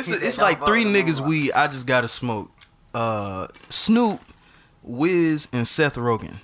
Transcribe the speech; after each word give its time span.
It's 0.00 0.08
said, 0.08 0.22
it's 0.22 0.38
like 0.40 0.64
three 0.64 0.84
niggas 0.84 1.18
vote." 1.20 1.28
weed. 1.28 1.52
I 1.52 1.66
just 1.68 1.86
gotta 1.86 2.08
smoke. 2.08 2.50
Uh, 2.92 3.46
Snoop, 3.68 4.20
Wiz, 4.82 5.48
and 5.52 5.66
Seth 5.66 5.94
Rogen. 5.96 6.36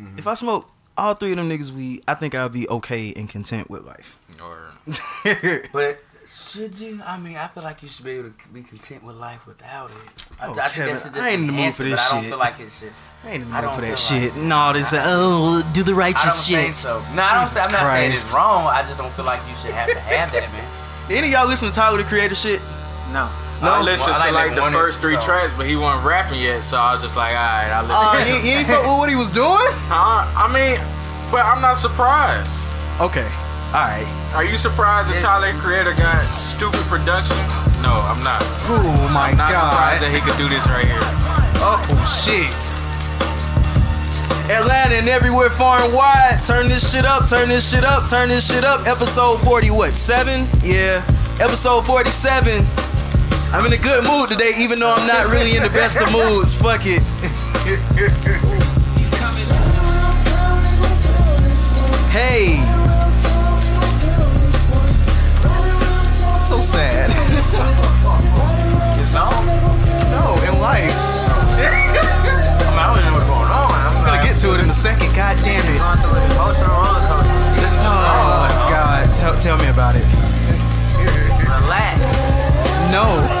Mm-hmm. 0.00 0.18
If 0.18 0.26
I 0.26 0.34
smoke 0.34 0.70
all 0.96 1.14
three 1.14 1.30
of 1.32 1.36
them 1.38 1.48
niggas 1.50 1.70
weed, 1.72 2.02
I 2.06 2.14
think 2.14 2.34
I'll 2.34 2.48
be 2.48 2.68
okay 2.68 3.12
and 3.14 3.28
content 3.28 3.68
with 3.70 3.84
life. 3.84 4.18
Or 4.42 4.72
But 5.72 6.00
should 6.26 6.78
you? 6.78 7.00
I 7.04 7.18
mean, 7.18 7.36
I 7.36 7.48
feel 7.48 7.62
like 7.62 7.82
you 7.82 7.88
should 7.88 8.04
be 8.04 8.12
able 8.12 8.30
to 8.30 8.48
be 8.52 8.62
content 8.62 9.02
with 9.04 9.16
life 9.16 9.46
without 9.46 9.90
it. 9.90 10.26
I, 10.40 10.46
Oh, 10.46 10.50
I 10.50 10.54
think 10.54 10.72
Kevin, 10.72 10.94
that 10.94 11.02
should 11.02 11.14
just 11.14 11.24
I 11.24 11.30
ain't 11.30 11.40
in 11.42 11.46
the 11.48 11.52
mood 11.52 11.74
for 11.74 11.82
this 11.84 12.00
but 12.04 12.12
I 12.12 12.20
don't 12.20 12.28
feel 12.30 12.38
like 12.38 12.60
it 12.60 12.70
should. 12.70 12.92
I 13.24 13.30
ain't 13.30 13.42
in 13.42 13.50
the 13.50 13.60
mood 13.62 13.70
for 13.72 13.80
that 13.80 13.98
shit. 13.98 14.34
like- 14.34 14.42
no, 14.44 14.72
this 14.72 14.92
oh, 14.94 15.70
do 15.72 15.82
the 15.82 15.92
I 15.92 15.96
righteous 15.96 16.46
don't 16.48 16.56
think 16.56 16.66
shit. 16.68 16.74
so. 16.76 17.00
No, 17.14 17.22
I 17.22 17.34
don't. 17.34 17.44
Jesus 17.44 17.66
I'm 17.66 17.72
not 17.72 17.86
saying 17.96 18.12
it's 18.12 18.32
wrong. 18.32 18.66
I 18.66 18.82
just 18.82 18.98
don't 18.98 19.12
feel 19.12 19.24
like 19.24 19.40
you 19.48 19.54
should 19.56 19.72
have 19.72 19.88
to 19.90 19.98
have 20.00 20.32
that, 20.32 20.50
man. 20.52 20.64
Any 21.16 21.28
of 21.28 21.32
y'all 21.32 21.48
listen 21.48 21.68
to 21.68 21.74
Tyler 21.74 21.98
the 21.98 22.04
Creator 22.04 22.34
shit? 22.34 22.60
No. 23.12 23.28
I 23.60 23.82
listened 23.82 24.14
Well, 24.14 24.22
I 24.22 24.28
to 24.28 24.32
like 24.32 24.54
like 24.54 24.70
the 24.70 24.78
first 24.78 24.96
of 24.98 25.02
three 25.02 25.16
his 25.16 25.24
tracks, 25.24 25.56
but 25.58 25.66
he 25.66 25.74
wasn't 25.74 26.06
rapping 26.06 26.38
yet, 26.38 26.62
so 26.62 26.78
I 26.78 26.94
was 26.94 27.02
just 27.02 27.16
like, 27.16 27.34
all 27.34 27.42
right, 27.42 27.66
I 27.74 27.82
listen. 27.82 27.98
Uh, 27.98 28.22
you, 28.30 28.36
you 28.46 28.54
ain't 28.62 28.68
fuck 28.70 28.86
with 28.86 28.98
what 29.02 29.10
he 29.10 29.16
was 29.16 29.30
doing? 29.34 29.48
Huh? 29.90 30.28
I 30.36 30.46
mean, 30.52 30.78
but 31.32 31.42
I'm 31.42 31.60
not 31.60 31.74
surprised. 31.74 32.54
Okay, 33.02 33.26
all 33.74 33.82
right. 33.82 34.06
Are 34.36 34.44
you 34.44 34.56
surprised 34.60 35.10
that 35.10 35.18
Tyler 35.18 35.50
Creator 35.58 35.94
got 35.98 36.22
stupid 36.36 36.84
production? 36.86 37.34
No, 37.82 37.98
I'm 38.06 38.20
not. 38.22 38.38
Oh 38.70 39.10
my 39.10 39.32
god! 39.34 39.38
Not 39.38 39.50
surprised 39.58 40.00
that 40.06 40.12
he 40.14 40.20
could 40.22 40.36
do 40.38 40.46
this 40.46 40.62
right 40.70 40.86
here. 40.86 41.02
Oh 41.58 41.82
shit. 42.06 42.54
Atlanta 44.50 44.94
and 44.96 45.08
everywhere 45.08 45.50
far 45.50 45.80
and 45.82 45.92
wide. 45.92 46.40
Turn 46.46 46.68
this 46.68 46.90
shit 46.92 47.04
up, 47.04 47.28
turn 47.28 47.48
this 47.48 47.68
shit 47.70 47.84
up, 47.84 48.08
turn 48.08 48.28
this 48.28 48.46
shit 48.48 48.64
up. 48.64 48.86
Episode 48.86 49.36
40, 49.42 49.70
what, 49.70 49.94
7? 49.94 50.46
Yeah. 50.62 51.04
Episode 51.40 51.82
47. 51.84 52.64
I'm 53.50 53.64
in 53.64 53.72
a 53.72 53.78
good 53.78 54.04
mood 54.04 54.28
today, 54.28 54.52
even 54.58 54.78
though 54.78 54.92
I'm 54.92 55.06
not 55.06 55.30
really 55.30 55.56
in 55.56 55.62
the 55.62 55.70
best 55.70 55.98
of 56.02 56.12
moods. 56.12 56.52
Fuck 56.52 56.82
it. 56.84 57.00
Hey. 62.12 62.60
I'm 66.28 66.44
so 66.44 66.60
sad. 66.60 67.08
It's 69.00 69.14
on. 69.16 69.46
No, 70.12 70.36
in 70.44 70.60
life. 70.60 70.92
I'm 72.68 72.78
I 72.78 73.02
don't 73.02 73.12
what's 73.14 73.24
going 73.24 73.50
on. 73.50 73.72
I'm 73.72 74.04
gonna 74.04 74.22
get 74.22 74.36
to 74.40 74.54
it 74.54 74.60
in 74.60 74.68
a 74.68 74.74
second. 74.74 75.14
God 75.16 75.38
damn 75.42 75.64
it. 75.64 75.78
going 75.78 75.98
through 75.98 76.20
an 76.20 76.30
emotional 76.32 76.68
roller 76.68 77.00
coaster. 77.08 77.32
You 77.32 77.62
listen 77.64 77.78
to 77.80 77.88
the 77.88 78.02
song, 78.04 78.28
Oh 78.28 78.48
oh, 78.52 78.68
God, 78.68 79.14
tell, 79.14 79.38
tell 79.40 79.56
me 79.56 79.68
about 79.68 79.96
it. 79.96 80.04
Relax. 81.48 81.98
No. 82.92 83.37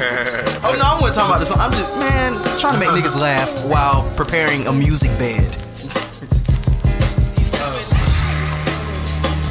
Oh 0.62 0.74
no, 0.78 0.84
I 0.84 0.98
wasn't 1.00 1.14
talking 1.16 1.30
about 1.30 1.40
this. 1.40 1.50
I'm 1.50 1.70
just 1.72 1.98
man 1.98 2.32
trying 2.58 2.74
to 2.74 2.78
make 2.80 2.88
niggas 2.90 3.20
laugh 3.20 3.64
while 3.66 4.08
preparing 4.16 4.66
a 4.66 4.72
music 4.72 5.10
bed. 5.18 5.44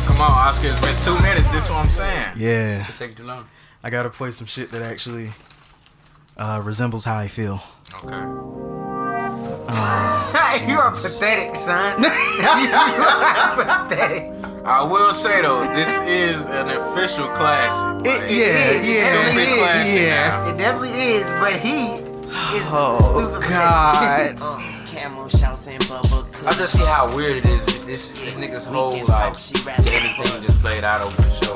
Come 0.08 0.22
on, 0.22 0.32
Oscar, 0.32 0.68
it's 0.70 0.82
been 0.82 0.98
two 1.04 1.22
minutes. 1.22 1.50
This 1.52 1.66
is 1.66 1.70
what 1.70 1.78
I'm 1.78 1.90
saying. 1.90 2.34
Yeah, 2.36 2.86
It's 2.88 2.98
taking 2.98 3.16
too 3.16 3.26
long. 3.26 3.48
I 3.84 3.90
gotta 3.90 4.10
play 4.10 4.32
some 4.32 4.48
shit 4.48 4.72
that 4.72 4.82
actually 4.82 5.32
uh, 6.38 6.62
resembles 6.64 7.06
how 7.06 7.16
I 7.16 7.28
feel. 7.28 7.62
Okay. 8.04 8.16
you 10.68 10.78
are 10.80 10.92
pathetic, 10.92 11.56
son. 11.56 12.02
you 12.02 12.10
are 12.10 13.56
pathetic. 13.56 14.32
I 14.66 14.84
will 14.84 15.14
say 15.14 15.42
though, 15.42 15.64
this 15.74 15.90
is 16.00 16.46
an 16.46 16.70
official 16.70 17.28
classic. 17.30 18.06
It- 18.06 18.22
Like, 18.22 18.30
yeah, 18.30 18.72
is. 18.72 18.88
yeah, 18.90 19.22
It's 19.22 19.32
a 19.32 19.36
big 19.36 19.50
yeah, 19.50 19.58
classic 19.58 20.02
yeah. 20.02 20.30
now. 20.30 20.48
It 20.50 20.58
definitely 20.58 21.02
is, 21.02 21.32
but 21.32 21.54
he 21.54 21.86
is 22.58 22.66
Oh 22.72 23.00
stupid. 23.30 23.50
God. 23.50 24.36
Oh. 24.42 24.66
Camel 25.00 25.30
shouts 25.30 25.68
and 25.68 25.80
bubble 25.88 26.28
I 26.46 26.52
just 26.60 26.74
see 26.74 26.84
how 26.84 27.08
weird 27.16 27.38
it 27.38 27.46
is. 27.46 27.66
This 27.86 28.10
this 28.10 28.36
nigga's 28.36 28.66
whole 28.66 28.92
like 29.08 29.32
everything 29.32 30.42
just 30.44 30.62
played 30.62 30.84
out 30.84 31.00
over 31.02 31.16
the 31.16 31.32
show. 31.40 31.56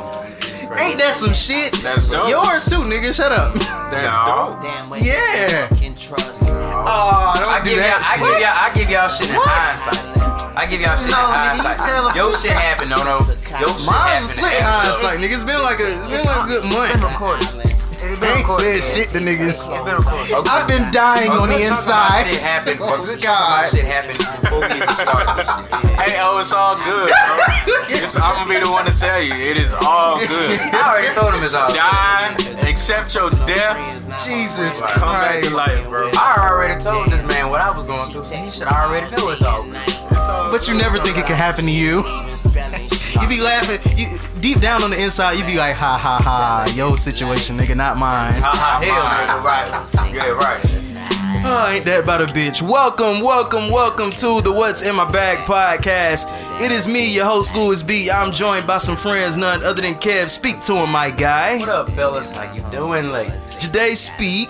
Ain't 0.79 0.97
that 0.97 1.13
some 1.15 1.33
shit? 1.33 1.73
That's 1.83 2.07
dope. 2.07 2.29
Yours 2.29 2.63
too, 2.65 2.87
nigga. 2.87 3.13
Shut 3.13 3.31
up. 3.31 3.53
That's 3.91 4.07
No. 4.07 4.55
dope. 4.55 4.61
Damn 4.63 4.89
way 4.89 4.99
Yeah. 5.03 5.67
fucking 5.67 5.95
trust. 5.99 6.43
Oh, 6.47 7.33
don't 7.35 7.51
I 7.51 7.59
do 7.63 7.69
give 7.75 7.79
y'all, 7.83 7.99
that 7.99 8.07
I 8.07 8.15
give 8.23 8.39
y'all, 8.39 8.55
I 8.63 8.67
give 8.73 8.89
y'all 8.89 9.09
shit 9.11 9.29
in 9.29 9.35
hindsight. 9.35 9.99
I 10.55 10.65
give 10.65 10.79
y'all 10.81 10.95
shit 10.95 11.11
No, 11.11 11.19
in 11.19 11.35
nigga, 11.35 11.59
hindsight. 11.59 11.77
tell 11.83 12.15
Yo 12.15 12.31
shit 12.31 12.51
happened, 12.55 12.89
no, 12.95 13.03
no. 13.03 13.19
Yo 13.59 13.67
shit 13.75 13.85
Mine 13.85 13.95
happened. 14.07 14.23
was 14.23 14.31
slick 14.39 14.55
hindsight, 14.55 15.19
nigga. 15.19 15.35
It's 15.35 15.43
been 15.43 15.61
like 15.61 15.79
a, 15.83 15.89
it's 15.99 16.07
been 16.07 16.23
like 16.25 16.43
a 16.43 16.47
good 16.47 16.63
It's 16.63 16.73
been 16.73 17.01
month. 17.01 17.11
recorded. 17.11 17.49
It's 18.13 18.21
I 18.21 18.25
been 18.25 18.37
ain't 18.37 18.47
recorded. 18.47 18.83
said 18.83 18.93
shit 18.95 19.07
to 19.09 19.19
niggas. 19.19 19.49
It's 19.49 19.67
been 19.67 19.95
recorded. 19.97 20.31
Okay. 20.33 20.49
I've 20.51 20.67
been 20.67 20.91
dying 20.91 21.31
A 21.31 21.35
on 21.41 21.47
the 21.49 21.57
chunk 21.57 21.63
of 21.63 21.69
my 21.69 21.75
inside. 21.77 22.27
Shit 22.27 22.41
happened. 22.41 22.79
Oh, 22.81 22.93
A 22.93 22.97
good 23.05 23.19
chunk 23.19 23.39
of 23.39 23.49
my 23.49 23.61
God. 23.63 23.69
shit 23.73 23.85
happened 23.85 24.17
before 24.19 24.59
we 24.59 24.65
even 24.77 24.87
started 24.93 25.27
this 25.37 25.47
shit. 25.49 25.97
Hey, 25.99 26.19
oh, 26.21 26.37
it's 26.39 26.53
all 26.53 26.75
good, 26.83 27.09
bro. 27.09 27.37
It's- 27.89 28.15
I'm 28.17 28.35
gonna 28.45 28.53
be 28.53 28.59
the 28.63 28.71
one 28.71 28.85
to 28.85 28.93
tell 28.97 29.21
you, 29.21 29.33
it 29.33 29.57
is 29.57 29.73
all 29.73 30.19
good. 30.19 30.59
I 30.61 30.89
already 30.93 31.13
told 31.15 31.33
him 31.33 31.43
it's 31.43 31.53
all. 31.53 31.67
good. 31.67 31.77
Die, 31.77 32.69
accept 32.69 33.13
your 33.15 33.29
death, 33.47 33.77
Jesus 34.25 34.81
come 34.81 35.13
back 35.13 35.41
to 35.43 35.49
Christ. 35.49 35.53
life, 35.53 35.89
bro. 35.89 36.09
I 36.13 36.47
already 36.49 36.81
told 36.81 37.07
this 37.09 37.23
man 37.25 37.49
what 37.49 37.61
I 37.61 37.71
was 37.71 37.83
going 37.85 38.11
through. 38.11 38.23
He 38.23 38.49
should 38.49 38.67
already 38.67 39.09
know 39.15 39.29
it's 39.29 39.41
all 39.41 39.63
good. 39.63 39.75
It's 39.87 40.17
all 40.29 40.51
But 40.51 40.67
you 40.67 40.73
never 40.75 40.99
think 40.99 41.17
it 41.17 41.25
could 41.25 41.35
happen 41.35 41.65
to 41.65 41.71
you. 41.71 42.03
You 43.21 43.27
be 43.29 43.41
laughing. 43.41 43.79
You, 43.97 44.07
deep 44.41 44.59
down 44.59 44.83
on 44.83 44.89
the 44.89 45.01
inside, 45.01 45.33
you 45.33 45.45
be 45.45 45.57
like, 45.57 45.75
ha 45.75 45.97
ha 45.97 46.19
ha, 46.19 46.73
yo 46.75 46.95
situation, 46.95 47.57
nigga, 47.57 47.75
not 47.75 47.97
mine. 47.97 48.33
Ha 48.41 48.51
ha, 48.53 48.79
hell, 48.81 49.05
nigga, 49.13 49.43
right. 49.43 50.13
Yeah, 50.13 50.29
right. 50.31 50.59
Oh, 51.45 51.69
ain't 51.71 51.85
that 51.85 52.03
about 52.03 52.21
a 52.21 52.25
bitch? 52.25 52.61
Welcome, 52.61 53.21
welcome, 53.21 53.69
welcome 53.69 54.11
to 54.11 54.41
the 54.41 54.51
What's 54.51 54.81
in 54.81 54.95
My 54.95 55.09
Bag 55.11 55.39
podcast. 55.39 56.25
It 56.61 56.71
is 56.71 56.87
me, 56.87 57.13
your 57.13 57.25
host, 57.25 57.55
Louis 57.55 57.83
B. 57.83 58.09
I'm 58.09 58.31
joined 58.31 58.65
by 58.65 58.77
some 58.79 58.95
friends, 58.95 59.37
none 59.37 59.63
other 59.63 59.81
than 59.81 59.95
Kev. 59.95 60.29
Speak 60.29 60.59
to 60.61 60.77
him, 60.77 60.89
my 60.89 61.11
guy. 61.11 61.59
What 61.59 61.69
up, 61.69 61.89
fellas? 61.91 62.31
How 62.31 62.51
you 62.53 62.63
doing, 62.71 63.11
ladies? 63.11 63.59
Today, 63.59 63.93
speak. 63.93 64.49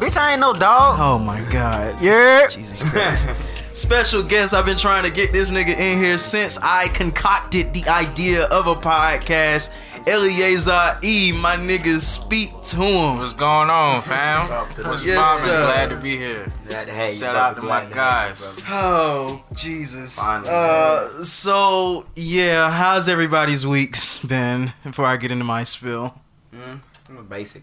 Bitch, 0.00 0.16
I 0.16 0.32
ain't 0.32 0.40
no 0.40 0.54
dog. 0.54 0.96
Oh 0.98 1.18
my 1.18 1.40
God. 1.52 2.00
Yeah. 2.00 2.48
Jesus 2.48 2.82
Christ. 2.88 3.28
Special 3.72 4.22
guest, 4.22 4.52
I've 4.52 4.66
been 4.66 4.76
trying 4.76 5.04
to 5.04 5.10
get 5.10 5.32
this 5.32 5.50
nigga 5.50 5.68
in 5.78 5.98
here 6.02 6.18
since 6.18 6.58
I 6.60 6.88
concocted 6.88 7.72
the 7.72 7.88
idea 7.88 8.44
of 8.46 8.66
a 8.66 8.74
podcast. 8.74 9.72
Eleazar 10.08 10.98
E, 11.04 11.30
my 11.32 11.56
nigga, 11.56 12.00
speak 12.00 12.50
to 12.62 12.76
him. 12.76 13.18
What's 13.18 13.32
going 13.34 13.68
on, 13.70 14.00
fam? 14.02 14.48
What's 14.48 15.04
Yes, 15.04 15.18
poppin'? 15.18 15.46
sir. 15.46 15.62
Glad 15.66 15.90
to 15.90 15.96
be 15.96 16.16
here. 16.16 16.48
Glad 16.66 16.86
to 16.86 16.92
have 16.92 17.12
you, 17.14 17.20
Shout 17.20 17.34
brother. 17.34 17.38
out 17.38 17.56
to 17.56 17.62
my 17.62 17.84
Glad 17.84 17.94
guys. 17.94 18.40
you. 18.58 18.64
Oh, 18.70 19.44
Jesus. 19.54 20.18
Finally. 20.18 20.48
Uh, 20.50 21.08
so, 21.22 22.06
yeah, 22.16 22.70
how's 22.70 23.08
everybody's 23.08 23.66
weeks 23.66 24.18
been 24.24 24.72
before 24.84 25.04
I 25.06 25.16
get 25.16 25.30
into 25.30 25.44
my 25.44 25.64
spill? 25.64 26.14
I'm 26.54 26.82
basic. 27.28 27.62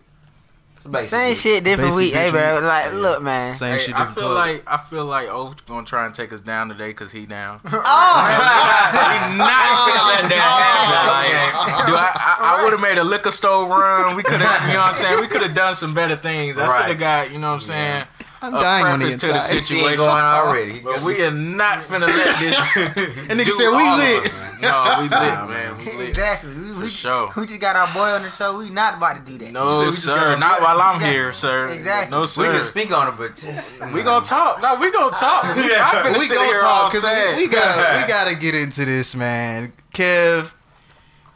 It's 0.87 0.95
a 0.95 0.97
basic. 0.97 1.09
Same 1.09 1.35
shit, 1.35 1.63
different 1.63 1.91
Basic 1.91 1.99
week. 1.99 2.13
Hey, 2.13 2.31
bro. 2.31 2.55
week. 2.55 2.63
Like, 2.63 2.93
look, 2.93 3.21
man. 3.21 3.55
Same 3.55 3.73
Hey, 3.73 3.85
shit, 3.85 3.95
I 3.95 4.05
feel 4.05 4.23
toilet. 4.29 4.35
like 4.35 4.63
I 4.67 4.77
feel 4.77 5.05
like 5.05 5.29
O's 5.29 5.55
gonna 5.65 5.85
try 5.85 6.05
and 6.05 6.15
take 6.15 6.31
us 6.33 6.39
down 6.39 6.69
today 6.69 6.89
because 6.89 7.11
he 7.11 7.25
down. 7.25 7.59
Oh! 7.67 7.69
we 7.73 9.37
not 9.37 9.49
oh! 9.49 9.87
gonna 9.87 10.07
let 10.07 10.29
that 10.29 10.41
happen. 10.41 10.97
Oh! 10.99 11.77
Like, 11.77 11.85
dude, 11.87 11.95
I, 11.95 12.11
I, 12.15 12.59
I 12.59 12.63
would 12.63 12.73
have 12.73 12.81
made 12.81 12.97
a 12.97 13.03
liquor 13.03 13.31
store 13.31 13.67
run. 13.67 14.15
We 14.15 14.23
could 14.23 14.39
have, 14.41 14.67
you 14.67 14.73
know 14.73 14.79
what 14.79 14.87
I'm 14.87 14.93
saying? 14.93 15.21
We 15.21 15.27
could 15.27 15.41
have 15.41 15.55
done 15.55 15.73
some 15.75 15.93
better 15.93 16.15
things. 16.15 16.57
I 16.57 16.65
should 16.65 16.89
have 16.91 16.99
got, 16.99 17.31
you 17.31 17.39
know 17.39 17.49
what 17.49 17.55
I'm 17.55 17.61
saying? 17.61 18.03
I'm 18.41 18.53
a 18.53 18.59
dying 18.59 18.85
on 18.85 18.99
the 18.99 19.05
preface 19.05 19.21
to 19.21 19.27
the 19.27 19.35
inside. 19.35 19.53
He 19.55 19.61
situation. 19.61 19.89
ain't 19.89 19.97
going 19.97 20.23
already. 20.23 20.79
But 20.81 21.01
we 21.01 21.23
are 21.23 21.31
not 21.31 21.79
finna 21.79 22.07
let 22.07 22.39
this. 22.39 22.55
And 23.29 23.39
nigga 23.39 23.49
said, 23.49 23.69
"We 23.69 23.83
all 23.83 23.97
lit." 23.97 24.25
us. 24.25 24.49
No, 24.61 24.95
we 24.99 25.03
lit, 25.03 25.11
man. 25.11 25.77
We 25.79 25.97
lit. 25.97 26.09
Exactly. 26.09 26.53
We, 26.53 26.66
we, 26.79 26.89
sure. 26.89 27.31
we 27.35 27.45
just 27.45 27.59
got 27.61 27.75
our 27.75 27.93
boy 27.93 28.09
on 28.15 28.23
the 28.23 28.29
show. 28.29 28.57
We 28.59 28.69
not 28.69 28.97
about 28.97 29.25
to 29.25 29.31
do 29.31 29.37
that. 29.39 29.51
No, 29.51 29.73
said 29.73 29.79
we 29.81 29.85
just 29.91 30.03
sir. 30.05 30.15
gotta- 30.15 30.39
Not 30.39 30.61
while 30.61 30.81
I'm 30.81 31.01
Yeah. 31.01 31.07
here, 31.11 31.33
sir. 31.33 31.69
Exactly. 31.69 32.11
No, 32.17 32.25
sir. 32.25 32.43
We 32.47 32.53
can 32.53 32.63
speak 32.63 32.91
on 32.91 33.07
it, 33.09 33.13
but 33.17 33.35
just 33.35 33.85
We 33.93 34.03
gonna 34.03 34.23
talk. 34.25 34.61
No, 34.61 34.75
we 34.75 34.91
gonna 34.91 35.15
talk. 35.15 35.43
yeah, 35.57 35.89
I'm 35.93 36.13
we 36.19 36.27
gonna 36.29 36.59
talk 36.59 36.91
because 36.91 37.03
sad. 37.03 37.37
we, 37.37 37.47
we 37.47 37.51
gotta 37.51 38.01
we 38.01 38.07
gotta 38.07 38.35
get 38.35 38.55
into 38.55 38.85
this, 38.85 39.15
man. 39.15 39.73
Kev, 39.93 40.53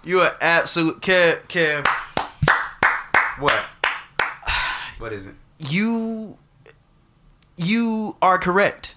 you 0.03 0.19
are 0.21 0.33
absolute 0.41 1.01
Kev. 1.01 1.41
Kev, 1.47 1.87
what? 3.39 3.53
What 4.99 5.13
is 5.13 5.25
it? 5.25 5.33
you 5.57 6.37
you 7.57 8.15
are 8.21 8.37
correct. 8.39 8.95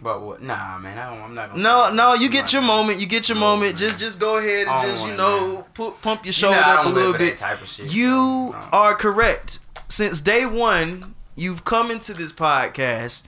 But 0.00 0.20
what? 0.22 0.42
Nah, 0.42 0.78
man. 0.78 0.98
I 0.98 1.10
don't, 1.14 1.22
I'm 1.22 1.34
not 1.34 1.50
gonna. 1.50 1.62
No, 1.62 1.90
no, 1.92 2.14
you 2.14 2.28
get 2.28 2.52
your 2.52 2.60
moment. 2.62 3.00
You 3.00 3.06
get 3.06 3.28
your 3.28 3.36
No, 3.36 3.40
moment. 3.40 3.72
man. 3.72 3.78
Just 3.78 3.98
just 3.98 4.20
go 4.20 4.36
ahead 4.38 4.66
and 4.68 4.90
just 4.90 5.06
you 5.06 5.16
know 5.16 5.64
pu- 5.74 5.92
pump 6.02 6.24
your 6.26 6.34
You 6.34 6.50
know 6.54 6.60
up 6.60 6.86
a 6.86 6.88
little 6.88 7.12
live 7.12 7.16
for 7.16 7.22
that 7.24 7.30
bit. 7.30 7.36
type 7.38 7.62
of 7.62 7.68
shit, 7.68 7.92
You 7.94 8.50
no. 8.52 8.68
are 8.72 8.94
correct. 8.94 9.58
Since 9.88 10.20
day 10.20 10.44
one, 10.44 11.14
you've 11.34 11.64
come 11.64 11.90
into 11.90 12.12
this 12.12 12.30
podcast, 12.32 13.24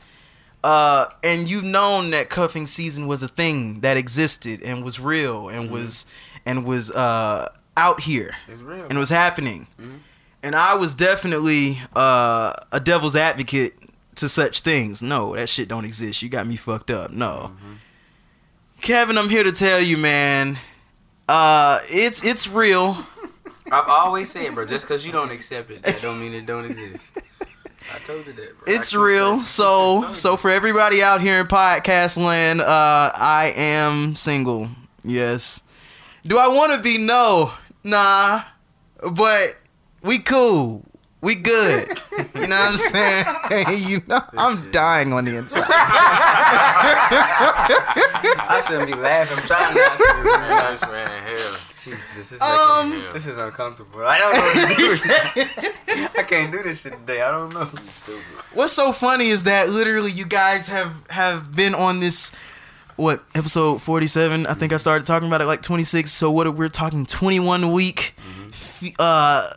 uh, 0.62 1.06
and 1.23 1.49
you've 1.49 1.65
known 1.65 2.11
that 2.11 2.29
cuffing 2.29 2.67
season 2.67 3.06
was 3.06 3.23
a 3.23 3.29
thing 3.29 3.81
that 3.81 3.97
existed 3.97 4.62
and 4.62 4.85
was 4.85 5.00
real 5.00 5.44
Mm-hmm. 5.44 5.59
and 5.59 5.71
was 5.71 6.06
and 6.44 6.64
was 6.67 6.91
uh, 6.91 7.49
out 7.76 8.00
here 8.00 8.35
It's 8.47 8.61
real. 8.61 8.87
and 8.91 8.99
was 8.99 9.09
happening. 9.11 9.69
Mhm. 9.81 10.00
And 10.43 10.55
I 10.55 10.75
was 10.75 10.94
definitely 10.94 11.81
uh, 11.97 12.53
a 12.73 12.79
devil's 12.81 13.17
advocate 13.17 13.75
to 14.19 14.29
such 14.29 14.61
things. 14.61 15.03
No, 15.03 15.35
that 15.35 15.49
shit 15.49 15.69
don't 15.69 15.85
exist. 15.85 16.23
You 16.23 16.29
got 16.29 16.47
me 16.47 16.56
fucked 16.56 16.91
up. 16.91 17.11
No. 17.11 17.53
Kevin, 18.81 19.19
I'm 19.19 19.29
here 19.29 19.43
to 19.43 19.53
tell 19.53 19.81
you, 19.81 19.97
man. 19.97 20.59
Uh, 21.29 21.81
it's 21.88 22.25
it's 22.25 22.49
real. 22.49 22.97
I've 23.73 23.88
always 23.88 24.31
said, 24.31 24.55
bro, 24.55 24.65
just 24.65 24.87
because 24.87 25.05
you 25.05 25.12
don't 25.12 25.31
accept 25.31 25.70
it, 25.70 25.82
that 25.82 26.00
don't 26.00 26.19
mean 26.19 26.32
it 26.32 26.47
don't 26.47 26.65
exist. 26.65 27.12
I 27.94 27.99
told 27.99 28.26
you 28.26 28.32
that, 28.32 28.59
bro. 28.59 28.75
It's 28.75 28.94
real. 28.94 29.43
So 29.43 30.12
so 30.15 30.37
for 30.37 30.50
everybody 30.50 31.03
out 31.03 31.21
here 31.21 31.41
in 31.41 31.47
podcast 31.47 32.19
land, 32.19 32.61
uh, 32.61 33.12
I 33.14 33.53
am 33.56 34.14
single. 34.14 34.69
Yes. 35.05 35.61
Do 36.25 36.38
I 36.38 36.49
want 36.49 36.73
to 36.73 36.79
be? 36.79 36.99
No. 36.99 37.53
Nah. 37.85 38.43
But 39.12 39.56
we 40.03 40.19
cool. 40.19 40.85
We 41.20 41.35
good. 41.35 41.88
You 42.35 42.47
know 42.47 42.56
what 42.56 42.70
I'm 42.70 42.76
saying? 42.76 43.26
you 43.88 43.99
know, 44.06 44.20
I'm 44.37 44.70
dying 44.70 45.12
on 45.12 45.25
the 45.25 45.37
inside. 45.38 45.65
I 47.31 48.62
shouldn't 48.67 48.87
be 48.87 48.94
laughing. 48.94 49.38
I'm 49.38 49.44
trying 49.47 49.75
not 49.75 49.97
to. 49.99 50.05
Man. 50.25 50.50
Yes, 50.50 50.81
man. 50.82 51.09
Hell. 51.29 51.56
Jesus, 51.82 52.15
this 52.15 52.32
is 52.32 52.41
Um, 52.41 52.91
making 52.91 53.06
me- 53.06 53.12
this 53.12 53.26
is 53.26 53.37
uncomfortable. 53.37 54.05
I 54.06 54.19
don't 54.19 54.32
know 54.35 54.41
what 54.41 54.55
to 54.55 54.76
do. 54.76 56.09
I 56.19 56.23
can't 56.23 56.53
do 56.53 56.62
this 56.62 56.82
shit 56.82 56.93
today. 56.93 57.23
I 57.23 57.31
don't 57.31 57.53
know. 57.53 57.69
What's 58.53 58.73
so 58.73 58.93
funny 58.93 59.29
is 59.29 59.44
that 59.44 59.69
literally 59.69 60.11
you 60.12 60.25
guys 60.26 60.69
have 60.69 60.93
have 61.11 61.55
been 61.55 61.75
on 61.75 62.00
this 62.00 62.32
what 62.97 63.23
episode 63.37 63.81
47 63.81 64.44
i 64.49 64.55
think 64.55 64.73
i 64.73 64.76
started 64.76 65.06
talking 65.06 65.29
about 65.29 65.41
it 65.41 65.47
like 65.47 65.62
26 65.62 66.11
so 66.11 66.32
what 66.32 66.53
we're 66.56 66.69
talking 66.69 67.06
21 67.06 67.71
week 67.71 68.12
f- 68.49 68.82
uh 68.99 69.49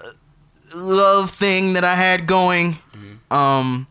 love 0.75 1.29
thing 1.29 1.73
that 1.73 1.83
i 1.83 1.95
had 1.95 2.27
going. 2.27 2.77
Um 3.29 3.87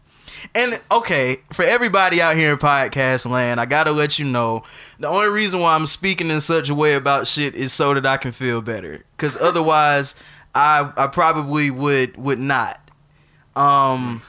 and 0.55 0.81
okay 0.91 1.37
for 1.53 1.65
everybody 1.65 2.21
out 2.21 2.35
here 2.35 2.53
in 2.53 2.59
podcast 2.59 3.29
land 3.29 3.61
i 3.61 3.67
gotta 3.67 3.93
let 3.93 4.19
you 4.19 4.25
know 4.25 4.65
the 4.99 5.07
only 5.07 5.29
reason 5.29 5.61
why 5.61 5.75
i'm 5.75 5.87
speaking 5.87 6.31
in 6.31 6.41
such 6.41 6.71
a 6.71 6.75
way 6.75 6.95
about 6.95 7.27
shit 7.27 7.55
is 7.55 7.73
so 7.73 7.93
that 7.95 8.07
i 8.07 8.17
can 8.17 8.33
feel 8.33 8.61
better. 8.63 9.05
Because 9.17 9.37
otherwise 9.41 10.15
i 10.55 10.91
i 10.97 11.07
probably 11.07 11.71
would 11.71 12.17
would 12.17 12.39
not. 12.39 12.81
Um 13.55 14.21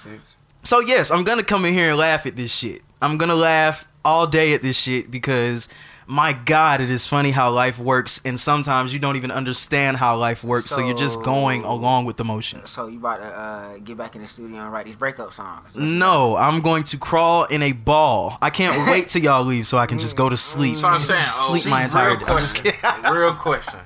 so 0.63 0.79
yes, 0.79 1.11
I'm 1.11 1.23
gonna 1.23 1.43
come 1.43 1.65
in 1.65 1.73
here 1.73 1.89
and 1.89 1.97
laugh 1.97 2.25
at 2.25 2.35
this 2.35 2.53
shit. 2.53 2.81
I'm 3.01 3.17
gonna 3.17 3.35
laugh 3.35 3.87
all 4.03 4.27
day 4.27 4.53
at 4.53 4.61
this 4.61 4.77
shit 4.77 5.09
because 5.09 5.67
my 6.11 6.33
God, 6.33 6.81
it 6.81 6.91
is 6.91 7.07
funny 7.07 7.31
how 7.31 7.51
life 7.51 7.79
works, 7.79 8.19
and 8.25 8.37
sometimes 8.37 8.93
you 8.93 8.99
don't 8.99 9.15
even 9.15 9.31
understand 9.31 9.95
how 9.95 10.17
life 10.17 10.43
works, 10.43 10.65
so, 10.65 10.81
you're 10.81 10.97
just 10.97 11.23
going 11.23 11.63
along 11.63 12.03
with 12.03 12.17
the 12.17 12.25
motions. 12.25 12.69
So 12.69 12.87
you 12.87 12.99
about 12.99 13.21
to 13.21 13.27
uh, 13.27 13.77
get 13.77 13.95
back 13.95 14.13
in 14.17 14.21
the 14.21 14.27
studio 14.27 14.57
and 14.57 14.73
write 14.73 14.87
these 14.87 14.97
breakup 14.97 15.31
songs? 15.31 15.73
No, 15.73 16.35
I'm 16.35 16.59
going 16.59 16.83
to 16.83 16.97
crawl 16.97 17.45
in 17.45 17.63
a 17.63 17.71
ball. 17.71 18.37
I 18.41 18.49
can't 18.49 18.75
wait 18.91 19.07
till 19.07 19.21
y'all 19.21 19.45
leave 19.45 19.65
so 19.65 19.77
I 19.77 19.85
can 19.85 19.99
just 19.99 20.17
go 20.17 20.27
to 20.27 20.35
sleep. 20.35 20.75
So 20.75 20.89
I'm 20.89 20.99
saying, 20.99 21.21
oh, 21.23 21.55
sleep 21.55 21.71
my 21.71 21.85
entire 21.85 22.09
real 22.09 22.19
day. 22.19 22.25
Question. 22.25 22.73
real 23.09 23.33
question. 23.33 23.79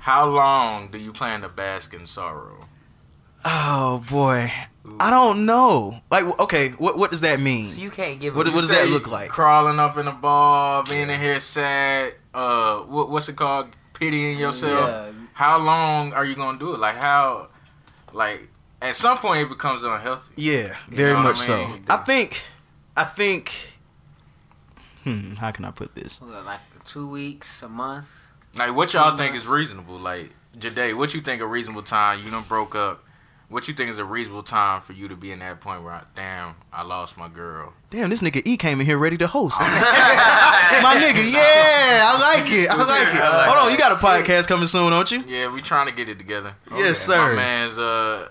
How 0.00 0.28
long 0.28 0.90
do 0.90 0.98
you 0.98 1.12
plan 1.12 1.40
to 1.40 1.48
bask 1.48 1.94
in 1.94 2.06
sorrow? 2.06 2.60
Oh 3.42 4.04
boy, 4.10 4.52
I 4.98 5.10
don't 5.10 5.46
know. 5.46 6.00
Like, 6.10 6.24
okay, 6.40 6.70
what 6.70 6.98
what 6.98 7.10
does 7.10 7.20
that 7.20 7.40
mean? 7.40 7.66
So 7.66 7.80
you 7.80 7.90
can't 7.90 8.18
give 8.20 8.34
What, 8.34 8.46
what 8.48 8.60
does 8.60 8.70
that 8.70 8.88
look 8.88 9.06
like? 9.06 9.30
Crawling 9.30 9.78
up 9.78 9.96
in 9.96 10.08
a 10.08 10.12
ball, 10.12 10.84
being 10.84 11.08
in 11.10 11.20
here 11.20 11.40
sad. 11.40 12.14
Uh, 12.34 12.78
what, 12.80 13.10
what's 13.10 13.28
it 13.28 13.36
called? 13.36 13.68
Pitying 13.94 14.38
yourself. 14.38 14.88
Yeah. 14.88 15.12
How 15.34 15.58
long 15.58 16.12
are 16.12 16.24
you 16.24 16.34
gonna 16.34 16.58
do 16.58 16.74
it? 16.74 16.80
Like 16.80 16.96
how? 16.96 17.48
Like 18.12 18.48
at 18.82 18.96
some 18.96 19.18
point 19.18 19.46
it 19.46 19.48
becomes 19.48 19.84
unhealthy. 19.84 20.34
Yeah, 20.36 20.74
very 20.88 21.12
know 21.12 21.22
much 21.22 21.48
I 21.48 21.66
mean? 21.66 21.86
so. 21.86 21.94
I 21.94 21.96
think, 21.98 22.42
I 22.96 23.04
think. 23.04 23.52
Hmm, 25.04 25.34
how 25.34 25.50
can 25.50 25.64
I 25.64 25.70
put 25.70 25.94
this? 25.94 26.20
Like 26.22 26.60
two 26.84 27.08
weeks, 27.08 27.62
a 27.62 27.68
month. 27.68 28.26
Like 28.54 28.74
what 28.74 28.92
y'all 28.92 29.16
think 29.16 29.36
is 29.36 29.46
reasonable? 29.46 29.98
Like 29.98 30.30
Jade, 30.58 30.94
what 30.94 31.14
you 31.14 31.20
think 31.20 31.40
a 31.40 31.46
reasonable 31.46 31.82
time? 31.82 32.24
You 32.24 32.30
done 32.30 32.44
broke 32.48 32.74
up. 32.74 33.04
What 33.50 33.66
you 33.66 33.74
think 33.74 33.90
is 33.90 33.98
a 33.98 34.04
reasonable 34.04 34.42
time 34.44 34.80
for 34.80 34.92
you 34.92 35.08
to 35.08 35.16
be 35.16 35.32
in 35.32 35.40
that 35.40 35.60
point 35.60 35.82
where, 35.82 35.92
I, 35.92 36.02
damn, 36.14 36.54
I 36.72 36.82
lost 36.82 37.18
my 37.18 37.26
girl? 37.26 37.72
Damn, 37.90 38.08
this 38.08 38.22
nigga 38.22 38.42
E 38.46 38.56
came 38.56 38.78
in 38.78 38.86
here 38.86 38.96
ready 38.96 39.16
to 39.18 39.26
host. 39.26 39.60
My 39.60 40.94
nigga, 40.96 41.32
yeah, 41.32 42.08
I 42.12 42.36
like 42.38 42.52
it. 42.52 42.70
I 42.70 42.76
like 42.76 43.12
it. 43.12 43.20
Hold 43.20 43.58
on, 43.66 43.72
you 43.72 43.76
got 43.76 43.90
a 43.90 43.96
podcast 43.96 44.46
coming 44.46 44.68
soon, 44.68 44.90
don't 44.92 45.10
you? 45.10 45.24
Yeah, 45.26 45.52
we 45.52 45.60
trying 45.62 45.86
to 45.86 45.92
get 45.92 46.08
it 46.08 46.16
together. 46.16 46.54
Yes, 46.76 47.08
My 47.08 47.14
sir. 47.14 47.34
man's 47.34 47.76
uh, 47.76 48.28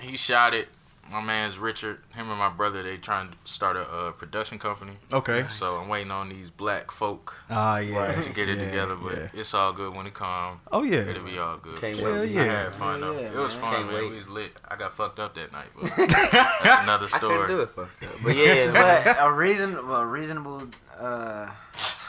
he 0.00 0.16
shot 0.16 0.54
it. 0.54 0.68
My 1.12 1.20
man's 1.20 1.58
Richard. 1.58 1.98
Him 2.14 2.30
and 2.30 2.38
my 2.38 2.48
brother, 2.48 2.82
they 2.82 2.96
trying 2.96 3.28
to 3.28 3.34
start 3.44 3.76
a 3.76 3.80
uh, 3.82 4.12
production 4.12 4.58
company. 4.58 4.92
Okay. 5.12 5.44
So 5.48 5.78
I'm 5.80 5.88
waiting 5.88 6.10
on 6.10 6.30
these 6.30 6.48
black 6.48 6.90
folk 6.90 7.34
Ah, 7.50 7.78
yeah. 7.78 8.12
to 8.20 8.30
get 8.30 8.48
it 8.48 8.56
yeah, 8.58 8.64
together, 8.64 8.96
but 8.96 9.16
yeah. 9.18 9.28
it's 9.34 9.52
all 9.52 9.72
good 9.74 9.94
when 9.94 10.06
it 10.06 10.14
come. 10.14 10.60
Oh 10.72 10.82
yeah. 10.82 10.98
It'll 11.00 11.22
be 11.24 11.38
all 11.38 11.58
good. 11.58 11.78
Can't 11.80 11.98
Hell 11.98 12.12
wait. 12.20 12.30
yeah. 12.30 12.40
I 12.40 12.44
had 12.46 12.74
fun 12.74 13.00
though. 13.02 13.12
Yeah, 13.12 13.26
it 13.30 13.34
was 13.36 13.52
man. 13.54 13.60
fun, 13.62 13.74
Can't 13.74 13.86
man. 13.92 13.94
wait. 14.02 14.10
We 14.10 14.16
was 14.16 14.28
lit. 14.28 14.60
I 14.68 14.76
got 14.76 14.92
fucked 14.94 15.18
up 15.18 15.34
that 15.34 15.52
night, 15.52 15.66
but 15.78 15.84
that's 15.96 16.82
another 16.82 17.06
I 17.12 17.18
couldn't 17.18 17.48
do 17.48 17.60
it 17.60 17.68
fucked 17.70 18.02
up. 18.04 18.10
But 18.24 18.34
yeah, 18.36 18.70
but 19.14 19.16
a 19.20 19.30
reason, 19.32 19.74
a 19.76 20.06
reasonable 20.06 20.62
uh, 20.98 21.50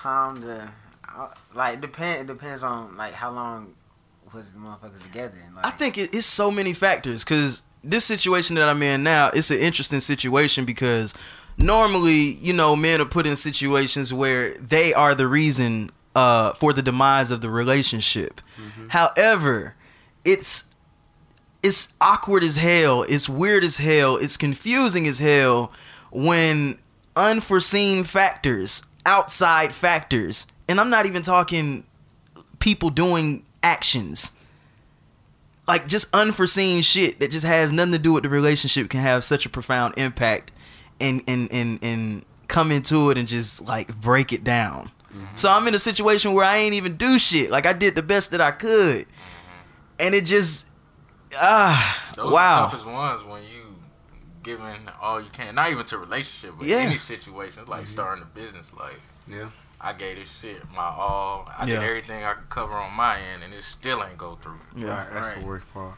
time 0.01 0.37
to, 0.37 0.71
uh, 1.15 1.27
like, 1.53 1.81
depend. 1.81 2.29
It 2.29 2.33
depends 2.33 2.63
on 2.63 2.95
like 2.95 3.13
how 3.13 3.31
long 3.31 3.73
was 4.33 4.51
the 4.53 4.59
motherfuckers 4.59 5.01
together. 5.03 5.37
And, 5.45 5.55
like, 5.55 5.65
I 5.65 5.71
think 5.71 5.97
it, 5.97 6.13
it's 6.15 6.25
so 6.25 6.49
many 6.49 6.73
factors 6.73 7.23
because 7.23 7.61
this 7.83 8.05
situation 8.05 8.55
that 8.55 8.69
I'm 8.69 8.81
in 8.81 9.03
now, 9.03 9.29
it's 9.33 9.51
an 9.51 9.59
interesting 9.59 9.99
situation 9.99 10.65
because 10.65 11.13
normally, 11.57 12.35
you 12.35 12.53
know, 12.53 12.75
men 12.75 13.01
are 13.01 13.05
put 13.05 13.27
in 13.27 13.35
situations 13.35 14.13
where 14.13 14.53
they 14.55 14.93
are 14.93 15.13
the 15.13 15.27
reason 15.27 15.91
uh, 16.15 16.53
for 16.53 16.73
the 16.73 16.81
demise 16.81 17.31
of 17.31 17.41
the 17.41 17.49
relationship. 17.49 18.41
However, 18.89 19.75
it's 20.23 20.69
it's 21.61 21.93
awkward 22.01 22.43
as 22.43 22.57
hell. 22.57 23.03
It's 23.03 23.29
weird 23.29 23.63
as 23.63 23.77
hell. 23.77 24.17
It's 24.17 24.37
confusing 24.37 25.07
as 25.07 25.19
hell 25.19 25.71
when 26.11 26.77
unforeseen 27.15 28.03
factors, 28.03 28.83
outside 29.05 29.71
factors, 29.73 30.45
and 30.67 30.79
I'm 30.79 30.89
not 30.89 31.05
even 31.05 31.21
talking 31.21 31.85
people 32.59 32.89
doing 32.89 33.43
actions 33.61 34.37
like 35.67 35.87
just 35.87 36.13
unforeseen 36.13 36.81
shit 36.81 37.19
that 37.19 37.31
just 37.31 37.45
has 37.45 37.71
nothing 37.71 37.93
to 37.93 37.99
do 37.99 38.13
with 38.13 38.23
the 38.23 38.29
relationship 38.29 38.89
can 38.89 38.99
have 38.99 39.23
such 39.23 39.45
a 39.45 39.49
profound 39.49 39.93
impact 39.97 40.51
and 40.99 41.23
and 41.27 41.51
and 41.51 41.79
and 41.81 42.25
come 42.47 42.71
into 42.71 43.09
it 43.09 43.17
and 43.17 43.27
just 43.27 43.67
like 43.67 43.95
break 43.99 44.33
it 44.33 44.43
down. 44.43 44.91
Mm-hmm. 45.13 45.35
So 45.35 45.49
I'm 45.49 45.67
in 45.67 45.75
a 45.75 45.79
situation 45.79 46.33
where 46.33 46.45
I 46.45 46.57
ain't 46.57 46.73
even 46.73 46.97
do 46.97 47.17
shit. 47.17 47.49
Like 47.49 47.65
I 47.65 47.73
did 47.73 47.95
the 47.95 48.03
best 48.03 48.31
that 48.31 48.41
I 48.41 48.51
could. 48.51 49.05
Mm-hmm. 49.05 49.99
And 49.99 50.15
it 50.15 50.25
just 50.25 50.69
ah 51.35 52.11
Those 52.15 52.31
wow. 52.31 52.65
are 52.65 52.65
the 52.65 52.77
toughest 52.77 52.85
ones 52.85 53.23
when 53.23 53.43
you 53.43 53.75
giving 54.43 54.89
all 55.01 55.21
you 55.21 55.29
can. 55.31 55.55
Not 55.55 55.71
even 55.71 55.85
to 55.85 55.97
relationship, 55.97 56.55
but 56.59 56.67
Yeah. 56.67 56.77
any 56.77 56.97
situation. 56.97 57.61
It's 57.61 57.69
like 57.69 57.83
mm-hmm. 57.83 57.91
starting 57.91 58.23
a 58.23 58.39
business. 58.39 58.71
Like 58.77 58.99
yeah. 59.27 59.49
I 59.83 59.93
gave 59.93 60.15
this 60.15 60.31
shit 60.39 60.61
my 60.71 60.83
all. 60.83 61.47
I 61.55 61.65
Yeah. 61.65 61.79
did 61.79 61.83
everything 61.83 62.23
I 62.23 62.33
could 62.33 62.49
cover 62.49 62.75
on 62.75 62.93
my 62.93 63.19
end, 63.19 63.43
and 63.43 63.53
it 63.53 63.63
still 63.63 64.03
ain't 64.03 64.17
go 64.17 64.35
through. 64.35 64.59
Yeah. 64.75 64.87
Right, 64.87 65.13
that's 65.13 65.27
Right. 65.27 65.39
the 65.41 65.45
worst 65.45 65.73
part. 65.73 65.95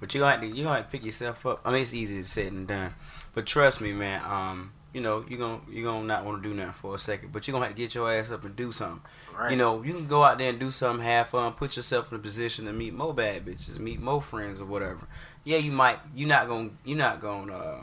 But 0.00 0.12
you 0.14 0.20
gonna 0.20 0.32
have 0.32 0.40
to 0.40 0.46
you 0.48 0.64
gonna 0.64 0.76
have 0.78 0.86
to 0.86 0.90
pick 0.90 1.04
yourself 1.04 1.46
up. 1.46 1.60
I 1.64 1.70
mean, 1.70 1.82
it's 1.82 1.94
easy 1.94 2.20
to 2.20 2.28
said 2.28 2.52
and 2.52 2.66
done. 2.66 2.92
But 3.34 3.46
trust 3.46 3.80
me, 3.80 3.92
man. 3.92 4.20
Um, 4.24 4.72
you 4.92 5.00
know, 5.00 5.24
you 5.28 5.38
gonna 5.38 5.60
you 5.70 5.84
gonna 5.84 6.04
not 6.04 6.24
want 6.24 6.42
to 6.42 6.48
do 6.48 6.54
nothing 6.54 6.72
for 6.72 6.94
a 6.96 6.98
second, 6.98 7.30
but 7.32 7.46
you 7.46 7.52
are 7.52 7.54
gonna 7.54 7.66
have 7.66 7.74
to 7.76 7.80
get 7.80 7.94
your 7.94 8.12
ass 8.12 8.30
up 8.32 8.44
and 8.44 8.56
do 8.56 8.72
something. 8.72 9.00
right. 9.38 9.50
You 9.52 9.56
know, 9.56 9.82
you 9.82 9.94
can 9.94 10.06
go 10.06 10.22
out 10.24 10.36
there 10.38 10.50
and 10.50 10.58
do 10.58 10.70
something, 10.70 11.02
have 11.06 11.28
fun, 11.28 11.52
put 11.54 11.76
yourself 11.76 12.10
in 12.12 12.16
a 12.18 12.20
position 12.20 12.66
to 12.66 12.72
meet 12.72 12.92
more 12.92 13.14
bad 13.14 13.46
bitches, 13.46 13.78
meet 13.78 14.00
more 14.00 14.20
friends 14.20 14.60
or 14.60 14.66
whatever. 14.66 15.06
Yeah, 15.44 15.56
you 15.58 15.72
might. 15.72 16.00
You're 16.14 16.28
not 16.28 16.48
gonna. 16.48 16.70
You're 16.84 16.98
not 16.98 17.20
gonna 17.20 17.54
uh, 17.56 17.82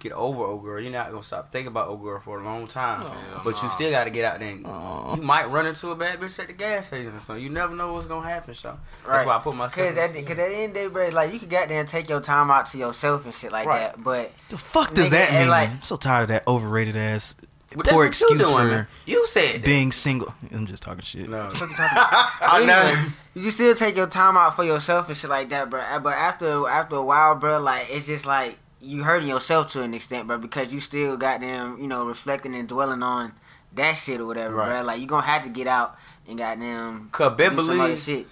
get 0.00 0.12
over 0.12 0.42
old 0.42 0.64
girl. 0.64 0.80
You're 0.80 0.90
not 0.90 1.10
gonna 1.10 1.22
stop 1.22 1.52
thinking 1.52 1.68
about 1.68 1.88
old 1.88 2.02
girl 2.02 2.18
for 2.18 2.40
a 2.40 2.44
long 2.44 2.66
time. 2.66 3.02
Oh, 3.06 3.40
but 3.44 3.62
you 3.62 3.68
still 3.70 3.90
got 3.90 4.04
to 4.04 4.10
get 4.10 4.24
out 4.24 4.40
there. 4.40 4.50
And, 4.50 4.66
Aw. 4.66 5.14
you 5.14 5.22
might 5.22 5.48
run 5.48 5.66
into 5.66 5.90
a 5.90 5.94
bad 5.94 6.18
bitch 6.20 6.38
at 6.38 6.48
the 6.48 6.52
gas 6.54 6.88
station 6.88 7.14
or 7.14 7.18
something. 7.20 7.44
You 7.44 7.50
never 7.50 7.74
know 7.76 7.92
what's 7.92 8.06
gonna 8.06 8.28
happen. 8.28 8.54
So 8.54 8.76
that's 9.06 9.24
why 9.24 9.36
I 9.36 9.38
put 9.38 9.54
myself. 9.54 9.88
Cause 9.88 9.96
in 9.96 10.02
at, 10.02 10.12
the, 10.14 10.22
cause 10.22 10.38
at 10.38 10.48
the 10.48 10.54
end 10.56 10.68
of 10.70 10.74
the 10.74 10.80
day, 10.80 10.86
bro, 10.88 11.08
like 11.10 11.32
you 11.32 11.38
can 11.38 11.48
goddamn 11.48 11.86
take 11.86 12.08
your 12.08 12.20
time 12.20 12.50
out 12.50 12.66
to 12.66 12.78
yourself 12.78 13.24
and 13.24 13.32
shit 13.34 13.52
like 13.52 13.66
Right. 13.66 13.92
that. 13.94 14.02
But 14.02 14.32
The 14.48 14.58
fuck 14.58 14.92
does 14.94 15.08
Nigga, 15.08 15.10
that 15.10 15.32
mean? 15.40 15.48
like- 15.48 15.70
I'm 15.70 15.82
so 15.82 15.96
tired 15.96 16.22
of 16.22 16.28
that 16.28 16.46
overrated 16.48 16.96
ass 16.96 17.36
But 17.76 17.84
that's 17.84 17.90
poor 17.92 18.02
what 18.04 18.08
excuse 18.08 18.32
you 18.32 18.38
doing, 18.38 18.56
for 18.56 18.64
man. 18.64 18.86
You 19.06 19.26
said 19.26 19.56
that. 19.56 19.64
being 19.64 19.92
single. 19.92 20.34
I'm 20.52 20.66
just 20.66 20.82
talking 20.82 21.02
shit. 21.02 21.28
No. 21.28 21.44
you? 21.44 21.50
I 21.78 22.64
know. 22.66 23.06
You 23.34 23.42
can 23.42 23.50
still 23.52 23.74
take 23.76 23.96
your 23.96 24.08
time 24.08 24.36
out 24.36 24.56
for 24.56 24.64
yourself 24.64 25.08
and 25.08 25.16
shit 25.16 25.30
like 25.30 25.50
that, 25.50 25.70
bro. 25.70 25.80
But 26.02 26.14
after 26.14 26.66
after 26.68 26.96
a 26.96 27.02
while, 27.04 27.36
bro, 27.36 27.60
like 27.60 27.86
it's 27.90 28.06
just 28.06 28.26
like 28.26 28.58
you 28.80 29.02
hurting 29.02 29.28
yourself 29.28 29.70
to 29.72 29.82
an 29.82 29.94
extent, 29.94 30.26
bro, 30.26 30.38
because 30.38 30.72
you 30.72 30.80
still 30.80 31.16
got 31.16 31.40
them, 31.40 31.78
you 31.80 31.86
know, 31.86 32.06
reflecting 32.06 32.54
and 32.54 32.68
dwelling 32.68 33.02
on 33.02 33.32
that 33.74 33.92
shit 33.92 34.20
or 34.20 34.26
whatever, 34.26 34.54
Right. 34.54 34.68
bro. 34.68 34.82
Like 34.82 35.00
you 35.00 35.06
gonna 35.06 35.26
have 35.26 35.42
to 35.44 35.48
get 35.50 35.66
out 35.66 35.96
and 36.28 36.38
goddamn 36.38 37.08
Cause 37.12 37.36
best 37.36 37.56
do 37.56 37.62
some 37.62 37.80
other 37.80 37.88
believe, 37.90 37.98
shit. 38.02 38.26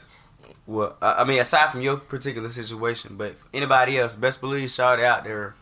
well, 0.67 0.97
I 1.03 1.13
I 1.23 1.25
mean, 1.25 1.39
aside 1.41 1.71
from 1.73 1.81
your 1.83 1.97
particular 1.97 2.49
situation, 2.49 3.17
but 3.17 3.37
anybody 3.53 3.99
else, 3.99 4.15
best 4.15 4.41
believe, 4.41 4.71
shout 4.71 5.01
out 5.01 5.25
there, 5.25 5.55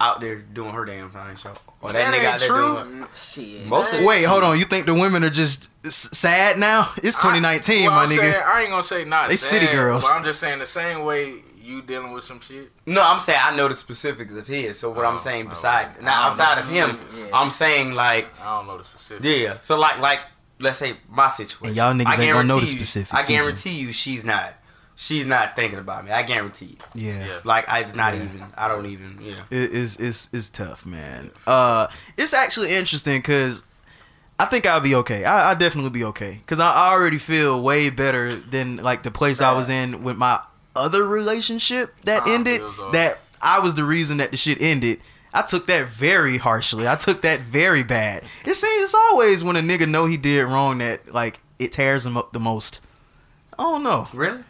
out 0.00 0.20
there 0.20 0.40
doing 0.40 0.72
her 0.74 0.84
damn 0.84 1.10
thing, 1.10 1.36
so 1.36 1.52
or 1.80 1.90
that, 1.92 2.10
That 2.10 2.12
nigga 2.14 2.16
ain't 2.18 2.26
out 2.26 2.40
there 2.40 2.48
true. 2.48 2.74
doing. 2.74 2.98
her- 2.98 3.06
mm, 3.06 3.34
Shit. 3.34 3.66
Most 3.68 3.92
of 3.94 4.04
Wait, 4.04 4.24
hold 4.24 4.42
on. 4.42 4.58
You 4.58 4.64
think 4.64 4.86
the 4.86 4.94
women 4.94 5.22
are 5.24 5.30
just 5.30 5.70
sad 5.90 6.58
now? 6.58 6.92
It's 7.02 7.16
2019, 7.16 7.84
I, 7.84 7.86
well, 7.86 7.96
my 7.96 8.02
I'm 8.02 8.08
nigga. 8.10 8.16
saying, 8.16 8.42
I 8.44 8.60
ain't 8.62 8.70
gonna 8.70 8.82
say 8.82 9.04
not 9.04 9.28
They 9.28 9.36
sad, 9.36 9.60
city 9.60 9.72
girls. 9.72 10.04
But 10.04 10.14
I'm 10.16 10.24
just 10.24 10.40
saying 10.40 10.58
the 10.58 10.66
same 10.66 11.04
way 11.04 11.34
you 11.64 11.82
dealing 11.82 12.12
with 12.12 12.24
some 12.24 12.40
shit. 12.40 12.70
No, 12.86 13.02
I'm 13.02 13.18
saying 13.20 13.40
I 13.42 13.56
know 13.56 13.68
the 13.68 13.76
specifics 13.76 14.34
of 14.34 14.46
his. 14.46 14.78
So 14.78 14.90
what 14.90 15.04
Oh, 15.04 15.08
I'm 15.08 15.18
saying 15.18 15.46
oh, 15.46 15.50
beside, 15.50 15.88
okay. 15.88 16.00
I 16.00 16.04
not 16.04 16.30
outside 16.30 16.58
of 16.58 16.68
him. 16.68 16.98
Yeah. 17.16 17.26
I'm 17.32 17.50
saying 17.50 17.92
like, 17.94 18.28
I 18.40 18.56
don't 18.58 18.66
know 18.66 18.78
the 18.78 18.84
specifics. 18.84 19.26
yeah. 19.26 19.58
So 19.60 19.78
like, 19.78 19.98
like, 20.00 20.20
let's 20.60 20.78
say 20.78 20.96
my 21.08 21.28
situation. 21.28 21.66
And 21.68 21.76
y'all 21.76 21.92
niggas 21.94 22.18
I 22.18 22.22
ain't 22.22 22.32
gonna 22.34 22.44
know 22.48 22.60
the 22.60 22.66
guarantee 22.66 22.78
you- 22.78 22.84
specifics 22.84 23.12
I 23.14 23.18
either. 23.18 23.28
guarantee 23.42 23.78
you, 23.80 23.92
she's 23.92 24.24
not. 24.24 24.54
She's 24.96 25.26
not 25.26 25.56
thinking 25.56 25.80
about 25.80 26.04
me. 26.04 26.12
I 26.12 26.22
guarantee 26.22 26.66
you. 26.66 26.76
yeah. 26.94 27.26
Yeah. 27.26 27.40
Like, 27.42 27.68
I, 27.68 27.80
it's 27.80 27.96
not 27.96 28.14
Yeah. 28.14 28.22
even. 28.24 28.44
I 28.56 28.68
don't 28.68 28.86
even. 28.86 29.18
Yeah. 29.20 29.40
It 29.50 29.72
is 29.72 29.96
it's 29.96 30.28
it's 30.32 30.48
tough, 30.48 30.86
man. 30.86 31.32
Uh, 31.48 31.88
it's 32.16 32.32
actually 32.32 32.72
interesting 32.72 33.18
because 33.18 33.64
I 34.38 34.44
think 34.44 34.66
I'll 34.66 34.80
be 34.80 34.94
okay. 34.96 35.24
I 35.24 35.50
I 35.50 35.54
definitely 35.54 35.90
be 35.90 36.04
okay 36.04 36.34
because 36.38 36.60
I, 36.60 36.70
I 36.70 36.90
already 36.92 37.18
feel 37.18 37.60
way 37.60 37.90
better 37.90 38.32
than 38.32 38.76
like 38.76 39.02
the 39.02 39.10
place 39.10 39.40
I 39.40 39.52
was 39.52 39.68
in 39.68 40.04
with 40.04 40.16
my 40.16 40.40
other 40.76 41.06
relationship 41.06 42.00
that 42.02 42.22
Ah, 42.26 42.32
ended. 42.34 42.60
feels 42.60 42.78
off. 42.78 42.92
That 42.92 43.18
I 43.42 43.58
was 43.60 43.74
the 43.74 43.84
reason 43.84 44.18
that 44.18 44.30
the 44.30 44.36
shit 44.36 44.60
ended. 44.60 45.00
I 45.32 45.42
took 45.42 45.66
that 45.66 45.86
very 45.88 46.38
harshly. 46.38 46.86
I 46.86 46.94
took 46.94 47.22
that 47.22 47.40
very 47.40 47.82
bad. 47.82 48.22
It 48.44 48.54
seems 48.54 48.82
it's 48.84 48.94
always 48.94 49.42
when 49.42 49.56
a 49.56 49.60
nigga 49.60 49.88
know 49.88 50.06
he 50.06 50.16
did 50.16 50.44
wrong 50.46 50.78
that 50.78 51.12
like 51.12 51.38
it 51.58 51.72
tears 51.72 52.06
him 52.06 52.16
up 52.16 52.32
the 52.32 52.40
most. 52.40 52.80
I 53.58 53.62
don't 53.64 53.82
know. 53.82 54.06
Really? 54.12 54.42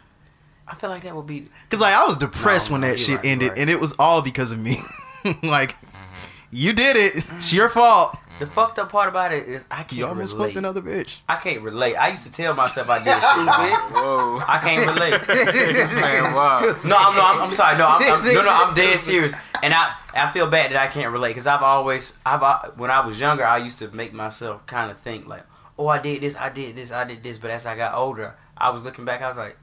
I 0.67 0.75
feel 0.75 0.89
like 0.89 1.03
that 1.03 1.15
would 1.15 1.27
be. 1.27 1.47
Cause 1.69 1.79
like 1.81 1.93
I 1.93 2.05
was 2.05 2.17
depressed 2.17 2.69
No, 2.69 2.73
when 2.75 2.81
that 2.81 2.99
shit 2.99 3.17
right, 3.17 3.25
ended, 3.25 3.49
right. 3.49 3.59
and 3.59 3.69
it 3.69 3.79
was 3.79 3.93
all 3.99 4.21
because 4.21 4.51
of 4.51 4.59
me. 4.59 4.77
like 5.43 5.75
Mm-hmm. 5.75 6.55
you 6.57 6.73
did 6.73 6.95
it. 6.97 7.15
It's 7.15 7.53
your 7.53 7.69
fault. 7.69 8.15
The 8.37 8.45
fucked 8.45 8.79
up 8.79 8.91
part 8.91 9.07
about 9.07 9.31
it 9.31 9.47
is 9.47 9.65
I 9.71 9.83
can't 9.83 9.91
relate. 9.91 9.99
You 9.99 10.07
almost 10.07 10.33
relate. 10.33 10.47
fucked 10.47 10.57
another 10.57 10.81
bitch. 10.81 11.21
I 11.29 11.37
can't 11.37 11.61
relate. 11.61 11.95
I 11.95 12.09
used 12.09 12.23
to 12.23 12.31
tell 12.31 12.53
myself 12.53 12.89
I 12.89 12.97
did 12.99 13.13
shit, 13.13 13.21
bitch. 13.21 13.91
Whoa, 13.91 14.41
I 14.45 14.59
can't 14.59 14.85
relate. 14.85 15.11
man, 16.01 16.23
wow. 16.35 16.57
No, 16.83 16.97
I'm, 16.97 17.15
no, 17.15 17.25
I'm, 17.25 17.41
I'm 17.43 17.53
sorry. 17.53 17.77
No, 17.77 17.87
I'm, 17.87 18.01
I'm, 18.01 18.25
no, 18.25 18.41
no, 18.41 18.49
I'm 18.49 18.75
dead 18.75 18.99
serious. 18.99 19.33
And 19.63 19.73
I, 19.73 19.95
I 20.13 20.29
feel 20.31 20.49
bad 20.49 20.71
that 20.71 20.77
I 20.77 20.87
can't 20.87 21.13
relate 21.13 21.29
because 21.29 21.47
I've 21.47 21.61
always, 21.61 22.13
I've, 22.25 22.43
uh, 22.43 22.71
when 22.75 22.91
I 22.91 23.05
was 23.05 23.19
younger, 23.21 23.45
I 23.45 23.57
used 23.57 23.79
to 23.79 23.87
make 23.95 24.13
myself 24.13 24.65
kind 24.65 24.91
of 24.91 24.97
think 24.97 25.27
like, 25.27 25.43
oh, 25.79 25.87
I 25.87 26.01
did 26.01 26.21
this, 26.21 26.35
I 26.35 26.49
did 26.49 26.75
this, 26.75 26.91
I 26.91 27.05
did 27.05 27.23
this. 27.23 27.37
But 27.37 27.51
as 27.51 27.65
I 27.65 27.77
got 27.77 27.95
older, 27.95 28.35
I 28.57 28.69
was 28.69 28.83
looking 28.83 29.05
back, 29.05 29.21
I 29.21 29.29
was 29.29 29.37
like, 29.37 29.55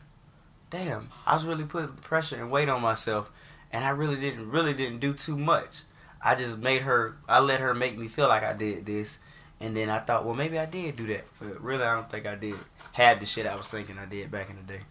damn, 0.71 1.09
I 1.27 1.35
was 1.35 1.45
really 1.45 1.65
putting 1.65 1.93
pressure 1.97 2.37
and 2.37 2.51
weight 2.51 2.71
on 2.71 2.81
myself, 2.81 3.31
and 3.71 3.85
I 3.85 3.91
really 3.91 4.19
didn't, 4.19 4.51
really 4.51 4.73
didn't 4.73 5.01
do 5.01 5.13
too 5.13 5.37
much. 5.37 5.83
I 6.25 6.35
just 6.35 6.59
made 6.59 6.83
her, 6.83 7.17
I 7.29 7.41
let 7.41 7.61
her 7.61 7.75
make 7.75 7.99
me 7.99 8.09
feel 8.09 8.29
like 8.29 8.43
I 8.45 8.53
did 8.53 8.87
this, 8.87 9.19
and 9.61 9.77
then 9.77 9.91
I 9.91 9.99
thought, 9.99 10.25
well, 10.25 10.35
maybe 10.35 10.59
I 10.59 10.67
did 10.67 10.97
do 10.97 11.07
that, 11.09 11.25
but 11.41 11.61
really, 11.61 11.83
I 11.85 11.95
don't 11.95 12.09
think 12.11 12.27
I 12.27 12.35
did 12.37 12.55
have 12.93 13.19
the 13.21 13.27
shit 13.27 13.47
I 13.47 13.57
was 13.57 13.71
thinking 13.71 13.99
I 13.99 14.07
did 14.07 14.31
back 14.31 14.49
in 14.51 14.57
the 14.57 14.63
day. 14.63 14.83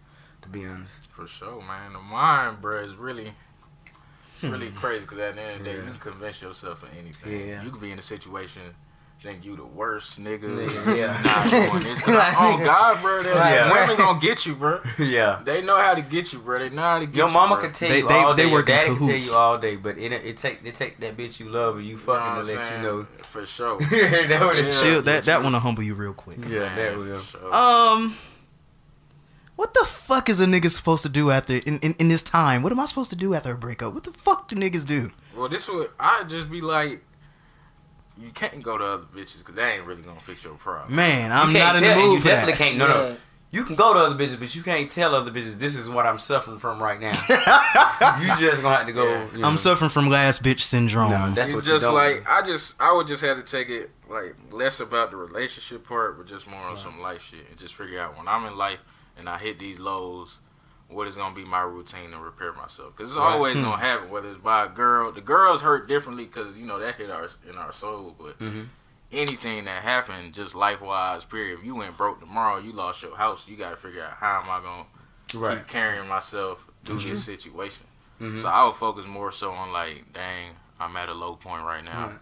To 0.41 0.49
be 0.49 0.65
honest. 0.65 1.11
For 1.11 1.27
sure, 1.27 1.61
man. 1.61 1.93
The 1.93 1.99
mind, 1.99 2.61
bro, 2.61 2.79
is 2.79 2.95
really, 2.95 3.31
it's 4.41 4.51
really 4.51 4.71
crazy 4.71 5.01
because 5.01 5.19
at 5.19 5.35
the 5.35 5.41
end 5.41 5.59
of 5.61 5.65
the 5.65 5.71
day, 5.71 5.71
Hmm. 5.77 5.81
Yeah. 5.81 5.85
you 5.93 5.99
can 5.99 6.11
convince 6.11 6.41
yourself 6.41 6.81
of 6.83 6.89
anything. 6.97 7.47
Yeah. 7.47 7.61
You 7.63 7.69
could 7.69 7.81
be 7.81 7.91
in 7.91 7.99
a 7.99 8.01
situation, 8.01 8.61
think 9.21 9.45
you 9.45 9.55
the 9.55 9.63
worst 9.63 10.19
nigga. 10.19 10.45
Nigga, 10.45 10.97
yeah. 10.97 11.21
Not 11.23 11.71
doing 11.71 11.83
this. 11.83 12.01
'Cause 12.01 12.15
I- 12.15 12.33
oh 12.39 12.57
God, 12.65 13.01
bro, 13.01 13.21
Yeah. 13.21 13.71
women 13.71 13.95
gonna 13.97 14.19
get 14.19 14.45
you, 14.47 14.55
bro. 14.55 14.79
yeah. 14.99 15.41
They 15.45 15.61
know 15.61 15.77
how 15.79 15.93
to 15.93 16.01
get 16.01 16.33
you, 16.33 16.39
bro. 16.39 16.57
They 16.59 16.69
know 16.69 16.81
how 16.81 16.99
to 16.99 17.05
get 17.05 17.13
you. 17.15 17.19
Your 17.19 17.27
you. 17.27 17.33
mama 17.33 17.55
bro. 17.55 17.63
can 17.65 17.73
tell 17.73 17.89
They- 17.89 17.99
you 17.99 18.07
they- 18.07 18.13
all 18.15 18.33
they 18.33 18.43
day. 18.43 18.49
Your 18.49 18.57
work 18.59 18.69
in 18.69 18.97
can 18.97 19.07
tell 19.07 19.17
you 19.17 19.33
all 19.37 19.57
day, 19.59 19.75
but 19.75 19.97
it 19.99 20.11
it 20.11 20.37
take 20.37 20.63
they 20.63 20.71
take 20.71 20.99
that 21.01 21.15
bitch 21.17 21.39
you 21.39 21.49
love 21.49 21.75
and 21.77 21.85
you 21.85 21.91
You 21.91 21.97
know 21.97 22.01
fucking 22.03 22.45
to 22.47 22.53
let 22.55 22.71
you 22.71 22.81
know. 22.81 23.07
For 23.23 23.45
sure. 23.45 23.77
that 23.79 24.41
what 24.41 24.57
Yeah. 24.61 24.71
Chill. 24.81 25.01
That 25.03 25.25
that 25.25 25.43
one 25.43 25.53
will 25.53 25.59
humble 25.59 25.83
you 25.83 25.93
real 25.93 26.13
quick. 26.13 26.37
Yeah, 26.47 26.61
Man, 26.61 26.75
that 26.77 26.93
for 26.93 26.99
will. 26.99 27.21
sure. 27.21 27.53
Um, 27.55 28.15
what 29.55 29.73
the 29.75 29.85
fuck 29.85 30.29
is 30.29 30.41
a 30.41 30.45
nigga 30.45 30.69
supposed 30.71 31.03
to 31.03 31.09
do 31.09 31.29
after 31.29 31.53
in, 31.57 31.77
in 31.79 31.93
in 31.99 32.07
this 32.07 32.23
time? 32.23 32.63
What 32.63 32.71
am 32.71 32.79
I 32.79 32.85
supposed 32.87 33.11
to 33.11 33.15
do 33.15 33.35
after 33.35 33.51
a 33.53 33.57
breakup? 33.57 33.93
What 33.93 34.03
the 34.03 34.11
fuck 34.13 34.47
do 34.47 34.55
niggas 34.55 34.85
do? 34.87 35.11
Well, 35.35 35.47
this 35.47 35.67
would 35.69 35.91
I'd 35.99 36.27
just 36.29 36.49
be 36.49 36.59
like, 36.61 37.03
you 38.21 38.31
can't 38.31 38.61
go 38.61 38.77
to 38.77 38.85
other 38.85 39.03
bitches 39.15 39.39
because 39.39 39.55
they 39.55 39.73
ain't 39.73 39.85
really 39.85 40.01
gonna 40.01 40.19
fix 40.19 40.43
your 40.43 40.53
problem. 40.55 40.95
Man, 40.95 41.31
I'm 41.31 41.51
you 41.51 41.59
not 41.59 41.73
can't 41.73 41.77
in 41.77 41.83
tell, 41.83 41.95
the 42.01 42.03
mood 42.07 42.13
You 42.15 42.21
for 42.21 42.27
definitely 42.27 42.51
that. 42.53 42.57
can't. 42.57 42.77
No, 42.77 42.87
no. 42.87 43.17
You 43.53 43.65
can 43.65 43.75
go 43.75 43.93
to 43.93 43.99
other 43.99 44.15
bitches, 44.15 44.39
but 44.39 44.55
you 44.55 44.63
can't 44.63 44.89
tell 44.89 45.13
other 45.13 45.29
bitches 45.29 45.55
this 45.59 45.75
is 45.75 45.89
what 45.89 46.05
I'm 46.05 46.19
suffering 46.19 46.57
from 46.57 46.81
right 46.81 46.97
now. 46.99 47.09
you 48.21 48.27
just 48.39 48.61
gonna 48.61 48.77
have 48.77 48.87
to 48.87 48.93
go. 48.93 49.09
Yeah. 49.09 49.27
you 49.33 49.39
know. 49.39 49.47
I'm 49.47 49.57
suffering 49.57 49.89
from 49.89 50.09
last 50.09 50.41
bitch 50.41 50.61
syndrome. 50.61 51.09
No, 51.11 51.31
that's 51.31 51.49
it's 51.49 51.55
what 51.57 51.65
just 51.65 51.81
you 51.81 51.87
don't. 51.87 51.95
like 51.95 52.29
I 52.29 52.41
just 52.45 52.75
I 52.79 52.93
would 52.93 53.07
just 53.07 53.21
have 53.23 53.37
to 53.37 53.43
take 53.43 53.69
it 53.69 53.91
like 54.09 54.35
less 54.51 54.79
about 54.79 55.11
the 55.11 55.17
relationship 55.17 55.85
part, 55.85 56.17
but 56.17 56.27
just 56.27 56.47
more 56.47 56.61
on 56.61 56.77
some 56.77 57.01
life 57.01 57.23
shit 57.23 57.45
and 57.49 57.57
just 57.59 57.73
figure 57.75 57.99
out 57.99 58.17
when 58.17 58.27
I'm 58.27 58.45
in 58.45 58.55
life 58.57 58.79
and 59.17 59.27
I 59.27 59.37
hit 59.37 59.59
these 59.59 59.79
lows, 59.79 60.39
what 60.91 61.07
is 61.07 61.15
gonna 61.15 61.33
be 61.35 61.43
my 61.45 61.61
routine 61.61 62.11
to 62.11 62.17
repair 62.17 62.53
myself? 62.53 62.95
Because 62.95 63.11
it's 63.11 63.17
Right. 63.17 63.31
always 63.33 63.57
Hmm. 63.57 63.63
gonna 63.63 63.77
happen, 63.77 64.09
whether 64.09 64.29
it's 64.29 64.37
by 64.37 64.65
a 64.65 64.69
girl. 64.69 65.11
The 65.11 65.21
girls 65.21 65.61
hurt 65.61 65.87
differently 65.87 66.25
because 66.25 66.55
you 66.57 66.65
know 66.65 66.79
that 66.79 66.95
hit 66.95 67.09
our 67.09 67.27
in 67.49 67.57
our 67.57 67.71
soul, 67.71 68.15
but. 68.19 68.37
Mhm. 68.39 68.67
Anything 69.13 69.65
that 69.65 69.83
happened, 69.83 70.33
just 70.33 70.55
life 70.55 70.79
wise, 70.79 71.25
period. 71.25 71.59
If 71.59 71.65
you 71.65 71.75
went 71.75 71.97
broke 71.97 72.21
tomorrow, 72.21 72.59
you 72.59 72.71
lost 72.71 73.01
your 73.03 73.13
house. 73.17 73.45
You 73.45 73.57
gotta 73.57 73.75
figure 73.75 74.01
out 74.05 74.13
how 74.13 74.39
am 74.41 74.49
I 74.49 74.61
gonna 74.61 74.85
right. 75.45 75.57
keep 75.57 75.67
carrying 75.67 76.07
myself 76.07 76.65
through 76.85 76.95
That's 76.99 77.09
this 77.09 77.25
situation. 77.25 77.85
So 78.39 78.47
I 78.47 78.63
would 78.63 78.75
focus 78.75 79.05
more 79.05 79.31
so 79.33 79.51
on 79.51 79.73
like, 79.73 80.13
dang, 80.13 80.51
I'm 80.79 80.95
at 80.95 81.09
a 81.09 81.13
low 81.13 81.35
point 81.35 81.65
right 81.65 81.83
now. 81.83 82.07
Right. 82.07 82.19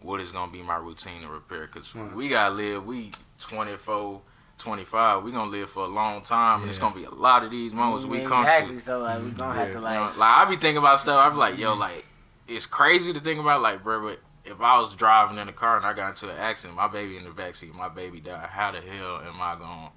What 0.00 0.20
is 0.20 0.30
gonna 0.30 0.50
be 0.50 0.62
my 0.62 0.76
routine 0.76 1.20
to 1.22 1.28
repair? 1.28 1.66
Cause 1.66 1.94
Right. 1.94 2.10
we 2.14 2.30
gotta 2.30 2.54
live. 2.54 2.86
We 2.86 3.10
24, 3.38 4.22
25. 4.60 5.22
We 5.24 5.32
gonna 5.32 5.50
live 5.50 5.70
for 5.70 5.84
a 5.84 5.88
long 5.88 6.22
time. 6.22 6.60
and 6.60 6.68
It's 6.68 6.78
gonna 6.78 6.94
be 6.94 7.04
a 7.04 7.10
lot 7.10 7.42
of 7.44 7.50
these 7.50 7.74
moments 7.74 8.04
we 8.06 8.20
come 8.22 8.44
exactly. 8.44 8.76
to. 8.76 8.80
So 8.80 9.00
like 9.00 9.22
we 9.22 9.30
gonna 9.30 9.54
have 9.54 9.68
to 9.72 9.78
You 9.78 9.80
like. 9.80 9.94
know, 9.94 10.20
like 10.20 10.36
I 10.38 10.44
be 10.44 10.56
thinking 10.56 10.76
about 10.78 11.00
stuff. 11.00 11.18
I 11.24 11.30
be 11.30 11.36
like, 11.36 11.58
yo, 11.58 11.74
like 11.74 12.04
it's 12.46 12.66
crazy 12.66 13.12
to 13.12 13.20
think 13.20 13.40
about. 13.40 13.60
Like, 13.62 13.82
bro, 13.82 14.02
but 14.08 14.20
if 14.44 14.60
I 14.60 14.78
was 14.80 14.94
driving 14.94 15.38
in 15.38 15.48
a 15.48 15.52
car 15.52 15.76
and 15.76 15.84
I 15.86 15.92
got 15.92 16.10
into 16.10 16.30
an 16.30 16.36
accident, 16.38 16.76
my 16.76 16.88
baby 16.88 17.16
in 17.16 17.24
the 17.24 17.30
backseat, 17.30 17.74
my 17.74 17.88
baby 17.88 18.20
died. 18.20 18.48
How 18.50 18.70
the 18.70 18.80
hell 18.80 19.20
am 19.26 19.40
I 19.40 19.56
gonna 19.58 19.90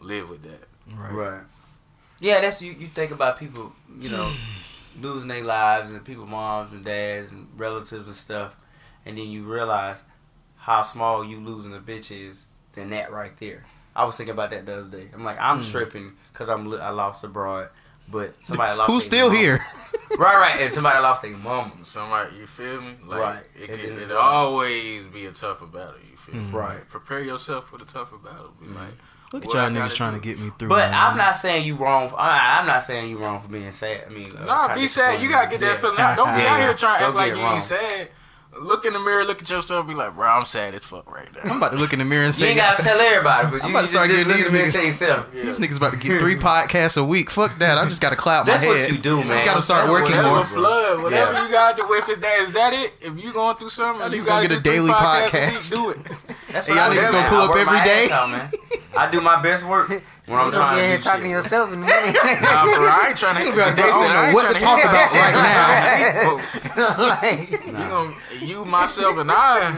live 0.00 0.30
with 0.30 0.42
that? 0.42 0.68
Right. 0.96 1.42
Yeah, 2.20 2.40
that's 2.40 2.62
you. 2.62 2.72
You 2.72 2.86
think 2.86 3.10
about 3.10 3.38
people, 3.38 3.72
you 4.00 4.08
know, 4.10 4.32
losing 5.00 5.28
their 5.28 5.44
lives 5.44 5.90
and 5.92 6.04
people, 6.04 6.26
moms 6.26 6.72
and 6.72 6.84
dads 6.84 7.32
and 7.32 7.48
relatives 7.56 8.06
and 8.06 8.16
stuff, 8.16 8.56
and 9.04 9.18
then 9.18 9.28
you 9.28 9.44
realize 9.44 10.02
how 10.56 10.82
small 10.82 11.24
you 11.24 11.40
losing 11.40 11.74
a 11.74 11.80
bitch 11.80 12.10
is. 12.10 12.46
Than 12.72 12.90
that 12.90 13.12
right 13.12 13.36
there. 13.36 13.64
I 13.96 14.04
was 14.04 14.16
thinking 14.16 14.32
about 14.34 14.50
that 14.50 14.66
the 14.66 14.78
other 14.78 14.88
day. 14.98 15.08
I'm 15.14 15.24
like, 15.24 15.38
I'm 15.40 15.62
tripping 15.62 16.12
because 16.32 16.48
I'm 16.48 16.72
I 16.74 16.90
lost 16.90 17.22
a 17.24 17.28
broad, 17.28 17.68
but 18.08 18.34
somebody 18.44 18.74
lost. 18.76 18.90
Who's 18.90 19.04
still 19.04 19.28
mama. 19.28 19.38
here? 19.40 19.64
Right, 20.16 20.36
right, 20.36 20.60
and 20.60 20.72
somebody 20.72 21.00
lost 21.00 21.22
their 21.22 21.36
mama. 21.36 21.72
Somebody, 21.82 22.36
you 22.36 22.46
feel 22.46 22.80
me? 22.80 22.94
Like, 23.04 23.20
Right. 23.20 23.42
It 23.60 23.66
can 23.68 23.76
then 23.78 23.92
it's 23.98 24.10
it 24.10 24.14
like- 24.14 24.22
always 24.24 25.06
be 25.06 25.26
a 25.26 25.32
tougher 25.32 25.66
battle. 25.66 25.94
You 26.08 26.16
feel 26.16 26.36
me? 26.36 26.50
Right. 26.52 26.88
Prepare 26.88 27.22
yourself 27.22 27.68
for 27.68 27.78
the 27.78 27.84
tougher 27.84 28.18
battle. 28.18 28.52
Be 28.60 28.68
like, 28.68 28.90
Look 29.32 29.42
at 29.42 29.48
what 29.48 29.54
y'all 29.56 29.70
niggas 29.70 29.94
trying 29.96 30.14
do. 30.14 30.20
to 30.20 30.24
get 30.24 30.38
me 30.38 30.52
through. 30.56 30.68
But. 30.68 30.92
I'm 30.92 31.16
not 31.16 31.34
saying 31.34 31.64
you 31.64 31.74
wrong. 31.74 32.08
For, 32.10 32.20
I, 32.20 32.60
I'm 32.60 32.66
not 32.66 32.84
saying 32.84 33.10
you 33.10 33.18
wrong 33.18 33.40
for 33.40 33.48
being 33.48 33.72
sad. 33.72 34.04
I 34.06 34.10
mean, 34.10 34.36
uh, 34.36 34.44
Nah, 34.44 34.74
be 34.76 34.86
sad. 34.86 35.20
You 35.20 35.28
gotta 35.30 35.50
get 35.50 35.58
that 35.60 35.66
Yeah. 35.66 35.76
feeling 35.78 35.98
out. 35.98 36.16
Don't 36.16 36.36
be 36.36 36.42
out 36.46 36.60
here 36.60 36.74
trying 36.74 37.00
to 37.00 37.06
act 37.06 37.16
like 37.16 37.34
you 37.34 37.42
ain't 37.42 37.62
sad. 37.62 38.08
Look 38.60 38.84
in 38.84 38.92
the 38.92 38.98
mirror, 38.98 39.24
look 39.24 39.42
at 39.42 39.50
yourself, 39.50 39.86
be 39.86 39.94
like, 39.94 40.14
bro, 40.14 40.28
I'm 40.28 40.44
sad 40.44 40.74
as 40.74 40.82
fuck 40.82 41.10
right 41.10 41.28
now. 41.34 41.50
I'm 41.50 41.56
about 41.58 41.72
to 41.72 41.78
look 41.78 41.92
in 41.92 41.98
the 41.98 42.04
mirror 42.04 42.24
and 42.24 42.34
say, 42.34 42.44
You 42.46 42.50
ain't 42.52 42.60
gotta 42.60 42.82
tell 42.82 42.98
everybody, 43.00 43.48
but 43.50 43.64
I'm 43.64 43.70
about 43.70 43.82
to 43.82 43.86
start 43.88 44.08
just 44.08 44.18
getting 44.18 44.28
look 44.28 44.36
these 44.38 44.46
in 44.48 44.52
the 44.54 44.58
mirror 44.58 44.70
niggas- 44.70 44.88
and 44.88 44.98
tell 44.98 45.08
yourself. 45.08 45.32
these 45.32 45.60
niggas 45.60 45.76
about 45.76 45.92
to 45.92 45.98
get 45.98 46.20
three 46.20 46.36
podcasts 46.36 46.96
a 46.96 47.04
week. 47.04 47.30
Fuck 47.30 47.58
that. 47.58 47.78
I 47.78 47.84
just 47.88 48.00
got 48.00 48.10
to 48.10 48.16
cloud 48.16 48.46
my 48.46 48.52
head. 48.56 48.60
That's 48.62 48.88
what 48.88 48.92
you 48.96 48.98
do, 49.02 49.18
man. 49.18 49.28
Just 49.28 49.44
got 49.44 49.54
to 49.54 49.62
start 49.62 49.90
working 49.90 50.16
whatever 50.16 50.28
more. 50.36 50.44
flood, 50.44 51.02
whatever 51.02 51.32
Yeah. 51.32 51.44
you 51.46 51.50
gotta 51.52 51.76
do. 51.82 51.92
If 51.94 52.08
it's 52.08 52.18
that, 52.20 52.38
is 52.40 52.52
that 52.52 52.72
it? 52.72 52.92
If 53.00 53.22
you 53.22 53.32
going 53.32 53.56
through 53.56 53.68
something, 53.70 54.00
Y'all 54.00 54.14
you 54.14 54.22
gotta 54.24 54.48
gonna 54.48 54.60
get 54.60 54.62
do 54.64 54.70
a 54.70 54.74
daily 54.74 54.90
podcasts 54.90 55.72
a 55.72 55.76
podcast. 55.76 55.86
week, 55.86 56.04
Do 56.04 56.10
it. 56.12 56.34
That's 56.52 56.66
Hey, 56.66 56.72
what 56.74 56.92
y'all 56.94 57.02
niggas 57.04 57.10
gonna 57.10 57.28
pull 57.28 57.38
up 57.40 57.50
work 57.50 57.58
every 57.60 57.78
my 57.78 57.84
day? 57.84 58.04
ass 58.06 58.10
out, 58.12 58.30
man. 58.30 58.50
I 58.96 59.10
do 59.10 59.20
my 59.20 59.40
best 59.42 59.66
work 59.66 59.88
when 59.88 60.38
I'm 60.38 60.52
trying 60.52 60.90
to 60.90 60.96
do 60.96 61.02
talking 61.02 61.24
to 61.24 61.28
yourself 61.30 61.72
in 61.72 61.80
the. 61.80 61.86
Nah, 62.44 62.64
bro, 62.64 62.86
I 62.86 63.06
ain't 63.08 63.18
trying 63.18 63.36
to. 63.44 63.50
You 63.50 63.56
got- 63.56 63.76
they 63.76 63.82
I 63.82 63.86
don't 63.86 64.00
said 64.00 64.08
know 64.08 64.20
I 64.20 64.26
ain't 64.26 64.34
what 64.34 64.52
to 64.52 64.58
talk 64.58 64.78
about 64.84 65.12
right 65.12 65.34
now. 66.78 66.98
like, 67.08 67.50
You 67.66 67.72
gonna 67.72 68.12
you 68.40 68.64
myself 68.64 69.18
and 69.18 69.30
I. 69.30 69.70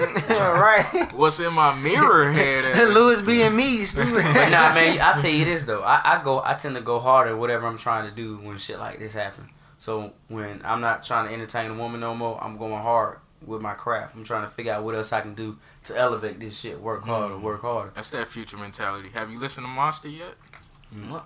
right. 0.59 1.13
What's 1.13 1.41
in 1.41 1.53
my 1.53 1.75
mirror 1.81 2.31
head? 2.33 2.75
Louis 2.95 3.21
B 3.23 3.43
and 3.43 3.57
me, 3.57 3.83
stupid. 3.85 4.15
But 4.15 4.51
nah, 4.51 4.75
man, 4.75 5.01
I 5.01 5.17
tell 5.21 5.31
you 5.31 5.45
this 5.45 5.65
though. 5.65 5.83
I, 5.83 6.01
I 6.19 6.23
go, 6.23 6.43
I 6.45 6.55
tend 6.55 6.75
to 6.77 6.81
go 6.83 6.99
harder 6.99 7.31
at 7.31 7.39
whatever 7.39 7.67
I'm 7.67 7.79
trying 7.79 8.09
to 8.09 8.15
do 8.15 8.39
when 8.39 8.59
shit 8.59 8.79
like 8.79 8.99
this 8.99 9.15
happen. 9.15 9.49
So 9.79 10.13
when 10.29 10.63
I'm 10.65 10.81
not 10.81 11.05
trying 11.05 11.29
to 11.29 11.35
entertain 11.35 11.71
a 11.71 11.75
woman 11.75 12.01
no 12.01 12.15
more, 12.15 12.43
I'm 12.43 12.57
going 12.57 12.73
hard 12.83 13.19
with 13.47 13.63
my 13.63 13.75
craft. 13.75 14.15
I'm 14.17 14.25
trying 14.25 14.43
to 14.45 14.51
figure 14.51 14.73
out 14.73 14.83
what 14.85 14.95
else 14.95 15.13
I 15.13 15.21
can 15.21 15.35
do 15.35 15.59
to 15.85 15.97
elevate 15.97 16.41
this 16.41 16.59
shit. 16.59 16.81
Work 16.81 17.05
harder, 17.05 17.35
mm-hmm. 17.35 17.45
work 17.45 17.63
harder. 17.63 17.93
That's 17.95 18.11
that 18.11 18.27
future 18.29 18.57
mentality. 18.57 19.09
Have 19.15 19.31
you 19.31 19.39
listened 19.39 19.65
to 19.67 19.69
Monster 19.71 20.09
yet? 20.09 20.35
Mm-hmm. 20.95 21.17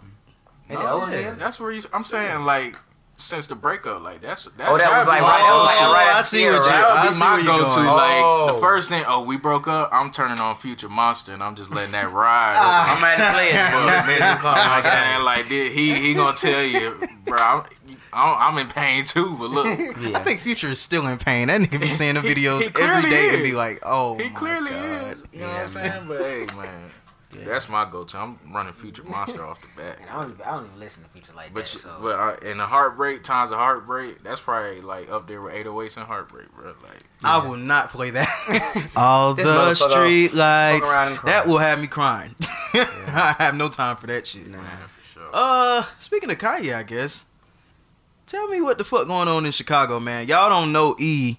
Hey, 0.66 0.74
No, 0.74 1.06
that 1.06 1.20
yeah. 1.20 1.34
That's 1.34 1.58
where 1.58 1.72
you, 1.72 1.82
I'm 1.92 2.04
saying 2.04 2.44
like 2.44 2.76
since 3.16 3.46
the 3.46 3.54
breakup, 3.54 4.02
like 4.02 4.22
that's 4.22 4.44
that. 4.44 4.68
Oh, 4.68 4.78
that 4.78 4.98
was 4.98 5.06
like 5.06 5.20
right- 5.20 5.28
that 5.28 5.54
was 5.54 5.66
like 5.66 5.76
Oh, 5.80 5.92
right 5.92 6.14
I 6.16 6.22
see 6.22 6.44
what 6.46 6.52
you. 6.52 6.58
right? 6.60 6.66
That 6.68 6.84
I 6.84 7.02
would 7.02 7.08
be 7.08 7.12
see 7.14 7.20
my 7.20 7.30
where 7.34 7.40
you're 7.44 7.58
go-to. 7.58 7.74
going. 7.74 7.86
Like 7.86 8.22
Oh. 8.24 8.54
the 8.54 8.60
first 8.60 8.88
thing, 8.88 9.04
oh, 9.06 9.22
we 9.24 9.36
broke 9.36 9.68
up. 9.68 9.90
I'm 9.92 10.10
turning 10.10 10.40
on 10.40 10.56
Future 10.56 10.88
Monster, 10.88 11.34
and 11.34 11.42
I'm 11.42 11.54
just 11.54 11.70
letting 11.70 11.92
that 11.92 12.10
ride. 12.12 12.54
I'm 12.56 13.04
at 13.04 13.18
the 13.18 13.32
play 13.34 13.48
it, 13.50 13.54
Man, 13.54 13.72
you 13.72 14.18
know 14.20 14.50
what 14.50 14.58
I'm 14.58 14.82
saying? 14.82 15.24
Like 15.24 15.46
he 15.46 15.94
he 16.00 16.14
gonna 16.14 16.36
tell 16.36 16.62
you, 16.62 16.96
bro. 17.26 17.36
I'm, 17.38 17.64
I'm, 18.12 18.54
I'm 18.56 18.58
in 18.58 18.68
pain 18.72 19.04
too. 19.04 19.36
But 19.38 19.50
look, 19.50 19.78
Yeah. 20.00 20.18
I 20.18 20.22
think 20.24 20.40
Future 20.40 20.68
is 20.68 20.80
still 20.80 21.06
in 21.06 21.18
pain. 21.18 21.48
That 21.48 21.60
nigga 21.60 21.80
be 21.80 21.88
seeing 21.90 22.14
the 22.14 22.20
videos 22.20 22.60
he 22.62 22.66
every 22.66 22.72
clearly 23.02 23.10
day 23.10 23.34
and 23.34 23.42
be 23.42 23.52
like, 23.52 23.80
"Oh 23.82 24.16
he 24.16 24.24
my 24.24 24.30
clearly 24.30 24.70
God. 24.70 25.12
is. 25.12 25.22
You 25.32 25.40
know 25.40 25.46
what 25.48 25.56
I'm 25.56 25.68
saying? 25.68 26.04
But 26.08 26.18
hey, 26.20 26.46
man, 26.56 26.90
that's 27.46 27.68
my 27.68 27.88
go-to. 27.88 28.18
I'm 28.18 28.38
running 28.52 28.72
Future 28.72 29.04
Monster 29.04 29.46
off 29.46 29.60
the 29.60 29.68
bat. 29.80 29.98
And 30.00 30.10
I 30.10 30.14
don't, 30.22 30.32
even, 30.32 30.42
I 30.42 30.50
don't 30.52 30.66
even 30.66 30.80
listen 30.80 31.04
to 31.04 31.08
Future 31.10 31.32
like 31.36 31.54
But 31.54 31.66
that. 31.66 31.72
you, 31.74 31.78
So 31.78 31.96
but 32.02 32.18
uh, 32.18 32.36
in 32.48 32.58
the 32.58 32.66
heartbreak 32.66 33.22
times 33.22 33.52
of 33.52 33.58
heartbreak, 33.58 34.22
that's 34.24 34.40
probably 34.40 34.80
like 34.80 35.08
up 35.10 35.28
there 35.28 35.40
with 35.40 35.52
808s 35.54 35.96
and 35.96 36.06
heartbreak, 36.06 36.52
bro. 36.52 36.74
Like 36.82 37.04
I 37.22 37.46
will 37.46 37.56
not 37.56 37.90
play 37.90 38.10
that. 38.10 38.90
All 38.96 39.34
the 39.34 39.74
street 39.74 40.34
lights. 40.34 40.92
around 40.92 41.08
and 41.12 41.16
cry. 41.18 41.30
That 41.30 41.46
will 41.46 41.58
have 41.58 41.80
me 41.80 41.86
crying. 41.86 42.34
I 42.74 43.34
have 43.38 43.54
no 43.54 43.68
time 43.68 43.96
for 43.96 44.06
that 44.08 44.26
shit. 44.26 44.48
Nah. 44.48 44.58
man, 44.58 44.66
for 44.88 45.06
sure. 45.18 45.30
Uh, 45.32 45.84
speaking 45.98 46.30
of 46.30 46.38
Kanye, 46.38 46.74
I 46.74 46.82
guess. 46.82 47.24
Tell 48.30 48.46
me 48.46 48.60
what 48.60 48.78
the 48.78 48.84
fuck 48.84 49.08
going 49.08 49.26
on 49.26 49.44
in 49.44 49.50
Chicago, 49.50 49.98
man. 49.98 50.28
Y'all 50.28 50.48
don't 50.48 50.70
know 50.70 50.94
E. 51.00 51.36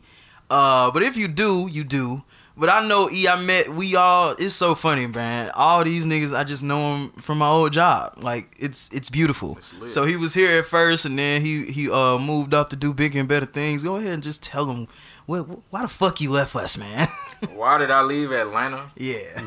Uh, 0.49 0.91
but 0.91 1.01
if 1.03 1.15
you 1.15 1.29
do, 1.29 1.69
you 1.71 1.85
do. 1.85 2.21
But 2.57 2.67
I 2.67 2.85
know 2.85 3.09
E. 3.09 3.29
I 3.29 3.41
met 3.41 3.69
we 3.69 3.95
all. 3.95 4.35
It's 4.37 4.55
so 4.55 4.75
funny, 4.75 5.07
man. 5.07 5.51
All 5.55 5.85
these 5.85 6.05
niggas, 6.05 6.37
I 6.37 6.43
just 6.43 6.63
know 6.63 6.95
him 6.95 7.11
from 7.11 7.37
my 7.37 7.47
old 7.47 7.71
job. 7.71 8.15
Like 8.17 8.53
it's 8.59 8.93
it's 8.93 9.09
beautiful. 9.09 9.57
It's. 9.57 9.95
So 9.95 10.03
he 10.03 10.17
was 10.17 10.33
here 10.33 10.59
at 10.59 10.65
first, 10.65 11.05
and 11.05 11.17
then 11.17 11.41
he 11.41 11.63
he 11.63 11.89
uh 11.89 12.17
moved 12.17 12.53
up 12.53 12.71
to 12.71 12.75
do 12.75 12.93
bigger 12.93 13.21
and 13.21 13.29
better 13.29 13.45
things. 13.45 13.85
Go 13.85 13.95
ahead 13.95 14.11
and 14.11 14.21
just 14.21 14.43
tell 14.43 14.69
him 14.69 14.89
what 15.27 15.43
why 15.71 15.83
the 15.83 15.87
fuck 15.87 16.19
you 16.19 16.29
left 16.29 16.53
us, 16.57 16.77
man. 16.77 17.07
Why 17.55 17.77
did 17.77 17.89
I 17.89 18.01
leave 18.03 18.33
Atlanta? 18.33 18.91
yeah. 18.97 19.41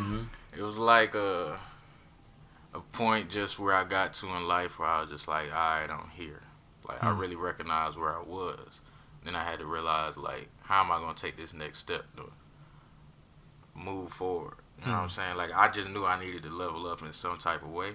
It 0.56 0.62
was 0.62 0.78
like 0.78 1.14
a 1.14 1.58
a 2.72 2.80
point 2.80 3.28
just 3.28 3.58
where 3.58 3.74
I 3.74 3.84
got 3.84 4.14
to 4.14 4.28
in 4.34 4.48
life 4.48 4.78
where 4.78 4.88
I 4.88 5.02
was 5.02 5.10
just 5.10 5.28
like, 5.28 5.52
all 5.54 5.80
right, 5.80 5.90
I'm 5.90 6.08
here. 6.16 6.40
Like 6.86 7.02
I 7.02 7.10
really 7.10 7.36
recognized 7.36 7.96
where 7.96 8.14
I 8.14 8.22
was. 8.22 8.80
Then 9.24 9.34
I 9.34 9.42
had 9.44 9.58
to 9.60 9.66
realize 9.66 10.16
like, 10.16 10.48
how 10.62 10.82
am 10.84 10.92
I 10.92 10.98
gonna 10.98 11.14
take 11.14 11.36
this 11.36 11.54
next 11.54 11.78
step 11.78 12.04
to 12.16 12.24
move 13.74 14.12
forward? 14.12 14.54
You 14.80 14.86
know 14.86 14.92
what 14.92 15.02
I'm 15.04 15.08
saying? 15.10 15.36
Like 15.36 15.54
I 15.54 15.68
just 15.70 15.88
knew 15.90 16.04
I 16.04 16.18
needed 16.18 16.42
to 16.44 16.50
level 16.50 16.86
up 16.86 17.02
in 17.02 17.12
some 17.12 17.38
type 17.38 17.62
of 17.62 17.70
way. 17.70 17.92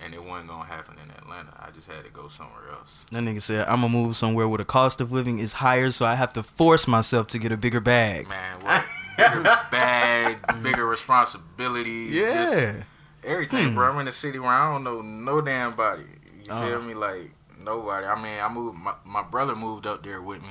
And 0.00 0.14
it 0.14 0.22
wasn't 0.22 0.48
gonna 0.48 0.64
happen 0.64 0.94
in 1.02 1.10
Atlanta. 1.10 1.52
I 1.58 1.70
just 1.72 1.88
had 1.88 2.04
to 2.04 2.10
go 2.10 2.28
somewhere 2.28 2.70
else. 2.72 2.98
That 3.10 3.18
nigga 3.22 3.42
said 3.42 3.66
I'm 3.66 3.80
gonna 3.80 3.88
move 3.88 4.14
somewhere 4.14 4.46
where 4.46 4.58
the 4.58 4.64
cost 4.64 5.00
of 5.00 5.10
living 5.10 5.38
is 5.40 5.54
higher, 5.54 5.90
so 5.90 6.06
I 6.06 6.14
have 6.14 6.32
to 6.34 6.42
force 6.44 6.86
myself 6.86 7.26
to 7.28 7.38
get 7.38 7.50
a 7.50 7.56
bigger 7.56 7.80
bag. 7.80 8.28
Man, 8.28 8.62
what 8.62 8.84
bigger 9.16 9.42
bag, 9.72 10.62
bigger 10.62 10.86
responsibility, 10.86 12.12
just 12.12 12.52
Yeah. 12.54 12.82
everything, 13.24 13.74
bro. 13.74 13.90
I'm 13.90 13.98
in 13.98 14.06
a 14.06 14.12
city 14.12 14.38
where 14.38 14.50
I 14.52 14.70
don't 14.72 14.84
know 14.84 15.00
no 15.02 15.40
damn 15.40 15.74
body. 15.74 16.04
You 16.44 16.52
Uh. 16.52 16.60
feel 16.60 16.82
me? 16.82 16.94
Like 16.94 17.32
nobody. 17.62 18.06
I 18.06 18.20
mean, 18.20 18.40
I 18.40 18.48
moved. 18.48 18.78
My, 18.78 18.94
my 19.04 19.22
brother 19.22 19.54
moved 19.56 19.86
up 19.86 20.02
there 20.04 20.20
with 20.22 20.42
me, 20.42 20.50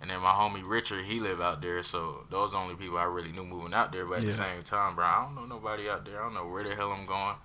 and 0.00 0.10
then 0.10 0.20
my 0.20 0.32
homie 0.32 0.62
Richard, 0.66 1.04
he 1.04 1.20
live 1.20 1.40
out 1.40 1.60
there. 1.62 1.82
So 1.82 2.24
those 2.30 2.52
the 2.52 2.58
only 2.58 2.74
people 2.74 2.98
I 2.98 3.04
really 3.04 3.32
knew 3.32 3.44
moving 3.44 3.74
out 3.74 3.92
there. 3.92 4.06
But 4.06 4.18
at 4.18 4.24
Yeah. 4.24 4.30
the 4.30 4.36
same 4.36 4.62
time, 4.62 4.94
bro, 4.94 5.04
I 5.04 5.24
don't 5.24 5.34
know 5.34 5.46
nobody 5.46 5.88
out 5.88 6.04
there. 6.04 6.20
I 6.20 6.24
don't 6.24 6.34
know 6.34 6.46
where 6.48 6.64
the 6.64 6.74
hell 6.74 6.92
I'm 6.92 7.06
going. 7.06 7.36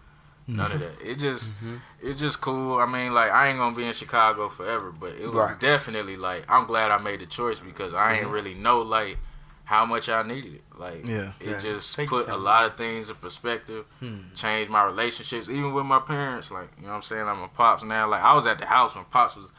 None 0.47 0.65
of 0.71 0.81
mm-hmm. 0.81 0.99
that. 1.03 1.09
It 1.11 1.19
just, 1.19 1.51
mm-hmm. 1.53 1.77
it's 2.01 2.19
just 2.19 2.41
cool. 2.41 2.79
I 2.79 2.85
mean, 2.85 3.13
like 3.13 3.31
I 3.31 3.47
ain't 3.49 3.59
gonna 3.59 3.75
be 3.75 3.85
in 3.85 3.93
Chicago 3.93 4.49
forever, 4.49 4.91
but 4.91 5.13
it 5.15 5.27
was 5.27 5.35
Right. 5.35 5.59
definitely 5.59 6.17
like 6.17 6.45
I'm 6.49 6.65
glad 6.65 6.91
I 6.91 6.97
made 6.97 7.21
the 7.21 7.25
choice 7.27 7.59
because 7.59 7.93
I 7.93 8.15
ain't 8.15 8.27
really 8.27 8.53
know 8.55 8.81
like 8.81 9.17
how 9.65 9.85
much 9.85 10.09
I 10.09 10.23
needed 10.23 10.55
it. 10.55 10.63
Like, 10.77 11.05
Yeah. 11.05 11.31
it 11.39 11.49
Yeah. 11.49 11.59
just 11.59 11.95
Take 11.95 12.09
put 12.09 12.27
a 12.27 12.35
lot 12.37 12.65
of 12.65 12.75
things 12.75 13.09
in 13.09 13.15
perspective 13.15 13.85
Hmm. 13.99 14.33
changed 14.35 14.69
my 14.69 14.83
relationships, 14.83 15.47
even 15.49 15.73
with 15.73 15.85
my 15.85 15.99
parents. 15.99 16.51
Like, 16.51 16.69
you 16.77 16.83
know 16.83 16.89
what 16.89 16.95
I'm 16.95 17.01
saying? 17.01 17.25
Like, 17.25 17.37
my 17.37 17.47
pops 17.47 17.83
now, 17.83 18.07
like, 18.07 18.21
I 18.23 18.33
was 18.33 18.45
at 18.47 18.59
the 18.59 18.65
house 18.65 18.95
when 18.95 19.05
pops 19.05 19.35
was 19.35 19.51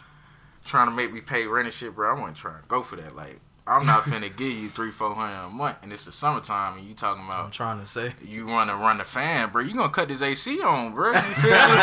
trying 0.64 0.86
to 0.88 0.92
make 0.92 1.12
me 1.12 1.20
pay 1.20 1.46
rent 1.46 1.66
and 1.66 1.74
shit, 1.74 1.94
bro. 1.94 2.10
I 2.14 2.18
wasn't 2.18 2.36
trying 2.36 2.60
to 2.62 2.68
go 2.68 2.82
for 2.82 2.96
that. 2.96 3.16
Like, 3.16 3.40
I'm 3.66 3.86
not 3.86 4.02
finna 4.02 4.34
give 4.36 4.50
you 4.52 4.68
three, 4.68 4.90
four 4.90 5.14
hundred 5.14 5.34
a 5.46 5.48
month, 5.48 5.76
and 5.82 5.92
it's 5.92 6.04
the 6.04 6.12
summertime, 6.12 6.78
and 6.78 6.86
you 6.86 6.94
talking 6.94 7.24
about. 7.24 7.34
I'm 7.36 7.40
about 7.42 7.52
trying 7.52 7.78
to 7.78 7.86
say. 7.86 8.12
you 8.24 8.44
want 8.44 8.70
to 8.70 8.76
run 8.76 8.98
the 8.98 9.04
fan, 9.04 9.50
bro. 9.50 9.62
You 9.62 9.72
gonna 9.74 9.88
cut 9.88 10.08
this 10.08 10.20
AC 10.20 10.60
on, 10.62 10.92
bro? 10.94 11.12
You 11.12 11.20
feel 11.20 11.52
me? 11.52 11.76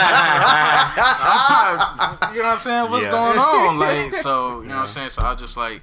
I'm 1.22 1.80
you 2.36 2.42
know 2.42 2.48
what 2.50 2.52
I'm 2.52 2.58
saying? 2.58 2.92
What's 2.92 3.06
Yeah. 3.06 3.12
going 3.12 3.40
on? 3.40 3.80
Like, 3.80 4.14
so 4.14 4.62
you 4.62 4.68
know 4.68 4.76
what 4.76 4.82
I'm 4.82 4.88
saying? 4.88 5.10
So 5.12 5.22
I 5.24 5.36
just 5.36 5.56
like 5.58 5.82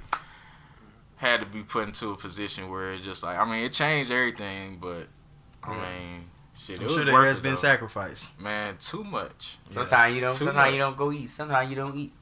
had 1.17 1.39
to 1.41 1.45
be 1.45 1.63
put 1.63 1.87
into 1.87 2.11
a 2.11 2.17
position 2.17 2.69
where 2.69 2.93
it's 2.93 3.03
just 3.03 3.23
like, 3.23 3.37
I 3.37 3.45
mean, 3.45 3.63
it 3.65 3.73
changed 3.73 4.11
everything, 4.11 4.77
but 4.79 5.07
I 5.63 5.71
mean, 5.73 6.25
shit, 6.57 6.75
It 6.77 6.79
I'm 6.79 6.83
was 6.85 6.93
sure 6.93 7.05
there 7.05 7.25
has 7.25 7.39
it, 7.39 7.43
been 7.43 7.51
though. 7.51 7.55
sacrifice. 7.55 8.31
Man, 8.39 8.77
too 8.79 9.03
much. 9.03 9.57
Sometimes 9.71 10.15
you 10.15 10.21
don't. 10.21 10.33
Too 10.33 10.45
Sometimes 10.45 10.73
you 10.73 10.79
don't 10.79 10.95
go 10.97 11.11
eat. 11.11 11.29
Sometimes 11.29 11.69
you 11.69 11.75
don't 11.75 11.95
eat. 11.97 12.13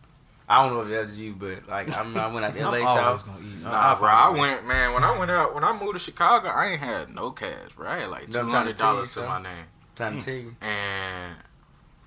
I 0.48 0.64
don't 0.64 0.74
know 0.76 0.82
if 0.82 0.90
that's 0.90 1.18
you, 1.18 1.34
but 1.34 1.68
like 1.68 1.96
I'm, 1.98 2.16
I 2.18 2.28
went 2.28 2.46
out 2.46 2.54
to 2.54 2.62
I'm 2.64 2.72
LA 2.72 2.88
always 2.88 3.22
South. 3.22 3.26
gonna 3.26 3.40
eat. 3.40 3.64
Nah, 3.64 3.72
I'll 3.72 3.96
bro, 3.98 4.08
find 4.08 4.20
I 4.20 4.28
a 4.28 4.32
way. 4.32 4.40
went, 4.40 4.66
man. 4.68 4.94
When 4.94 5.04
I 5.04 5.18
went 5.18 5.32
out, 5.32 5.56
when 5.56 5.64
I 5.64 5.74
moved 5.74 5.94
to 5.94 6.00
Chicago, 6.00 6.50
I 6.50 6.68
ain't 6.68 6.80
had 6.80 7.10
no 7.14 7.32
cash, 7.32 7.76
right? 7.78 8.10
Like 8.10 8.30
two 8.30 8.40
I'm 8.40 8.50
trying 8.50 8.52
to 8.52 8.58
hundred 8.58 8.78
tell 8.78 8.90
you, 8.92 8.96
dollars 8.98 9.14
to 9.16 9.22
my 9.26 9.42
name. 9.42 9.66
Trying 9.96 10.20
to 10.20 10.24
tell 10.26 10.34
you. 10.36 10.56
And 10.62 11.36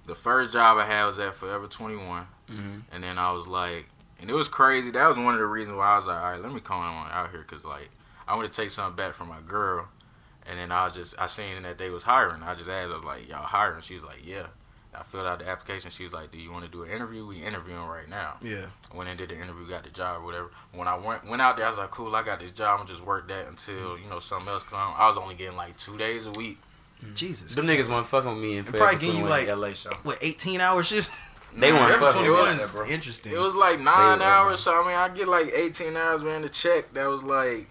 the 0.06 0.14
first 0.14 0.52
job 0.52 0.78
I 0.78 0.84
had 0.86 1.04
was 1.06 1.18
at 1.18 1.34
Forever 1.34 1.66
21. 1.66 2.26
Mhm. 2.50 2.82
And 2.92 3.02
then 3.04 3.18
I 3.18 3.32
was 3.32 3.46
like, 3.48 3.86
and 4.20 4.28
it 4.28 4.34
was 4.34 4.48
crazy. 4.48 4.90
That 4.90 5.06
was 5.08 5.16
one 5.16 5.34
of 5.34 5.40
the 5.40 5.46
reasons 5.46 5.76
why 5.76 5.92
I 5.92 5.96
was 5.96 6.06
like, 6.06 6.22
all 6.22 6.32
right, 6.32 6.42
let 6.42 6.52
me 6.52 6.60
come 6.60 6.78
on 6.78 7.10
out 7.10 7.30
here 7.30 7.44
because, 7.48 7.64
like, 7.64 7.90
I 8.26 8.34
want 8.36 8.52
to 8.52 8.60
take 8.60 8.70
something 8.70 8.96
back 8.96 9.14
from 9.14 9.28
my 9.28 9.40
girl. 9.46 9.88
And 10.46 10.58
then 10.58 10.72
I 10.72 10.86
was 10.86 10.94
just, 10.94 11.14
I 11.18 11.26
seen 11.26 11.62
that 11.62 11.78
they 11.78 11.90
was 11.90 12.02
hiring. 12.02 12.42
I 12.42 12.54
just 12.54 12.70
asked, 12.70 12.90
I 12.90 12.96
was 12.96 13.04
like, 13.04 13.28
y'all 13.28 13.42
hiring? 13.42 13.82
She 13.82 13.94
was 13.94 14.02
like, 14.02 14.20
yeah. 14.24 14.46
I 14.94 15.02
filled 15.02 15.26
out 15.26 15.38
the 15.38 15.48
application. 15.48 15.90
She 15.90 16.04
was 16.04 16.12
like, 16.12 16.32
do 16.32 16.38
you 16.38 16.50
want 16.50 16.64
to 16.64 16.70
do 16.70 16.82
an 16.82 16.90
interview? 16.90 17.26
We 17.26 17.44
interviewing 17.44 17.84
right 17.84 18.08
now. 18.08 18.36
Yeah. 18.42 18.66
I 18.92 18.96
went 18.96 19.08
and 19.08 19.18
did 19.18 19.28
the 19.28 19.36
interview, 19.36 19.68
got 19.68 19.84
the 19.84 19.90
job, 19.90 20.24
whatever. 20.24 20.50
When 20.72 20.88
I 20.88 20.96
went 20.96 21.28
went 21.28 21.42
out 21.42 21.56
there, 21.56 21.66
I 21.66 21.68
was 21.68 21.78
like, 21.78 21.90
cool, 21.90 22.16
I 22.16 22.24
got 22.24 22.40
this 22.40 22.50
job. 22.50 22.80
I'm 22.80 22.86
just 22.86 23.04
work 23.04 23.28
that 23.28 23.46
until 23.46 23.74
mm-hmm. 23.74 24.02
you 24.02 24.10
know 24.10 24.18
something 24.18 24.48
else 24.48 24.62
come. 24.64 24.94
I 24.96 25.06
was 25.06 25.16
only 25.16 25.34
getting 25.34 25.56
like 25.56 25.76
two 25.76 25.98
days 25.98 26.26
a 26.26 26.30
week. 26.30 26.58
Jesus. 27.14 27.54
Them 27.54 27.66
niggas 27.66 27.88
want 27.88 28.06
fucking 28.06 28.30
with 28.32 28.42
me 28.42 28.56
in 28.56 28.64
They 28.64 28.72
probably 28.72 28.96
Forever 28.96 28.98
give 28.98 29.14
you, 29.14 29.20
21 29.20 29.46
like- 29.46 29.56
LA 29.56 29.72
show. 29.74 29.90
What 30.02 30.18
18 30.20 30.60
hour 30.60 30.82
shift? 30.82 31.14
They 31.54 31.72
want 31.72 31.86
Forever 31.94 32.06
fucking 32.06 32.22
21 32.26 32.48
with 32.48 32.60
that, 32.60 32.72
bro. 32.72 32.86
interesting. 32.86 33.32
It 33.32 33.38
was 33.38 33.54
like 33.54 33.80
nine 33.80 34.18
They- 34.20 34.24
hours, 34.24 34.60
so 34.60 34.72
I 34.82 34.86
mean, 34.86 34.96
I 34.96 35.08
get 35.08 35.28
like 35.28 35.50
18 35.54 35.96
hours 35.96 36.22
ran 36.22 36.42
the 36.42 36.48
check. 36.48 36.92
That 36.94 37.06
was 37.06 37.22
like, 37.24 37.68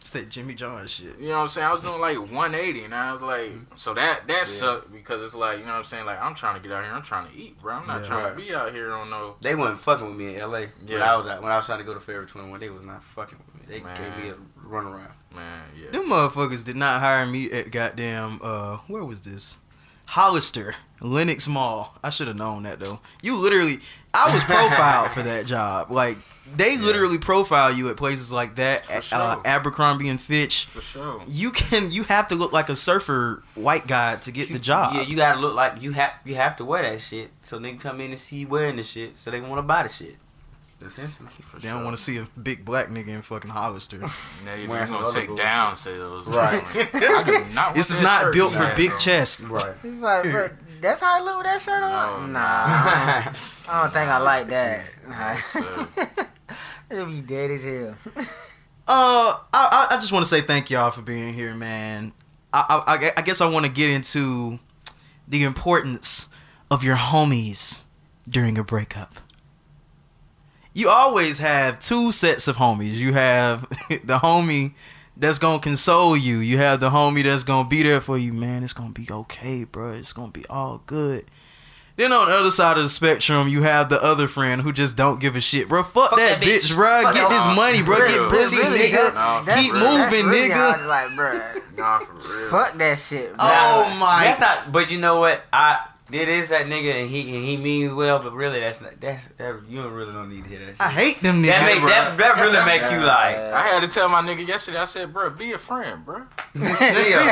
It's 0.00 0.10
that 0.10 0.28
Jimmy 0.28 0.54
John 0.54 0.84
shit. 0.88 1.16
you 1.20 1.28
know 1.28 1.36
what 1.36 1.42
I'm 1.42 1.48
saying? 1.48 1.68
I 1.68 1.72
was 1.72 1.82
doing 1.82 2.00
like 2.00 2.18
180, 2.18 2.84
and 2.84 2.92
I 2.94 3.12
was 3.12 3.22
like, 3.22 3.52
so 3.76 3.94
that 3.94 4.26
that 4.26 4.46
sucked 4.48 4.90
because 4.92 5.22
it's 5.22 5.34
like, 5.36 5.58
you 5.60 5.64
know 5.64 5.70
what 5.72 5.78
I'm 5.78 5.84
saying? 5.84 6.06
Like, 6.06 6.20
I'm 6.20 6.34
trying 6.34 6.60
to 6.60 6.60
get 6.68 6.76
out 6.76 6.82
here, 6.84 6.92
I'm 6.92 7.02
trying 7.02 7.30
to 7.30 7.36
eat, 7.36 7.60
bro. 7.62 7.74
I'm 7.74 7.86
not 7.86 8.00
Yeah. 8.02 8.08
trying 8.08 8.24
Right. 8.24 8.30
to 8.36 8.42
be 8.42 8.54
out 8.54 8.72
here 8.72 8.92
on 8.92 9.10
no. 9.10 9.36
They 9.40 9.54
wasn't 9.54 9.78
fucking 9.80 10.06
with 10.06 10.16
me 10.16 10.34
in 10.34 10.40
LA. 10.40 10.66
When 10.84 11.02
I 11.02 11.14
was 11.16 11.26
at, 11.28 11.40
when 11.42 11.52
I 11.52 11.56
was 11.56 11.66
trying 11.66 11.78
to 11.78 11.84
go 11.84 11.94
to 11.94 12.00
Forever 12.00 12.26
21, 12.26 12.58
they 12.58 12.70
was 12.70 12.82
not 12.84 13.04
fucking 13.04 13.38
with 13.38 13.68
me. 13.68 13.74
They 13.78 13.84
Man. 13.84 13.94
gave 13.96 14.24
me 14.24 14.30
a 14.30 14.34
run 14.66 14.86
around. 14.86 15.12
Man, 15.32 15.62
yeah. 15.80 15.90
Them 15.92 16.08
motherfuckers 16.08 16.64
did 16.64 16.76
not 16.76 17.00
hire 17.00 17.24
me 17.24 17.50
at 17.52 17.70
goddamn 17.70 18.40
uh 18.42 18.78
where 18.88 19.04
was 19.04 19.20
this? 19.20 19.58
Hollister, 20.06 20.74
Lenox 21.02 21.48
Mall. 21.48 21.94
I 22.02 22.10
should 22.10 22.28
have 22.28 22.36
known 22.36 22.62
that 22.62 22.80
though. 22.80 23.00
You 23.22 23.36
literally 23.36 23.78
I 24.14 24.32
was 24.32 24.44
profiled 24.44 25.10
for 25.10 25.22
that 25.22 25.46
job. 25.46 25.90
Like 25.90 26.16
they 26.56 26.76
literally 26.76 27.18
profile 27.18 27.72
you 27.72 27.88
at 27.88 27.96
places 27.96 28.30
like 28.32 28.56
that, 28.56 28.86
For 28.86 29.14
uh. 29.14 29.40
Abercrombie 29.44 30.08
and 30.08 30.20
Fitch. 30.20 30.66
For 30.66 30.80
sure. 30.80 31.22
You 31.26 31.50
can 31.50 31.90
you 31.90 32.04
have 32.04 32.28
to 32.28 32.34
look 32.34 32.52
like 32.52 32.68
a 32.68 32.76
surfer 32.76 33.42
white 33.54 33.86
guy 33.86 34.16
to 34.16 34.30
get 34.30 34.48
the 34.52 34.58
job. 34.58 34.94
Yeah, 34.94 35.02
you 35.02 35.16
gotta 35.16 35.40
look 35.40 35.54
like 35.54 35.82
you 35.82 35.92
have 35.92 36.12
you 36.24 36.36
have 36.36 36.56
to 36.56 36.64
wear 36.64 36.82
that 36.82 37.00
shit 37.00 37.30
so 37.40 37.58
they 37.58 37.70
can 37.70 37.78
come 37.78 38.00
in 38.00 38.10
and 38.10 38.18
see 38.18 38.38
you 38.38 38.48
wearing 38.48 38.76
the 38.76 38.82
shit 38.82 39.18
so 39.18 39.30
they 39.30 39.40
want 39.40 39.58
to 39.58 39.62
buy 39.62 39.82
the 39.82 39.88
shit. 39.88 40.16
Essentially. 40.84 41.28
For 41.44 41.60
they 41.60 41.68
don't 41.68 41.84
want 41.84 41.96
to 41.96 42.02
see 42.02 42.18
a 42.18 42.26
big 42.40 42.64
black 42.64 42.88
nigga 42.88 43.08
in 43.08 43.22
fucking 43.22 43.50
Hollister. 43.50 43.98
Now 43.98 44.54
you're 44.56 44.68
Wearing 44.68 44.90
gonna 44.90 45.06
other 45.06 45.20
take 45.20 45.36
down 45.36 45.76
sales. 45.76 46.26
Right. 46.26 46.62
I 46.74 47.22
do 47.24 47.54
not 47.54 47.66
want 47.66 47.76
this 47.76 47.90
is 47.90 48.00
not 48.00 48.22
shirt, 48.22 48.34
built 48.34 48.54
for 48.54 48.62
man, 48.62 48.76
big 48.76 48.90
chests. 48.98 49.44
Right. 49.46 49.74
He's 49.82 49.94
like, 49.94 50.24
bro, 50.24 50.48
that's 50.82 51.00
how 51.00 51.20
I 51.20 51.24
look 51.24 51.36
with 51.38 51.46
that 51.46 51.60
shirt 51.62 51.82
on? 51.82 52.32
No, 52.32 52.38
nah, 52.38 52.64
I 52.66 53.22
don't- 53.24 53.64
I 53.68 53.82
don't 53.82 53.92
think 53.92 54.10
I 54.10 54.18
like 54.18 54.48
that. 54.48 56.28
It'll 56.90 57.06
be 57.06 57.20
dead 57.20 57.50
as 57.50 57.62
hell. 57.64 57.94
Uh, 58.84 59.36
I, 59.54 59.86
I 59.90 59.94
I 59.94 59.96
just 60.00 60.10
want 60.12 60.24
to 60.24 60.28
say 60.28 60.40
thank 60.40 60.68
y'all 60.68 60.90
for 60.90 61.02
being 61.02 61.32
here, 61.34 61.54
man. 61.54 62.12
I, 62.52 62.82
I- 62.86 63.12
I 63.16 63.22
guess 63.22 63.40
I 63.40 63.48
want 63.48 63.64
to 63.64 63.70
get 63.70 63.88
into 63.90 64.58
the 65.28 65.44
importance 65.44 66.28
of 66.68 66.82
your 66.82 66.96
homies 66.96 67.84
during 68.28 68.58
a 68.58 68.64
breakup. 68.64 69.14
you 70.74 70.88
always 70.90 71.38
have 71.38 71.78
two 71.78 72.10
sets 72.10 72.48
of 72.48 72.56
homies. 72.56 72.94
You 72.94 73.12
have 73.12 73.62
the 73.88 74.18
homie 74.18 74.72
that's 75.22 75.38
gonna 75.38 75.58
console 75.60 76.14
you. 76.16 76.38
You 76.38 76.58
have 76.58 76.80
the 76.80 76.90
homie 76.90 77.22
that's 77.22 77.44
gonna 77.44 77.66
be 77.68 77.82
there 77.82 78.00
for 78.02 78.18
you. 78.18 78.32
Man, 78.34 78.62
it's 78.62 78.74
gonna 78.74 78.92
be 78.92 79.06
okay, 79.10 79.64
bro. 79.64 79.92
It's 79.92 80.12
gonna 80.12 80.30
be 80.32 80.44
all 80.50 80.82
good. 80.86 81.24
Then 81.94 82.10
on 82.12 82.26
the 82.28 82.34
other 82.34 82.50
side 82.50 82.78
of 82.78 82.82
the 82.84 82.88
spectrum, 82.88 83.48
you 83.48 83.62
have 83.62 83.90
the 83.90 84.02
other 84.02 84.26
friend 84.26 84.62
who 84.62 84.72
just 84.72 84.96
don't 84.96 85.20
give 85.20 85.36
a 85.36 85.40
shit, 85.42 85.68
bro. 85.68 85.82
Fuck, 85.82 86.10
Fuck 86.10 86.18
that, 86.18 86.40
that 86.40 86.46
bitch. 86.46 86.70
bitch, 86.70 86.74
bro. 86.74 87.02
Fuck 87.02 87.14
Get 87.14 87.28
that- 87.28 87.46
this 87.46 87.56
money, 87.56 87.82
bro. 87.82 87.98
Get 87.98 88.30
pussy, 88.30 88.56
Really, 88.56 88.88
nigga. 88.90 89.14
Nah, 89.14 89.38
Keep 89.44 89.46
for 89.46 89.76
real. 89.78 89.84
that's 89.84 90.12
moving, 90.12 90.26
really 90.30 90.48
nigga. 90.48 90.52
how 90.54 90.70
I 90.70 90.76
was 90.78 90.86
like, 90.86 91.06
bruh, 91.10 91.76
Nah, 91.78 91.98
for 92.00 92.12
real. 92.14 92.48
fuck 92.50 92.72
that 92.78 92.98
shit, 92.98 93.28
bro. 93.36 93.46
Oh 93.46 93.96
my- 94.00 94.24
That's 94.24 94.40
not. 94.40 94.72
But 94.72 94.90
you 94.90 94.98
know 95.00 95.20
what? 95.20 95.44
I 95.52 95.80
it 96.12 96.28
is 96.28 96.50
that 96.50 96.66
nigga, 96.66 96.92
and 97.00 97.08
he 97.10 97.20
and 97.34 97.44
he 97.44 97.56
means 97.56 97.92
well. 97.92 98.18
But 98.20 98.32
really, 98.34 98.60
that's 98.60 98.80
not. 98.80 99.00
That's 99.00 99.24
that. 99.38 99.60
You 99.68 99.82
don't 99.82 99.92
really 99.92 100.12
don't 100.12 100.28
need 100.28 100.44
to 100.44 100.50
hear 100.50 100.58
that 100.60 100.66
shit. 100.76 100.80
I 100.80 100.90
hate 100.90 101.20
them 101.20 101.42
niggas. 101.42 101.48
that. 101.48 101.64
Make, 101.66 101.80
bro. 101.80 101.88
that 101.88 102.16
that 102.18 102.36
really 102.36 102.64
make 102.66 102.82
you 102.92 103.00
like. 103.06 103.36
I 103.36 103.66
had 103.68 103.80
to 103.80 103.88
tell 103.88 104.08
my 104.08 104.20
nigga 104.20 104.46
yesterday. 104.46 104.78
I 104.78 104.84
said, 104.84 105.12
bro, 105.12 105.30
be 105.30 105.52
a 105.52 105.58
friend, 105.58 106.04
bro. 106.04 106.22
Be 106.52 106.60
a 106.60 107.24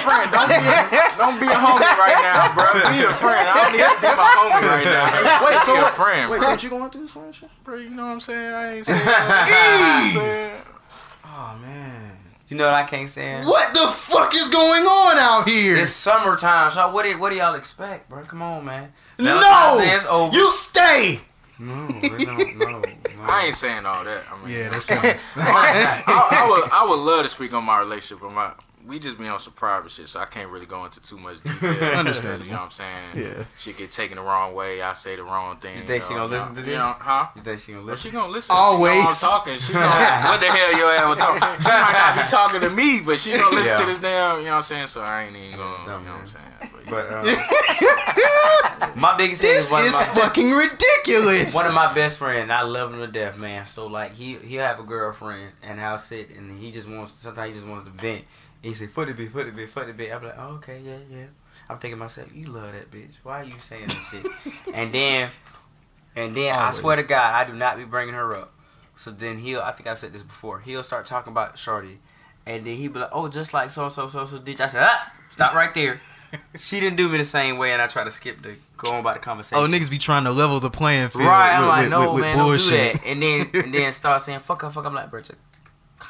friend. 0.00 0.30
Don't 0.32 0.48
be, 0.48 0.56
a, 0.64 0.88
don't 1.20 1.38
be 1.38 1.46
a 1.46 1.52
homie 1.60 1.92
right 2.00 2.16
now, 2.24 2.54
bro. 2.56 2.72
Be 2.72 3.04
a 3.04 3.12
friend. 3.12 3.44
I 3.44 3.54
don't 3.60 3.72
need 3.76 3.84
to 3.84 4.00
be 4.00 4.16
my 4.16 4.32
homie 4.40 4.64
right 4.64 4.84
now. 4.88 5.44
Wait, 5.46 5.60
so 5.62 5.74
be 5.74 5.80
a 5.80 5.86
friend, 5.92 6.30
Wait, 6.30 6.38
bro. 6.38 6.46
so 6.46 6.50
what 6.52 6.62
you 6.64 6.70
going 6.70 6.90
through? 6.90 7.08
Some 7.08 7.32
shit? 7.32 7.50
bro. 7.64 7.76
You 7.76 7.90
know 7.90 8.04
what 8.06 8.12
I'm 8.12 8.20
saying? 8.20 8.54
I 8.54 8.74
ain't 8.76 8.86
saying. 8.86 9.04
that. 9.04 10.64
Oh 11.26 11.58
man. 11.60 12.16
You 12.52 12.58
know 12.58 12.66
what 12.66 12.74
I 12.74 12.82
can't 12.84 13.08
stand? 13.08 13.46
What 13.46 13.72
the 13.72 13.86
fuck 13.88 14.34
is 14.34 14.50
going 14.50 14.82
on 14.82 15.16
out 15.16 15.48
here? 15.48 15.74
It's 15.78 15.90
summertime, 15.92 16.70
so 16.70 16.92
what 16.92 17.06
do 17.06 17.18
what 17.18 17.30
do 17.30 17.36
y'all 17.38 17.54
expect, 17.54 18.10
bro? 18.10 18.24
Come 18.24 18.42
on, 18.42 18.66
man. 18.66 18.92
no, 19.18 19.40
Valentine's 19.40 19.80
Day 19.80 19.96
is 19.96 20.06
over. 20.06 20.36
you 20.36 20.50
stay. 20.52 21.20
no, 21.58 21.88
we 22.02 22.24
no, 22.26 22.36
no. 22.66 22.82
I 23.22 23.44
ain't 23.46 23.54
saying 23.56 23.86
all 23.86 24.04
that. 24.04 24.24
I 24.30 24.36
mean, 24.44 24.52
Yeah, 24.52 24.58
you 24.58 24.64
know. 24.64 24.70
that's 24.72 24.84
coming. 24.84 25.16
I, 25.36 26.02
I 26.06 26.50
would 26.50 26.70
I 26.72 26.86
would 26.86 26.98
love 26.98 27.22
to 27.22 27.30
speak 27.30 27.54
on 27.54 27.64
my 27.64 27.78
relationship, 27.78 28.22
with 28.22 28.34
my 28.34 28.52
we 28.86 28.98
just 28.98 29.16
be 29.18 29.28
on 29.28 29.38
some 29.38 29.52
private 29.52 29.90
shit, 29.90 30.08
so 30.08 30.18
I 30.20 30.24
can't 30.26 30.50
really 30.50 30.66
go 30.66 30.84
into 30.84 31.00
too 31.00 31.16
much 31.18 31.40
detail. 31.42 31.70
Understandable. 31.98 32.46
You 32.46 32.52
know 32.52 32.58
what 32.58 32.64
I'm 32.64 32.70
saying? 32.70 33.10
Yeah. 33.14 33.44
Shit 33.58 33.76
get 33.78 33.90
taken 33.92 34.16
the 34.16 34.22
wrong 34.22 34.54
way. 34.54 34.82
I 34.82 34.92
say 34.92 35.14
the 35.16 35.22
wrong 35.24 35.56
thing. 35.58 35.78
You 35.78 35.84
think 35.84 36.02
she 36.02 36.14
know, 36.14 36.26
gonna 36.28 36.38
listen 36.38 36.54
to 36.54 36.60
you 36.60 36.66
this? 36.66 36.76
know, 36.78 36.94
huh? 36.98 37.26
You 37.36 37.42
think 37.42 37.60
she 37.60 37.72
gonna 37.72 37.84
Well, 37.84 37.92
listen? 37.94 38.10
she 38.10 38.14
gonna 38.14 38.32
listen. 38.32 38.54
Always. 38.56 38.92
She 38.94 38.98
know 39.02 39.08
I'm 39.08 39.14
talking. 39.14 39.58
She 39.58 39.72
gonna, 39.72 39.86
what 39.86 40.40
the 40.40 40.46
hell 40.46 40.76
your 40.76 40.90
ass 40.90 41.08
was 41.08 41.18
talking? 41.20 41.42
She 41.62 41.68
might 41.68 41.92
not 41.92 42.16
be 42.24 42.30
talking 42.30 42.60
to 42.62 42.70
me, 42.70 43.00
but 43.00 43.18
she 43.20 43.30
gonna 43.38 43.54
listen 43.56 43.78
to 43.78 43.86
this 43.86 44.00
damn. 44.00 44.38
You 44.38 44.44
know 44.46 44.50
what 44.50 44.56
I'm 44.56 44.62
saying? 44.62 44.86
So 44.88 45.00
I 45.02 45.24
ain't 45.24 45.36
even 45.36 45.58
gonna. 45.58 45.86
Dumb 45.86 46.02
you 46.02 46.08
know 46.08 46.14
what 46.14 46.20
I'm 46.20 46.26
saying? 46.26 46.46
But, 46.86 46.90
But 46.90 47.12
um, 47.12 48.96
my 49.00 49.16
biggest 49.16 49.40
thing 49.42 49.50
This 49.54 49.66
is 49.66 49.72
one 49.72 49.84
is 49.84 49.92
my, 49.92 50.04
fucking 50.06 50.50
ridiculous. 50.50 51.54
one 51.54 51.66
of 51.66 51.74
my 51.74 51.92
best 51.94 52.18
friends. 52.18 52.50
I 52.50 52.62
love 52.62 52.92
him 52.92 53.00
to 53.00 53.06
death, 53.06 53.38
man. 53.38 53.66
So 53.66 53.86
like 53.86 54.14
he 54.14 54.36
he'll 54.36 54.62
have 54.62 54.80
a 54.80 54.82
girlfriend 54.82 55.52
and 55.62 55.80
I'll 55.80 55.98
sit 55.98 56.36
and 56.36 56.50
he 56.52 56.70
just 56.72 56.88
wants 56.88 57.12
sometimes 57.20 57.48
he 57.48 57.54
just 57.54 57.66
wants 57.66 57.84
to 57.84 57.90
vent. 57.90 58.24
He 58.62 58.74
said, 58.74 58.90
footy 58.90 59.12
bit, 59.12 59.32
foot 59.32 59.46
the 59.46 59.52
bit, 59.52 59.68
foot 59.68 59.86
the 59.86 59.92
bit." 59.92 60.14
I'm 60.14 60.22
like, 60.22 60.34
oh, 60.38 60.54
"Okay, 60.56 60.80
yeah, 60.84 60.98
yeah." 61.10 61.26
I'm 61.68 61.78
thinking 61.78 61.96
to 61.98 62.04
myself, 62.04 62.34
"You 62.34 62.46
love 62.46 62.72
that 62.72 62.90
bitch. 62.90 63.16
Why 63.22 63.42
are 63.42 63.44
you 63.44 63.52
saying 63.52 63.88
this 63.88 64.10
shit?" 64.10 64.26
and 64.74 64.92
then, 64.92 65.30
and 66.14 66.36
then 66.36 66.54
I 66.54 66.70
swear 66.70 66.96
to 66.96 67.02
God, 67.02 67.34
I 67.34 67.48
do 67.48 67.56
not 67.56 67.76
be 67.76 67.84
bringing 67.84 68.14
her 68.14 68.36
up. 68.36 68.52
So 68.94 69.10
then 69.10 69.38
he'll, 69.38 69.60
I 69.60 69.72
think 69.72 69.86
I 69.86 69.94
said 69.94 70.12
this 70.12 70.22
before. 70.22 70.60
He'll 70.60 70.82
start 70.82 71.06
talking 71.06 71.32
about 71.32 71.58
Shorty, 71.58 71.98
and 72.46 72.66
then 72.66 72.76
he'll 72.76 72.92
be 72.92 73.00
like, 73.00 73.10
"Oh, 73.12 73.28
just 73.28 73.52
like 73.52 73.70
so 73.70 73.88
so 73.88 74.08
so 74.08 74.26
so." 74.26 74.38
Did 74.38 74.60
I 74.60 74.66
said, 74.66 74.82
"Ah, 74.84 75.12
stop 75.30 75.54
right 75.54 75.72
there." 75.74 76.00
she 76.58 76.80
didn't 76.80 76.96
do 76.96 77.08
me 77.08 77.18
the 77.18 77.24
same 77.24 77.58
way, 77.58 77.72
and 77.72 77.82
I 77.82 77.86
try 77.86 78.04
to 78.04 78.10
skip 78.10 78.42
the 78.42 78.56
go 78.76 78.92
on 78.92 79.00
about 79.00 79.14
the 79.14 79.20
conversation. 79.20 79.62
oh, 79.62 79.66
niggas 79.66 79.90
be 79.90 79.98
trying 79.98 80.24
to 80.24 80.32
level 80.32 80.60
the 80.60 80.70
playing 80.70 81.08
field. 81.08 81.24
Right, 81.24 81.54
I'm 81.54 81.60
with, 81.60 81.68
like, 81.68 81.82
with, 81.82 81.90
no, 81.90 82.14
with, 82.14 82.20
man, 82.22 82.38
bullshit. 82.38 82.70
don't 82.70 82.92
do 82.92 82.98
that. 82.98 83.06
And 83.06 83.22
then 83.22 83.64
and 83.64 83.74
then 83.74 83.92
start 84.02 84.22
saying, 84.22 84.40
fuck 84.40 84.62
her, 84.62 84.70
fuck. 84.70 84.84
her. 84.84 84.88
I'm 84.88 84.94
like, 84.94 85.10
bro, 85.10 85.22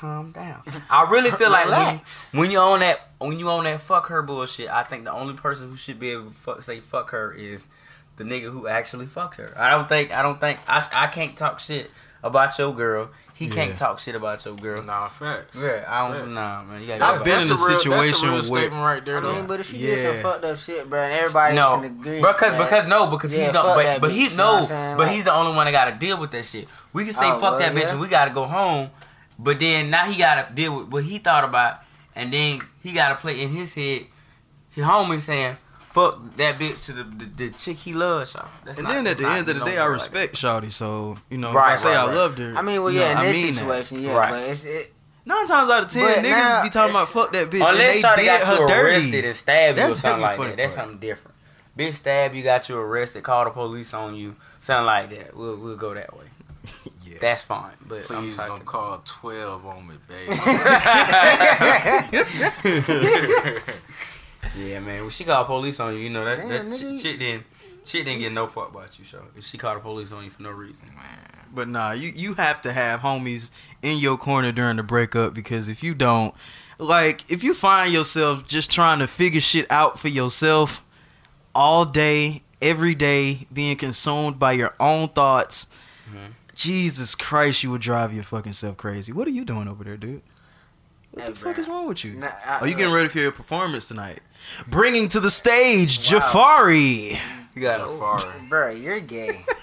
calm 0.03 0.33
down. 0.33 0.63
I 0.91 1.09
really 1.11 1.31
feel 1.31 1.51
like 1.51 1.67
when, 1.67 1.79
Relax. 1.79 2.29
when 2.33 2.51
you 2.51 2.59
on 2.59 2.81
that 2.81 3.01
when 3.19 3.39
you 3.39 3.49
on 3.49 3.65
that 3.65 3.81
fuck 3.81 4.09
her 4.09 4.21
bullshit, 4.23 4.69
I 4.69 4.83
think 4.83 5.05
the 5.05 5.13
only 5.13 5.35
person 5.35 5.69
who 5.71 5.77
should 5.77 5.99
be 6.01 6.11
able 6.11 6.25
to 6.27 6.31
fuck, 6.31 6.61
say 6.61 6.81
fuck 6.81 7.11
her 7.11 7.33
is 7.33 7.69
the 8.17 8.25
nigga 8.25 8.51
who 8.51 8.67
actually 8.67 9.07
fucked 9.07 9.37
her. 9.37 9.55
I 9.57 9.71
don't 9.71 9.89
think 9.89 10.13
I 10.13 10.23
don't 10.23 10.41
think 10.41 10.59
I, 10.69 10.85
I 10.93 11.07
can't 11.07 11.37
talk 11.37 11.61
shit 11.61 11.91
about 12.23 12.59
your 12.59 12.75
girl. 12.75 13.11
He 13.35 13.47
Yeah. 13.47 13.55
can't 13.55 13.77
talk 13.77 13.99
shit 13.99 14.15
about 14.15 14.45
your 14.45 14.55
girl. 14.57 14.83
nah, 14.83 15.09
facts. 15.09 15.57
Yeah, 15.57 15.85
I 15.89 16.07
don't. 16.07 16.17
Fact. 16.19 16.29
Nah, 16.29 16.63
man, 16.65 16.81
you 16.83 16.87
gotta. 16.87 17.05
I've 17.05 17.25
been 17.25 17.41
in 17.43 17.49
That's 17.49 17.63
a 17.63 17.69
real- 17.69 17.79
situation 17.79 18.11
that's 18.11 18.23
a 18.23 18.27
real 18.27 18.35
where- 18.51 18.61
statement 18.63 18.83
right 18.85 19.05
there. 19.05 19.19
I 19.19 19.21
though. 19.21 19.35
mean, 19.35 19.47
but 19.47 19.61
if 19.61 19.71
she 19.71 19.79
did 19.79 19.99
some 19.99 20.17
fucked 20.23 20.45
up 20.45 20.59
shit, 20.59 20.89
bro, 20.91 21.01
and 21.01 21.13
everybody 21.13 21.57
No, 21.57 21.77
can 21.77 21.85
agree. 21.87 22.21
because 22.21 22.41
man. 22.53 22.59
because 22.61 22.87
no, 22.89 23.07
because 23.07 23.35
Yeah, 23.35 23.45
he's 23.45 23.53
the 23.53 23.63
fuck 23.63 23.75
but, 23.77 23.83
that 23.85 24.01
but 24.01 24.13
he's 24.13 24.33
you 24.33 24.37
know 24.37 24.53
what 24.61 24.71
no, 24.71 24.95
but 24.99 25.07
Like- 25.07 25.17
he's 25.17 25.25
the 25.25 25.35
only 25.35 25.55
one 25.57 25.65
that 25.67 25.73
got 25.73 25.87
to 25.87 25.93
deal 25.93 26.19
with 26.19 26.31
that 26.33 26.45
shit. 26.45 26.69
We 26.93 27.05
can 27.05 27.15
say 27.15 27.27
Oh, 27.31 27.33
fuck 27.41 27.43
well, 27.53 27.59
that 27.59 27.73
bitch 27.75 27.83
yeah. 27.85 27.91
and 27.93 28.01
we 28.01 28.07
got 28.07 28.27
to 28.27 28.31
go 28.33 28.45
home, 28.45 28.91
but 29.43 29.59
then 29.61 29.91
now 29.91 30.05
he 30.07 30.19
got 30.19 30.49
to 30.49 30.55
deal 30.55 30.77
with 30.79 30.89
what 30.89 31.05
he 31.05 31.19
thought 31.19 31.45
about, 31.45 31.81
and 32.15 32.33
then 32.33 32.61
he 32.83 32.93
got 32.93 33.09
to 33.11 33.17
play 33.17 33.41
in 33.41 33.49
his 33.51 33.75
head. 33.75 34.07
His 34.71 34.85
homie 34.85 35.21
saying 35.21 35.57
fuck 35.79 36.19
that 36.39 36.55
bitch 36.55 36.87
to 36.87 36.93
the 36.93 37.05
the, 37.05 37.25
the 37.27 37.51
chick 37.51 37.77
he 37.77 37.93
loves. 37.93 38.33
Y'all. 38.35 38.49
That's 38.65 38.79
And 38.79 38.87
not- 38.87 38.95
then 38.95 39.07
at 39.07 39.17
the 39.19 39.23
not- 39.25 39.39
end 39.39 39.49
of 39.51 39.59
the 39.59 39.65
day, 39.65 39.77
I 39.77 39.85
work 39.87 40.01
like 40.01 40.11
respect 40.13 40.35
Shawty. 40.37 40.73
So 40.73 41.17
you 41.29 41.37
know, 41.39 41.53
Right, 41.53 41.75
if 41.75 41.81
I 41.81 41.83
say 41.83 41.89
right, 41.91 41.99
I 41.99 42.07
right. 42.07 42.15
loved 42.17 42.39
her. 42.39 42.55
I 42.57 42.63
mean, 42.63 42.83
well, 42.83 42.91
you 42.93 43.01
yeah, 43.01 43.07
know, 43.15 43.21
in 43.21 43.27
I 43.27 43.33
this 43.33 43.37
mean 43.37 43.47
that. 43.55 43.59
situation, 43.61 44.03
yeah, 44.03 44.17
Right. 44.17 44.31
but 44.31 44.49
it's 44.49 44.65
it. 44.65 44.93
Nine 45.25 45.47
times 45.47 45.71
out 45.71 45.85
of 45.85 45.89
ten, 45.91 46.03
But 46.03 46.25
niggas 46.25 46.31
now 46.31 46.63
be 46.65 46.71
talking 46.71 46.91
about 46.95 47.09
fuck 47.09 47.33
that 47.33 47.49
bitch. 47.49 47.55
and 47.61 47.63
Unless 47.63 47.97
they 47.97 48.09
Shawty 48.09 48.17
did 48.17 48.27
got 48.27 48.47
her 48.49 48.61
you 48.63 48.69
dirty. 48.69 48.89
arrested 48.89 49.25
and 49.27 49.37
stabbed 49.37 49.79
you 49.79 49.85
or 49.85 49.95
something 49.95 50.21
like 50.23 50.37
funny 50.39 50.49
that, 50.51 50.57
that's 50.57 50.75
something 50.75 50.99
different. 50.99 51.37
Bitch 51.79 51.93
stab 51.95 52.35
you, 52.35 52.43
got 52.43 52.69
you 52.69 52.77
arrested, 52.79 53.23
call 53.23 53.45
the 53.45 53.51
police 53.51 53.95
on 53.95 54.15
you, 54.17 54.35
something 54.61 54.85
like 54.87 55.11
that. 55.11 55.37
We'll 55.37 55.57
we'll 55.57 55.77
go 55.77 55.93
that 55.95 56.17
way. 56.17 56.25
Yeah. 57.05 57.19
That's 57.21 57.43
fine, 57.45 57.73
but 57.87 58.11
I'm 58.11 58.25
Please 58.27 58.37
talking. 58.37 58.57
don't 58.57 58.65
call 58.65 59.03
12 59.05 59.67
on 59.67 59.87
me, 59.87 59.95
baby. 60.09 60.33
Yeah, 64.57 64.81
man. 64.81 65.03
When 65.03 65.11
she 65.11 65.25
called 65.25 65.47
police 65.47 65.79
on 65.81 65.95
you, 65.95 66.01
you 66.01 66.11
know 66.11 66.25
that 66.25 66.39
Damn, 66.39 66.49
that 66.49 66.65
nigga. 66.67 66.81
shit, 66.81 67.01
shit 67.01 67.19
didn't 67.21 67.47
shit 67.85 68.05
didn't 68.05 68.21
get 68.21 68.33
no 68.33 68.47
fuck 68.49 68.71
about 68.71 68.99
you, 68.99 69.05
so 69.05 69.23
if 69.37 69.45
she 69.45 69.57
called 69.57 69.77
the 69.77 69.81
police 69.81 70.11
on 70.13 70.25
you 70.25 70.31
for 70.31 70.43
no 70.43 70.51
reason. 70.51 70.87
man. 70.95 71.19
But 71.55 71.69
nah, 71.69 71.93
you 71.93 72.11
you 72.15 72.35
have 72.35 72.61
to 72.63 72.73
have 72.73 73.01
homies 73.01 73.51
in 73.83 73.99
your 73.99 74.17
corner 74.17 74.51
during 74.53 74.77
the 74.77 74.83
breakup 74.83 75.33
because 75.35 75.69
if 75.69 75.83
you 75.85 75.95
don't, 75.95 76.35
like, 76.79 77.31
if 77.31 77.45
you 77.45 77.55
find 77.55 77.93
yourself 77.93 78.47
just 78.49 78.71
trying 78.71 78.99
to 78.99 79.07
figure 79.07 79.41
shit 79.41 79.71
out 79.71 79.99
for 79.99 80.09
yourself 80.09 80.85
all 81.55 81.85
day, 81.85 82.43
every 82.61 82.95
day, 82.97 83.47
being 83.53 83.77
consumed 83.77 84.39
by 84.41 84.53
your 84.53 84.75
own 84.81 85.09
thoughts, 85.09 85.69
Mhm. 86.11 86.33
Jesus 86.55 87.15
Christ, 87.15 87.63
you 87.63 87.71
would 87.71 87.81
drive 87.81 88.13
your 88.13 88.25
fucking 88.25 88.53
self 88.53 88.77
crazy. 88.77 89.13
What 89.13 89.27
are 89.27 89.31
you 89.33 89.45
doing 89.45 89.69
over 89.69 89.85
there, 89.85 89.97
dude? 89.97 90.23
What 91.13 91.25
Hey, 91.25 91.31
the 91.31 91.37
fuck 91.37 91.59
is 91.59 91.69
wrong 91.69 91.89
with 91.89 92.05
you? 92.05 92.15
Nah, 92.15 92.31
I- 92.47 92.59
Are 92.61 92.67
you 92.69 92.75
getting 92.75 92.93
ready 92.93 93.09
for 93.09 93.19
your 93.19 93.33
performance 93.33 93.89
tonight? 93.89 94.21
Bringing 94.67 95.09
to 95.09 95.21
the 95.21 95.31
stage 95.31 95.99
Jafari. 96.09 97.19
You 97.55 97.63
got 97.63 97.81
Jafari. 97.81 98.49
bro, 98.49 98.71
you're 98.71 99.01
gay. 99.01 99.45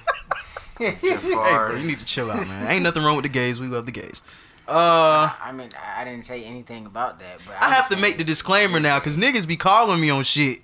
Hey, 0.79 0.95
bro, 1.01 1.09
Jafari. 1.11 1.81
you 1.81 1.87
need 1.87 1.99
to 1.99 2.05
chill 2.05 2.31
out, 2.31 2.47
man. 2.47 2.65
Ain't 2.71 2.83
nothing 2.83 3.03
wrong 3.03 3.17
with 3.17 3.23
the 3.23 3.29
gays. 3.29 3.59
We 3.59 3.67
love 3.67 3.85
the 3.85 3.91
gays. 3.91 4.21
Uh, 4.65 5.29
I 5.41 5.51
mean, 5.51 5.67
I 5.77 6.01
I 6.01 6.05
didn't 6.05 6.23
say 6.23 6.45
anything 6.45 6.85
about 6.85 7.19
that, 7.19 7.39
but 7.45 7.57
I 7.61 7.65
I'm 7.65 7.73
have 7.73 7.89
to 7.89 7.97
make 7.97 8.15
the 8.15 8.23
disclaimer 8.23 8.79
now 8.79 8.97
because 8.97 9.17
niggas 9.17 9.45
be 9.45 9.57
calling 9.57 9.99
me 9.99 10.09
on 10.09 10.23
shit. 10.23 10.61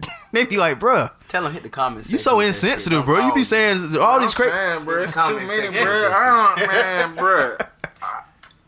they 0.32 0.44
be 0.44 0.56
like, 0.56 0.78
bruh, 0.78 1.10
Tell 1.28 1.46
him 1.46 1.52
hit 1.52 1.62
the 1.62 1.68
comments. 1.68 2.10
you 2.10 2.18
so 2.18 2.40
insensitive, 2.40 3.04
bro. 3.04 3.26
You 3.26 3.34
be 3.34 3.42
saying 3.42 3.96
all 3.98 4.20
these 4.20 4.34
crazy. 4.34 4.50
saying, 4.50 4.84
bro, 4.84 5.02
it's 5.02 5.14
too 5.14 5.40
many, 5.40 5.72
section. 5.72 5.84
bro. 5.84 6.12
I 6.12 6.54
don't, 6.56 6.68
man, 6.68 7.16
bro. 7.16 7.56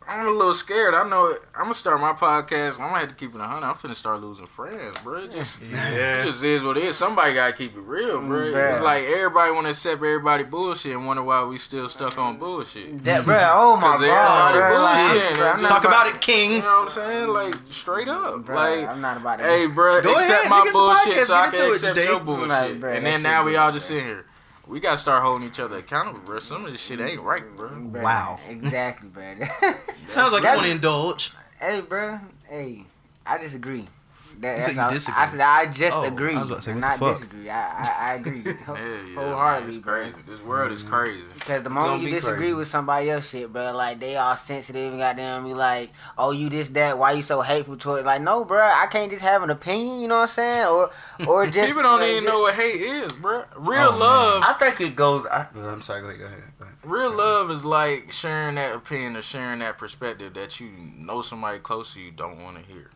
I, 0.09 0.21
I'm 0.21 0.27
a 0.29 0.31
little 0.31 0.55
scared. 0.55 0.95
I 0.95 1.09
know. 1.09 1.27
it- 1.29 1.43
I'm 1.55 1.65
gonna 1.65 1.75
start 1.75 2.01
my 2.01 2.13
podcast. 2.13 2.75
I'm 2.75 2.89
gonna 2.89 3.01
have 3.01 3.09
to 3.09 3.15
keep 3.15 3.35
it 3.35 3.41
a 3.41 3.45
hundred. 3.45 3.67
I'm 3.67 3.75
finna 3.75 3.95
start 3.95 4.21
losing 4.21 4.47
friends, 4.47 4.99
bro. 5.01 5.25
It 5.25 5.33
just, 5.33 5.61
it 5.63 6.25
just 6.25 6.43
is 6.45 6.63
what 6.63 6.77
it 6.77 6.85
is. 6.85 6.97
Somebody 6.97 7.35
gotta 7.35 7.53
keep 7.53 7.77
it 7.77 7.81
real, 7.81 8.21
bro. 8.21 8.53
Mm, 8.53 8.71
It's 8.73 8.81
like 8.81 9.05
everybody 9.05 9.53
want 9.53 9.65
to 9.67 9.71
accept 9.71 9.97
everybody 9.97 10.45
bullshit 10.45 10.93
and 10.93 11.07
wonder 11.07 11.23
why 11.23 11.43
we 11.45 11.59
still 11.59 11.89
stuck 11.89 12.17
on 12.19 12.39
bullshit. 12.39 13.05
That, 13.05 13.25
bro, 13.25 13.37
oh 13.53 13.77
my 13.77 13.99
god, 14.07 14.55
everybody 14.55 14.75
bro. 14.75 14.83
Like, 14.83 15.35
bro, 15.35 15.49
I'm 15.51 15.65
Talk 15.67 15.85
about 15.85 16.07
it, 16.07 16.21
King. 16.21 16.51
You 16.53 16.59
know 16.61 16.65
what 16.65 16.83
I'm 16.85 16.89
saying? 16.91 17.29
Like 17.29 17.55
straight 17.71 18.09
up, 18.09 18.45
Bro, 18.47 18.55
like. 18.55 18.89
I'm 18.89 19.01
not 19.01 19.17
about 19.17 19.41
it. 19.41 19.47
Hey, 19.47 19.67
bro, 19.67 20.01
Go 20.01 20.13
accept 20.13 20.31
ahead, 20.47 20.51
my 20.51 20.61
nigga, 20.61 20.67
it's 20.69 20.77
a 20.77 20.79
bullshit 20.79 21.15
podcast. 21.15 21.25
so 21.27 21.35
I 21.35 21.51
Get 21.51 21.55
into 21.55 21.59
can 21.59 21.67
it 21.71 21.75
accept 21.75 21.95
today. 21.97 22.09
your 22.11 22.21
bullshit. 22.21 22.49
Like, 22.49 22.81
bro, 22.81 22.93
and 22.93 23.05
then 23.07 23.23
now 23.23 23.45
we 23.45 23.57
all 23.57 23.73
just 23.73 23.89
bro. 23.89 23.97
sitting 23.99 24.09
here. 24.11 24.25
We 24.69 24.81
gotta 24.81 24.99
start 24.99 25.23
holding 25.23 25.49
each 25.49 25.59
other 25.61 25.79
accountable, 25.79 26.21
bro. 26.21 26.39
Some 26.41 26.67
of 26.67 26.73
this 26.73 26.81
shit 26.81 27.01
ain't 27.01 27.23
right, 27.23 27.43
bro. 27.57 27.71
Bro, 27.71 28.03
Wow. 28.03 28.39
Exactly, 28.49 29.09
bro. 29.09 29.35
Sounds 30.09 30.33
like 30.33 30.43
you 30.43 30.49
want 30.51 30.65
to 30.65 30.71
indulge. 30.71 31.33
hey, 31.59 31.81
bro. 31.81 32.21
Hey, 32.49 32.85
I 33.27 33.39
disagree. 33.39 33.89
That, 34.41 34.59
You 34.59 34.63
said 34.75 34.77
you 34.87 34.91
disagree. 34.95 35.23
I 35.23 35.27
said 35.27 35.41
I 35.41 35.67
just 35.67 35.99
Oh, 35.99 36.05
agree. 36.05 36.35
I 36.37 36.41
was 36.41 36.49
about 36.49 36.57
to 36.57 36.63
say, 36.63 36.73
what 36.73 36.81
not 36.81 36.99
the 36.99 37.05
fuck? 37.07 37.15
disagree. 37.15 37.51
I 37.51 37.55
I, 37.61 37.95
I 37.99 38.15
agree. 38.15 38.43
Yeah, 38.45 38.55
yeah, 38.77 39.15
Wholeheartedly, 39.17 39.69
it's 39.77 39.79
bro. 39.85 39.95
crazy. 40.03 40.15
This 40.27 40.43
world 40.43 40.73
is 40.73 40.83
crazy. 40.83 41.23
Because 41.35 41.63
the 41.63 41.71
moment 41.71 42.03
you 42.03 42.11
disagree 42.11 42.39
crazy. 42.39 42.55
with 42.55 42.69
somebody 42.69 43.11
else 43.11 43.31
shit, 43.31 43.53
bro, 43.53 43.73
like 43.75 43.99
they 44.01 44.17
all 44.17 44.37
sensitive 44.37 44.93
and 44.93 45.01
goddamn 45.01 45.45
be 45.45 45.55
like, 45.55 45.91
oh, 46.17 46.31
you 46.33 46.49
this, 46.49 46.69
that, 46.71 46.99
why 46.99 47.13
you 47.13 47.23
so 47.23 47.41
hateful 47.43 47.77
towards 47.77 48.05
Like, 48.07 48.23
no, 48.23 48.45
bro, 48.45 48.61
I 48.61 48.87
can't 48.91 49.11
just 49.11 49.23
have 49.23 49.43
an 49.43 49.51
opinion, 49.51 50.01
you 50.01 50.09
know 50.09 50.17
what 50.17 50.23
I'm 50.23 50.29
saying? 50.29 50.67
Or 50.67 50.91
or 51.27 51.47
just 51.51 51.69
People 51.69 51.83
don't 51.83 52.01
like, 52.01 52.11
even 52.11 52.23
just- 52.23 52.33
know 52.35 52.41
what 52.41 52.55
hate 52.55 52.81
is, 52.81 53.13
bro. 53.15 53.45
Real 53.57 53.89
Oh, 53.89 53.91
man. 53.93 53.99
love, 54.01 54.43
I 54.47 54.53
think 54.55 54.81
it 54.81 54.95
goes. 54.95 55.27
I, 55.27 55.47
I'm 55.57 55.83
sorry. 55.83 56.03
Go 56.03 56.09
ahead. 56.25 56.43
Go 56.59 56.65
ahead. 56.65 56.75
Real 56.85 57.11
love 57.11 57.51
is 57.51 57.65
like 57.65 58.13
sharing 58.13 58.55
that 58.55 58.75
opinion 58.77 59.17
or 59.17 59.23
sharing 59.23 59.59
that 59.61 59.79
perspective 59.79 60.35
that 60.35 60.61
you 60.61 60.71
know 60.71 61.23
somebody 61.23 61.59
close 61.59 61.95
to 61.95 62.01
you 62.01 62.11
don't 62.13 62.43
want 62.43 62.57
to 62.59 62.63
hear. 62.73 62.91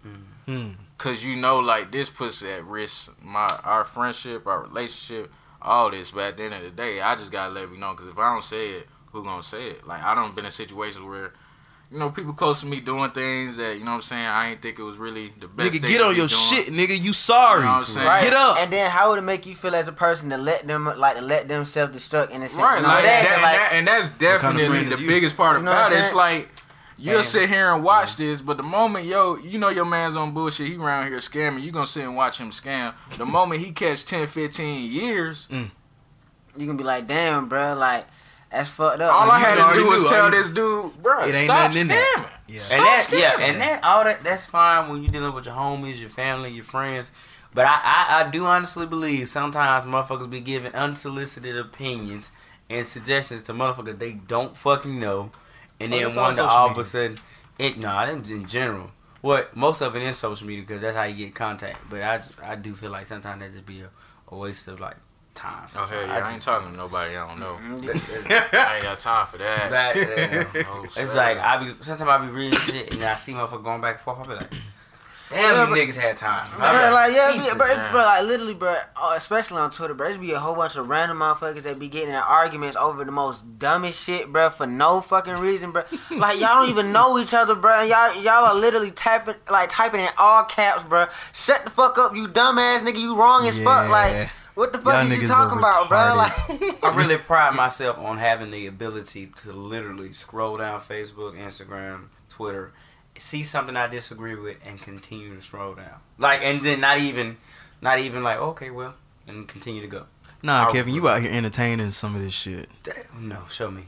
Hmm. 0.46 0.70
Cause 1.03 1.25
you 1.25 1.35
know, 1.35 1.59
like 1.59 1.91
this 1.91 2.09
puts 2.09 2.45
at 2.45 2.65
risk 2.65 3.11
my 3.21 3.49
our 3.65 3.83
friendship, 3.83 4.47
our 4.47 4.62
relationship, 4.62 5.33
all 5.61 5.91
this. 5.91 6.12
But 6.12 6.23
at 6.23 6.37
the 6.37 6.45
end 6.45 6.55
of 6.55 6.62
the 6.62 6.71
day, 6.71 7.01
I 7.01 7.17
just 7.17 7.33
gotta 7.33 7.53
let 7.53 7.73
me 7.73 7.77
know. 7.77 7.93
Cause 7.95 8.07
if 8.07 8.17
I 8.21 8.33
don't 8.33 8.45
say 8.45 8.75
it, 8.75 8.87
who 9.11 9.25
gonna 9.25 9.43
say 9.43 9.71
it? 9.71 9.85
Like 9.85 10.01
I 10.01 10.15
don't 10.15 10.37
been 10.37 10.45
in 10.45 10.53
situations 10.53 11.05
where, 11.05 11.33
you 11.91 11.99
know, 11.99 12.11
people 12.11 12.33
close 12.35 12.61
to 12.61 12.67
me 12.67 12.79
doing 12.79 13.11
things 13.11 13.57
that 13.57 13.79
you 13.79 13.85
know 13.85 13.91
what 13.91 13.97
I'm 13.97 14.03
saying. 14.03 14.27
I 14.27 14.51
ain't 14.51 14.62
think 14.62 14.79
it 14.79 14.85
was 14.85 14.97
really 14.97 15.33
the 15.41 15.49
best. 15.49 15.71
Nigga, 15.73 15.81
they 15.81 15.88
get 15.88 15.97
could 15.97 16.07
on 16.07 16.12
be 16.12 16.19
your 16.19 16.29
doing. 16.29 16.41
shit, 16.41 16.67
nigga. 16.69 17.03
You 17.03 17.12
sorry. 17.12 17.59
You 17.59 17.65
know 17.65 17.73
what 17.73 17.79
I'm 17.79 17.85
saying? 17.85 18.07
Right. 18.07 18.23
Get 18.23 18.33
up. 18.35 18.59
And 18.59 18.73
then 18.73 18.88
how 18.88 19.11
would 19.11 19.19
it 19.19 19.23
make 19.23 19.45
you 19.45 19.57
feel 19.57 19.75
as 19.75 19.88
a 19.88 19.93
person 19.93 20.31
to 20.31 20.37
let 20.38 20.69
them 20.69 20.85
like 20.85 21.17
to 21.17 21.23
let 21.23 21.49
them 21.49 21.65
self 21.65 21.91
destruct 21.91 22.31
in 22.31 22.43
a 22.43 22.49
sense? 22.49 22.62
Right, 22.62 22.77
you 22.77 22.83
know 22.83 22.88
like, 22.88 23.03
what 23.03 23.05
I'm 23.05 23.11
saying? 23.11 23.25
that, 23.25 23.33
and, 23.33 23.43
Like, 23.43 23.57
that, 23.57 23.73
and 23.73 23.87
that's 23.88 24.09
kind 24.41 24.55
of 24.55 24.62
definitely 24.62 24.97
the 24.97 25.05
biggest 25.05 25.37
part 25.37 25.57
You 25.59 25.65
know 25.65 25.73
about 25.73 25.91
it. 25.91 25.99
It's 25.99 26.15
like 26.15 26.49
you'll 27.03 27.17
And- 27.17 27.25
sit 27.25 27.49
here 27.49 27.73
and 27.75 27.83
watch 27.85 28.17
this, 28.17 28.41
but 28.41 28.57
the 28.57 28.62
moment 28.62 29.07
yo, 29.07 29.37
you 29.37 29.59
know 29.59 29.69
your 29.69 29.85
man's 29.85 30.17
on 30.17 30.33
bullshit, 30.33 30.69
he 30.69 30.77
around 30.77 31.09
here 31.09 31.19
scamming, 31.19 31.62
you 31.62 31.71
gonna 31.73 31.87
sit 31.87 32.05
and 32.05 32.17
watch 32.17 32.38
him 32.38 32.51
scam. 32.51 32.95
The 33.19 33.27
moment 33.38 33.61
he 33.61 33.73
catch 33.73 34.05
10, 34.05 34.27
15 34.29 34.91
years, 34.91 35.49
mm. 35.51 35.71
you 36.57 36.67
gonna 36.67 36.79
be 36.79 36.85
like, 36.85 37.07
damn, 37.07 37.49
bro, 37.49 37.75
like 37.75 38.07
that's 38.51 38.69
fucked 38.71 39.01
up. 39.01 39.12
all 39.15 39.27
Like, 39.29 39.43
I 39.43 39.49
had 39.49 39.73
to 39.73 39.79
do 39.83 39.88
was 39.88 40.09
tell 40.09 40.27
you- 40.27 40.31
this 40.33 40.51
dude, 40.51 41.03
bro, 41.03 41.21
It 41.25 41.35
ain't 41.35 41.45
stop 41.45 41.71
nothing 41.71 41.83
in 41.83 41.88
that. 41.88 42.15
scamming. 42.17 42.29
Yeah. 42.49 42.61
Stop 42.61 42.79
and 42.79 42.87
that, 42.87 43.09
yeah, 43.12 43.45
and 43.47 43.61
that 43.62 43.85
all 43.85 44.05
that 44.05 44.21
that's 44.23 44.45
fine 44.45 44.88
when 44.91 44.99
you're 45.03 45.09
dealing 45.09 45.33
with 45.35 45.47
your 45.47 45.55
homies, 45.55 46.01
your 46.01 46.11
family, 46.11 46.51
your 46.51 46.65
friends. 46.65 47.11
But 47.55 47.67
I, 47.67 47.81
I, 47.83 48.21
I 48.27 48.31
do 48.31 48.45
honestly 48.47 48.87
believe 48.87 49.29
sometimes 49.29 49.85
motherfuckers 49.85 50.29
be 50.31 50.41
giving 50.41 50.75
unsolicited 50.75 51.57
opinions 51.57 52.31
and 52.71 52.87
suggestions 52.87 53.43
to 53.45 53.53
motherfuckers 53.53 53.99
they 53.99 54.12
don't 54.12 54.57
fucking 54.57 54.99
know, 54.99 55.31
and 55.85 55.92
Oh, 55.95 55.97
then 55.99 56.07
one 56.09 56.18
on 56.18 56.23
wonder 56.25 56.37
social 56.37 56.51
all 56.51 56.71
of 56.71 56.79
a 56.79 56.85
sudden 56.85 57.16
it 57.59 57.79
no, 57.79 57.90
I 57.90 58.07
didn't 58.07 58.31
in 58.31 58.47
general. 58.47 58.90
What 59.21 59.55
most 59.57 59.83
of 59.83 59.95
it 59.95 60.03
is 60.03 60.16
social 60.18 60.47
media 60.47 60.62
because 60.66 60.81
that's 60.83 60.97
how 60.97 61.05
you 61.05 61.14
get 61.14 61.35
contact. 61.35 61.79
But 61.88 62.03
I, 62.03 62.21
I 62.45 62.55
do 62.57 62.75
feel 62.75 62.90
like 62.90 63.07
sometimes 63.07 63.40
that 63.42 63.53
just 63.53 63.64
be 63.66 63.83
a, 63.83 63.90
a 64.29 64.37
waste 64.37 64.66
of 64.68 64.81
like 64.81 64.97
time. 65.35 65.68
Oh 65.77 65.87
hell 65.87 66.07
yeah, 66.07 66.12
I, 66.12 66.18
ain't 66.18 66.29
just- 66.35 66.42
talking 66.42 66.71
to 66.73 66.77
nobody 66.77 67.16
I 67.16 67.29
don't 67.29 67.38
know. 67.38 67.55
Mm-hmm. 67.55 68.29
I 68.57 68.75
ain't 68.75 68.83
got 68.90 69.01
time 69.01 69.27
for 69.27 69.38
that. 69.38 69.71
That, 69.71 69.97
yeah. 70.55 70.62
No, 70.62 70.83
It's 70.85 71.14
like 71.14 71.38
I 71.38 71.57
be 71.59 71.75
sometimes 71.83 72.03
I 72.03 72.27
be 72.27 72.33
reading 72.33 72.59
shit 72.59 72.92
and 72.95 73.03
I 73.05 73.14
see 73.16 73.33
motherfuckers 73.33 73.62
going 73.62 73.81
back 73.81 73.95
and 73.95 74.01
forth. 74.01 74.18
I 74.21 74.23
be 74.27 74.35
like, 74.35 74.53
damn, 75.33 75.71
Yeah, 75.71 75.77
you 75.77 75.87
niggas 75.87 75.97
had 75.97 76.16
time. 76.16 76.49
I 76.59 76.59
Bro, 76.59 76.92
like 76.92 77.12
yeah, 77.14 77.33
Jesus, 77.33 77.53
be, 77.53 77.59
bro, 77.59 77.90
bro, 77.90 78.01
like 78.01 78.25
literally, 78.25 78.55
bro, 78.55 78.77
uh, 78.97 79.14
especially 79.16 79.59
on 79.59 79.71
Twitter, 79.71 79.95
bro, 79.95 80.11
there 80.11 80.18
be 80.18 80.33
a 80.33 80.38
whole 80.38 80.55
bunch 80.55 80.77
of 80.77 80.88
random 80.88 81.18
motherfuckers 81.18 81.62
that 81.62 81.79
be 81.79 81.88
getting 81.88 82.11
in 82.11 82.14
arguments 82.14 82.77
over 82.77 83.05
the 83.05 83.12
most 83.12 83.59
dumbest 83.59 84.05
shit, 84.05 84.33
bro, 84.33 84.51
for 84.51 84.66
no 84.66 85.01
fucking 85.01 85.38
reason, 85.38 85.73
bro. 85.73 85.83
Like 86.11 86.38
y'all 86.38 86.61
don't 86.61 86.68
even 86.68 86.92
know 86.92 87.18
each 87.18 87.35
other, 87.35 87.55
bro. 87.55 87.83
Y'all 87.83 88.14
y'all 88.23 88.45
are 88.45 88.55
literally 88.55 88.90
tapping, 88.90 89.35
like 89.51 89.68
typing 89.71 90.01
in 90.01 90.09
all 90.18 90.45
caps, 90.45 90.83
bro. 90.85 91.07
Shut 91.33 91.64
the 91.64 91.71
fuck 91.71 91.99
up, 91.99 92.14
you 92.14 92.29
dumbass 92.29 92.81
nigga. 92.81 92.99
You 92.99 93.18
wrong 93.18 93.47
as 93.47 93.61
fuck. 93.61 93.90
Like 93.90 94.31
what 94.55 94.73
the 94.73 94.79
fuck 94.79 95.05
Y'all 95.05 95.12
is 95.12 95.23
you 95.23 95.27
talking 95.27 95.59
about, 95.59 95.88
bro? 95.88 96.14
Like 96.14 96.33
I 96.85 96.95
really 96.95 97.16
pride 97.16 97.55
myself 97.55 97.99
on 97.99 98.18
having 98.18 98.51
the 98.51 98.66
ability 98.66 99.33
to 99.42 99.53
literally 99.53 100.12
scroll 100.12 100.59
down 100.59 100.81
Facebook, 100.81 101.35
Instagram, 101.38 102.09
Twitter, 102.29 102.73
see 103.18 103.42
something 103.42 103.77
I 103.77 103.87
disagree 103.87 104.35
with, 104.35 104.57
and 104.66 104.81
continue 104.81 105.35
to 105.35 105.40
scroll 105.40 105.75
down. 105.75 106.01
Like, 106.18 106.42
and 106.42 106.62
then 106.62 106.81
not 106.81 106.98
even, 106.98 107.37
not 107.81 107.98
even 107.98 108.22
like, 108.22 108.38
okay, 108.38 108.70
well, 108.70 108.94
and 109.27 109.46
continue 109.48 109.81
to 109.83 109.88
go. 109.88 110.07
Nah, 110.42 110.68
I- 110.68 110.72
Kevin, 110.72 110.94
you 110.94 111.09
out 111.09 111.22
here 111.22 111.31
entertaining 111.31 111.90
some 111.92 112.16
of 112.16 112.22
this 112.22 112.35
shit. 112.35 112.68
Damn, 112.83 113.29
no, 113.29 113.44
show 113.51 113.70
me. 113.70 113.85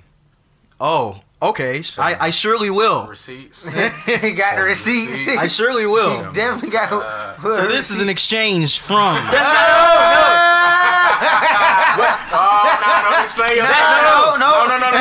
Oh, 0.81 1.21
okay. 1.41 1.83
I, 1.99 2.17
I 2.27 2.31
surely 2.31 2.69
will. 2.69 3.07
receipts. 3.07 3.65
he 3.65 3.71
got 4.33 4.57
the 4.57 4.63
receipts. 4.65 5.29
I 5.39 5.47
surely 5.47 5.87
will. 5.87 6.27
He 6.29 6.35
definitely 6.35 6.71
got. 6.71 6.93
Uh, 6.93 7.41
So 7.41 7.69
this 7.69 7.91
is 7.91 8.01
an 8.01 8.09
exchange 8.09 8.81
from. 8.81 9.17
oh 9.17 9.25
no, 12.33 12.39
don't 13.11 13.25
explain 13.25 13.57
your 13.57 13.65
no, 13.65 13.71
no, 13.71 14.41
no, 14.41 14.51
no, 14.67 14.79
no, 14.79 14.89
no, 14.91 15.01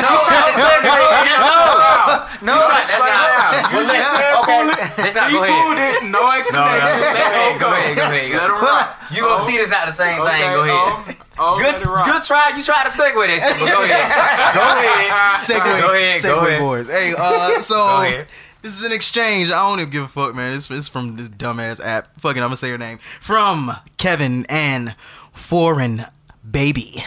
no, 2.44 2.54
That's 2.68 2.92
not. 2.92 3.72
Well, 3.72 3.86
let's, 3.86 4.04
okay, 4.44 4.60
let's 5.02 5.16
not 5.16 5.30
He 5.30 5.36
go 5.36 5.46
pulled 5.46 5.78
ahead. 5.78 6.02
it. 6.02 6.10
No 6.10 6.20
No, 6.20 6.26
no, 6.26 6.32
explanation. 6.38 6.84
go 6.84 6.94
ahead, 7.14 7.60
go 7.60 7.68
ahead, 7.72 7.96
go 7.96 8.04
ahead. 8.04 8.30
Let 8.30 8.48
Go 8.48 8.56
him 8.56 8.62
rock. 8.64 9.02
You 9.10 9.20
gonna 9.22 9.44
see 9.50 9.56
this 9.56 9.70
not 9.70 9.86
the 9.86 9.92
same 9.92 10.16
thing? 10.16 10.40
Go 10.52 10.62
ahead. 10.64 11.16
Oh, 11.38 11.54
oh, 11.54 11.58
Good, 11.58 11.66
let 11.74 11.82
it 11.82 11.86
rock. 11.86 12.06
good 12.06 12.22
try. 12.24 12.52
You 12.56 12.62
try 12.62 12.84
to 12.84 12.90
segue 12.90 13.26
that 13.26 13.40
shit, 13.42 13.60
but 13.60 13.70
go 13.72 13.82
ahead. 13.82 14.54
Go 14.54 14.60
ahead. 14.60 15.38
Segway, 15.38 15.80
Go 15.80 15.92
ahead, 15.94 16.22
go 16.22 16.28
Segway 16.28 16.46
ahead. 16.48 16.60
boys. 16.60 16.88
Hey, 16.88 17.14
uh, 17.16 17.60
so 17.60 17.74
Go 17.76 18.02
ahead. 18.02 18.26
this 18.62 18.76
is 18.76 18.84
an 18.84 18.92
exchange. 18.92 19.50
I 19.50 19.68
don't 19.68 19.80
even 19.80 19.90
give 19.90 20.04
a 20.04 20.08
fuck, 20.08 20.34
man. 20.34 20.52
It's, 20.52 20.70
it's 20.70 20.88
from 20.88 21.16
this 21.16 21.28
dumbass 21.28 21.84
app. 21.84 22.08
Fucking, 22.20 22.42
I'm 22.42 22.48
gonna 22.48 22.56
say 22.56 22.70
her 22.70 22.78
name. 22.78 22.98
From 23.20 23.72
Kevin 23.96 24.46
and 24.48 24.94
Foreign 25.32 26.06
Baby. 26.48 27.02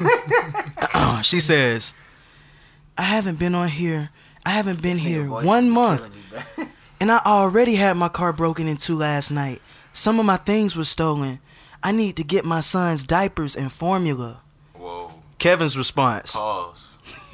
Uh-uh. 0.00 1.20
she 1.20 1.40
says, 1.40 1.94
"I 2.96 3.02
haven't 3.02 3.38
been 3.38 3.54
on 3.54 3.68
here. 3.68 4.10
I 4.46 4.50
haven't 4.50 4.82
been 4.82 4.98
here 4.98 5.28
one 5.28 5.70
month, 5.70 6.08
and 7.00 7.10
I 7.10 7.20
already 7.24 7.74
had 7.76 7.96
my 7.96 8.08
car 8.08 8.32
broken 8.32 8.66
into 8.68 8.94
last 8.96 9.30
night. 9.30 9.60
Some 9.92 10.18
of 10.18 10.26
my 10.26 10.36
things 10.36 10.76
were 10.76 10.84
stolen. 10.84 11.40
I 11.82 11.92
need 11.92 12.16
to 12.16 12.24
get 12.24 12.44
my 12.44 12.60
son's 12.60 13.04
diapers 13.04 13.56
and 13.56 13.70
formula." 13.70 14.40
Whoa. 14.74 15.12
Kevin's 15.38 15.76
response. 15.76 16.32
Pause. 16.34 16.83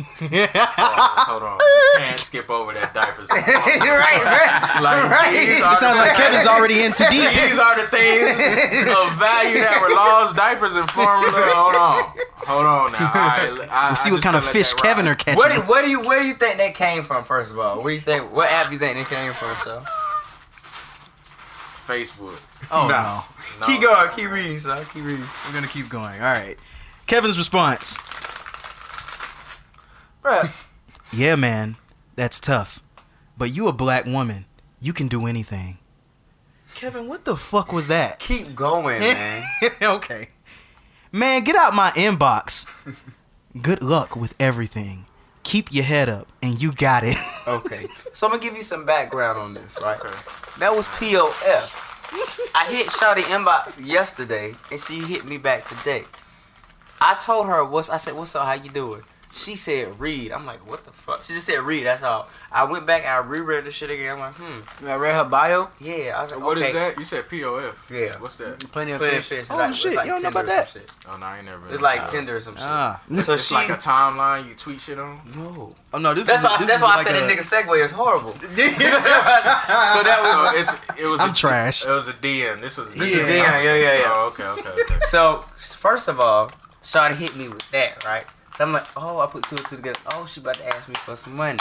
Pause. 0.05 1.27
Hold 1.29 1.43
on. 1.43 1.59
You 1.61 1.95
can't 1.99 2.21
skip 2.21 2.51
over 2.51 2.73
that 2.75 2.95
diapers. 2.95 3.29
You're 3.85 3.99
right, 3.99 4.21
bro. 4.23 4.83
Like, 4.83 5.11
Right. 5.11 5.49
It 5.61 5.77
sounds 5.79 5.99
like 5.99 6.17
Kevin's 6.17 6.47
already 6.47 6.83
in 6.83 6.93
too 6.93 7.05
deep. 7.11 7.29
These 7.35 7.59
are 7.59 7.77
the 7.81 7.89
things 7.89 8.31
of 8.91 9.15
value 9.19 9.59
that 9.61 9.79
were 9.83 9.95
lost. 9.95 10.37
Diapers 10.37 10.77
and 10.77 10.89
formula. 10.91 11.33
Hold 11.55 11.75
on. 11.75 12.03
Hold 12.47 12.67
on 12.67 12.93
now. 12.93 13.11
All 13.15 13.21
right, 13.21 13.69
I, 13.71 13.89
We'll 13.91 13.97
see 13.97 14.11
I 14.11 14.13
what 14.13 14.23
kind 14.23 14.37
of 14.37 14.45
fish 14.45 14.73
Kevin 14.75 15.07
are 15.09 15.15
catching. 15.15 15.37
What 15.39 15.53
do, 15.55 15.61
where 15.63 15.83
do 15.83 15.91
you 15.91 16.01
where 16.01 16.21
do 16.21 16.27
you 16.27 16.35
think 16.35 16.59
that 16.59 16.75
came 16.75 17.03
from? 17.03 17.25
First 17.25 17.51
of 17.53 17.59
all, 17.59 17.83
where 17.83 17.91
do 17.93 17.95
you 17.95 18.01
think 18.01 18.33
what 18.35 18.51
app 18.51 18.67
do 18.69 18.73
you 18.73 18.79
think 18.79 18.97
that 18.97 19.07
came 19.15 19.33
from? 19.35 19.55
So 19.65 19.81
Facebook. 21.87 22.41
oh 22.71 22.89
No. 22.89 22.89
no. 22.89 23.23
No. 23.61 23.67
keep 23.67 23.83
going, 23.83 24.11
keep 24.17 24.31
reading, 24.31 24.59
son. 24.59 24.85
Keep 24.95 25.05
reading. 25.05 25.25
We're 25.47 25.53
gonna 25.55 25.67
keep 25.69 25.89
going. 25.89 26.15
All 26.21 26.33
right. 26.33 26.57
Kevin's 27.07 27.37
response. 27.39 27.97
Yeah, 31.13 31.35
man, 31.35 31.75
that's 32.15 32.39
tough. 32.39 32.81
But 33.37 33.51
you 33.53 33.67
a 33.67 33.73
black 33.73 34.05
woman. 34.07 34.45
You 34.81 34.93
can 34.93 35.09
do 35.09 35.27
anything. 35.27 35.79
Kevin, 36.77 37.09
what 37.09 37.25
the 37.25 37.37
fuck 37.37 37.73
was 37.73 37.89
that? 37.89 38.21
Keep 38.21 38.55
going, 38.55 39.01
man. 39.01 39.43
okay. 39.83 40.29
Man, 41.11 41.43
get 41.43 41.57
out 41.57 41.75
my 41.75 41.91
inbox. 41.91 42.67
Good 43.61 43.83
luck 43.83 44.15
with 44.15 44.37
everything. 44.39 45.07
Keep 45.43 45.73
your 45.73 45.83
head 45.83 46.09
up, 46.09 46.29
and 46.43 46.63
you 46.63 46.71
got 46.71 47.03
it. 47.03 47.17
okay, 47.49 47.89
so 48.13 48.29
I'm 48.29 48.33
gonna 48.33 48.43
give 48.43 48.55
you 48.57 48.63
some 48.63 48.87
background 48.87 49.37
on 49.39 49.55
this, 49.55 49.77
right? 49.83 49.99
Okay. 49.99 50.15
That 50.61 50.73
was 50.73 50.87
POF. 50.87 52.53
I 52.55 52.67
hit 52.71 52.87
Shawty 52.87 53.23
inbox 53.23 53.85
yesterday, 53.85 54.53
and 54.71 54.79
she 54.81 55.01
hit 55.01 55.25
me 55.25 55.39
back 55.39 55.65
today. 55.65 56.05
I 57.01 57.15
told 57.15 57.47
her 57.47 57.65
what's 57.65 57.91
I 57.91 57.97
said, 57.97 58.15
"What's 58.15 58.37
up? 58.37 58.47
How 58.47 58.53
you 58.53 58.71
doing?" 58.71 59.03
She 59.33 59.55
said, 59.55 60.01
"Read." 60.01 60.33
I'm 60.33 60.45
like, 60.45 60.67
"What 60.69 60.85
the 60.85 60.91
fuck?" 60.91 61.23
She 61.23 61.35
just 61.35 61.47
said, 61.47 61.61
"Read." 61.63 61.87
That's 61.87 62.03
all. 62.03 62.29
I 62.51 62.65
went 62.65 62.85
back. 62.85 63.03
And 63.03 63.11
I 63.13 63.19
reread 63.19 63.65
the 63.65 63.71
shit 63.71 63.89
again. 63.89 64.15
I'm 64.15 64.19
like, 64.19 64.35
"Hmm, 64.35 64.87
I 64.89 64.97
read 64.97 65.15
her 65.15 65.25
bio. 65.25 65.69
yeah." 65.79 66.15
I 66.19 66.23
was 66.23 66.33
like, 66.35 66.43
What 66.45 66.59
is 66.59 66.65
okay. 66.65 66.73
that? 66.73 66.99
You 66.99 67.05
said 67.05 67.29
POF. 67.29 67.75
Yeah. 67.89 68.19
What's 68.19 68.35
that? 68.37 68.59
Plenty 68.73 68.91
of 68.93 68.99
Plenty 68.99 69.17
of 69.19 69.25
fish. 69.25 69.29
fish. 69.29 69.39
It's 69.43 69.51
Oh, 69.53 69.57
like, 69.57 69.73
shit, 69.75 69.87
It's 69.93 69.97
like 69.99 70.07
you 70.07 70.13
don't 70.15 70.23
know 70.25 70.31
Tinder 70.31 70.51
about 70.51 70.65
or 70.65 70.67
some 70.67 70.81
shit. 70.83 70.93
Oh 71.09 71.17
no, 71.17 71.27
I 71.27 71.37
ain't 71.37 71.45
never. 71.47 71.73
It's 71.73 71.81
like 71.81 72.11
Tinder 72.11 72.37
or 72.37 72.41
some 72.41 72.57
shit. 72.57 72.65
Ah. 72.67 73.01
So 73.23 73.35
It's 73.35 73.47
she 73.47 73.55
like 73.55 73.69
a 73.71 73.77
timeline 73.77 74.49
you 74.49 74.55
tweet 74.55 74.81
shit 74.81 74.99
on. 74.99 75.21
no. 75.37 75.73
Oh 75.95 75.99
no, 75.99 76.13
this 76.13 76.27
That's 76.27 76.41
is 76.41 76.45
why. 76.49 76.59
this 76.59 76.67
That's 76.67 76.79
is 76.79 76.83
why 76.83 76.97
like 76.97 77.07
I 77.07 77.11
said 77.13 77.23
a- 77.23 77.27
that 77.27 77.39
nigga 77.39 77.65
segue 77.65 77.85
is 77.85 77.91
horrible. 77.93 78.33
so 78.33 78.39
that 78.49 80.19
So 80.23 80.59
was. 80.59 80.69
it's 80.69 81.01
it 81.01 81.07
was. 81.07 81.21
I'm 81.21 81.31
a, 81.31 81.35
trash. 81.35 81.87
It 81.87 81.91
was 81.91 82.09
a 82.09 82.13
DM. 82.15 82.61
This 82.61 82.77
was. 82.79 82.93
This 82.95 83.03
is 83.13 83.19
DM, 83.21 83.29
yeah, 83.29 83.63
yeah, 83.63 83.75
yeah. 83.99 84.03
Oh, 84.07 84.27
okay, 84.29 84.45
okay, 84.45 84.83
okay. 84.83 84.99
So 85.01 85.43
first 85.57 86.09
of 86.09 86.19
all, 86.21 86.51
Shawty 86.83 87.15
hit 87.15 87.37
me 87.37 87.49
with 87.49 87.71
that, 87.71 88.05
right? 88.05 88.25
So 88.61 88.67
I'm 88.67 88.73
like, 88.73 88.85
oh, 88.95 89.21
I 89.21 89.27
put 89.27 89.45
two 89.45 89.57
and 89.57 89.65
two 89.65 89.77
together. 89.77 89.99
Oh, 90.13 90.27
she 90.27 90.39
about 90.39 90.57
to 90.57 90.67
ask 90.67 90.87
me 90.87 90.95
for 90.95 91.17
some 91.17 91.35
money. 91.35 91.59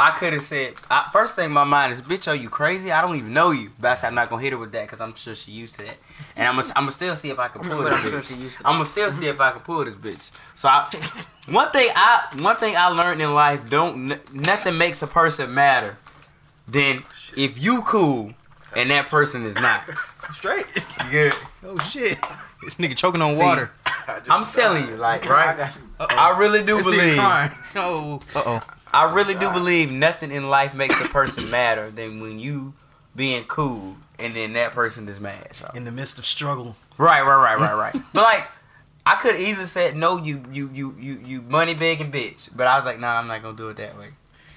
I 0.00 0.10
could 0.10 0.32
have 0.32 0.42
said, 0.42 0.74
I, 0.90 1.08
first 1.12 1.36
thing 1.36 1.44
in 1.44 1.52
my 1.52 1.62
mind 1.62 1.92
is, 1.92 2.02
bitch, 2.02 2.26
are 2.26 2.34
you 2.34 2.48
crazy? 2.48 2.90
I 2.90 3.00
don't 3.00 3.14
even 3.14 3.32
know 3.32 3.52
you. 3.52 3.70
But 3.78 3.92
I 3.92 3.94
said, 3.94 4.08
I'm 4.08 4.16
not 4.16 4.28
gonna 4.28 4.42
hit 4.42 4.50
her 4.50 4.58
with 4.58 4.72
that 4.72 4.86
because 4.86 5.00
I'm 5.00 5.14
sure 5.14 5.36
she 5.36 5.52
used 5.52 5.76
to 5.76 5.84
that. 5.84 5.96
And 6.34 6.48
I'm 6.48 6.56
gonna, 6.56 6.66
I'm 6.74 6.82
gonna 6.82 6.90
still 6.90 7.14
see 7.14 7.30
if 7.30 7.38
I 7.38 7.46
can 7.46 7.62
pull 7.62 7.84
this 7.84 7.94
I'm 7.94 8.10
sure 8.10 8.18
bitch. 8.18 8.36
she 8.36 8.42
used 8.42 8.58
to 8.58 8.66
I'm 8.66 8.74
gonna 8.74 8.86
still 8.86 9.12
see 9.12 9.28
if 9.28 9.40
I 9.40 9.52
can 9.52 9.60
pull 9.60 9.84
this 9.84 9.94
bitch. 9.94 10.32
So 10.56 10.68
I, 10.68 10.90
one 11.48 11.70
thing 11.70 11.88
I, 11.94 12.28
one 12.40 12.56
thing 12.56 12.74
I 12.76 12.88
learned 12.88 13.22
in 13.22 13.32
life, 13.32 13.70
don't 13.70 14.10
n- 14.10 14.20
nothing 14.32 14.76
makes 14.76 15.00
a 15.02 15.06
person 15.06 15.54
matter 15.54 15.96
than 16.66 17.04
if 17.36 17.62
you 17.62 17.82
cool 17.82 18.34
and 18.74 18.90
that 18.90 19.06
person 19.06 19.46
is 19.46 19.54
not. 19.54 19.88
Straight. 20.34 20.66
You 21.04 21.10
good? 21.12 21.34
Oh 21.64 21.78
shit. 21.78 22.18
This 22.64 22.74
nigga 22.78 22.96
choking 22.96 23.22
on 23.22 23.36
See, 23.36 23.40
water. 23.40 23.70
I'm 24.28 24.46
telling 24.46 24.88
you, 24.88 24.96
like, 24.96 25.28
right? 25.28 25.70
Uh-oh. 26.00 26.16
I 26.16 26.38
really 26.38 26.64
do 26.64 26.76
This 26.76 26.86
nigga 26.86 26.90
believe. 26.98 27.18
crying. 27.18 27.52
Oh. 27.76 28.20
Uh 28.34 28.42
oh. 28.46 28.60
I 28.92 29.12
really 29.12 29.34
do 29.34 29.50
believe 29.50 29.90
nothing 29.90 30.30
in 30.30 30.48
life 30.48 30.74
makes 30.74 31.00
a 31.04 31.08
person 31.08 31.50
madder 31.50 31.90
than 31.90 32.20
when 32.20 32.38
you 32.38 32.74
being 33.16 33.44
cool 33.44 33.96
and 34.18 34.34
then 34.34 34.52
that 34.52 34.72
person 34.72 35.08
is 35.08 35.18
mad. 35.18 35.54
So. 35.54 35.70
In 35.74 35.84
the 35.84 35.90
midst 35.92 36.18
of 36.18 36.26
struggle. 36.26 36.76
Right, 36.96 37.22
right, 37.22 37.36
right, 37.42 37.58
right, 37.58 37.74
right. 37.76 38.02
but 38.14 38.22
like, 38.22 38.44
I 39.06 39.16
could 39.16 39.34
easily 39.36 39.66
said 39.66 39.96
no, 39.96 40.18
you, 40.22 40.42
you, 40.52 40.70
you, 40.72 40.94
you, 40.98 41.20
you 41.24 41.42
money 41.42 41.74
begging 41.74 42.12
bitch. 42.12 42.56
But 42.56 42.66
I 42.68 42.76
was 42.76 42.84
like, 42.84 43.00
nah, 43.00 43.18
I'm 43.18 43.26
not 43.26 43.42
gonna 43.42 43.56
do 43.56 43.68
it 43.68 43.76
that 43.78 43.98
way. 43.98 44.08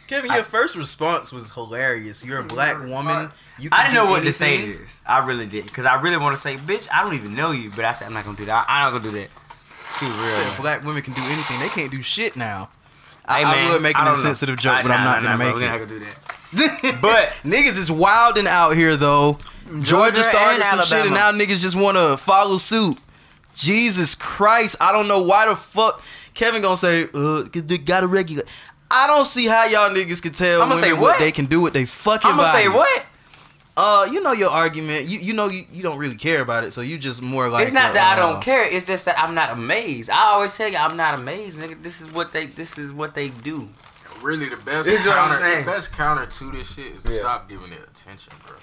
Kevin, 0.08 0.30
I- 0.32 0.36
your 0.36 0.44
first 0.44 0.76
response 0.76 1.32
was 1.32 1.52
hilarious. 1.52 2.24
You're 2.24 2.40
a 2.40 2.44
black 2.44 2.78
woman. 2.80 3.30
You 3.60 3.70
I 3.72 3.84
didn't 3.84 3.96
know 3.96 4.06
do 4.06 4.12
what 4.12 4.24
to 4.24 4.32
say 4.32 4.62
to 4.72 4.78
this. 4.78 5.02
I 5.06 5.26
really 5.26 5.48
did, 5.48 5.72
cause 5.74 5.86
I 5.86 6.00
really 6.00 6.18
want 6.18 6.36
to 6.36 6.42
say, 6.42 6.56
bitch, 6.58 6.88
I 6.94 7.04
don't 7.04 7.16
even 7.16 7.36
know 7.36 7.52
you. 7.52 7.72
But 7.76 7.86
I 7.86 7.92
said 7.92 8.06
I'm 8.08 8.14
not 8.14 8.24
gonna 8.24 8.38
do 8.38 8.46
that. 8.46 8.66
I, 8.70 8.86
I'm 8.86 8.94
not 8.94 9.02
gonna 9.02 9.12
do 9.12 9.20
that. 9.20 9.30
She 10.00 10.06
was 10.06 10.16
real. 10.16 10.26
Said 10.28 10.62
black 10.62 10.84
women 10.84 11.02
can 11.02 11.14
do 11.14 11.22
anything. 11.24 11.60
They 11.60 11.70
can't 11.70 11.92
do 11.92 12.02
shit 12.02 12.36
now. 12.36 12.70
I, 13.26 13.40
Hey, 13.40 13.44
I 13.46 13.56
man, 13.56 13.72
would 13.74 13.82
make 13.82 13.96
I 13.96 14.00
an 14.00 14.06
don't 14.06 14.14
know. 14.14 14.20
insensitive 14.20 14.58
joke, 14.58 14.76
I- 14.76 14.84
but 14.84 14.92
I'm 14.92 15.04
not 15.04 15.24
nah, 15.24 15.30
gonna 15.30 15.44
nah, 15.44 15.46
make 15.52 15.56
We're 15.56 15.64
it. 15.64 15.70
not 15.70 15.80
gonna 15.80 16.00
do 16.00 16.00
that. 16.00 17.00
But 17.02 17.30
niggas 17.44 17.78
is 17.78 17.92
wilding 17.92 18.48
out 18.48 18.72
here 18.76 18.96
though. 18.96 19.38
Georgia, 19.68 19.84
Georgia 19.84 20.24
started 20.24 20.62
and 20.62 20.64
some 20.64 20.82
shit, 20.84 21.06
and 21.08 21.14
now 21.14 21.32
niggas 21.34 21.62
just 21.62 21.76
want 21.76 21.98
to 21.98 22.16
follow 22.16 22.58
suit. 22.58 22.98
Jesus 23.56 24.16
Christ, 24.16 24.76
I 24.80 24.92
don't 24.94 25.08
know 25.10 25.22
why 25.24 25.48
the 25.48 25.56
fuck 25.56 26.02
Kevin 26.34 26.62
gonna 26.62 26.78
say, 26.78 27.04
uh, 27.06 27.44
'cause 27.52 27.64
they 27.66 27.78
gotta 27.78 28.08
regulate. 28.08 28.46
I 28.90 29.08
don't 29.08 29.26
see 29.26 29.48
how 29.48 29.66
y'all 29.66 29.90
niggas 29.90 30.22
can 30.22 30.32
tell 30.32 30.62
I'ma 30.62 30.76
women 30.76 30.84
say 30.90 30.94
what? 30.94 31.02
what? 31.02 31.20
they 31.20 31.32
can 31.34 31.46
do 31.48 31.60
with 31.60 31.74
they 31.74 31.86
fucking 31.86 32.32
I'm 32.32 32.38
gonna 32.38 32.52
say 32.54 32.70
what? 32.70 33.04
Uh, 33.78 34.08
you 34.12 34.24
know 34.24 34.32
your 34.32 34.50
argument. 34.50 35.06
You 35.08 35.20
you 35.20 35.34
know 35.34 35.50
you, 35.50 35.64
you 35.72 35.84
don't 35.84 36.00
really 36.00 36.16
care 36.18 36.42
about 36.42 36.64
it, 36.64 36.72
so 36.72 36.82
you 36.82 36.98
just 36.98 37.22
more 37.22 37.48
like. 37.48 37.64
it's 37.64 37.72
not 37.72 37.92
uh, 37.92 37.94
that 37.94 38.18
I 38.18 38.22
uh, 38.22 38.34
don't 38.34 38.42
care. 38.44 38.66
It's 38.66 38.88
just 38.88 39.06
that 39.06 39.20
I'm 39.20 39.36
not 39.36 39.52
amazed. 39.52 40.10
I 40.10 40.32
always 40.34 40.58
tell 40.58 40.68
you 40.68 40.78
I'm 40.78 40.98
not 40.98 41.14
amazed, 41.14 41.60
nigga. 41.60 41.82
This 41.84 42.02
is 42.02 42.12
what 42.12 42.34
they. 42.34 42.48
This 42.48 42.80
is 42.80 42.92
what 42.92 43.14
they 43.14 43.30
do. 43.30 43.70
Really, 44.24 44.50
the 44.50 44.58
best 44.58 44.86
This 44.86 45.00
is 45.02 45.06
what 45.06 45.16
I'm 45.16 45.30
counter, 45.40 45.60
the 45.60 45.66
best 45.66 45.94
counter 45.94 46.26
to 46.26 46.52
this 46.52 46.74
shit 46.74 46.88
is 46.96 47.04
to 47.04 47.14
Yeah. 47.14 47.20
stop 47.20 47.48
giving 47.48 47.72
it 47.72 47.82
attention, 47.84 48.34
bro. 48.48 48.56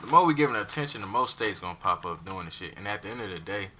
The 0.00 0.06
more 0.06 0.24
we 0.24 0.32
giving 0.32 0.54
it 0.54 0.62
attention, 0.62 1.00
the 1.00 1.08
most 1.08 1.32
states 1.32 1.58
gonna 1.58 1.74
pop 1.74 2.06
up 2.06 2.24
doing 2.28 2.44
the 2.44 2.52
shit. 2.52 2.74
And 2.76 2.86
at 2.86 3.02
the 3.02 3.08
end 3.08 3.20
of 3.20 3.30
the 3.30 3.40
day, 3.40 3.70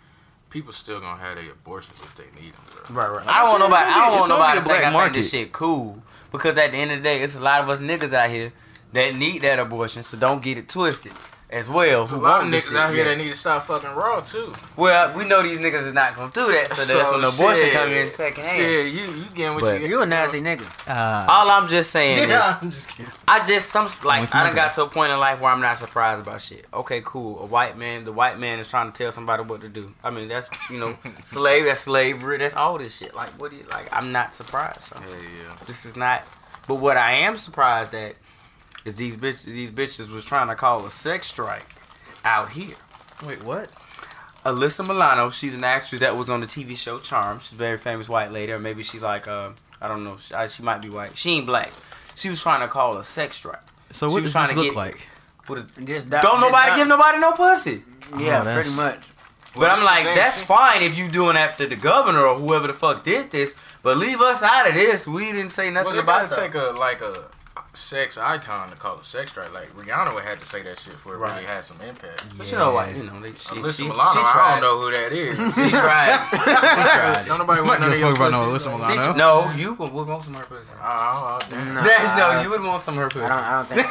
people 0.51 0.73
still 0.73 0.99
gonna 0.99 1.21
have 1.21 1.37
their 1.37 1.53
abortions 1.53 1.97
if 2.03 2.17
they 2.17 2.25
need 2.41 2.55
them, 2.55 2.63
bro. 2.93 2.97
Right, 2.97 3.19
right. 3.19 3.27
I 3.29 3.31
I 3.31 3.45
don't 3.45 3.51
want 3.51 3.63
said, 3.63 3.69
nobody. 3.69 3.87
I 3.89 3.95
don't 4.01 4.11
be- 4.11 4.19
want 4.19 4.29
nobody 4.31 4.59
to 4.59 4.65
a 4.65 4.69
think 4.69 4.85
I 4.87 4.91
black 4.91 5.05
think 5.05 5.15
this 5.15 5.31
shit 5.31 5.53
cool. 5.53 6.03
Because 6.33 6.59
at 6.59 6.73
the 6.73 6.79
end 6.79 6.91
of 6.91 6.97
the 6.99 7.05
day, 7.05 7.23
it's 7.23 7.37
a 7.37 7.41
lot 7.41 7.61
of 7.61 7.69
us 7.69 7.81
niggas 7.81 8.13
out 8.13 8.31
here 8.31 8.53
that 8.93 9.15
need 9.15 9.43
that 9.43 9.59
abortion. 9.59 10.03
So 10.03 10.17
don't 10.19 10.43
get 10.43 10.59
it 10.59 10.69
twisted 10.69 11.13
as 11.51 11.69
well. 11.69 12.07
There's 12.07 12.13
a 12.13 12.17
who 12.17 12.23
lot 12.23 12.45
of 12.45 12.51
niggas 12.51 12.69
shit. 12.69 12.77
out 12.77 12.95
here 12.95 13.05
Yeah. 13.05 13.11
that 13.11 13.19
need 13.19 13.29
to 13.31 13.37
stop 13.37 13.67
fucking 13.67 13.91
raw 13.95 14.21
too. 14.21 14.55
Well, 14.75 15.15
we 15.15 15.25
know 15.27 15.43
these 15.43 15.59
niggas 15.61 15.87
is 15.87 15.93
not 15.93 16.17
gonna 16.17 16.31
do 16.33 16.51
that. 16.51 16.73
So, 16.73 16.97
that's 16.97 17.11
when 17.13 17.21
the 17.21 17.29
abortion 17.29 17.71
come 17.73 17.91
in 17.91 18.09
second 18.09 18.43
hand. 18.45 18.63
Yeah, 18.63 18.69
you 18.81 19.01
you 19.15 19.25
getting 19.35 19.55
what 19.55 19.61
But- 19.63 19.81
you 19.83 19.87
You 19.89 20.03
a 20.03 20.07
nasty 20.07 20.41
nigga. 20.41 20.67
Uh, 20.89 21.27
All 21.31 21.51
I'm 21.51 21.69
just 21.69 21.91
saying 21.91 22.17
yeah, 22.31 22.57
is, 22.57 22.63
I'm 22.63 22.71
just 22.71 22.89
kidding. 22.89 23.13
I 23.29 23.45
just 23.45 23.69
some 23.69 23.85
like 24.03 24.35
I 24.35 24.39
my 24.39 24.47
done 24.47 24.55
got 24.55 24.73
to 24.75 24.85
a 24.85 24.89
point 24.89 25.13
in 25.13 25.21
life 25.21 25.43
where 25.43 25.53
I'm 25.53 25.61
not 25.61 25.77
surprised 25.77 26.23
about 26.23 26.41
shit. 26.41 26.67
Okay, 26.73 27.03
cool. 27.05 27.41
A 27.41 27.45
white 27.45 27.77
man, 27.77 28.05
the 28.05 28.13
white 28.13 28.39
man 28.39 28.59
is 28.59 28.69
trying 28.69 28.91
to 28.91 28.97
tell 28.97 29.13
somebody 29.13 29.43
what 29.43 29.61
to 29.61 29.69
do. 29.69 29.93
I 30.03 30.09
mean, 30.11 30.29
that's 30.29 30.49
you 30.71 30.79
know, 30.79 30.97
slave. 31.27 31.67
That's 31.67 31.81
slavery. 31.81 32.39
That's 32.39 32.57
all 32.57 32.79
this 32.79 32.97
shit. 32.97 33.15
Like, 33.15 33.29
what 33.39 33.51
do 33.51 33.59
you 33.59 33.65
like? 33.71 33.95
I'm 33.95 34.11
not 34.11 34.33
surprised. 34.33 34.85
So. 34.85 34.97
Yeah, 35.01 35.17
yeah. 35.17 35.55
This 35.67 35.85
is 35.85 35.97
not. 35.97 36.23
But 36.67 36.77
what 36.77 36.97
I 36.97 37.13
am 37.13 37.37
surprised 37.37 37.93
at 37.93 38.15
is 38.85 38.97
these 38.97 39.17
bitches. 39.17 39.45
These 39.45 39.71
bitches 39.71 40.13
was 40.13 40.25
trying 40.25 40.49
to 40.49 40.55
call 40.55 40.85
a 40.87 40.91
sex 40.91 41.27
strike 41.29 41.67
out 42.25 42.51
here. 42.51 42.77
Wait, 43.27 43.43
what? 43.45 43.71
Alyssa 44.45 44.87
Milano, 44.87 45.31
she's 45.31 45.55
an 45.55 45.63
actress 45.63 46.01
that 46.01 46.17
was 46.17 46.29
on 46.29 46.41
the 46.41 46.47
TV 46.47 46.77
show 46.77 46.99
Charm. 46.99 47.39
She's 47.41 47.53
a 47.53 47.57
very 47.57 47.79
famous 47.79 48.09
white 48.09 48.33
lady, 48.33 48.53
or 48.53 48.59
maybe 48.59 48.83
she's 48.83 49.03
like, 49.03 49.29
uh, 49.29 49.51
I 49.81 49.87
don't 49.89 50.03
know. 50.03 50.17
She, 50.17 50.35
uh, 50.35 50.49
she 50.49 50.63
might 50.65 50.83
be 50.83 50.89
white. 50.91 51.17
She 51.17 51.31
ain't 51.31 51.47
black. 51.47 51.71
She 52.17 52.29
was 52.29 52.43
trying 52.43 52.61
to 52.61 52.69
call 52.69 52.97
a 52.97 53.05
sex 53.05 53.37
strike. 53.37 53.61
So 53.93 54.09
She 54.09 54.13
what 54.15 54.23
was 54.23 54.33
does 54.33 54.43
this 54.43 54.51
trying 54.51 54.57
to 54.57 54.57
look 54.57 54.75
get- 54.75 54.77
like? 54.77 55.07
What 55.47 55.59
is, 55.61 55.65
Just 55.85 56.11
don't 56.11 56.41
nobody 56.41 56.77
give 56.77 56.89
nobody 56.89 57.19
no 57.19 57.33
pussy. 57.33 57.83
Yeah, 58.17 58.41
Oh, 58.47 58.53
pretty 58.53 58.75
much. 58.77 59.09
But 59.57 59.71
I'm 59.71 59.85
like, 59.85 60.07
she- 60.09 60.15
that's 60.15 60.41
fine 60.43 60.83
if 60.83 60.97
you 60.97 61.09
doing 61.09 61.37
after 61.37 61.67
the 61.67 61.77
governor 61.77 62.21
or 62.27 62.37
whoever 62.37 62.67
the 62.69 62.73
fuck 62.73 63.05
did 63.05 63.31
this. 63.31 63.55
But 63.83 63.97
leave 63.97 64.21
us 64.21 64.43
out 64.43 64.69
of 64.69 64.75
this. 64.75 65.07
We 65.07 65.33
didn't 65.33 65.51
say 65.51 65.65
Well, 65.67 65.75
nothing 65.85 65.93
they 65.95 65.99
about 66.01 66.31
gotta 66.31 66.43
it. 66.43 66.47
take 66.47 66.55
a 66.55 66.79
like 66.79 67.01
a 67.01 67.25
sex 67.75 68.19
icon 68.19 68.69
to 68.69 68.77
call 68.77 68.99
it 68.99 69.05
sex 69.05 69.31
strike. 69.31 69.53
Like 69.55 69.75
Rihanna 69.75 70.15
would 70.15 70.25
have 70.25 70.39
to 70.41 70.47
say 70.47 70.63
that 70.63 70.79
shit 70.79 70.93
for 70.95 71.15
it 71.15 71.19
Right. 71.19 71.35
really 71.37 71.47
had 71.47 71.65
some 71.65 71.81
impact. 71.81 72.37
But 72.37 72.51
you 72.53 72.59
know 72.59 72.73
what? 72.75 72.95
You 72.95 73.03
know, 73.05 73.19
they, 73.21 73.33
she, 73.33 73.55
Alyssa 73.57 73.77
she, 73.79 73.89
Milano, 73.89 74.13
she 74.13 74.27
I 74.27 74.51
don't 74.53 74.61
know 74.61 74.79
who 74.79 74.91
that 74.93 75.13
is. 75.13 75.37
She 75.63 75.71
tried. 75.71 76.29
She 76.33 76.37
tried. 76.37 77.25
Don't 77.27 77.39
nobody 77.39 77.61
I'm 77.63 77.67
want 77.67 77.81
none 77.81 77.91
gonna 77.91 77.95
of 77.95 78.19
your 78.19 78.29
about 78.29 78.33
no. 78.33 78.53
Alyssa 78.53 78.79
Like, 78.79 78.91
Milano. 78.99 79.15
No, 79.17 79.53
you 79.57 79.73
would, 79.75 79.93
would 79.93 80.07
want 80.07 80.25
some 80.25 80.35
of 80.35 80.41
her 80.41 80.47
pussy. 80.47 80.73
Oh, 80.75 80.85
oh, 80.85 81.39
oh 81.41 81.47
damn. 81.51 81.75
Nah. 81.75 82.17
no, 82.35 82.43
you 82.43 82.51
would 82.51 82.63
want 82.63 82.83
some 82.83 82.99
of 82.99 83.05
her 83.05 83.09
pussy. 83.09 83.25
I 83.25 83.29
don't. 83.29 83.39
I 83.39 83.53
don't 83.57 83.67
think. 83.69 83.87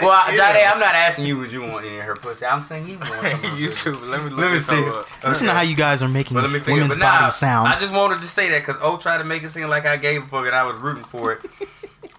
So. 0.00 0.06
Well, 0.06 0.22
I- 0.24 0.30
Jade, 0.30 0.64
I'm 0.64 0.78
not 0.80 0.94
asking 0.94 1.26
you 1.26 1.36
would 1.38 1.52
you 1.52 1.60
want 1.62 1.84
any 1.84 1.98
of 1.98 2.04
her 2.04 2.16
pussy. 2.16 2.46
I'm 2.46 2.62
saying 2.62 2.86
he 2.86 2.96
would 2.96 3.00
want 3.10 3.20
some 3.20 3.32
of 3.34 3.40
her 3.42 3.50
pussy. 3.50 3.90
to. 3.92 3.96
Let 3.98 4.24
me 4.24 4.30
look 4.30 4.38
Let 4.38 4.48
me 4.52 4.58
this 4.58 4.66
see. 4.66 4.86
up. 4.88 5.24
Listen 5.24 5.46
to 5.48 5.52
how 5.52 5.60
you 5.60 5.76
guys 5.76 6.02
are 6.02 6.08
making 6.08 6.38
let 6.38 6.50
me 6.50 6.58
women's 6.66 6.96
But 6.96 7.02
bodies 7.02 7.34
sound. 7.34 7.68
I 7.68 7.74
just 7.74 7.92
wanted 7.92 8.20
to 8.20 8.26
say 8.26 8.48
that 8.48 8.60
because 8.60 8.78
O 8.80 8.96
tried 8.96 9.18
to 9.18 9.24
make 9.24 9.42
it 9.42 9.50
seem 9.50 9.68
like 9.68 9.84
I 9.84 9.98
gave 9.98 10.22
a 10.22 10.26
fuck 10.26 10.46
and 10.46 10.54
I 10.56 10.64
was 10.64 10.78
rooting 10.78 11.04
for 11.04 11.32
it. 11.32 11.40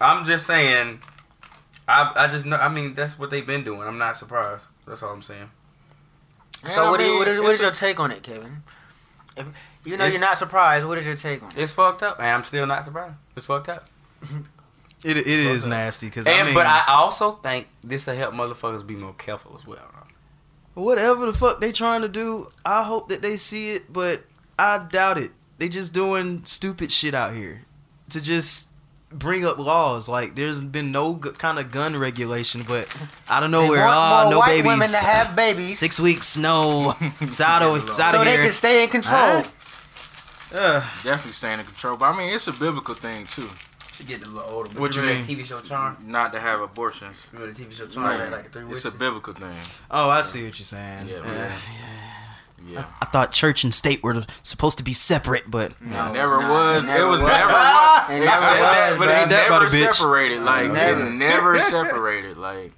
I'm 0.02 0.24
just 0.24 0.46
saying. 0.46 1.00
I 1.88 2.12
I 2.14 2.26
just 2.28 2.46
know. 2.46 2.56
I 2.56 2.68
mean, 2.68 2.94
that's 2.94 3.18
what 3.18 3.30
they've 3.30 3.46
been 3.46 3.64
doing. 3.64 3.82
I'm 3.82 3.98
not 3.98 4.16
surprised. 4.16 4.66
That's 4.86 5.02
all 5.02 5.12
I'm 5.12 5.22
saying. 5.22 5.50
And 6.64 6.72
So 6.72 6.84
I 6.84 6.90
what, 6.90 7.00
is, 7.00 7.06
mean, 7.08 7.18
what, 7.18 7.28
is, 7.28 7.40
what 7.40 7.52
is 7.54 7.60
your 7.60 7.70
take 7.72 7.98
on 8.00 8.10
it, 8.12 8.22
Kevin? 8.22 8.62
If 9.36 9.46
you 9.84 9.96
know 9.96 10.06
you're 10.06 10.20
not 10.20 10.38
surprised, 10.38 10.86
what 10.86 10.98
is 10.98 11.06
your 11.06 11.14
take 11.16 11.42
on 11.42 11.48
it? 11.50 11.58
It's 11.58 11.72
fucked 11.72 12.02
up, 12.02 12.18
and 12.18 12.28
I'm 12.28 12.44
still 12.44 12.66
not 12.66 12.84
surprised. 12.84 13.14
It's 13.36 13.46
fucked 13.46 13.68
up. 13.68 13.86
it 15.04 15.16
it 15.16 15.26
is 15.26 15.66
nasty 15.66 16.06
because 16.06 16.26
I 16.26 16.42
mean, 16.44 16.54
but 16.54 16.66
I 16.66 16.84
also 16.88 17.32
think 17.32 17.68
this 17.82 18.06
will 18.06 18.14
help 18.14 18.34
motherfuckers 18.34 18.86
be 18.86 18.94
more 18.94 19.14
careful 19.14 19.56
as 19.58 19.66
well. 19.66 19.90
whatever 20.74 21.26
the 21.26 21.32
fuck 21.32 21.60
they 21.60 21.72
trying 21.72 22.02
to 22.02 22.08
do, 22.08 22.46
I 22.64 22.84
hope 22.84 23.08
that 23.08 23.22
they 23.22 23.36
see 23.36 23.72
it, 23.72 23.92
but 23.92 24.24
I 24.58 24.78
doubt 24.78 25.18
it. 25.18 25.32
They 25.58 25.68
just 25.68 25.92
doing 25.94 26.44
stupid 26.44 26.92
shit 26.92 27.14
out 27.14 27.34
here 27.34 27.62
to 28.10 28.20
just 28.20 28.71
bring 29.18 29.44
up 29.44 29.58
laws. 29.58 30.08
Like 30.08 30.34
there's 30.34 30.60
been 30.60 30.92
no 30.92 31.14
g- 31.22 31.30
kind 31.30 31.58
of 31.58 31.70
gun 31.70 31.96
regulation, 31.96 32.62
but 32.66 32.94
I 33.28 33.40
don't 33.40 33.50
know 33.50 33.62
They 33.62 33.70
where. 33.70 33.86
want 33.86 33.96
Oh, 33.96 34.22
more 34.24 34.30
no 34.32 34.38
white 34.40 34.48
babies. 34.48 34.66
women 34.66 34.88
to 34.88 34.96
have 34.96 35.34
babies, 35.36 35.78
Six 35.78 35.98
weeks, 36.00 36.36
no. 36.36 36.94
It's 37.20 37.40
out 37.40 37.62
of, 37.62 37.88
it's 37.88 37.98
out 38.00 38.12
so 38.14 38.20
of 38.20 38.24
they 38.26 38.32
here. 38.32 38.42
can 38.44 38.52
stay 38.52 38.82
in 38.84 38.88
control. 38.90 39.42
Huh? 39.42 39.44
Ugh. 40.54 40.82
definitely 41.02 41.32
staying 41.32 41.60
in 41.60 41.64
control. 41.66 41.96
But 41.96 42.06
I 42.14 42.16
mean, 42.16 42.34
it's 42.34 42.46
a 42.46 42.52
biblical 42.52 42.94
thing 42.94 43.24
too, 43.26 43.48
She 43.94 44.04
get 44.04 44.26
a 44.26 44.30
little 44.30 44.50
older. 44.50 44.68
But 44.70 44.80
What 44.80 44.94
you 44.96 45.00
remember 45.02 45.26
mean? 45.26 45.38
TV 45.38 45.44
show 45.46 45.60
Charm? 45.60 45.96
not 46.04 46.32
to 46.34 46.40
have 46.40 46.60
abortions. 46.60 47.28
Remember 47.32 47.52
the 47.54 47.64
TV 47.64 47.72
show 47.72 47.86
Charm? 47.86 48.18
Like, 48.20 48.30
Like 48.30 48.52
three 48.52 48.64
it's 48.70 48.84
a 48.84 48.90
biblical 48.90 49.32
thing. 49.32 49.56
Oh, 49.90 50.10
I 50.10 50.20
see 50.22 50.44
what 50.44 50.58
you're 50.58 50.66
saying. 50.66 51.08
Yeah, 51.08 51.18
Uh, 51.20 51.24
man. 51.24 51.52
Yeah. 52.66 52.84
I 53.00 53.06
thought 53.06 53.32
church 53.32 53.64
and 53.64 53.72
state 53.74 54.02
were 54.02 54.24
supposed 54.42 54.78
to 54.78 54.84
be 54.84 54.92
separate, 54.92 55.50
but 55.50 55.80
No, 55.80 56.10
it 56.10 56.12
never 56.12 56.36
it's 56.36 56.42
not. 56.42 56.50
was. 56.50 56.82
It 56.82 56.84
It, 56.84 56.88
never 56.92 57.06
was 57.08 57.22
was. 57.22 57.30
never. 57.30 57.50
It 57.50 57.54
was. 57.54 58.08
They 58.08 58.20
never 58.20 58.60
was, 58.60 58.98
but 58.98 59.08
it 59.08 59.12
Ain't 59.12 59.30
that 59.30 59.46
about 59.46 59.62
never 59.62 59.66
a 59.66 59.70
separated. 59.94 60.42
Like 60.42 60.70
Never. 60.72 61.06
it 61.06 61.10
never 61.12 61.60
separated. 61.60 62.36
Like 62.36 62.72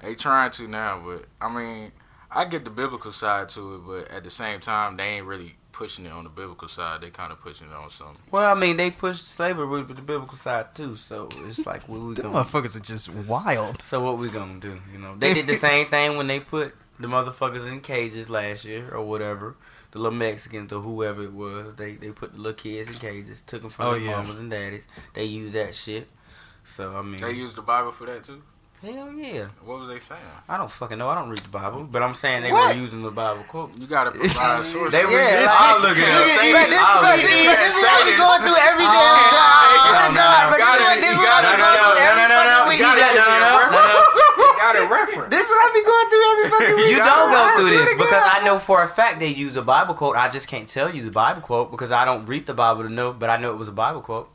they 0.00 0.14
trying 0.14 0.50
to 0.52 0.68
now, 0.68 1.02
but 1.04 1.24
I 1.40 1.52
mean, 1.54 1.92
I 2.30 2.44
get 2.44 2.64
the 2.64 2.70
biblical 2.70 3.12
side 3.12 3.48
to 3.50 3.74
it, 3.76 3.78
but 3.86 4.10
at 4.14 4.24
the 4.24 4.30
same 4.30 4.60
time, 4.60 4.96
they 4.96 5.04
ain't 5.04 5.26
really 5.26 5.56
pushing 5.72 6.06
it 6.06 6.12
on 6.12 6.24
the 6.24 6.30
biblical 6.30 6.68
side. 6.68 7.00
They 7.02 7.10
kind 7.10 7.30
of 7.32 7.40
pushing 7.40 7.66
it 7.68 7.72
on 7.74 7.90
something. 7.90 8.16
Well, 8.30 8.44
I 8.50 8.58
mean, 8.58 8.76
they 8.78 8.90
pushed 8.90 9.26
slavery 9.28 9.66
with 9.66 9.94
the 9.94 10.02
biblical 10.02 10.36
side 10.36 10.74
too, 10.74 10.94
so 10.94 11.28
it's 11.32 11.66
like 11.66 11.88
what 11.88 12.00
we 12.00 12.14
them 12.14 12.32
gonna. 12.32 12.44
motherfuckers 12.44 12.76
are 12.76 12.80
just 12.80 13.08
wild. 13.12 13.80
So 13.82 14.00
what 14.00 14.18
we 14.18 14.28
gonna 14.28 14.60
do? 14.60 14.78
You 14.92 14.98
know, 14.98 15.14
they 15.16 15.34
did 15.34 15.46
the 15.46 15.54
same 15.54 15.86
thing 15.86 16.16
when 16.16 16.26
they 16.26 16.40
put 16.40 16.74
the 16.98 17.08
motherfuckers 17.08 17.66
in 17.70 17.80
cages 17.80 18.28
last 18.30 18.64
year 18.64 18.90
or 18.94 19.02
whatever. 19.04 19.56
The 19.92 19.98
little 20.00 20.18
Mexicans 20.18 20.72
or 20.72 20.80
whoever 20.80 21.22
it 21.22 21.32
was, 21.32 21.74
they 21.76 21.92
they 21.94 22.10
put 22.10 22.32
the 22.32 22.38
little 22.38 22.52
kids 22.52 22.88
in 22.90 22.96
cages, 22.96 23.40
took 23.42 23.62
them 23.62 23.70
from 23.70 23.86
Oh, 23.86 23.90
their 23.92 24.00
yeah. 24.02 24.16
mamas 24.20 24.38
and 24.38 24.50
daddies. 24.50 24.86
They 25.14 25.24
used 25.24 25.54
that 25.54 25.74
shit. 25.74 26.08
So 26.64 26.94
I 26.96 27.02
mean, 27.02 27.20
They 27.20 27.32
used 27.32 27.56
the 27.56 27.62
Bible 27.62 27.92
for 27.92 28.04
that 28.06 28.24
too. 28.24 28.42
hell 28.82 29.08
yeah. 29.14 29.48
What 29.64 29.78
was 29.80 29.88
they 29.88 30.00
saying? 30.00 30.20
I 30.50 30.58
don't 30.58 30.70
fucking 30.70 30.98
know. 30.98 31.08
I 31.08 31.14
don't 31.14 31.30
read 31.30 31.38
the 31.40 31.48
Bible, 31.54 31.88
but 31.88 32.02
I'm 32.02 32.12
saying 32.12 32.42
they 32.42 32.52
What? 32.52 32.74
were 32.76 32.82
using 32.82 33.00
the 33.02 33.10
Bible 33.14 33.44
quote. 33.48 33.72
You 33.78 33.86
gotta 33.86 34.10
provide 34.10 34.64
sources. 34.68 34.92
They 34.92 35.06
were. 35.06 35.12
Yeah, 35.16 35.46
Yeah, 35.46 35.54
I'll 35.54 35.80
like- 35.80 35.96
look 35.96 35.96
it 35.96 36.10
Look 36.12 36.12
up. 36.12 36.26
at- 36.28 36.36
Say 36.36 36.52
look, 36.52 36.66
it. 36.66 36.70
this- 36.70 36.82
I'll 36.82 37.00
But 37.00 37.16
look 37.16 37.24
this, 37.24 37.32
it 37.32 37.46
but 37.46 37.56
up. 37.56 37.62
this 37.64 37.72
is 37.72 37.82
what 37.86 38.04
we 38.04 38.10
this. 38.10 38.20
going 38.20 38.40
through 38.44 38.58
every 38.68 38.84
Oh, 38.84 38.92
damn 38.92 39.16
no, 39.16 39.40
time. 39.40 40.12
no, 40.12 40.20
God, 40.20 40.44
no, 40.44 40.50
but 40.52 40.58
got 40.60 40.76
this 40.76 40.92
it, 40.92 40.98
is 40.98 41.06
you 41.08 41.16
what 41.16 41.30
got 41.30 41.40
we 41.40 41.48
it. 41.48 41.56
going 41.56 41.62
No, 41.62 41.70
no, 41.72 41.86
through 41.86 41.96
no, 41.96 42.10
every 42.10 42.26
no, 42.26 42.28
no, 42.28 42.36
fucking 42.36 42.52
no. 42.52 42.68
week. 42.68 42.80
You 42.82 42.84
got 42.84 42.98
it. 42.98 43.14
No, 43.16 43.24
no, 43.24 43.36
no, 43.40 43.50
no, 43.56 43.80
no. 43.80 44.02
You 44.12 44.25
got 44.66 44.76
it 44.76 44.90
reference. 44.90 45.30
This 45.30 45.44
is 45.44 45.50
what 45.50 45.70
I 45.70 45.74
be 45.74 45.84
going 45.84 46.08
through 46.10 46.24
every 46.32 46.48
fucking 46.50 46.76
week. 46.76 46.90
You 46.90 47.04
don't 47.04 47.30
go 47.30 47.42
through 47.56 47.70
this 47.70 47.94
because 47.94 48.22
I 48.24 48.44
know 48.44 48.58
for 48.58 48.82
a 48.82 48.88
fact 48.88 49.20
they 49.20 49.28
use 49.28 49.56
a 49.56 49.62
Bible 49.62 49.94
quote. 49.94 50.16
I 50.16 50.28
just 50.28 50.48
can't 50.48 50.68
tell 50.68 50.94
you 50.94 51.02
the 51.02 51.10
Bible 51.10 51.40
quote 51.40 51.70
because 51.70 51.92
I 51.92 52.04
don't 52.04 52.26
read 52.26 52.46
the 52.46 52.54
Bible 52.54 52.82
to 52.82 52.88
know, 52.88 53.12
but 53.12 53.30
I 53.30 53.36
know 53.36 53.52
it 53.52 53.56
was 53.56 53.68
a 53.68 53.72
Bible 53.72 54.00
quote. 54.00 54.30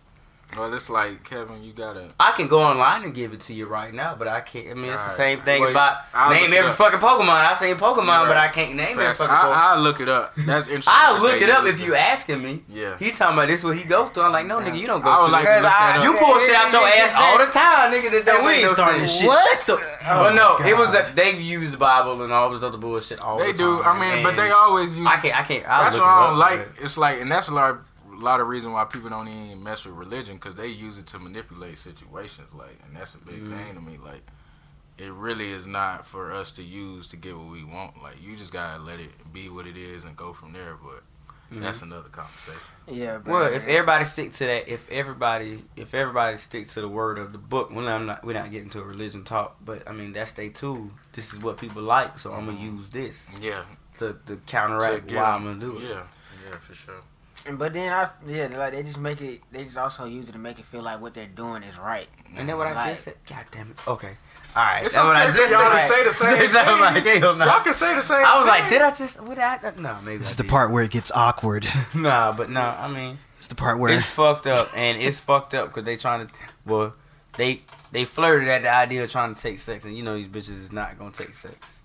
Well, 0.57 0.73
it's 0.73 0.89
like 0.89 1.23
Kevin, 1.23 1.63
you 1.63 1.71
gotta. 1.71 2.09
I 2.19 2.33
can 2.33 2.47
go 2.49 2.61
online 2.61 3.03
and 3.03 3.13
give 3.15 3.31
it 3.31 3.39
to 3.41 3.53
you 3.53 3.67
right 3.67 3.93
now, 3.93 4.15
but 4.15 4.27
I 4.27 4.41
can't. 4.41 4.67
I 4.69 4.73
mean, 4.73 4.91
it's 4.91 5.03
the 5.05 5.11
same 5.11 5.39
thing 5.41 5.61
Well, 5.61 5.71
about 5.71 5.99
I'll 6.13 6.29
name 6.29 6.51
every 6.53 6.69
up. 6.71 6.75
fucking 6.75 6.99
Pokemon. 6.99 7.29
I 7.29 7.53
seen 7.53 7.75
Pokemon, 7.75 8.05
Right. 8.07 8.27
but 8.27 8.35
I 8.37 8.49
can't 8.49 8.75
name 8.75 8.99
every 8.99 9.13
fucking 9.13 9.27
Pokemon. 9.33 9.55
I, 9.55 9.71
I'll 9.75 9.79
look 9.81 10.01
it 10.01 10.09
up. 10.09 10.35
That's 10.35 10.67
interesting. 10.67 10.93
I'll 10.93 11.21
look 11.21 11.41
it 11.41 11.49
up 11.49 11.65
if 11.65 11.79
it. 11.79 11.85
you 11.85 11.95
asking 11.95 12.43
me. 12.43 12.63
Yeah. 12.67 12.97
He 12.97 13.11
talking 13.11 13.37
about 13.37 13.47
this 13.47 13.63
what 13.63 13.77
he 13.77 13.85
go 13.85 14.07
through. 14.09 14.23
I'm 14.23 14.33
like, 14.33 14.45
no, 14.45 14.59
nigga, 14.59 14.77
you 14.77 14.87
don't 14.87 15.01
go 15.01 15.09
I 15.09 15.21
would 15.21 15.25
through 15.27 15.31
like 15.33 15.45
this. 15.45 15.55
to 15.57 15.61
look 15.63 15.71
that 15.71 15.95
up. 15.97 16.03
You 16.03 16.11
pull 16.19 16.39
shit 16.41 16.55
out 16.55 16.71
your 16.71 16.87
ass 16.87 17.15
all 17.15 17.37
the 17.37 17.51
time, 17.51 17.91
nigga. 17.93 18.11
That 18.11 18.25
don't 18.25 18.45
we 18.45 18.51
ain't 18.51 18.63
no 18.63 18.67
starting 18.69 19.07
sense. 19.07 19.19
shit. 19.19 19.27
What? 19.27 19.63
Shut 19.65 19.77
the- 19.79 19.87
Well, 20.05 20.33
no, 20.33 20.57
Oh, 20.59 20.67
it 20.67 20.75
was 20.77 20.89
oh, 20.89 20.93
God. 20.93 20.93
that 20.93 21.15
they 21.15 21.37
used 21.39 21.71
the 21.71 21.77
Bible 21.77 22.21
and 22.23 22.33
all 22.33 22.49
this 22.51 22.61
other 22.63 22.77
bullshit 22.77 23.21
all 23.21 23.37
They 23.39 23.53
the 23.53 23.57
time. 23.57 23.77
They 23.77 23.83
do. 23.83 23.83
I 23.83 24.15
mean, 24.15 24.23
but 24.23 24.35
they 24.35 24.51
always 24.51 24.97
use. 24.97 25.07
I 25.07 25.15
can't. 25.17 25.39
I 25.39 25.43
can't. 25.43 25.65
I'll 25.65 25.83
that's 25.83 25.95
what 25.95 26.03
I 26.03 26.27
don't 26.27 26.37
like. 26.39 26.67
It's 26.81 26.97
like, 26.97 27.21
and 27.21 27.31
that's 27.31 27.47
a 27.47 27.53
lot, 27.53 27.69
a 27.75 27.77
lot 28.23 28.39
of 28.39 28.47
reason 28.47 28.71
why 28.73 28.85
people 28.85 29.09
don't 29.09 29.27
even 29.27 29.61
mess 29.63 29.85
with 29.85 29.95
religion 29.95 30.35
because 30.35 30.55
they 30.55 30.67
use 30.67 30.97
it 30.97 31.07
to 31.07 31.19
manipulate 31.19 31.77
situations. 31.77 32.53
Like, 32.53 32.79
and 32.85 32.95
that's 32.95 33.13
a 33.15 33.19
big 33.19 33.41
Mm-hmm. 33.43 33.57
thing 33.57 33.75
to 33.75 33.81
me. 33.81 33.97
Like, 34.03 34.21
it 34.97 35.11
really 35.13 35.51
is 35.51 35.65
not 35.65 36.05
for 36.05 36.31
us 36.31 36.51
to 36.53 36.63
use 36.63 37.07
to 37.07 37.17
get 37.17 37.35
what 37.37 37.51
we 37.51 37.63
want. 37.63 38.01
Like, 38.01 38.21
you 38.21 38.35
just 38.35 38.53
gotta 38.53 38.81
let 38.81 38.99
it 38.99 39.11
be 39.33 39.49
what 39.49 39.65
it 39.67 39.77
is 39.77 40.03
and 40.03 40.15
go 40.15 40.33
from 40.33 40.53
there. 40.53 40.75
But 40.81 41.03
Mm-hmm. 41.51 41.63
that's 41.63 41.81
another 41.81 42.07
conversation. 42.07 42.61
Yeah, 42.87 43.17
bro. 43.17 43.33
Well, 43.41 43.53
if 43.53 43.67
everybody 43.67 44.05
stick 44.05 44.31
to 44.31 44.45
that, 44.45 44.69
if 44.69 44.89
everybody, 44.89 45.61
if 45.75 45.93
everybody 45.93 46.37
stick 46.37 46.65
to 46.69 46.79
the 46.79 46.87
word 46.87 47.17
of 47.19 47.33
the 47.33 47.37
book, 47.39 47.71
well, 47.75 47.89
I'm 47.89 48.05
not, 48.05 48.23
we're 48.23 48.31
not 48.35 48.51
getting 48.51 48.69
to 48.69 48.79
a 48.79 48.85
religion 48.85 49.25
talk, 49.25 49.57
but 49.65 49.85
I 49.85 49.91
mean 49.91 50.13
that's 50.13 50.31
their 50.31 50.47
tool. 50.49 50.91
This 51.11 51.33
is 51.33 51.39
what 51.39 51.57
people 51.57 51.81
like, 51.81 52.19
so 52.19 52.31
I'm 52.31 52.45
gonna 52.45 52.57
use 52.57 52.89
this 52.91 53.27
Yeah. 53.41 53.63
to, 53.97 54.13
to 54.27 54.35
To 54.35 54.41
counteract 54.47 55.07
get 55.07 55.17
why 55.17 55.35
'em. 55.35 55.47
I'm 55.47 55.59
gonna 55.59 55.59
do 55.59 55.77
it. 55.79 55.89
Yeah. 55.89 56.03
Yeah, 56.49 56.55
for 56.59 56.73
sure. 56.73 57.01
But 57.49 57.73
then 57.73 57.91
I 57.91 58.09
yeah, 58.27 58.47
like 58.55 58.73
they 58.73 58.83
just 58.83 58.99
make 58.99 59.19
it. 59.21 59.41
They 59.51 59.63
just 59.63 59.77
also 59.77 60.05
use 60.05 60.29
it 60.29 60.33
to 60.33 60.37
make 60.37 60.59
it 60.59 60.65
feel 60.65 60.83
like 60.83 61.01
what 61.01 61.13
they're 61.13 61.25
doing 61.27 61.63
is 61.63 61.77
right. 61.77 62.07
And 62.37 62.47
then 62.47 62.57
what 62.57 62.67
I 62.67 62.73
Like- 62.73 62.89
just 62.91 63.03
said, 63.05 63.15
God 63.27 63.45
damn 63.51 63.71
it. 63.71 63.87
Okay, 63.87 64.15
all 64.55 64.63
right. 64.63 64.85
It's 64.85 64.93
that's 64.93 65.05
what 65.05 65.15
I 65.15 65.23
okay 65.23 65.31
for 65.31 65.37
just 65.37 65.51
y'all 65.51 65.71
to 65.71 65.87
say 65.87 66.03
the 66.03 66.11
same 66.51 66.67
I'm 66.67 66.79
like, 66.81 67.03
thing. 67.03 67.21
no. 67.21 67.33
Y'all 67.45 67.61
can 67.63 67.73
say 67.73 67.95
the 67.95 68.01
same. 68.01 68.25
I 68.25 68.37
was 68.37 68.47
like, 68.47 68.69
did 68.69 68.81
I 68.81 68.91
just? 68.93 69.21
What 69.21 69.39
I? 69.39 69.59
No, 69.77 69.97
maybe. 70.03 70.17
This 70.19 70.31
is 70.31 70.35
the 70.37 70.43
part 70.43 70.71
where 70.71 70.83
it 70.83 70.91
gets 70.91 71.11
awkward. 71.11 71.65
Nah, 71.95 72.31
but 72.35 72.49
no, 72.49 72.61
I 72.61 72.87
mean. 72.87 73.17
It's 73.37 73.47
the 73.47 73.55
part 73.55 73.79
where 73.79 73.91
It's 73.91 74.05
fucked 74.05 74.45
up, 74.45 74.69
and 74.75 75.01
it's 75.01 75.19
fucked 75.19 75.55
up 75.55 75.69
because 75.69 75.83
they 75.83 75.97
trying 75.97 76.25
to. 76.27 76.33
Well, 76.65 76.93
they 77.37 77.61
they 77.91 78.05
flirted 78.05 78.47
at 78.49 78.61
the 78.61 78.69
idea 78.71 79.03
of 79.03 79.11
trying 79.11 79.33
to 79.33 79.41
take 79.41 79.57
sex, 79.57 79.83
and 79.83 79.97
you 79.97 80.03
know 80.03 80.15
these 80.15 80.27
bitches 80.27 80.49
is 80.59 80.71
not 80.71 80.99
gonna 80.99 81.11
take 81.11 81.33
sex. 81.33 81.80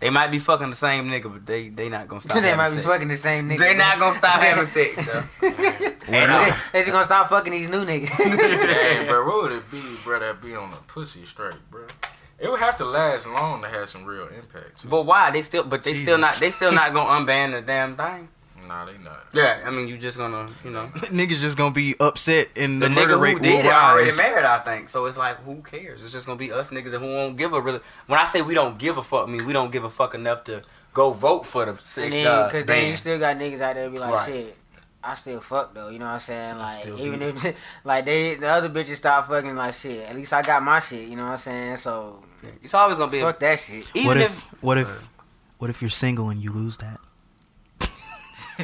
They 0.00 0.08
might 0.10 0.30
be 0.30 0.38
fucking 0.38 0.70
the 0.70 0.76
same 0.76 1.08
nigga, 1.10 1.30
but 1.32 1.44
they 1.44 1.68
they 1.68 1.88
not 1.90 2.08
gonna 2.08 2.22
stop. 2.22 2.34
they 2.40 2.48
having 2.48 2.56
might 2.56 2.68
be 2.70 2.74
sex. 2.76 2.86
fucking 2.86 3.08
the 3.08 3.16
same 3.16 3.48
nigga. 3.50 3.58
They 3.58 3.76
not 3.76 3.98
gonna 3.98 4.14
stop 4.14 4.40
having 4.40 4.66
sex. 4.66 5.06
yo. 5.06 5.22
and 6.08 6.30
uh, 6.32 6.56
They 6.72 6.80
just 6.80 6.90
gonna 6.90 7.04
stop 7.04 7.28
fucking 7.28 7.52
these 7.52 7.68
new 7.68 7.84
niggas. 7.84 8.16
Dang, 8.16 9.06
bro, 9.08 9.26
what 9.26 9.42
would 9.42 9.52
it 9.52 9.70
be, 9.70 9.82
bro, 10.02 10.18
that 10.18 10.40
be 10.40 10.54
on 10.56 10.70
the 10.70 10.78
pussy 10.88 11.24
straight, 11.26 11.54
bro? 11.70 11.86
It 12.38 12.50
would 12.50 12.60
have 12.60 12.78
to 12.78 12.86
last 12.86 13.26
long 13.26 13.60
to 13.60 13.68
have 13.68 13.90
some 13.90 14.06
real 14.06 14.26
impact. 14.28 14.80
too. 14.82 14.88
but 14.88 15.04
why 15.04 15.30
they 15.30 15.42
still? 15.42 15.64
But 15.64 15.84
they 15.84 15.94
still 15.94 16.16
not. 16.16 16.34
They 16.40 16.50
still 16.50 16.72
not 16.72 16.94
gonna 16.94 17.26
unban 17.26 17.52
the 17.52 17.60
damn 17.60 17.94
thing. 17.96 18.28
Nah, 18.70 18.84
they 18.84 18.96
not. 18.98 19.26
Yeah, 19.32 19.62
I 19.66 19.70
mean 19.70 19.88
you 19.88 19.98
just 19.98 20.16
gonna 20.16 20.48
you 20.64 20.70
know. 20.70 20.86
niggas 20.94 21.40
just 21.40 21.58
gonna 21.58 21.74
be 21.74 21.96
upset 21.98 22.50
and 22.56 22.80
The, 22.80 22.88
the, 22.88 22.94
nigga 22.94 22.96
murder 23.00 23.16
who 23.16 23.22
rate 23.24 23.42
did 23.42 23.64
will 23.64 23.70
it 23.70 23.74
already 23.74 24.04
rise. 24.04 24.18
married, 24.18 24.44
I 24.44 24.60
think. 24.60 24.88
So 24.88 25.06
it's 25.06 25.16
like, 25.16 25.38
who 25.38 25.56
cares? 25.56 26.04
It's 26.04 26.12
just 26.12 26.28
gonna 26.28 26.38
be 26.38 26.52
us 26.52 26.70
niggas 26.70 26.96
who 26.96 27.06
won't 27.08 27.36
give 27.36 27.52
a 27.52 27.60
really. 27.60 27.80
When 28.06 28.20
I 28.20 28.26
say 28.26 28.42
we 28.42 28.54
don't 28.54 28.78
give 28.78 28.96
a 28.96 29.02
fuck, 29.02 29.26
I 29.26 29.30
mean 29.32 29.44
we 29.44 29.52
don't 29.52 29.72
give 29.72 29.82
a 29.82 29.90
fuck 29.90 30.14
enough 30.14 30.44
to 30.44 30.62
go 30.94 31.10
vote 31.10 31.46
for 31.46 31.64
the 31.64 31.76
sick. 31.78 32.04
and 32.04 32.12
then, 32.14 32.26
uh, 32.28 32.48
cause 32.48 32.64
then 32.64 32.90
you 32.92 32.96
still 32.96 33.18
got 33.18 33.36
niggas 33.38 33.60
out 33.60 33.74
there 33.74 33.90
be 33.90 33.98
like, 33.98 34.14
Right. 34.14 34.26
shit. 34.28 34.56
I 35.02 35.14
still 35.14 35.40
fuck 35.40 35.74
though, 35.74 35.88
you 35.88 35.98
know 35.98 36.04
what 36.04 36.12
I'm 36.12 36.20
saying? 36.20 36.58
Like 36.58 36.72
still 36.72 37.00
even 37.00 37.18
beat. 37.34 37.44
if 37.44 37.56
like 37.84 38.04
they 38.04 38.36
the 38.36 38.46
other 38.48 38.68
bitches 38.68 38.94
stop 38.96 39.26
fucking 39.28 39.56
like 39.56 39.74
shit. 39.74 40.08
At 40.08 40.14
least 40.14 40.32
I 40.32 40.42
got 40.42 40.62
my 40.62 40.78
shit, 40.78 41.08
you 41.08 41.16
know 41.16 41.24
what 41.24 41.32
I'm 41.32 41.38
saying? 41.38 41.76
So 41.78 42.20
It's 42.62 42.74
always 42.74 42.98
gonna 42.98 43.10
be. 43.10 43.18
A, 43.18 43.24
fuck 43.24 43.40
that 43.40 43.58
shit. 43.58 43.88
even 43.94 44.06
What 44.06 44.16
if, 44.18 44.26
if, 44.38 44.62
what 44.62 44.78
if 44.78 45.08
what 45.58 45.70
if 45.70 45.82
you're 45.82 45.88
single 45.90 46.28
and 46.30 46.40
you 46.40 46.52
lose 46.52 46.76
that? 46.78 47.00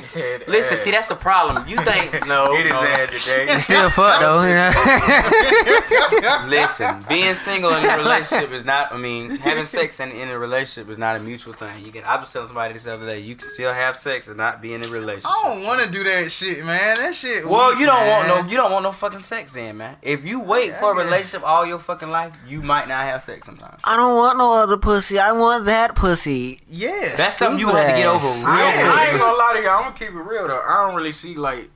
listen, 0.49 0.77
see 0.77 0.91
eh. 0.91 0.93
that's 0.93 1.09
the 1.09 1.15
problem. 1.17 1.65
You 1.67 1.77
think 1.85 2.27
no, 2.27 2.55
It 2.55 2.67
is 2.67 2.73
no. 2.73 2.81
ad 2.83 3.11
today. 3.11 3.59
Still 3.59 3.91
fuck 3.91 4.21
though, 4.21 4.43
you 4.43 4.55
know. 4.55 4.71
Listen, 6.47 7.05
being 7.09 7.35
single 7.35 7.75
in 7.75 7.85
a 7.85 7.97
relationship 7.99 8.53
is 8.53 8.65
not. 8.65 8.93
I 8.93 8.99
mean, 8.99 9.37
having 9.37 9.67
sex 9.67 10.01
in, 10.01 10.11
in 10.11 10.29
a 10.29 10.39
relationship 10.39 10.91
is 10.91 10.99
not 10.99 11.17
a 11.17 11.21
mutual 11.21 11.53
thing. 11.53 11.85
You 11.85 11.93
can. 11.93 12.05
I 12.05 12.17
was 12.21 12.33
telling 12.33 12.49
somebody 12.49 12.75
this 12.75 12.85
the 12.85 12.95
other 12.95 13.07
day. 13.07 13.21
You 13.21 13.35
can 13.37 13.49
still 13.49 13.73
have 13.73 13.97
sex 13.97 14.29
and 14.29 14.37
not 14.37 14.61
be 14.63 14.75
in 14.75 14.85
a 14.85 14.89
relationship. 14.89 15.31
I 15.31 15.43
don't 15.49 15.65
want 15.65 15.83
to 15.83 15.91
do 15.91 16.05
that 16.05 16.31
shit, 16.31 16.65
man. 16.65 16.97
That 16.97 17.15
shit. 17.15 17.45
Well, 17.47 17.79
you 17.79 17.87
don't 17.87 18.07
want 18.07 18.29
no. 18.29 18.51
You 18.51 18.57
don't 18.57 18.73
want 18.73 18.83
no 18.85 18.93
fucking 18.93 19.23
sex, 19.23 19.53
then, 19.55 19.77
man. 19.77 19.97
If 20.03 20.25
you 20.25 20.41
wait 20.41 20.75
for 20.77 20.93
a 20.93 21.05
relationship 21.05 21.47
all 21.47 21.67
your 21.67 21.79
fucking 21.79 22.11
life, 22.11 22.37
you 22.47 22.63
might 22.63 22.89
not 22.89 23.05
have 23.05 23.23
sex 23.23 23.47
sometimes. 23.47 23.81
I 23.85 23.97
don't 23.97 24.17
want 24.17 24.39
no 24.39 24.55
other 24.55 24.77
pussy. 24.77 25.19
I 25.19 25.33
want 25.33 25.65
that 25.67 25.95
pussy. 25.95 26.61
Yes. 26.69 27.17
That's 27.17 27.37
something 27.37 27.59
you 27.59 27.69
have 27.69 27.87
to 27.89 27.97
get 27.97 28.07
over 28.07 28.27
real 28.27 28.47
I 28.47 28.73
ain't, 28.73 28.89
I 28.89 28.93
quick. 28.97 29.09
ain't 29.11 29.21
gonna 29.21 29.37
lie 29.39 29.53
to 29.57 29.63
y'all. 29.63 29.86
I'm 29.87 29.93
gonna 29.95 29.99
keep 30.07 30.15
it 30.15 30.21
real 30.23 30.49
though. 30.49 30.61
I 30.67 30.87
don't 30.87 30.97
really 30.97 31.13
see 31.13 31.35
like 31.37 31.71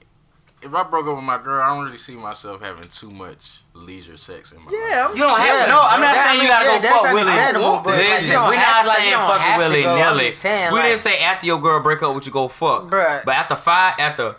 if 0.62 0.74
I 0.74 0.82
broke 0.82 1.06
up 1.06 1.16
with 1.16 1.24
my 1.24 1.40
girl, 1.42 1.62
I 1.62 1.68
don't 1.74 1.84
really 1.86 1.96
see 1.96 2.14
myself 2.16 2.60
having 2.60 2.82
too 2.82 3.10
much 3.10 3.60
leisure 3.72 4.16
sex 4.18 4.52
in 4.52 4.58
my 4.62 4.70
yeah. 4.70 5.04
life. 5.04 5.10
I'm 5.12 5.16
You 5.16 5.22
don't 5.22 5.40
have 5.40 5.46
Yeah, 5.68 5.72
no. 5.72 5.80
I'm 5.80 6.00
not 6.02 6.14
that- 6.14 6.26
saying 6.28 6.42
you 6.42 6.48
gotta 6.48 6.66
mean, 6.68 6.76
go 6.76 6.82
that's 6.82 6.94
fuck 6.96 7.14
willy. 7.14 7.20
understandable, 7.30 7.80
but, 7.82 7.94
like, 7.94 8.08
Listen, 8.08 8.34
we're 8.36 8.56
not 8.56 8.86
like, 8.86 8.96
saying 8.98 9.10
don't 9.12 9.26
fuck 9.30 9.40
have 9.40 9.56
to 9.60 9.66
willy 9.68 9.82
go. 9.84 9.94
I'm 9.94 10.16
nilly. 10.18 10.30
saying, 10.32 10.70
We 10.72 10.78
like- 10.80 10.84
didn't 10.88 11.00
say 11.00 11.18
after 11.20 11.46
your 11.46 11.60
girl 11.60 11.80
break 11.80 12.02
up 12.02 12.14
with 12.14 12.26
you 12.26 12.32
go 12.32 12.48
fuck. 12.48 12.88
Bruh. 12.90 13.24
But 13.24 13.34
after 13.36 13.56
five, 13.56 13.94
after 13.98 14.36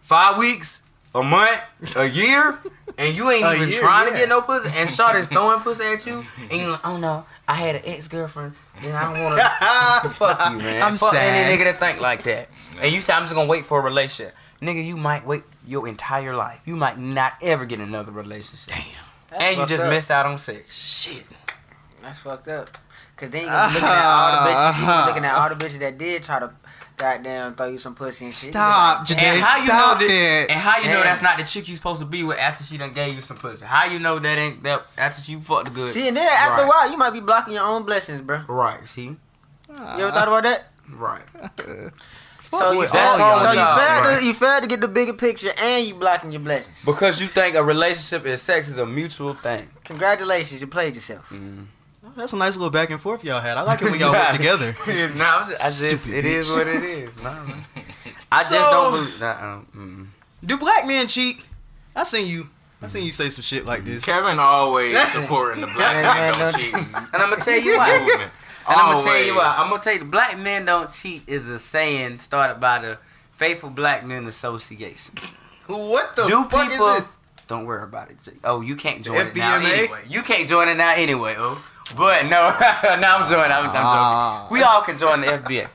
five 0.00 0.36
weeks, 0.38 0.82
a 1.14 1.22
month, 1.22 1.60
a 1.94 2.08
year, 2.08 2.58
and 2.98 3.14
you 3.14 3.30
ain't 3.30 3.46
even 3.54 3.68
year, 3.68 3.80
trying 3.80 4.10
to 4.10 4.18
get 4.18 4.28
no 4.28 4.40
pussy, 4.40 4.68
and 4.74 4.88
Shawty's 4.90 5.28
throwing 5.28 5.60
pussy 5.60 5.84
at 5.84 6.04
you, 6.06 6.24
and 6.50 6.60
you're 6.60 6.70
like, 6.70 6.84
oh 6.86 6.96
no, 6.96 7.24
I 7.46 7.54
had 7.54 7.76
an 7.76 7.82
ex 7.84 8.08
girlfriend, 8.08 8.54
and 8.82 8.94
I 8.96 9.12
don't 9.12 9.22
want 9.22 9.36
to 9.38 10.08
fuck 10.18 10.50
you, 10.52 10.58
man. 10.58 10.82
I'm 10.82 10.96
fuck 10.96 11.12
sad. 11.12 11.34
any 11.34 11.54
nigga 11.56 11.64
that 11.66 11.78
think 11.78 12.00
like 12.00 12.22
that. 12.24 12.48
And 12.82 12.92
you 12.92 13.00
say 13.00 13.12
I'm 13.12 13.22
just 13.22 13.34
gonna 13.34 13.48
wait 13.48 13.64
for 13.64 13.78
a 13.78 13.82
relationship, 13.82 14.34
nigga. 14.60 14.84
You 14.84 14.96
might 14.96 15.24
wait 15.26 15.44
your 15.66 15.86
entire 15.88 16.34
life. 16.34 16.60
You 16.66 16.76
might 16.76 16.98
not 16.98 17.34
ever 17.42 17.64
get 17.64 17.78
another 17.80 18.12
relationship. 18.12 18.68
Damn. 18.68 18.84
That's 19.30 19.42
And 19.42 19.58
you 19.58 19.66
just 19.66 19.84
up. 19.84 19.90
missed 19.90 20.10
out 20.10 20.26
on 20.26 20.38
sex. 20.38 20.74
shit. 20.76 21.24
That's 22.02 22.18
fucked 22.18 22.48
up. 22.48 22.76
Cause 23.16 23.30
then 23.30 23.42
you 23.42 23.48
gonna 23.48 23.68
be 23.68 23.74
looking 23.74 23.88
at 23.88 24.04
all 24.04 24.32
the 24.32 24.50
bitches. 24.50 24.78
You 24.80 24.84
Uh-huh. 24.86 25.02
be 25.04 25.08
looking 25.10 25.24
at 25.24 25.34
all 25.36 25.48
the 25.48 25.54
bitches 25.54 25.78
that 25.78 25.96
did 25.96 26.24
try 26.24 26.40
to 26.40 26.50
goddamn 26.96 27.54
throw 27.54 27.66
you 27.68 27.78
some 27.78 27.94
pussy 27.94 28.24
and 28.24 28.34
shit. 28.34 28.50
Stop, 28.50 28.98
like, 29.00 29.06
Janae. 29.08 29.22
And 29.22 29.42
how 29.44 29.56
you 29.58 29.66
Stop 29.66 30.00
know 30.00 30.06
that, 30.06 30.12
that. 30.12 30.50
And 30.50 30.60
how 30.60 30.78
you 30.78 30.88
know 30.88 31.02
that's 31.04 31.22
not 31.22 31.38
the 31.38 31.44
chick 31.44 31.68
you 31.68 31.76
supposed 31.76 32.00
to 32.00 32.06
be 32.06 32.24
with 32.24 32.38
after 32.38 32.64
she 32.64 32.78
done 32.78 32.92
gave 32.92 33.14
you 33.14 33.20
some 33.22 33.36
pussy? 33.36 33.64
How 33.64 33.84
you 33.84 33.98
know 34.00 34.18
that 34.18 34.38
ain't 34.38 34.62
that 34.64 34.86
after 34.98 35.30
you 35.30 35.40
fucked 35.40 35.66
the 35.66 35.70
good? 35.70 35.90
See, 35.92 36.08
and 36.08 36.16
then 36.16 36.28
after 36.28 36.62
Right. 36.62 36.64
a 36.64 36.68
while, 36.68 36.90
you 36.90 36.96
might 36.96 37.10
be 37.10 37.20
blocking 37.20 37.54
your 37.54 37.64
own 37.64 37.84
blessings, 37.84 38.20
bro. 38.20 38.42
Right. 38.48 38.86
See. 38.88 39.04
You 39.04 39.16
ever 39.78 40.10
thought 40.10 40.28
about 40.28 40.42
that? 40.42 40.68
Right. 40.90 41.22
So 42.58 42.72
you, 42.72 42.78
with 42.78 42.90
failed, 42.90 43.20
all 43.20 43.38
so 43.40 43.52
y'all. 43.52 43.54
you 43.54 43.80
failed, 43.80 44.04
Right. 44.06 44.18
to, 44.20 44.24
you 44.26 44.34
failed 44.34 44.62
to 44.62 44.68
get 44.68 44.80
the 44.80 44.88
bigger 44.88 45.12
picture, 45.14 45.50
and 45.58 45.86
you 45.86 45.94
blocking 45.94 46.32
your 46.32 46.40
blessings. 46.42 46.84
Because 46.84 47.20
you 47.20 47.26
think 47.28 47.56
a 47.56 47.62
relationship 47.62 48.26
and 48.26 48.38
sex 48.38 48.68
is 48.68 48.76
a 48.78 48.86
mutual 48.86 49.34
thing. 49.34 49.68
Congratulations, 49.84 50.60
you 50.60 50.66
played 50.66 50.94
yourself. 50.94 51.32
That's 52.16 52.34
a 52.34 52.36
nice 52.36 52.56
little 52.56 52.70
back 52.70 52.90
and 52.90 53.00
forth 53.00 53.24
y'all 53.24 53.40
had. 53.40 53.56
I 53.56 53.62
like 53.62 53.80
it 53.80 53.90
when 53.90 53.98
y'all 53.98 54.12
work 54.12 54.32
together. 54.36 54.74
no, 54.86 54.92
I'm 54.92 55.48
just, 55.48 55.62
I 55.62 55.88
just 55.88 56.02
Stupid 56.04 56.18
it 56.18 56.24
is 56.26 56.50
bitch. 56.50 56.56
what 56.56 56.66
it 56.66 56.82
is. 56.84 57.16
No, 57.22 57.22
man. 57.32 57.64
I 58.32 58.38
just 58.40 58.50
don't 58.52 58.92
believe. 58.92 59.20
Nah, 59.20 59.60
um, 59.74 60.12
Do 60.44 60.58
black 60.58 60.86
men 60.86 61.06
cheat? 61.06 61.42
I 61.96 62.04
seen 62.04 62.26
you. 62.26 62.48
I 62.82 62.86
seen 62.88 63.04
you 63.04 63.12
say 63.12 63.28
some 63.30 63.42
shit 63.42 63.64
like 63.64 63.84
this. 63.84 64.04
Kevin 64.04 64.38
always 64.40 65.00
supporting 65.12 65.60
the 65.60 65.68
black 65.68 65.94
Man, 65.94 66.02
man 66.02 66.14
man, 66.16 66.32
don't 66.32 66.52
don't- 66.52 66.60
cheat. 66.60 66.72
mm. 66.74 67.14
And 67.14 67.22
I'm 67.22 67.30
gonna 67.30 67.44
tell 67.44 67.58
you 67.60 67.76
why. 67.78 68.28
And 68.68 68.80
I'm 68.80 68.92
gonna 68.92 69.04
tell 69.04 69.16
you 69.16 69.32
Always. 69.32 69.36
why. 69.36 69.54
I'm 69.58 69.70
gonna 69.70 69.82
tell 69.82 69.92
you, 69.94 69.98
the 70.00 70.04
black 70.06 70.38
men 70.38 70.64
don't 70.64 70.90
cheat 70.92 71.22
is 71.26 71.48
a 71.48 71.58
saying 71.58 72.18
started 72.20 72.60
by 72.60 72.78
the 72.78 72.98
Faithful 73.32 73.70
Black 73.70 74.04
Men 74.04 74.26
Association. 74.26 75.14
What 75.66 76.14
the 76.16 76.26
Do 76.28 76.44
fuck 76.44 76.70
people? 76.70 76.88
is 76.88 76.98
this? 76.98 77.18
Don't 77.48 77.64
worry 77.66 77.82
about 77.82 78.10
it. 78.10 78.16
Oh, 78.44 78.60
you 78.60 78.76
can't 78.76 79.02
join 79.04 79.26
it 79.26 79.36
now 79.36 79.56
anyway. 79.58 80.04
You 80.08 80.22
can't 80.22 80.48
join 80.48 80.68
it 80.68 80.76
now 80.76 80.92
anyway. 80.94 81.34
Oh, 81.38 81.62
but 81.96 82.24
no, 82.24 82.28
now 83.00 83.18
I'm 83.18 83.28
joining. 83.28 83.50
I'm, 83.52 83.64
I'm 83.66 83.70
Ah. 83.74 84.42
joking. 84.44 84.56
We 84.58 84.62
all 84.62 84.82
can 84.82 84.96
join 84.98 85.20
the 85.22 85.26
FBA. 85.26 85.68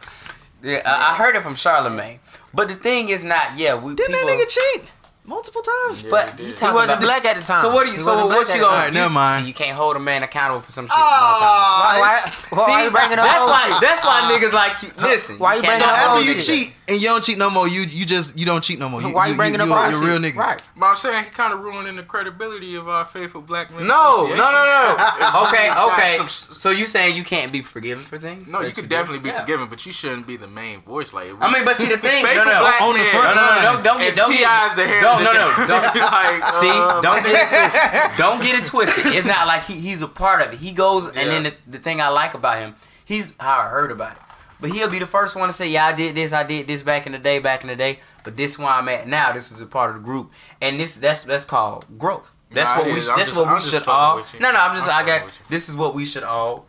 Yeah, 0.63 0.81
I, 0.85 1.11
I 1.11 1.15
heard 1.15 1.35
it 1.35 1.43
from 1.43 1.55
Charlemagne. 1.55 2.19
But 2.53 2.69
the 2.69 2.75
thing 2.75 3.09
is 3.09 3.23
not. 3.23 3.57
Yeah, 3.57 3.75
we 3.75 3.93
Didn't 3.95 4.15
people. 4.15 4.27
that 4.27 4.39
nigga 4.47 4.49
cheat 4.49 4.91
multiple 5.27 5.61
times? 5.61 6.03
Yeah, 6.03 6.09
but 6.09 6.29
he 6.31 6.43
you 6.43 6.49
did. 6.49 6.57
talking 6.57 6.73
He 6.73 6.75
wasn't 6.75 7.01
black 7.01 7.25
at 7.25 7.35
the 7.37 7.43
time. 7.43 7.59
So 7.61 7.73
what 7.73 7.83
do 7.85 7.91
you? 7.91 7.97
He 7.97 8.03
So 8.03 8.11
wasn't 8.11 8.29
what 8.29 8.47
you 8.47 8.53
gonna? 8.55 8.59
the 8.59 8.65
Alright, 8.67 8.93
never 8.93 9.09
mind. 9.13 9.43
See, 9.43 9.47
you 9.49 9.53
can't 9.53 9.75
hold 9.77 9.95
a 9.95 9.99
man 9.99 10.23
accountable 10.23 10.61
for 10.61 10.71
some 10.71 10.85
shit. 10.87 10.95
Ah, 10.97 11.93
Why, 11.93 11.99
why, 11.99 12.17
it's- 12.17 12.45
why, 12.49 12.57
why 12.57 12.83
you 12.85 12.89
bringing 12.91 13.19
up 13.19 13.25
that's 13.25 13.45
why. 13.45 13.77
That's 13.81 14.03
why 14.05 14.17
niggas 14.31 14.53
like 14.53 14.81
you. 14.81 14.89
Listen. 15.03 15.37
Why 15.37 15.55
you 15.55 15.61
can't 15.61 15.77
bringing 15.77 15.87
So 15.87 15.91
up 15.93 15.95
stop 15.99 16.09
old 16.11 16.19
after 16.21 16.33
you 16.33 16.39
shit? 16.41 16.55
cheat 16.67 16.73
and 16.89 17.01
you 17.01 17.07
don't 17.09 17.23
cheat 17.23 17.37
no 17.37 17.49
more, 17.49 17.67
you 17.67 17.81
you 17.81 18.05
just 18.05 18.37
you 18.39 18.45
don't 18.45 18.63
cheat 18.63 18.79
no 18.79 18.87
more. 18.87 19.01
You, 19.01 19.13
Why 19.13 19.27
you 19.27 19.35
bringing 19.35 19.59
up 19.59 19.67
you, 19.67 19.73
our 19.73 19.91
you, 19.91 19.97
You're 19.99 20.07
real 20.07 20.19
nigga. 20.19 20.37
Right. 20.37 20.63
But 20.77 20.85
I'm 20.85 20.95
saying 20.95 21.25
he 21.25 21.29
kind 21.31 21.51
of 21.53 21.59
ruining 21.59 21.97
the 21.97 22.03
credibility 22.03 22.75
of 22.75 22.87
our 22.87 23.03
faithful 23.03 23.41
black 23.41 23.69
men. 23.71 23.85
No, 23.87 24.25
no, 24.27 24.35
no, 24.35 24.35
no. 24.35 25.43
Okay, 25.47 25.69
okay. 25.91 26.17
So 26.29 26.69
you 26.71 26.85
saying 26.87 27.15
you 27.17 27.23
can't 27.23 27.51
be 27.51 27.61
forgiven 27.61 28.03
for 28.03 28.17
things? 28.17 28.47
No, 28.47 28.61
you 28.61 28.71
could 28.71 28.87
definitely 28.89 29.19
be 29.19 29.31
forgiven, 29.35 29.67
but 29.67 29.85
you 29.85 29.91
shouldn't 29.91 30.25
be 30.27 30.37
the 30.37 30.47
main 30.47 30.81
voice. 30.81 31.13
Like, 31.13 31.31
I 31.41 31.51
mean, 31.51 31.65
but 31.65 31.75
see 31.75 31.87
the 31.89 31.97
thing. 32.07 32.23
No, 32.23 32.29
faithful 32.29 32.51
no, 32.53 32.59
black 32.61 32.81
On 32.81 32.93
the 32.93 32.99
men- 32.99 33.11
front 33.11 33.35
no, 33.35 33.41
no, 33.41 33.55
no, 33.55 33.61
don't, 33.61 33.83
don't 33.83 33.99
get, 33.99 34.15
don't 34.15 34.31
T.I. 34.31 34.39
get, 34.39 34.69
is 34.71 34.75
the 34.75 34.87
head 34.87 35.01
don't, 35.01 35.16
Oh, 35.19 35.23
no, 35.23 35.33
no, 35.33 35.49
no. 35.57 35.67
Don't, 35.67 35.95
like, 35.95 36.53
see, 36.55 36.67
don't 37.01 37.23
get 37.23 37.35
it 37.35 37.49
twisted. 37.49 38.17
Don't 38.17 38.41
get 38.41 38.59
it 38.59 38.65
twisted. 38.65 39.05
It's 39.13 39.27
not 39.27 39.47
like 39.47 39.63
he, 39.65 39.73
he's 39.75 40.01
a 40.01 40.07
part 40.07 40.41
of 40.41 40.53
it. 40.53 40.59
He 40.59 40.71
goes, 40.73 41.07
and 41.07 41.29
then 41.29 41.43
the, 41.43 41.53
the 41.67 41.77
thing 41.77 42.01
I 42.01 42.07
like 42.09 42.33
about 42.33 42.59
him, 42.59 42.75
he's 43.05 43.33
how 43.39 43.59
I 43.59 43.67
heard 43.69 43.91
about 43.91 44.13
it. 44.13 44.21
But 44.59 44.71
he'll 44.71 44.89
be 44.89 44.97
the 44.99 45.05
first 45.05 45.35
one 45.35 45.47
to 45.49 45.53
say, 45.53 45.69
"Yeah, 45.69 45.85
I 45.85 45.93
did 45.93 46.15
this. 46.15 46.33
I 46.33 46.41
did 46.43 46.65
this 46.67 46.81
back 46.81 47.05
in 47.05 47.11
the 47.11 47.19
day, 47.19 47.37
back 47.37 47.61
in 47.61 47.67
the 47.67 47.75
day." 47.75 47.99
But 48.23 48.35
this 48.37 48.53
is 48.53 48.59
where 48.59 48.69
I'm 48.69 48.89
at 48.89 49.07
now. 49.07 49.31
This 49.31 49.51
is 49.51 49.61
a 49.61 49.67
part 49.67 49.91
of 49.91 49.97
the 49.97 50.01
group, 50.03 50.31
and 50.61 50.79
this 50.79 50.95
that's 50.97 51.23
that's 51.23 51.45
called 51.45 51.85
growth. 51.99 52.31
That's 52.49 52.71
Nah, 52.71 52.77
what 52.77 52.85
we. 52.87 52.93
is. 52.93 53.05
sh- 53.05 53.09
I'm 53.09 53.17
That's 53.17 53.29
just- 53.29 53.37
what 53.37 53.45
we 53.47 53.53
I'm 53.53 53.59
just 53.59 53.71
should 53.73 53.87
all. 53.87 54.17
No, 54.39 54.51
no. 54.51 54.57
I'm 54.59 54.75
just. 54.75 54.89
I'm 54.89 55.03
I 55.03 55.07
got. 55.07 55.13
fucking 55.21 55.25
with 55.27 55.39
you. 55.41 55.45
This 55.49 55.69
is 55.69 55.75
what 55.75 55.93
we 55.93 56.05
should 56.05 56.23
all 56.23 56.65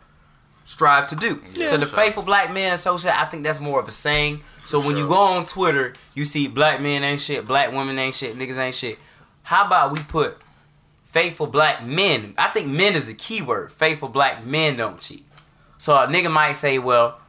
strive 0.69 1.07
to 1.07 1.15
do. 1.15 1.41
Yeah, 1.55 1.65
so 1.65 1.77
the 1.77 1.87
sure. 1.87 1.97
faithful 1.97 2.21
black 2.21 2.53
men 2.53 2.73
associate, 2.73 3.19
I 3.19 3.25
think 3.25 3.43
that's 3.43 3.59
more 3.59 3.79
of 3.79 3.87
a 3.87 3.91
saying. 3.91 4.41
So 4.65 4.79
when 4.79 4.97
you 4.97 5.07
go 5.07 5.19
on 5.19 5.45
Twitter, 5.45 5.95
you 6.13 6.23
see 6.23 6.47
black 6.47 6.79
men 6.79 7.03
ain't 7.03 7.19
shit, 7.19 7.47
black 7.47 7.71
women 7.71 7.97
ain't 7.97 8.13
shit, 8.13 8.37
niggas 8.37 8.59
ain't 8.59 8.75
shit. 8.75 8.99
How 9.41 9.65
about 9.65 9.91
we 9.91 9.99
put 9.99 10.37
faithful 11.05 11.47
black 11.47 11.83
men? 11.83 12.35
I 12.37 12.49
think 12.49 12.67
men 12.67 12.93
is 12.93 13.09
a 13.09 13.15
key 13.15 13.41
word. 13.41 13.71
Faithful 13.71 14.09
black 14.09 14.45
men 14.45 14.77
don't 14.77 14.99
cheat. 14.99 15.25
So 15.79 15.95
a 15.95 16.05
nigga 16.05 16.31
might 16.31 16.53
say, 16.53 16.77
well, 16.77 17.19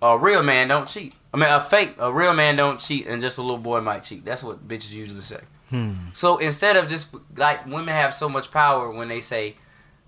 a 0.00 0.16
real 0.16 0.42
man 0.42 0.68
don't 0.68 0.88
cheat. 0.88 1.12
I 1.34 1.36
mean, 1.36 1.50
a 1.50 1.60
fake, 1.60 1.96
a 1.98 2.10
real 2.10 2.32
man 2.32 2.56
don't 2.56 2.80
cheat, 2.80 3.06
and 3.06 3.20
just 3.20 3.36
a 3.36 3.42
little 3.42 3.58
boy 3.58 3.82
might 3.82 4.04
cheat. 4.04 4.24
That's 4.24 4.42
what 4.42 4.66
bitches 4.66 4.92
usually 4.92 5.20
say. 5.20 5.40
Hmm. 5.68 5.92
So 6.14 6.38
instead 6.38 6.78
of 6.78 6.88
just 6.88 7.14
like 7.36 7.66
women 7.66 7.88
have 7.88 8.14
so 8.14 8.26
much 8.26 8.50
power 8.50 8.90
when 8.90 9.08
they 9.08 9.20
say, 9.20 9.56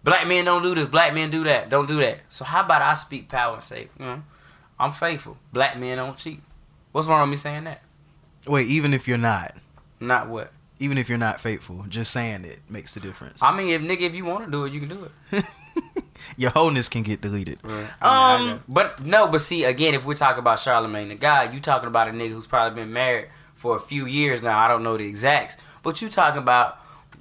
black 0.04 0.26
men 0.26 0.44
don't 0.44 0.62
do 0.62 0.74
this, 0.74 0.86
black 0.86 1.14
men 1.14 1.30
do 1.30 1.44
that, 1.44 1.68
don't 1.68 1.86
do 1.86 1.98
that. 2.00 2.20
So 2.28 2.44
how 2.44 2.62
about 2.64 2.82
I 2.82 2.94
speak 2.94 3.28
power 3.28 3.54
and 3.54 3.62
say, 3.62 3.88
you 3.98 4.04
know, 4.04 4.22
I'm 4.78 4.92
faithful. 4.92 5.36
Black 5.52 5.78
men 5.78 5.98
don't 5.98 6.16
cheat. 6.16 6.40
What's 6.92 7.08
wrong 7.08 7.20
with 7.22 7.30
me 7.30 7.36
saying 7.36 7.64
that? 7.64 7.82
Wait, 8.46 8.66
even 8.68 8.94
if 8.94 9.06
you're 9.08 9.18
not, 9.18 9.54
Not 10.00 10.28
what. 10.28 10.52
even 10.78 10.96
if 10.98 11.08
you're 11.08 11.18
not 11.18 11.40
faithful, 11.40 11.84
just 11.88 12.12
saying 12.12 12.44
it 12.44 12.60
makes 12.68 12.94
the 12.94 13.00
difference. 13.00 13.42
I 13.42 13.54
mean, 13.56 13.68
if 13.70 13.82
nigga, 13.82 14.02
if 14.06 14.14
you 14.14 14.24
want 14.24 14.44
to 14.46 14.50
do 14.50 14.64
it, 14.64 14.72
you 14.72 14.80
can 14.80 14.88
do 14.88 15.10
it. 15.32 15.44
Your 16.36 16.50
wholeness 16.50 16.88
can 16.88 17.02
get 17.02 17.20
deleted. 17.20 17.58
I 18.00 18.38
mean, 18.38 18.50
Um, 18.52 18.64
but 18.68 19.04
no, 19.04 19.28
but 19.28 19.40
see, 19.40 19.64
again, 19.64 19.94
if 19.94 20.04
we're 20.04 20.14
talking 20.14 20.40
about 20.40 20.58
Charlemagne 20.58 21.08
the 21.08 21.14
guy, 21.14 21.50
you 21.52 21.60
talking 21.60 21.88
about 21.88 22.08
a 22.08 22.10
nigga 22.10 22.30
who's 22.32 22.46
probably 22.46 22.82
been 22.82 22.92
married 22.92 23.28
for 23.54 23.76
a 23.76 23.80
few 23.80 24.06
years 24.06 24.42
now. 24.42 24.58
I 24.58 24.68
don't 24.68 24.82
know 24.82 24.96
the 24.96 25.04
exacts, 25.06 25.56
but 25.82 26.00
you 26.02 26.08
talking 26.08 26.42
about 26.42 26.78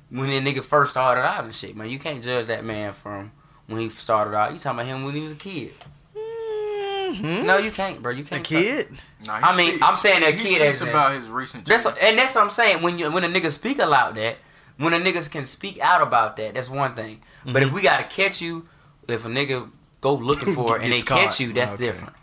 when 0.10 0.30
that 0.30 0.43
nigga 0.43 0.64
first 0.64 0.91
started 0.91 1.22
out 1.22 1.43
and 1.43 1.53
shit, 1.53 1.76
man. 1.76 1.89
You 1.89 1.99
can't 1.99 2.24
judge 2.24 2.45
that 2.47 2.64
man 2.66 2.93
from 2.93 3.32
when 3.68 3.82
he 3.82 3.89
started 3.89 4.36
out. 4.36 4.53
You 4.53 4.60
talking 4.60 4.80
about 4.80 4.89
him 4.89 5.03
when 5.03 5.16
he 5.16 5.22
was 5.22 5.34
a 5.34 5.36
kid? 5.36 5.74
Mhm. 6.16 7.45
No, 7.45 7.58
you 7.58 7.72
can't, 7.72 8.01
bro. 8.01 8.12
You 8.12 8.24
can't. 8.24 8.41
A 8.45 8.49
kid? 8.49 8.88
Nah, 9.26 9.36
I 9.36 9.55
mean, 9.55 9.72
speak- 9.72 9.84
I'm 9.84 9.95
saying 9.95 10.22
that 10.22 10.34
he 10.34 10.43
kid 10.55 10.76
speaks 10.76 10.82
about 10.89 11.14
his 11.14 11.28
recent. 11.28 11.66
That's 11.66 11.84
cheating. 11.86 11.99
and 12.01 12.18
that's 12.20 12.36
what 12.36 12.43
I'm 12.43 12.49
saying. 12.49 12.82
When 12.82 12.97
you 12.97 13.12
when 13.12 13.24
a 13.24 13.28
nigga 13.30 13.49
speak 13.51 13.80
aloud 13.80 14.16
that, 14.16 14.38
when 14.78 14.93
a 14.93 14.97
niggas 14.99 15.32
can 15.32 15.45
speak 15.45 15.80
out 15.80 16.01
about 16.01 16.36
that, 16.38 16.53
that's 16.53 16.70
one 16.70 16.95
thing. 16.95 17.22
But 17.45 17.53
Mm-hmm. 17.53 17.64
if 17.64 17.74
we 17.74 17.82
gotta 17.82 18.03
catch 18.03 18.41
you, 18.41 18.68
if 19.08 19.26
a 19.26 19.30
nigga 19.30 19.70
go 20.01 20.16
looking 20.16 20.53
for 20.53 20.76
it 20.78 20.82
and 20.84 20.91
they 20.91 20.97
Gets 20.97 21.03
catch 21.10 21.39
you, 21.39 21.53
that's 21.53 21.74
Okay. 21.74 21.86
different. 21.86 22.14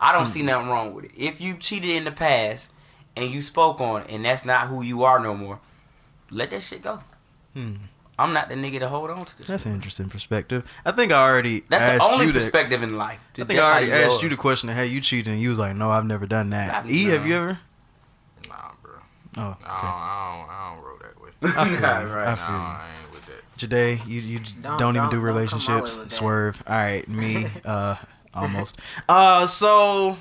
I 0.00 0.12
don't 0.12 0.26
see 0.26 0.42
nothing 0.42 0.68
wrong 0.68 0.92
with 0.92 1.06
it. 1.06 1.12
If 1.16 1.40
you 1.40 1.54
cheated 1.56 1.90
in 1.90 2.04
the 2.04 2.10
past 2.10 2.72
and 3.16 3.30
you 3.30 3.40
spoke 3.40 3.80
on 3.80 4.02
it 4.02 4.10
and 4.10 4.24
that's 4.24 4.44
not 4.44 4.68
who 4.68 4.82
you 4.82 5.04
are 5.04 5.18
no 5.20 5.34
more, 5.34 5.60
let 6.30 6.50
that 6.50 6.62
shit 6.62 6.82
go. 6.82 7.00
Hmm. 7.56 7.74
I'm 8.18 8.32
not 8.32 8.48
the 8.48 8.54
nigga 8.54 8.78
to 8.80 8.88
hold 8.88 9.10
on 9.10 9.24
to 9.26 9.38
this. 9.38 9.46
That's 9.46 9.62
shit. 9.64 9.70
an 9.70 9.74
interesting 9.76 10.08
perspective. 10.08 10.64
I 10.86 10.92
think 10.92 11.12
I 11.12 11.22
already 11.28 11.60
That's 11.68 11.82
asked 11.84 12.00
the 12.00 12.12
only 12.12 12.26
you 12.26 12.32
that. 12.32 12.38
perspective 12.38 12.82
in 12.82 12.96
life. 12.96 13.18
I 13.38 13.44
think 13.44 13.60
I 13.60 13.70
already 13.70 13.86
you 13.88 13.92
asked 13.92 14.22
you 14.22 14.28
the 14.28 14.36
question, 14.36 14.68
of, 14.70 14.74
"Hey, 14.76 14.86
you 14.86 15.00
cheating?" 15.00 15.34
And 15.34 15.42
you 15.42 15.50
was 15.50 15.58
like, 15.58 15.76
"No, 15.76 15.90
I've 15.90 16.04
never 16.06 16.26
done 16.26 16.50
that." 16.50 16.74
I've- 16.74 16.90
E, 16.90 17.04
have 17.04 17.26
you 17.26 17.34
ever? 17.34 17.58
Nah, 18.48 18.54
bro. 18.82 18.92
Oh, 19.36 19.40
I 19.42 19.44
okay. 19.50 19.56
don't, 19.64 19.70
I 19.70 20.36
don't, 20.38 20.50
I 20.50 20.74
don't 20.74 20.84
roll 20.84 20.98
that 21.02 21.20
way. 21.22 21.30
I 21.42 21.68
feel 21.68 21.80
Nah, 21.80 22.00
you. 22.00 22.06
right. 22.14 22.26
I 22.26 22.30
Nah, 22.30 22.36
feel 22.36 22.54
you. 22.54 22.60
I 22.62 22.88
ain't 23.02 23.10
with 23.12 23.26
that. 23.26 23.58
Today, 23.58 24.00
you 24.06 24.20
you 24.20 24.38
don't, 24.38 24.62
Don't- 24.62 24.64
even 24.64 24.78
don't- 24.80 24.92
do 24.94 24.94
don't 24.94 25.10
come 25.10 25.10
my 25.10 25.16
way 25.18 25.18
relationships. 25.32 26.14
Swerve. 26.14 26.62
All 26.66 26.74
right, 26.76 27.08
me. 27.08 27.46
Uh, 27.64 27.96
almost. 28.34 28.78
Uh, 29.08 29.46
so 29.46 30.16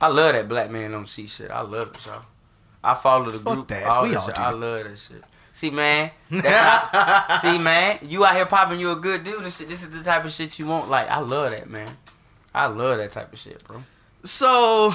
I 0.00 0.08
love 0.08 0.34
that 0.34 0.48
black 0.48 0.70
man 0.70 0.92
don't 0.92 1.04
cheat 1.06 1.28
shit. 1.30 1.50
I 1.50 1.60
love 1.62 1.88
it, 1.94 2.06
y'all. 2.06 2.22
I 2.82 2.92
follow 2.94 3.30
the 3.30 3.38
Fuck 3.38 3.54
group. 3.54 3.68
that. 3.68 3.84
All 3.84 4.02
We 4.02 4.14
all 4.14 4.26
shit. 4.26 4.34
do 4.34 4.42
I 4.42 4.50
love 4.50 4.84
that 4.84 4.98
shit. 4.98 5.24
See, 5.54 5.70
man. 5.70 6.10
Not, 6.30 7.40
see, 7.42 7.58
man. 7.58 8.00
You 8.02 8.24
out 8.24 8.34
here 8.34 8.44
popping. 8.44 8.80
You 8.80 8.90
a 8.90 8.96
good 8.96 9.22
dude 9.22 9.40
and 9.40 9.52
shit. 9.52 9.68
This 9.68 9.84
is 9.84 9.90
the 9.90 10.02
type 10.02 10.24
of 10.24 10.32
shit 10.32 10.58
you 10.58 10.66
want. 10.66 10.90
Like, 10.90 11.08
I 11.08 11.20
love 11.20 11.52
that, 11.52 11.70
man. 11.70 11.88
I 12.52 12.66
love 12.66 12.98
that 12.98 13.12
type 13.12 13.32
of 13.32 13.38
shit, 13.38 13.62
bro. 13.64 13.82
so 14.24 14.92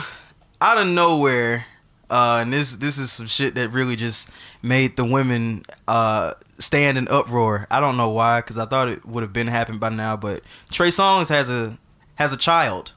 out 0.62 0.78
of 0.78 0.88
nowhere, 0.88 1.66
uh, 2.10 2.40
and 2.42 2.52
this 2.52 2.76
this 2.76 2.98
is 2.98 3.10
some 3.12 3.28
shit 3.28 3.56
that 3.56 3.70
really 3.70 3.96
just 3.96 4.30
made 4.62 4.96
the 4.98 5.06
women 5.06 5.64
uh 5.88 6.34
stand 6.58 6.98
in 6.98 7.08
uproar. 7.08 7.66
I 7.72 7.80
don't 7.80 7.96
know 7.96 8.10
why, 8.10 8.40
because 8.42 8.58
I 8.58 8.66
thought 8.66 8.90
it 8.90 9.06
would 9.06 9.24
have 9.24 9.32
been 9.34 9.48
happened 9.48 9.80
by 9.80 9.90
now. 9.90 10.18
But 10.18 10.42
Trey 10.72 10.90
Songz 10.90 11.30
has 11.30 11.50
a 11.50 11.78
has 12.16 12.34
a 12.34 12.38
child. 12.38 12.92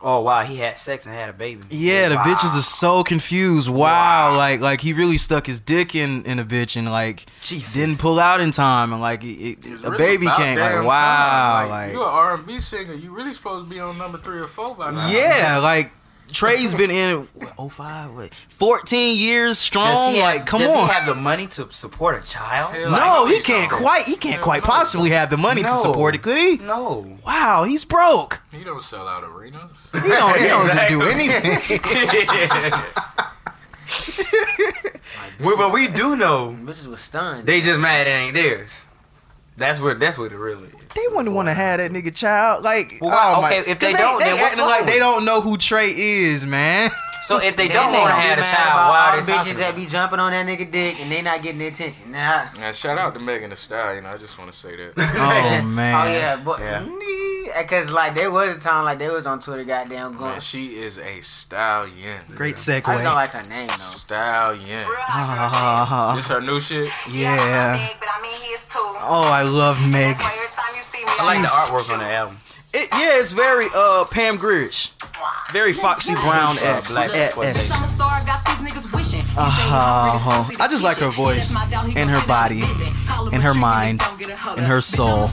Oh 0.00 0.20
wow, 0.20 0.44
he 0.44 0.58
had 0.58 0.78
sex 0.78 1.06
and 1.06 1.14
had 1.14 1.28
a 1.28 1.32
baby. 1.32 1.62
Yeah, 1.70 2.08
the 2.08 2.14
Wow. 2.14 2.22
bitches 2.24 2.56
are 2.56 2.62
so 2.62 3.02
confused. 3.02 3.68
Wow, 3.68 4.36
like 4.36 4.60
like 4.60 4.80
he 4.80 4.92
really 4.92 5.18
stuck 5.18 5.46
his 5.46 5.58
dick 5.58 5.94
in 5.96 6.24
in 6.24 6.38
a 6.38 6.44
bitch 6.44 6.76
and 6.76 6.90
like 6.90 7.26
Jesus. 7.42 7.74
didn't 7.74 7.98
pull 7.98 8.20
out 8.20 8.40
in 8.40 8.52
time 8.52 8.92
and 8.92 9.02
like 9.02 9.24
it, 9.24 9.64
it- 9.66 9.84
a 9.84 9.90
really 9.90 9.98
baby 9.98 10.26
came. 10.36 10.58
Like 10.58 10.84
wow, 10.84 11.60
time. 11.62 11.68
like 11.70 11.92
you 11.92 12.00
are 12.02 12.10
an 12.10 12.28
R 12.30 12.34
and 12.36 12.46
B 12.46 12.60
singer. 12.60 12.94
You 12.94 13.10
really 13.10 13.34
supposed 13.34 13.64
to 13.66 13.70
be 13.70 13.80
on 13.80 13.98
number 13.98 14.18
three 14.18 14.38
or 14.38 14.46
four 14.46 14.74
by 14.76 14.92
now. 14.92 15.10
yeah, 15.10 15.58
like 15.58 15.92
Trey's 16.32 16.74
been 16.74 16.90
in 16.90 17.20
what, 17.34 17.52
oh 17.58 17.68
five, 17.68 18.12
what, 18.14 18.34
fourteen 18.48 19.16
years 19.18 19.56
Does 19.56 19.58
strong. 19.58 20.12
he 20.12 20.18
have, 20.18 20.34
Like 20.36 20.46
come 20.46 20.60
does 20.60 20.70
on. 20.70 20.86
he 20.86 20.92
have 20.92 21.06
the 21.06 21.14
money 21.14 21.46
to 21.48 21.72
support 21.72 22.22
a 22.22 22.26
child? 22.26 22.74
Hell 22.74 22.90
Like, 22.90 23.00
no, 23.00 23.26
he 23.26 23.40
can't 23.40 23.70
not. 23.70 23.80
quite. 23.80 24.02
He 24.04 24.16
can't 24.16 24.34
Hell 24.36 24.44
quite 24.44 24.62
no. 24.62 24.68
possibly 24.68 25.10
have 25.10 25.30
the 25.30 25.36
money 25.38 25.62
to 25.62 25.68
support 25.68 26.14
it, 26.14 26.22
could 26.22 26.36
he? 26.36 26.58
no. 26.58 27.18
Wow, 27.26 27.64
he's 27.64 27.84
broke. 27.84 28.40
He 28.52 28.62
don't 28.64 28.82
sell 28.82 29.06
out 29.08 29.24
arenas. 29.24 29.88
He 29.92 30.00
don't. 30.08 30.38
He 30.38 30.46
doesn't 30.48 30.88
do 30.88 31.02
anything. 31.02 32.72
well, 35.40 35.56
but 35.56 35.72
we 35.72 35.88
do 35.88 36.16
know 36.16 36.56
Bitches 36.62 36.86
was 36.86 37.00
stunned. 37.00 37.46
they 37.46 37.60
just 37.60 37.78
mad 37.80 38.06
it 38.06 38.10
ain't 38.10 38.34
theirs. 38.34 38.84
That's 39.58 39.80
where 39.80 39.94
that's 39.94 40.16
where 40.16 40.28
it 40.28 40.32
really 40.32 40.68
is. 40.68 40.88
They 40.94 41.04
wouldn't 41.12 41.34
want 41.34 41.48
to 41.48 41.54
have 41.54 41.78
that 41.80 41.90
nigga 41.90 42.14
child. 42.14 42.62
Like, 42.64 42.94
Well, 43.00 43.10
why- 43.10 43.34
oh 43.36 43.42
my- 43.42 43.48
okay, 43.58 43.70
if 43.70 43.78
they 43.80 43.92
don't, 43.92 44.18
they, 44.20 44.26
then 44.26 44.34
what's 44.40 44.52
acting 44.56 44.64
like 44.64 44.86
they 44.86 44.98
don't 44.98 45.24
know 45.24 45.40
who 45.40 45.56
Trey 45.58 45.88
is, 45.88 46.46
man. 46.46 46.90
So 47.24 47.42
if 47.42 47.56
they 47.56 47.66
don't 47.68 47.92
want 47.92 48.06
to 48.06 48.10
gonna 48.12 48.22
be 48.22 48.28
have 48.28 48.38
a 48.38 48.40
mad 48.42 48.54
child, 48.56 48.72
about 48.72 48.88
why 48.90 49.18
are 49.18 49.20
they 49.20 49.32
bitches 49.32 49.58
that 49.58 49.74
be 49.76 49.84
jumping 49.86 50.18
on 50.20 50.30
that 50.32 50.46
nigga 50.46 50.70
dick 50.70 50.98
and 51.00 51.10
they 51.12 51.20
not 51.20 51.42
getting 51.42 51.58
the 51.58 51.66
attention? 51.66 52.12
Nah. 52.12 52.46
Now, 52.58 52.72
shout 52.72 52.96
out 52.96 53.12
to 53.14 53.20
Megan 53.20 53.50
Thee 53.50 53.56
Stallion. 53.56 53.96
You 53.96 54.02
know, 54.08 54.14
I 54.14 54.18
just 54.18 54.38
want 54.38 54.50
to 54.52 54.56
say 54.56 54.76
that. 54.76 54.92
Oh, 54.96 55.58
oh 55.60 55.66
man. 55.66 56.06
Oh 56.06 56.10
yeah, 56.10 56.36
but 56.42 56.60
Yeah. 56.60 56.78
Because 57.56 57.90
like 57.90 58.14
there 58.14 58.30
was 58.30 58.56
a 58.56 58.60
time 58.60 58.84
like 58.84 58.98
they 58.98 59.08
was 59.08 59.26
on 59.26 59.40
Twitter, 59.40 59.64
goddamn 59.64 60.16
going. 60.16 60.32
Man, 60.32 60.40
she 60.40 60.76
is 60.78 60.98
a 60.98 61.20
stallion. 61.20 62.20
Great 62.34 62.56
segue. 62.56 62.86
I 62.86 62.92
just 62.94 63.04
don't 63.04 63.14
like 63.14 63.30
her 63.30 63.42
name 63.48 63.68
though. 63.68 63.74
Stallion. 63.74 64.84
Ah, 65.08 66.14
This 66.16 66.28
her 66.28 66.40
new 66.40 66.60
shit. 66.60 66.94
yeah. 67.12 67.84
Oh, 69.10 69.22
I 69.32 69.42
love 69.42 69.80
Meg. 69.80 70.16
I 70.20 71.24
like 71.26 71.42
the 71.42 71.48
artwork 71.48 71.90
on 71.92 71.98
the 71.98 72.10
album. 72.10 72.36
It, 72.74 72.88
yeah, 72.92 73.18
it's 73.18 73.32
very 73.32 73.66
uh 73.74 74.04
Pam 74.10 74.36
Grierish, 74.38 74.90
very 75.52 75.72
Foxy 75.72 76.12
Brown 76.14 76.58
Uh, 76.58 76.62
esque. 76.62 76.90
Black. 76.94 77.10
Uh-huh. 79.40 80.44
I 80.60 80.68
just 80.68 80.82
like 80.82 80.98
her 80.98 81.10
voice 81.10 81.54
and 81.96 82.10
her 82.10 82.24
body 82.26 82.60
and 83.32 83.42
her 83.42 83.54
mind 83.54 84.02
in 84.56 84.64
her 84.64 84.80
soul. 84.80 85.28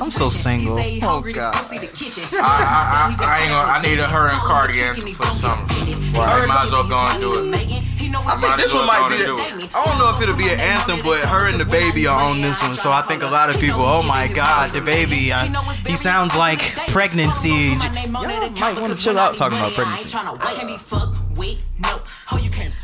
I'm 0.00 0.10
so 0.10 0.28
single. 0.28 0.78
Oh 1.02 1.22
god. 1.34 1.54
I, 1.54 2.38
I, 2.40 2.40
I, 2.40 3.24
I 3.24 3.40
ain't 3.40 3.50
gonna. 3.50 3.72
I 3.72 3.82
needed 3.82 4.06
her 4.06 4.28
and 4.28 4.38
Cardi 4.38 4.80
anthem 4.80 5.12
for 5.12 5.24
the 5.24 5.32
summer. 5.32 5.64
I 5.68 6.46
might 6.46 6.66
as 6.66 6.72
well 6.72 6.88
go 6.88 6.98
and 6.98 7.20
do 7.20 7.28
it. 7.50 7.82
I 8.24 8.36
think 8.40 8.56
this 8.56 8.72
one 8.72 8.86
might 8.86 9.08
be 9.10 9.16
the. 9.24 9.32
I 9.74 9.84
don't 9.84 9.98
know 9.98 10.10
if 10.10 10.20
it'll 10.22 10.36
be 10.36 10.48
an 10.52 10.60
anthem, 10.60 10.98
but 11.02 11.24
her 11.24 11.48
and 11.48 11.58
the 11.58 11.64
baby 11.64 12.06
are 12.06 12.20
on 12.20 12.40
this 12.40 12.62
one, 12.62 12.76
so 12.76 12.92
I 12.92 13.02
think 13.02 13.22
a 13.22 13.26
lot 13.26 13.50
of 13.50 13.58
people. 13.60 13.82
Oh 13.82 14.02
my 14.02 14.28
God, 14.28 14.70
the 14.70 14.80
baby! 14.80 15.32
Uh, 15.32 15.46
he 15.86 15.96
sounds 15.96 16.36
like 16.36 16.60
pregnancy. 16.88 17.48
Y'all 17.48 18.50
might 18.50 18.80
want 18.80 18.92
to 18.92 18.98
chill 18.98 19.18
out 19.18 19.36
talking 19.36 19.58
about 19.58 19.72
pregnancy. 19.72 20.16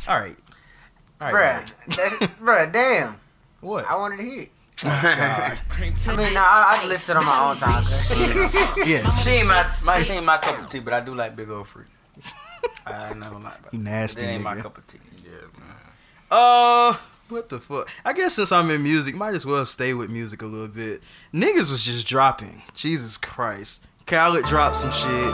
All 0.09 0.19
right. 0.21 0.37
All 1.21 1.33
right. 1.33 1.67
Bruh, 1.89 2.29
bruh, 2.39 2.73
damn. 2.73 3.17
What? 3.61 3.85
I 3.91 3.97
wanted 3.97 4.19
to 4.19 4.25
hear 4.25 4.43
it. 4.43 4.51
God. 4.83 5.59
I 5.69 6.17
mean, 6.17 6.33
nah, 6.35 6.41
I, 6.41 6.81
I 6.83 6.87
listen 6.87 7.17
on 7.17 7.27
my 7.27 7.51
own 7.51 7.57
time. 7.57 7.83
cause- 7.83 8.79
Yes. 8.89 9.25
She 9.25 9.31
ain't 9.31 9.49
my, 9.49 9.69
my 9.83 10.01
she 10.01 10.13
ain't 10.13 10.25
my 10.25 10.39
cup 10.39 10.57
of 10.61 10.69
tea, 10.69 10.79
but 10.79 10.93
I 10.93 11.01
do 11.01 11.15
like 11.17 11.35
Big 11.35 11.51
Old 11.51 11.67
Free. 11.67 11.85
I 12.87 13.09
ain't 13.11 13.19
never 13.19 13.35
lie 13.35 13.57
about 13.59 13.73
You 13.73 13.81
it. 13.81 13.83
nasty 13.83 14.21
That 14.23 14.29
ain't 14.29 14.43
my 14.45 14.61
cup 14.61 14.79
of 14.79 14.87
tea. 14.87 14.99
Yeah, 15.25 15.31
man. 15.59 15.75
Uh, 16.31 16.97
what 17.29 17.49
the 17.49 17.59
fuck? 17.59 17.91
I 18.05 18.13
guess 18.13 18.35
since 18.37 18.53
I'm 18.53 18.71
in 18.71 18.81
music, 18.85 19.17
might 19.17 19.35
as 19.35 19.45
well 19.45 19.67
stay 19.67 19.95
with 19.95 20.11
music 20.11 20.43
a 20.43 20.47
little 20.47 20.69
bit. 20.69 21.03
Niggas 21.35 21.73
was 21.73 21.85
just 21.85 22.07
dropping. 22.07 22.63
Jesus 22.75 23.17
Christ. 23.17 23.88
Khaled 24.09 24.45
dropped 24.47 24.77
some 24.77 24.91
shit. 24.91 25.33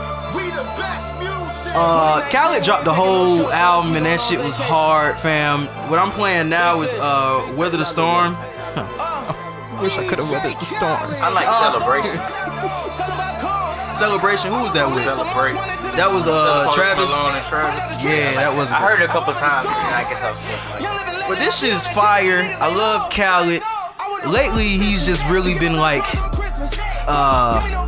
Uh, 1.77 2.29
Khaled 2.31 2.63
dropped 2.63 2.85
the 2.85 2.93
whole 2.93 3.51
album 3.53 3.97
and 3.97 4.05
that 4.07 4.21
shit 4.21 4.39
was 4.39 4.57
hard, 4.57 5.19
fam. 5.19 5.67
What 5.89 5.99
I'm 5.99 6.11
playing 6.11 6.49
now 6.49 6.81
is 6.83 6.93
uh, 6.95 7.55
Weather 7.57 7.77
the 7.79 7.85
Storm. 7.85 8.37
Wish 9.81 9.97
I 9.99 10.07
could 10.07 10.19
have 10.19 10.31
weathered 10.31 10.59
the 10.59 10.65
storm. 10.65 10.99
I 11.19 11.31
like 11.31 11.47
celebration. 11.59 12.15
Celebration. 13.95 14.51
Who 14.51 14.63
was 14.63 14.73
that 14.73 14.87
with? 14.87 15.03
Celebrate. 15.03 15.55
That 15.95 16.11
was 16.11 16.27
uh 16.27 16.71
Travis. 16.75 17.11
Malone 17.15 17.37
and 17.37 17.47
Travis. 17.47 18.03
Yeah, 18.03 18.35
that 18.35 18.55
was. 18.57 18.71
I 18.73 18.81
heard 18.81 19.01
it 19.01 19.05
a 19.05 19.09
couple 19.09 19.33
times, 19.35 19.69
and 19.69 19.95
I 19.95 20.03
guess 20.09 20.23
I 20.23 20.31
was 20.31 20.39
feeling 20.43 20.83
like, 20.83 21.29
But 21.29 21.39
this 21.39 21.59
shit 21.61 21.73
is 21.73 21.87
fire. 21.89 22.43
I 22.59 22.67
love 22.75 23.11
Khaled. 23.11 23.63
Lately, 24.27 24.67
he's 24.67 25.07
just 25.07 25.25
really 25.27 25.55
been 25.59 25.77
like, 25.77 26.03
uh, 27.07 27.84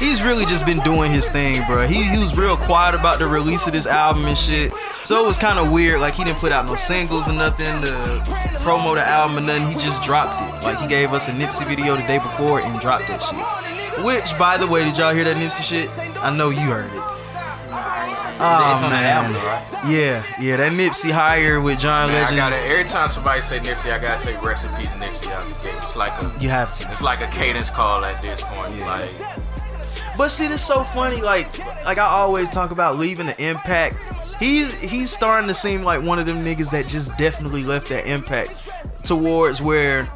he's 0.00 0.22
really 0.22 0.44
just 0.46 0.66
been 0.66 0.78
doing 0.80 1.10
his 1.12 1.28
thing, 1.28 1.62
bro. 1.66 1.86
He, 1.86 2.02
he 2.02 2.18
was 2.18 2.36
real 2.36 2.56
quiet 2.56 2.94
about 2.94 3.18
the 3.20 3.26
release 3.28 3.66
of 3.66 3.72
this 3.72 3.86
album 3.86 4.24
and 4.24 4.36
shit. 4.36 4.72
So 5.04 5.22
it 5.22 5.26
was 5.26 5.38
kind 5.38 5.58
of 5.58 5.70
weird. 5.70 6.00
Like 6.00 6.14
he 6.14 6.24
didn't 6.24 6.38
put 6.38 6.50
out 6.52 6.66
no 6.66 6.74
singles 6.76 7.28
or 7.28 7.32
nothing 7.32 7.80
to 7.82 7.88
promo 8.64 8.94
the 8.94 9.06
album 9.06 9.38
or 9.38 9.40
nothing. 9.42 9.68
He 9.68 9.74
just 9.74 10.02
dropped 10.02 10.42
it. 10.42 10.64
Like 10.64 10.78
he 10.78 10.88
gave 10.88 11.12
us 11.12 11.28
a 11.28 11.32
Nipsey 11.32 11.66
video 11.68 11.94
the 11.96 12.02
day 12.02 12.18
before 12.18 12.60
and 12.60 12.80
dropped 12.80 13.06
that 13.08 13.22
shit. 13.22 14.04
Which, 14.04 14.36
by 14.38 14.56
the 14.56 14.66
way, 14.66 14.84
did 14.84 14.96
y'all 14.98 15.14
hear 15.14 15.24
that 15.24 15.36
Nipsey 15.36 15.62
shit? 15.62 15.88
I 16.22 16.34
know 16.34 16.50
you 16.50 16.60
heard 16.60 16.90
it. 16.92 17.02
Oh 18.42 18.78
man, 18.88 19.04
album, 19.04 19.34
right? 19.36 19.66
yeah, 19.86 20.24
yeah, 20.40 20.56
that 20.56 20.72
Nipsey 20.72 21.10
higher 21.10 21.60
with 21.60 21.78
John 21.78 22.08
Man, 22.08 22.16
I 22.16 22.20
Legend. 22.22 22.36
gotta 22.38 22.56
every 22.56 22.84
time 22.84 23.10
somebody 23.10 23.42
say 23.42 23.58
Nipsey, 23.58 23.92
I 23.92 23.98
gotta 23.98 24.18
say 24.24 24.32
rest 24.42 24.64
in 24.64 24.74
peace 24.76 24.86
Nipsey 24.96 25.30
out 25.30 25.44
the 25.46 25.68
gate. 25.68 25.74
It's 25.82 25.94
like 25.94 26.12
a 26.22 26.32
You 26.40 26.48
have 26.48 26.70
to. 26.78 26.90
it's 26.90 27.02
like 27.02 27.20
a 27.22 27.26
cadence 27.26 27.68
call 27.68 28.02
at 28.02 28.20
this 28.22 28.40
point. 28.40 28.78
Yeah. 28.78 28.86
Like 28.86 29.49
But 30.20 30.28
see, 30.28 30.44
it's 30.48 30.62
so 30.62 30.84
funny. 30.84 31.22
Like, 31.22 31.58
like 31.86 31.96
I 31.96 32.04
always 32.04 32.50
talk 32.50 32.72
about 32.72 32.98
leaving 32.98 33.24
the 33.24 33.42
impact. 33.42 33.96
He's 34.38 34.70
he's 34.78 35.10
starting 35.10 35.48
to 35.48 35.54
seem 35.54 35.82
like 35.82 36.02
one 36.02 36.18
of 36.18 36.26
them 36.26 36.44
niggas 36.44 36.70
that 36.72 36.86
just 36.86 37.16
definitely 37.16 37.64
left 37.64 37.88
that 37.88 38.06
impact 38.06 38.68
towards 39.02 39.62
where 39.62 40.06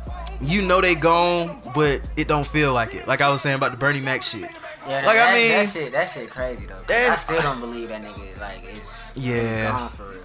you 0.42 0.60
know 0.60 0.82
they 0.82 0.94
gone, 0.94 1.58
but 1.74 2.06
it 2.18 2.28
don't 2.28 2.46
feel 2.46 2.74
like 2.74 2.94
it. 2.94 3.08
Like 3.08 3.22
I 3.22 3.30
was 3.30 3.40
saying 3.40 3.56
about 3.56 3.70
the 3.70 3.78
Bernie 3.78 4.00
Mac 4.02 4.22
shit. 4.22 4.42
Yeah, 4.42 5.00
that, 5.00 5.06
Like, 5.06 5.18
I 5.18 5.34
mean- 5.36 5.48
that 5.52 5.68
shit, 5.70 5.92
that 5.92 6.10
shit 6.10 6.28
crazy 6.28 6.66
though. 6.66 6.76
That- 6.86 7.10
I 7.12 7.16
still 7.16 7.40
don't 7.40 7.60
believe 7.60 7.88
that 7.88 8.02
nigga 8.02 8.30
is 8.30 8.38
like 8.42 8.60
it's 8.62 9.10
Yeah. 9.16 9.70
gone 9.70 9.88
for 9.88 10.02
real. 10.04 10.20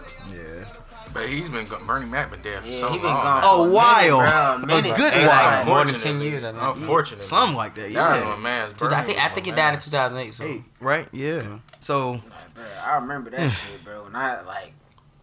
Yeah. 1.09 1.21
but 1.21 1.29
he's 1.29 1.49
been 1.49 1.65
Bernie 1.85 2.05
Mac 2.09 2.31
been 2.31 2.41
dead 2.41 2.61
for 2.63 2.69
Yeah, 2.69 2.79
so 2.79 2.89
he 2.89 2.97
been 2.97 3.07
long. 3.07 3.23
gone 3.23 3.41
now. 3.41 3.53
A 3.53 3.57
for 3.57 3.63
a 3.63 3.65
minute, 3.67 3.75
while. 4.15 4.59
bro, 4.65 4.77
A 4.77 4.81
good 4.97 5.27
while. 5.27 5.65
more 5.65 5.85
than 5.85 5.95
10 5.95 6.21
years, 6.21 6.43
I 6.43 6.51
think. 6.51 6.63
Unfortunately. 6.63 7.25
Something 7.25 7.57
like 7.57 7.75
that. 7.75 7.93
That 7.93 8.19
Yeah. 8.23 8.29
my 8.29 8.35
man's 8.37 8.73
Dude, 8.73 8.93
I 8.93 9.03
think 9.03 9.17
was 9.17 9.25
I 9.25 9.29
think 9.29 9.47
it 9.47 9.55
died 9.55 9.73
in 9.73 9.79
2008. 9.79 10.33
So 10.33 10.45
Hey, 10.45 10.63
right? 10.79 11.07
Yeah. 11.11 11.41
So 11.79 12.11
Like, 12.11 12.21
bro, 12.53 12.63
I 12.83 12.95
remember 12.97 13.29
that 13.31 13.49
shit, 13.49 13.83
bro. 13.83 14.03
When 14.03 14.15
I 14.15 14.41
like 14.41 14.73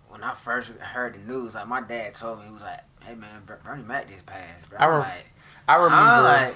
when 0.08 0.22
I 0.24 0.32
first 0.34 0.72
heard 0.78 1.14
the 1.14 1.18
news, 1.18 1.54
like 1.54 1.68
my 1.68 1.80
dad 1.82 2.14
told 2.14 2.38
me 2.40 2.46
he 2.46 2.50
was 2.52 2.62
like, 2.62 2.80
"Hey 3.04 3.14
man, 3.14 3.42
Bernie 3.64 3.82
Mac 3.82 4.08
just 4.08 4.24
passed." 4.24 4.68
Bro. 4.70 4.78
I 4.78 4.84
I'm 4.84 4.90
rem- 4.90 5.00
like, 5.00 5.26
I 5.68 5.74
remember. 5.74 5.96
huh? 5.96 6.22
like, 6.22 6.54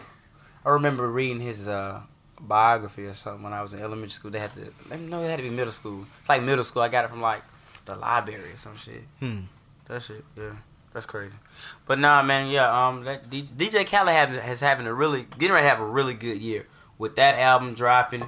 I 0.64 0.68
remember 0.70 1.08
reading 1.08 1.40
his 1.40 1.68
uh, 1.68 2.00
biography 2.40 3.04
or 3.06 3.12
something 3.14 3.42
when 3.42 3.52
I 3.52 3.60
was 3.60 3.74
in 3.74 3.80
elementary 3.80 4.10
school. 4.10 4.30
They 4.30 4.38
had 4.40 4.52
to 4.54 4.72
let 4.88 4.98
me 5.00 5.06
know 5.08 5.22
it 5.22 5.28
had 5.28 5.36
to 5.36 5.42
be 5.42 5.50
middle 5.50 5.70
school. 5.72 6.06
It's 6.20 6.28
like 6.28 6.42
middle 6.42 6.64
school. 6.64 6.80
I 6.82 6.88
got 6.88 7.04
it 7.04 7.10
from 7.10 7.20
like 7.20 7.42
the 7.90 7.96
library 7.96 8.52
or 8.52 8.56
some 8.56 8.76
shit. 8.76 9.02
Hmm. 9.18 9.40
That 9.86 10.02
shit, 10.02 10.24
yeah, 10.36 10.52
that's 10.92 11.06
crazy. 11.06 11.36
But 11.86 11.98
nah, 11.98 12.22
man, 12.22 12.48
yeah. 12.48 12.86
Um, 12.88 13.04
that 13.04 13.28
D- 13.28 13.48
DJ 13.56 13.86
Khaled 13.86 14.14
have, 14.14 14.30
has 14.30 14.60
having 14.60 14.86
a 14.86 14.94
really 14.94 15.26
getting 15.38 15.52
ready 15.54 15.66
to 15.66 15.70
have 15.70 15.80
a 15.80 15.86
really 15.86 16.14
good 16.14 16.40
year 16.40 16.66
with 16.98 17.16
that 17.16 17.36
album 17.36 17.74
dropping. 17.74 18.20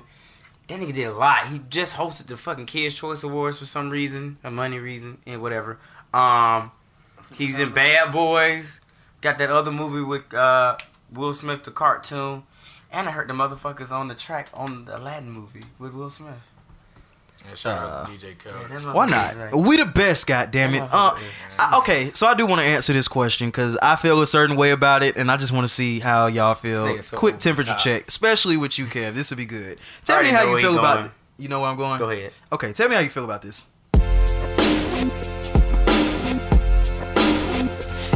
That 0.68 0.80
nigga 0.80 0.94
did 0.94 1.06
a 1.06 1.14
lot. 1.14 1.46
He 1.48 1.60
just 1.70 1.94
hosted 1.94 2.26
the 2.26 2.36
fucking 2.36 2.66
Kids 2.66 2.94
Choice 2.94 3.22
Awards 3.22 3.58
for 3.58 3.64
some 3.64 3.90
reason, 3.90 4.38
a 4.42 4.50
money 4.50 4.78
reason, 4.78 5.18
and 5.26 5.42
whatever. 5.42 5.78
Um, 6.14 6.72
he's 7.36 7.60
in 7.60 7.72
Bad 7.72 8.12
Boys. 8.12 8.80
Got 9.20 9.38
that 9.38 9.50
other 9.50 9.70
movie 9.70 10.02
with 10.02 10.32
uh, 10.34 10.76
Will 11.12 11.32
Smith, 11.32 11.64
the 11.64 11.70
cartoon. 11.70 12.44
And 12.90 13.08
I 13.08 13.12
heard 13.12 13.28
the 13.28 13.34
motherfuckers 13.34 13.90
on 13.90 14.08
the 14.08 14.14
track 14.14 14.48
on 14.52 14.84
the 14.84 14.98
Aladdin 14.98 15.30
movie 15.30 15.64
with 15.78 15.94
Will 15.94 16.10
Smith. 16.10 16.40
Yeah, 17.48 17.54
shout 17.54 17.78
Uh, 17.78 17.86
out 17.86 18.06
to 18.06 18.12
DJ 18.12 18.34
Khaled. 18.38 18.94
Why 18.94 19.06
not? 19.06 19.36
right. 19.36 19.54
We 19.54 19.76
the 19.76 19.86
best, 19.86 20.26
goddamn 20.26 20.74
it. 20.74 20.82
Uh, 20.82 21.14
I- 21.58 21.78
okay, 21.78 22.10
so 22.14 22.26
I 22.26 22.34
do 22.34 22.46
want 22.46 22.60
to 22.60 22.66
answer 22.66 22.92
this 22.92 23.08
question 23.08 23.48
because 23.48 23.76
I 23.82 23.96
feel 23.96 24.20
a 24.22 24.26
certain 24.26 24.56
way 24.56 24.70
about 24.70 25.02
it, 25.02 25.16
and 25.16 25.30
I 25.30 25.36
just 25.36 25.52
want 25.52 25.64
to 25.64 25.72
see 25.72 26.00
how 26.00 26.26
y'all 26.26 26.54
feel. 26.54 26.86
Say 26.86 26.94
it 26.96 27.04
so 27.04 27.16
Quick 27.16 27.38
temperature 27.38 27.72
top. 27.72 27.80
check, 27.80 28.08
especially 28.08 28.56
with 28.56 28.78
you, 28.78 28.86
Kev. 28.86 29.14
This 29.14 29.30
would 29.30 29.36
be 29.38 29.46
good. 29.46 29.78
Tell 30.04 30.22
me 30.22 30.30
already 30.30 30.36
how 30.48 30.56
you 30.56 30.62
feel 30.62 30.78
about. 30.78 30.94
going. 30.96 31.06
it. 31.06 31.12
You 31.38 31.48
know 31.48 31.60
where 31.60 31.70
I'm 31.70 31.76
going. 31.76 31.98
Go 31.98 32.10
ahead. 32.10 32.32
Okay, 32.52 32.72
tell 32.72 32.88
me 32.88 32.94
how 32.94 33.00
you 33.00 33.10
feel 33.10 33.24
about 33.24 33.42
this. 33.42 33.66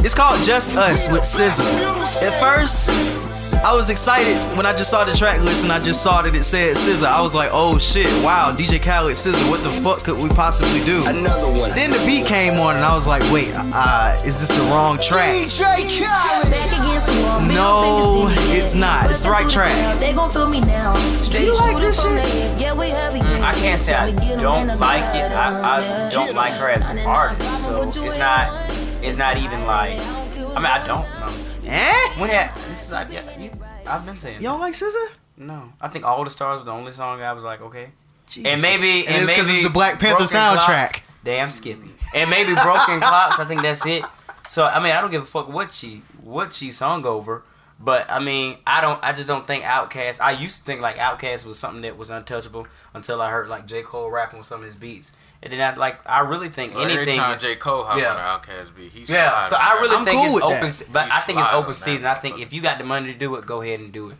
It's 0.05 0.13
called 0.13 0.41
Just 0.43 0.73
Us 0.75 1.11
with 1.11 1.23
SZA. 1.23 2.23
At 2.23 2.39
first, 2.39 2.87
I 3.63 3.75
was 3.75 3.89
excited 3.89 4.37
when 4.55 4.65
I 4.65 4.71
just 4.71 4.89
saw 4.89 5.03
the 5.03 5.15
track 5.15 5.41
list 5.41 5.63
and 5.63 5.71
I 5.73 5.79
just 5.79 6.01
saw 6.03 6.21
that 6.21 6.33
it 6.33 6.43
said 6.43 6.75
SZA. 6.75 7.07
I 7.07 7.21
was 7.21 7.35
like, 7.35 7.49
oh 7.51 7.77
shit, 7.77 8.07
wow, 8.23 8.55
DJ 8.57 8.81
Khaled, 8.81 9.15
SZA, 9.15 9.49
what 9.49 9.63
the 9.63 9.71
fuck 9.81 10.03
could 10.03 10.17
we 10.17 10.29
possibly 10.29 10.83
do? 10.85 11.05
Another 11.05 11.51
one. 11.51 11.71
Then 11.71 11.91
the 11.91 11.97
beat 12.05 12.25
came 12.25 12.59
on 12.59 12.75
and 12.75 12.85
I 12.85 12.95
was 12.95 13.07
like, 13.07 13.21
wait, 13.31 13.51
uh, 13.55 14.17
is 14.25 14.39
this 14.39 14.49
the 14.57 14.63
wrong 14.71 14.99
track? 14.99 15.33
No, 17.47 18.27
it's 18.53 18.75
not. 18.75 19.09
It's 19.09 19.21
the 19.21 19.29
right 19.29 19.49
track. 19.49 19.99
They 19.99 20.13
gon' 20.13 20.31
feel 20.31 20.49
me 20.49 20.61
now. 20.61 20.93
Do 21.23 21.43
you 21.43 21.55
like 21.55 21.77
this 21.81 22.01
shit? 22.01 22.59
Yeah, 22.59 22.73
we 22.73 22.89
heavy. 22.89 23.19
Mm, 23.19 23.41
I 23.41 23.53
can't 23.55 23.81
say 23.81 23.95
I 23.95 24.11
don't 24.37 24.79
like 24.79 25.15
it. 25.15 25.31
I, 25.31 26.05
I 26.05 26.09
don't 26.09 26.35
like 26.35 26.53
her 26.53 26.69
as 26.69 26.87
an 26.89 26.99
artist, 26.99 27.65
so 27.65 27.83
it's 27.83 28.17
not. 28.17 28.49
It's 29.03 29.17
not 29.17 29.37
even 29.37 29.65
like. 29.65 29.99
I 29.99 30.59
mean, 30.59 30.65
I 30.65 30.83
don't 30.85 31.03
know. 31.19 31.46
Eh? 31.67 32.19
When 32.19 32.29
that 32.29 32.55
this 32.69 32.85
is 32.85 32.93
I, 32.93 33.07
yeah, 33.09 33.37
you, 33.37 33.51
I've 33.85 34.05
been 34.05 34.17
saying. 34.17 34.37
You 34.37 34.47
don't 34.47 34.59
like 34.59 34.73
SZA? 34.73 35.07
No, 35.37 35.71
I 35.79 35.87
think 35.87 36.05
All 36.05 36.23
the 36.23 36.29
Stars 36.29 36.57
was 36.57 36.65
the 36.65 36.71
only 36.71 36.91
song 36.91 37.21
I 37.21 37.33
was 37.33 37.43
like, 37.43 37.61
okay. 37.61 37.91
Jesus. 38.27 38.51
And 38.51 38.61
maybe 38.61 39.05
and, 39.05 39.15
and, 39.15 39.23
it's 39.23 39.31
because 39.31 39.47
maybe 39.47 39.59
it's 39.59 39.67
the 39.67 39.73
Black 39.73 39.99
Panther 39.99 40.25
Broken 40.25 40.37
soundtrack. 40.37 40.93
Clocks. 40.93 41.01
Damn 41.23 41.51
Skippy. 41.51 41.91
And 42.13 42.29
maybe 42.29 42.53
Broken 42.53 42.99
Clocks. 42.99 43.39
I 43.39 43.45
think 43.45 43.61
that's 43.61 43.85
it. 43.85 44.03
So 44.49 44.65
I 44.65 44.81
mean, 44.81 44.93
I 44.93 45.01
don't 45.01 45.11
give 45.11 45.23
a 45.23 45.25
fuck 45.25 45.47
what 45.49 45.73
she 45.73 46.01
what 46.23 46.53
she 46.53 46.71
sung 46.71 47.05
over. 47.05 47.43
But 47.79 48.09
I 48.09 48.19
mean, 48.19 48.57
I 48.65 48.81
don't. 48.81 48.99
I 49.03 49.13
just 49.13 49.27
don't 49.27 49.45
think 49.45 49.63
Outkast. 49.63 50.19
I 50.19 50.31
used 50.31 50.59
to 50.59 50.63
think 50.63 50.81
like 50.81 50.97
Outkast 50.97 51.45
was 51.45 51.59
something 51.59 51.83
that 51.83 51.97
was 51.97 52.09
untouchable 52.09 52.67
until 52.93 53.21
I 53.21 53.29
heard 53.29 53.49
like 53.49 53.67
J 53.67 53.83
Cole 53.83 54.09
rapping 54.09 54.39
with 54.39 54.47
some 54.47 54.61
of 54.61 54.65
his 54.65 54.75
beats, 54.75 55.11
and 55.51 55.59
then 55.59 55.73
I 55.73 55.77
like 55.77 55.99
I 56.05 56.19
really 56.19 56.49
think 56.49 56.73
Well, 56.73 56.83
every 56.83 56.95
anything. 56.97 57.17
time 57.19 57.35
is- 57.35 57.41
J 57.41 57.55
Cole 57.55 57.83
hop 57.83 57.97
Yeah. 57.97 58.11
on 58.13 58.15
the 58.43 58.51
Outkast 58.51 58.75
beat, 58.75 58.91
he's 58.91 59.09
yeah, 59.09 59.45
so 59.47 59.55
I 59.59 59.73
really 59.81 59.95
I'm 59.95 60.05
think 60.05 60.17
cool 60.19 60.37
it's 60.37 60.45
open, 60.45 60.61
that. 60.61 60.71
se- 60.71 60.85
but 60.91 61.03
He's 61.05 61.13
I 61.13 61.19
think 61.21 61.39
it's 61.39 61.47
open 61.53 61.73
season. 61.73 62.05
I 62.05 62.15
think 62.15 62.39
if 62.39 62.53
you 62.53 62.61
got 62.61 62.77
the 62.77 62.83
money 62.83 63.11
to 63.13 63.17
do 63.17 63.35
it, 63.35 63.45
go 63.45 63.61
ahead 63.61 63.79
and 63.79 63.91
do 63.91 64.09
it. 64.09 64.17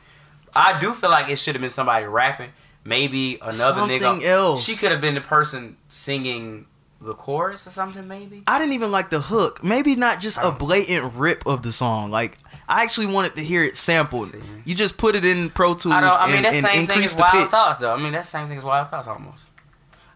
I 0.55 0.79
do 0.79 0.93
feel 0.93 1.09
like 1.09 1.29
it 1.29 1.37
should 1.37 1.55
have 1.55 1.61
been 1.61 1.69
somebody 1.69 2.05
rapping. 2.05 2.51
Maybe 2.83 3.35
another 3.41 3.53
Something 3.81 3.99
nigga. 4.01 4.23
else. 4.23 4.63
She 4.63 4.75
could 4.75 4.91
have 4.91 5.01
been 5.01 5.15
the 5.15 5.21
person 5.21 5.75
singing 5.89 6.65
the 7.01 7.13
chorus 7.13 7.67
or 7.67 7.69
something. 7.69 8.07
Maybe. 8.07 8.43
I 8.47 8.57
didn't 8.57 8.73
even 8.73 8.91
like 8.91 9.09
the 9.09 9.19
hook. 9.19 9.63
Maybe 9.63 9.95
not 9.95 10.19
just 10.21 10.39
a 10.41 10.51
blatant 10.51 11.13
rip 11.15 11.45
of 11.45 11.61
the 11.63 11.71
song. 11.73 12.09
Like 12.11 12.37
I 12.69 12.83
actually 12.83 13.07
wanted 13.07 13.35
to 13.35 13.43
hear 13.43 13.61
it 13.61 13.75
sampled. 13.77 14.31
See. 14.31 14.39
You 14.65 14.73
just 14.73 14.97
put 14.97 15.15
it 15.15 15.25
in 15.25 15.49
Pro 15.49 15.75
Tools 15.75 15.93
I 15.93 15.99
don't. 16.01 16.11
I 16.11 16.23
and, 16.23 16.33
mean, 16.33 16.43
that's 16.43 16.55
and 16.55 16.65
same 16.65 16.73
thing 16.87 16.95
increase 16.95 17.11
as 17.11 17.15
the 17.17 17.21
Wild 17.21 17.33
pitch. 17.35 17.49
Thoughts, 17.51 17.77
though. 17.79 17.93
I 17.93 17.97
mean, 17.97 18.13
that's 18.13 18.31
the 18.31 18.37
same 18.39 18.47
thing 18.47 18.57
as 18.57 18.63
Wild 18.63 18.89
Thoughts 18.89 19.07
almost. 19.07 19.47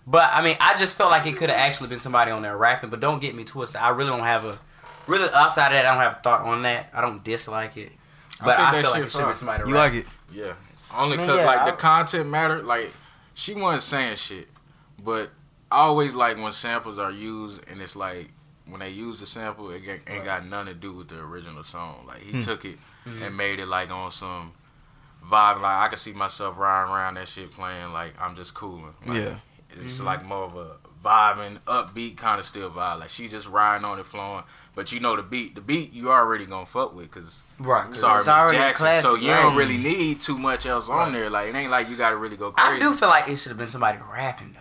But 0.07 0.31
I 0.33 0.41
mean, 0.43 0.57
I 0.59 0.75
just 0.77 0.95
felt 0.95 1.11
like 1.11 1.25
it 1.27 1.37
could 1.37 1.49
have 1.49 1.59
actually 1.59 1.89
been 1.89 1.99
somebody 1.99 2.31
on 2.31 2.41
there 2.41 2.57
rapping. 2.57 2.89
But 2.89 2.99
don't 2.99 3.19
get 3.21 3.35
me 3.35 3.43
twisted. 3.43 3.79
I 3.81 3.89
really 3.89 4.09
don't 4.09 4.19
have 4.21 4.45
a 4.45 4.59
really 5.07 5.29
outside 5.33 5.67
of 5.67 5.73
that. 5.73 5.85
I 5.85 5.91
don't 5.93 6.01
have 6.01 6.17
a 6.17 6.21
thought 6.23 6.41
on 6.41 6.63
that. 6.63 6.89
I 6.93 7.01
don't 7.01 7.23
dislike 7.23 7.77
it. 7.77 7.91
But 8.43 8.57
think 8.57 8.69
I, 8.69 8.71
that 8.71 8.81
feel 8.81 8.91
like 8.91 8.99
shit 8.99 9.07
it 9.07 9.11
should 9.11 9.21
have 9.21 9.35
somebody. 9.35 9.69
You 9.69 9.75
rapping. 9.75 9.99
like 9.99 10.05
it? 10.05 10.11
Yeah, 10.33 10.53
only 10.97 11.15
I 11.15 11.17
mean, 11.17 11.27
because 11.27 11.39
yeah, 11.41 11.45
like 11.45 11.59
I- 11.59 11.71
the 11.71 11.77
content 11.77 12.29
mattered. 12.29 12.65
Like 12.65 12.91
she 13.35 13.53
wasn't 13.53 13.83
saying 13.83 14.15
shit, 14.15 14.47
but 15.03 15.29
I 15.71 15.81
always 15.81 16.15
like 16.15 16.37
when 16.37 16.51
samples 16.51 16.97
are 16.97 17.11
used 17.11 17.61
and 17.69 17.79
it's 17.81 17.95
like 17.95 18.31
when 18.67 18.79
they 18.79 18.89
use 18.89 19.19
the 19.19 19.25
sample, 19.25 19.69
it 19.71 19.83
ain't, 19.87 20.01
ain't 20.07 20.25
got 20.25 20.45
nothing 20.47 20.73
to 20.73 20.79
do 20.79 20.93
with 20.93 21.09
the 21.09 21.19
original 21.19 21.63
song. 21.63 22.05
Like 22.07 22.21
he 22.21 22.31
Hmm. 22.31 22.39
took 22.39 22.65
it 22.65 22.77
Mm-hmm. 23.05 23.23
and 23.23 23.35
made 23.37 23.59
it 23.59 23.65
like 23.67 23.89
on 23.89 24.11
some 24.11 24.53
vibe. 25.25 25.59
Like 25.61 25.77
I 25.77 25.87
could 25.89 25.97
see 25.99 26.13
myself 26.13 26.57
riding 26.57 26.93
around 26.93 27.15
that 27.15 27.27
shit 27.27 27.51
playing. 27.51 27.93
Like 27.93 28.13
I'm 28.21 28.35
just 28.35 28.53
cooling. 28.53 28.93
Like, 29.05 29.17
Yeah. 29.17 29.37
It's 29.79 29.97
Mm-hmm. 29.97 30.05
like 30.05 30.25
more 30.25 30.43
of 30.43 30.55
a 30.55 30.71
vibing, 31.03 31.59
upbeat 31.67 32.17
kind 32.17 32.39
of 32.39 32.45
still 32.45 32.69
vibe. 32.69 32.99
Like 32.99 33.09
she 33.09 33.27
just 33.27 33.47
riding 33.47 33.85
on 33.85 33.99
it, 33.99 34.05
flowing. 34.05 34.43
But 34.75 34.91
you 34.91 34.99
know 34.99 35.15
the 35.15 35.23
beat, 35.23 35.55
the 35.55 35.61
beat 35.61 35.91
you 35.93 36.11
already 36.11 36.45
gonna 36.45 36.65
fuck 36.65 36.95
with 36.95 37.11
because 37.11 37.41
Right. 37.59 37.93
sorry, 37.95 38.19
It's 38.19 38.27
Miss 38.27 38.33
already 38.35 38.57
Jackson. 38.57 39.01
so 39.01 39.15
you 39.15 39.31
right. 39.31 39.41
don't 39.41 39.55
really 39.55 39.77
need 39.77 40.21
too 40.21 40.37
much 40.37 40.65
else 40.65 40.87
on 40.89 40.97
Right. 40.97 41.11
there. 41.13 41.29
Like 41.29 41.49
it 41.49 41.55
ain't 41.55 41.71
like 41.71 41.89
you 41.89 41.95
gotta 41.97 42.15
really 42.17 42.37
go 42.37 42.51
crazy. 42.51 42.77
I 42.77 42.79
do 42.79 42.93
feel 42.93 43.09
like 43.09 43.27
it 43.27 43.35
should 43.37 43.49
have 43.49 43.57
been 43.57 43.67
somebody 43.69 43.97
rapping 44.13 44.53
though. 44.53 44.59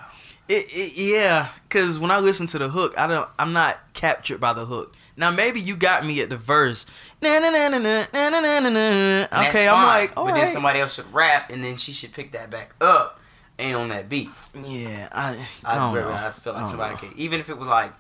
It, 0.49 0.67
it, 0.71 0.93
yeah, 0.97 1.49
because 1.69 2.01
when 2.01 2.11
I 2.11 2.19
listen 2.19 2.49
to 2.49 2.59
the 2.59 2.69
hook, 2.69 2.95
I 2.99 3.07
don't. 3.07 3.29
I'm 3.39 3.53
not 3.53 3.79
captured 3.93 4.41
by 4.41 4.53
the 4.53 4.65
hook. 4.65 4.97
Now 5.17 5.31
maybe 5.31 5.61
you 5.61 5.77
got 5.77 6.05
me 6.05 6.21
at 6.23 6.29
the 6.31 6.37
verse. 6.39 6.87
Na 7.23 7.39
na 7.39 7.51
na 7.51 7.69
na 7.69 7.79
na 7.79 8.07
na 8.13 8.31
na 8.31 8.41
na 8.41 8.59
na. 8.61 8.71
And 8.71 9.29
Okay, 9.49 9.69
I'm 9.69 9.75
fine, 9.77 9.87
like, 9.87 10.17
all 10.17 10.25
but 10.25 10.33
right. 10.33 10.41
then 10.43 10.53
somebody 10.53 10.81
else 10.81 10.95
should 10.95 11.13
rap, 11.15 11.51
and 11.51 11.63
then 11.63 11.77
she 11.77 11.93
should 11.93 12.13
pick 12.13 12.33
that 12.33 12.51
back 12.51 12.75
up 12.81 13.20
and 13.61 13.77
on 13.77 13.89
that 13.91 14.09
beat. 14.09 14.31
yeah, 14.55 15.09
I. 15.13 15.47
I 15.65 15.73
I, 15.73 15.75
don't 15.77 15.95
really, 15.95 16.09
know. 16.09 16.15
I 16.15 16.31
feel 16.31 16.53
like 16.55 16.63
I 16.63 16.67
somebody 16.67 16.95
know. 16.95 17.01
could, 17.01 17.13
even 17.19 17.41
if 17.41 17.49
it 17.49 17.57
was 17.59 17.67
like 17.69 17.93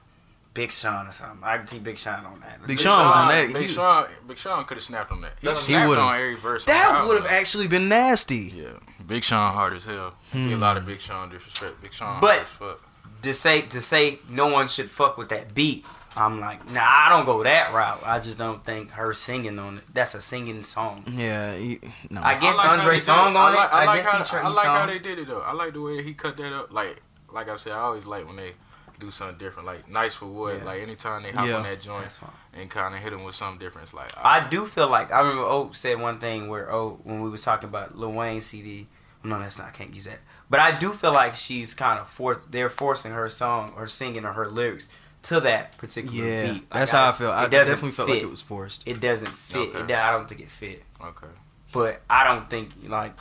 Big 0.54 0.72
Sean 0.72 1.06
or 1.06 1.12
something. 1.12 1.38
I 1.44 1.58
could 1.58 1.68
see 1.68 1.78
Big 1.78 1.96
Sean 1.98 2.24
on 2.26 2.40
that. 2.40 2.66
Big 2.66 2.80
Sean 2.80 3.06
was 3.06 3.14
on 3.16 3.28
that. 3.28 3.52
Big 3.52 3.62
He- 3.62 3.68
Sean, 3.68 4.06
Big 4.26 4.38
Sean 4.38 4.64
could 4.64 4.76
have 4.78 4.84
snapped 4.84 5.12
on 5.12 5.20
that. 5.20 5.32
He, 5.40 5.48
He 5.48 5.54
snapped 5.54 5.88
would've. 5.88 6.02
on 6.04 6.16
every 6.16 6.34
verse. 6.34 6.64
That 6.64 7.04
would 7.06 7.22
have 7.22 7.30
actually 7.30 7.68
been 7.68 7.88
nasty. 7.88 8.52
Yeah, 8.56 8.68
Big 9.06 9.22
Sean 9.22 9.52
hard 9.52 9.74
as 9.74 9.84
hell. 9.84 10.14
Be 10.32 10.52
a 10.52 10.56
Hmm. 10.56 10.60
lot 10.60 10.76
of 10.76 10.86
Big 10.86 11.00
Sean 11.00 11.30
disrespect. 11.30 11.80
Big 11.82 11.92
Sean 11.92 12.20
But- 12.20 12.30
hard 12.30 12.40
as 12.42 12.48
fuck. 12.48 12.80
to 13.22 13.32
say 13.34 13.60
to 13.62 13.80
say 13.80 14.18
no 14.28 14.48
one 14.48 14.66
should 14.66 14.90
fuck 14.90 15.16
with 15.18 15.28
that 15.28 15.54
beat. 15.54 15.84
I'm 16.16 16.40
like, 16.40 16.70
nah, 16.72 16.80
I 16.82 17.06
don't 17.10 17.24
go 17.24 17.42
that 17.44 17.72
route. 17.72 18.02
I 18.04 18.18
just 18.18 18.36
don't 18.38 18.64
think 18.64 18.90
her 18.92 19.12
singing 19.14 19.58
on 19.58 19.78
it. 19.78 19.84
That's 19.94 20.14
a 20.14 20.20
singing 20.20 20.64
song. 20.64 21.04
Yeah, 21.06 21.54
he, 21.56 21.78
no. 22.10 22.20
I 22.22 22.38
guess 22.38 22.58
I 22.58 22.62
like 22.62 22.66
how 22.66 22.72
Andre 22.74 22.86
they 22.92 22.96
did 22.96 23.02
song 23.04 23.32
it. 23.32 23.36
on 23.36 23.36
I 23.36 23.54
like, 23.54 23.54
it. 23.54 23.72
I 23.74 23.82
I 23.82 23.84
like 23.86 23.96
guess 24.02 24.06
how, 24.12 24.18
he 24.40 24.44
I 24.44 24.48
his 24.48 24.56
like 24.56 24.66
how 24.66 24.86
they 24.86 24.98
did 24.98 25.18
it 25.20 25.28
though. 25.28 25.40
I 25.40 25.52
like 25.52 25.72
the 25.72 25.80
way 25.80 25.96
that 25.96 26.04
he 26.04 26.14
cut 26.14 26.36
that 26.38 26.52
up. 26.52 26.72
Like, 26.72 27.02
like 27.32 27.48
I 27.48 27.54
said, 27.56 27.72
I 27.72 27.80
always 27.80 28.06
like 28.06 28.26
when 28.26 28.36
they 28.36 28.54
do 28.98 29.10
something 29.10 29.38
different. 29.38 29.66
Like, 29.66 29.88
nice 29.88 30.14
for 30.14 30.26
what? 30.26 30.56
Yeah. 30.58 30.64
Like 30.64 30.82
anytime 30.82 31.22
they 31.22 31.30
hop 31.30 31.46
Yeah. 31.46 31.56
on 31.58 31.62
that 31.62 31.80
joint 31.80 32.18
and 32.54 32.68
kind 32.68 32.94
of 32.94 33.00
hit 33.00 33.12
him 33.12 33.22
with 33.24 33.34
something 33.34 33.58
different, 33.58 33.86
it's 33.86 33.94
like 33.94 34.10
I 34.18 34.36
alright. 34.36 34.50
do 34.50 34.66
feel 34.66 34.88
like 34.90 35.12
I 35.12 35.20
remember 35.20 35.42
O 35.44 35.70
said 35.72 36.00
one 36.00 36.18
thing 36.18 36.48
where 36.48 36.72
O 36.72 36.98
when 37.04 37.22
we 37.22 37.30
was 37.30 37.42
talking 37.44 37.68
about 37.68 37.96
Lil 37.96 38.12
Wayne 38.12 38.40
CD. 38.40 38.88
No, 39.22 39.38
that's 39.38 39.58
not. 39.58 39.68
I 39.68 39.70
can't 39.70 39.94
use 39.94 40.04
that. 40.06 40.18
But 40.48 40.60
I 40.60 40.76
do 40.78 40.90
feel 40.92 41.12
like 41.12 41.34
she's 41.34 41.74
kind 41.74 42.00
of 42.00 42.08
forced. 42.08 42.50
They're 42.50 42.68
forcing 42.70 43.12
her 43.12 43.28
song 43.28 43.70
or 43.76 43.86
singing 43.86 44.24
or 44.24 44.32
her 44.32 44.48
lyrics 44.50 44.88
to 45.22 45.40
that 45.40 45.76
particular 45.78 46.26
yeah, 46.26 46.42
beat. 46.44 46.52
Like, 46.52 46.70
that's 46.70 46.92
how 46.92 47.08
I 47.08 47.12
feel. 47.12 47.30
I 47.30 47.44
it 47.44 47.50
doesn't 47.50 47.74
definitely 47.74 47.92
felt 47.92 48.08
like 48.08 48.22
it 48.22 48.30
was 48.30 48.40
forced. 48.40 48.86
It 48.86 49.00
doesn't 49.00 49.28
fit. 49.28 49.74
Okay. 49.74 49.92
It, 49.92 49.98
I 49.98 50.12
don't 50.12 50.28
think 50.28 50.40
it 50.40 50.50
fit. 50.50 50.82
Okay. 51.02 51.26
But 51.72 52.02
I 52.08 52.24
don't 52.24 52.48
think 52.50 52.70
like, 52.88 53.18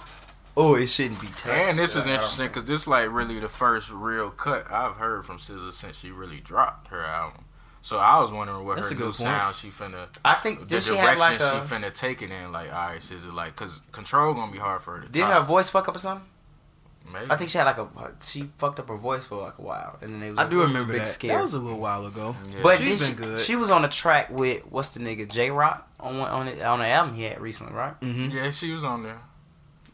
oh, 0.58 0.76
it 0.76 0.88
shouldn't 0.88 1.22
be 1.22 1.28
touched. 1.28 1.48
And 1.48 1.78
this 1.78 1.96
is 1.96 2.08
I 2.08 2.14
interesting 2.14 2.48
because 2.48 2.66
this 2.66 2.88
like 2.88 3.12
really 3.12 3.40
the 3.40 3.50
first 3.50 3.92
real 3.92 4.30
cut 4.30 4.70
I've 4.72 4.96
heard 4.96 5.26
from 5.26 5.38
SZA 5.38 5.74
since 5.74 5.98
she 5.98 6.12
really 6.12 6.40
dropped 6.40 6.88
her 6.88 7.04
album. 7.04 7.46
So 7.82 7.98
I 7.98 8.20
was 8.20 8.32
wondering 8.32 8.66
what 8.66 8.76
That's 8.76 8.90
her 8.90 8.96
a 8.96 9.00
new 9.00 9.06
point. 9.06 9.16
sound 9.16 9.56
she 9.56 9.70
finna, 9.70 10.08
I 10.26 10.36
think 10.36 10.60
the 10.60 10.66
did 10.66 10.84
she 10.84 10.92
direction 10.92 11.08
have 11.08 11.18
like 11.18 11.40
she 11.40 11.46
a 11.46 11.62
finna 11.62 11.94
take 11.94 12.22
it 12.22 12.30
in. 12.30 12.52
Like, 12.52 12.74
all 12.74 12.90
right, 12.90 13.00
SZA, 13.00 13.34
like, 13.34 13.56
cause 13.56 13.82
Control 13.92 14.34
gonna 14.34 14.52
be 14.52 14.58
hard 14.58 14.82
for 14.82 14.98
her 14.98 15.04
to 15.04 15.10
didn't 15.10 15.32
her 15.32 15.42
voice 15.42 15.70
fuck 15.70 15.88
up 15.88 15.96
or 15.96 16.00
something? 16.00 16.28
Maybe. 17.12 17.26
I 17.32 17.38
think 17.38 17.50
she 17.50 17.58
had 17.58 17.64
like 17.66 17.78
a 17.80 17.88
she 18.22 18.50
fucked 18.60 18.80
up 18.80 18.88
her 18.90 18.96
voice 18.96 19.26
for 19.26 19.42
like 19.42 19.58
a 19.58 19.62
while, 19.62 19.98
and 20.02 20.14
then 20.14 20.20
they 20.20 20.30
was 20.30 20.40
I 20.40 20.44
like, 20.44 20.52
do 20.52 20.62
"Oh, 20.62 20.66
remember 20.66 20.94
big 20.94 21.02
that. 21.02 21.08
Scare. 21.08 21.38
That 21.38 21.42
was 21.44 21.56
a 21.56 21.60
little 21.60 21.80
while 21.80 22.06
ago. 22.06 22.36
Yeah. 22.52 22.60
But 22.62 22.78
She's 22.80 23.00
then 23.00 23.16
been 23.16 23.24
she, 23.26 23.30
good. 23.32 23.40
she 23.40 23.56
was 23.56 23.72
on 23.72 23.82
the 23.82 23.88
track 23.88 24.30
with 24.30 24.64
what's 24.72 24.90
the 24.90 25.00
nigga 25.00 25.28
Jay 25.28 25.50
Rock 25.50 25.90
on 26.00 26.18
on 26.20 26.48
it 26.48 26.62
on 26.62 26.80
the 26.80 26.88
album 26.88 27.16
he 27.16 27.24
had 27.24 27.40
recently, 27.42 27.74
right? 27.74 28.00
Mm-hmm. 28.02 28.30
Yeah, 28.36 28.52
she 28.52 28.72
was 28.72 28.84
on 28.84 29.02
there. 29.04 29.18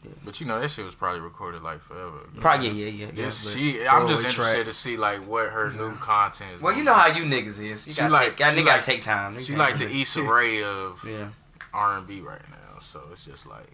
Yeah. 0.04 0.10
But 0.26 0.40
you 0.40 0.46
know 0.46 0.60
that 0.60 0.70
shit 0.70 0.84
was 0.84 0.94
probably 0.94 1.20
recorded 1.20 1.62
like 1.62 1.80
forever. 1.80 2.18
Probably 2.38 2.68
yeah, 2.68 2.84
yeah, 2.84 2.90
yeah. 2.90 3.06
yeah. 3.14 3.22
Yes, 3.24 3.44
but 3.44 3.52
she. 3.54 3.86
I'm 3.86 4.06
just 4.06 4.22
interested 4.24 4.52
track. 4.54 4.66
to 4.66 4.72
see 4.74 4.98
like 4.98 5.26
what 5.26 5.48
her 5.48 5.72
new 5.72 5.96
content 5.96 6.50
is. 6.56 6.60
Well, 6.60 6.76
you 6.76 6.84
know 6.84 6.92
how 6.92 7.06
you 7.06 7.24
niggas 7.24 7.60
is. 7.64 7.88
You 7.88 7.94
She 7.94 8.00
gotta 8.00 8.12
like- 8.12 8.36
take, 8.36 8.46
she 8.52 8.60
nigga 8.60 8.66
gotta 8.66 8.82
take 8.82 9.00
time. 9.02 9.34
You 9.36 9.40
She 9.40 9.46
can't- 9.54 9.58
like 9.58 9.78
the 9.78 9.88
Issa 9.90 10.22
Rae 10.22 10.62
of 10.62 11.02
yeah. 11.08 11.30
R 11.72 11.96
and 11.96 12.06
B 12.06 12.20
right 12.20 12.42
now. 12.50 12.78
So 12.80 13.00
it's 13.10 13.24
just 13.24 13.46
like 13.46 13.66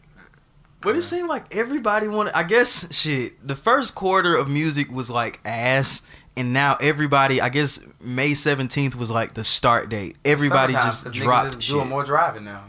But 0.82 0.96
it 0.96 1.02
seemed 1.02 1.28
like 1.28 1.54
everybody 1.54 2.08
wanted. 2.08 2.34
I 2.36 2.42
guess 2.42 2.92
shit. 2.94 3.46
The 3.46 3.54
first 3.56 3.94
quarter 3.94 4.36
of 4.36 4.48
music 4.48 4.90
was 4.90 5.10
like 5.10 5.40
ass, 5.44 6.02
and 6.36 6.52
now 6.52 6.76
everybody. 6.80 7.40
I 7.40 7.48
guess 7.48 7.78
May 8.00 8.34
seventeenth 8.34 8.96
was 8.96 9.10
like 9.10 9.34
the 9.34 9.44
start 9.44 9.88
date. 9.88 10.16
Everybody 10.24 10.72
Summertime, 10.72 10.90
just 10.90 11.04
'cause 11.04 11.12
niggas 11.14 11.22
dropped 11.22 11.56
is 11.56 11.64
shit. 11.64 11.74
doing 11.74 11.88
more 11.88 12.04
driving 12.04 12.44
now 12.44 12.62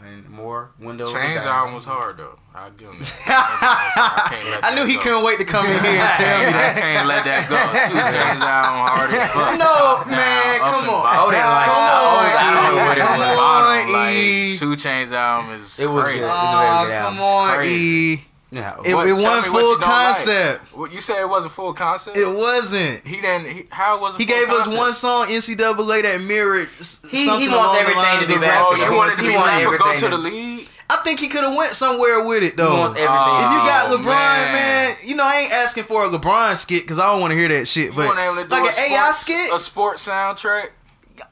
more 0.44 0.70
windows. 0.78 1.12
to 1.12 1.18
Chainz 1.18 1.44
album 1.48 1.74
was 1.74 1.84
hard 1.84 2.18
though. 2.18 2.38
I'll 2.54 2.70
give 2.70 2.88
him 2.92 2.98
that. 3.00 4.28
can't 4.30 4.46
let 4.52 4.64
I 4.64 4.74
knew 4.76 4.84
he 4.86 4.94
go. 4.94 5.00
couldn't 5.02 5.24
wait 5.24 5.38
to 5.38 5.44
come 5.44 5.64
in 5.66 5.72
here 5.82 6.04
and 6.04 6.14
tell 6.20 6.38
me 6.38 6.52
I 6.52 6.70
can't 6.76 7.06
let 7.08 7.24
that 7.24 7.48
go. 7.48 7.56
Two 7.56 7.98
Chainz 8.14 8.44
album 8.44 8.78
hard 8.86 9.10
as 9.10 9.26
fuck. 9.32 9.58
No, 9.58 9.64
Top 9.64 10.06
man, 10.06 10.60
down, 10.60 10.68
up 10.68 10.74
come 10.74 10.88
on. 10.92 11.02
Oh, 11.18 11.30
they 11.32 11.40
like- 11.42 11.66
Come 11.66 11.80
on, 11.80 11.98
always- 12.04 12.36
I 12.36 12.44
I 12.44 12.52
don't 12.54 12.76
know 12.76 12.84
what 12.84 12.98
it 12.98 13.04
Come 13.08 13.20
on. 13.40 13.64
E. 13.88 14.50
Like 14.52 14.58
Two 14.60 14.72
Chainz 14.76 15.10
album 15.10 15.50
is 15.58 15.80
It 15.80 15.90
was 15.90 16.04
crazy. 16.04 16.20
good. 16.20 16.30
Aw, 16.30 16.44
It's 16.44 16.52
a 16.54 16.86
very 16.86 16.86
good 16.86 16.94
ah, 16.94 17.08
come 17.08 17.18
on. 17.20 17.64
E. 17.64 18.24
Yeah. 18.54 18.76
It, 18.84 18.94
What- 18.94 19.06
it 19.08 19.12
wasn't 19.14 19.46
full 19.46 19.60
you 19.60 19.78
don't 19.78 19.80
like. 19.80 19.90
concept. 19.90 20.76
What 20.76 20.92
you 20.92 21.00
said 21.00 21.20
it 21.20 21.28
wasn't 21.28 21.52
full 21.52 21.72
concept? 21.74 22.16
It 22.16 22.26
wasn't. 22.28 23.06
he 23.06 23.20
didn't. 23.20 23.46
He, 23.48 23.66
how 23.70 24.00
was 24.00 24.14
it? 24.14 24.20
He 24.20 24.26
full 24.26 24.36
gave 24.36 24.48
us 24.50 24.72
one 24.74 24.92
song 24.94 25.26
NCAA 25.26 26.02
that 26.02 26.20
mirrored 26.22 26.68
He- 26.78 26.84
something 26.84 27.40
he 27.40 27.48
wants 27.48 27.50
along 27.50 27.74
the 27.74 27.80
everything 27.80 27.94
to 27.94 27.98
lines 28.02 28.28
be 28.28 28.34
basketball. 28.38 28.38
Oh, 28.38 28.40
basketball. 28.40 28.76
you 28.76 28.84
He 28.92 28.96
wanted 28.96 28.96
wants- 28.96 29.16
to 29.18 29.22
be 29.24 29.34
want 29.34 29.46
rapper, 29.64 29.78
go 29.78 29.96
to 29.96 30.08
the 30.08 30.18
league. 30.18 30.68
I 30.90 30.96
think 30.98 31.18
he 31.18 31.28
could 31.28 31.42
have 31.42 31.54
went 31.56 31.72
somewhere 31.74 32.24
with 32.26 32.42
it 32.42 32.56
though. 32.56 32.70
He 32.70 32.76
wants 32.78 32.94
everything. 32.94 33.08
Oh, 33.10 33.36
if 33.36 33.52
you 33.52 33.66
got 33.66 33.90
Oh, 33.90 33.96
LeBron, 33.96 34.04
man. 34.04 34.52
man. 34.52 34.96
you 35.02 35.16
know 35.16 35.24
I 35.24 35.36
ain't 35.40 35.52
asking 35.52 35.84
for 35.84 36.04
a 36.04 36.08
LeBron 36.10 36.56
skit 36.58 36.82
because 36.82 36.98
I 36.98 37.06
don't 37.10 37.20
want 37.20 37.30
to 37.32 37.38
hear 37.38 37.48
that 37.48 37.66
shit. 37.66 37.86
You 37.86 37.92
But 37.94 38.06
want 38.06 38.18
him 38.18 38.36
to 38.36 38.44
do 38.44 38.48
like 38.50 38.64
a 38.70 38.80
an 38.80 38.92
AI 38.92 39.10
skit, 39.12 39.52
a 39.52 39.58
sports 39.58 40.06
soundtrack. 40.06 40.68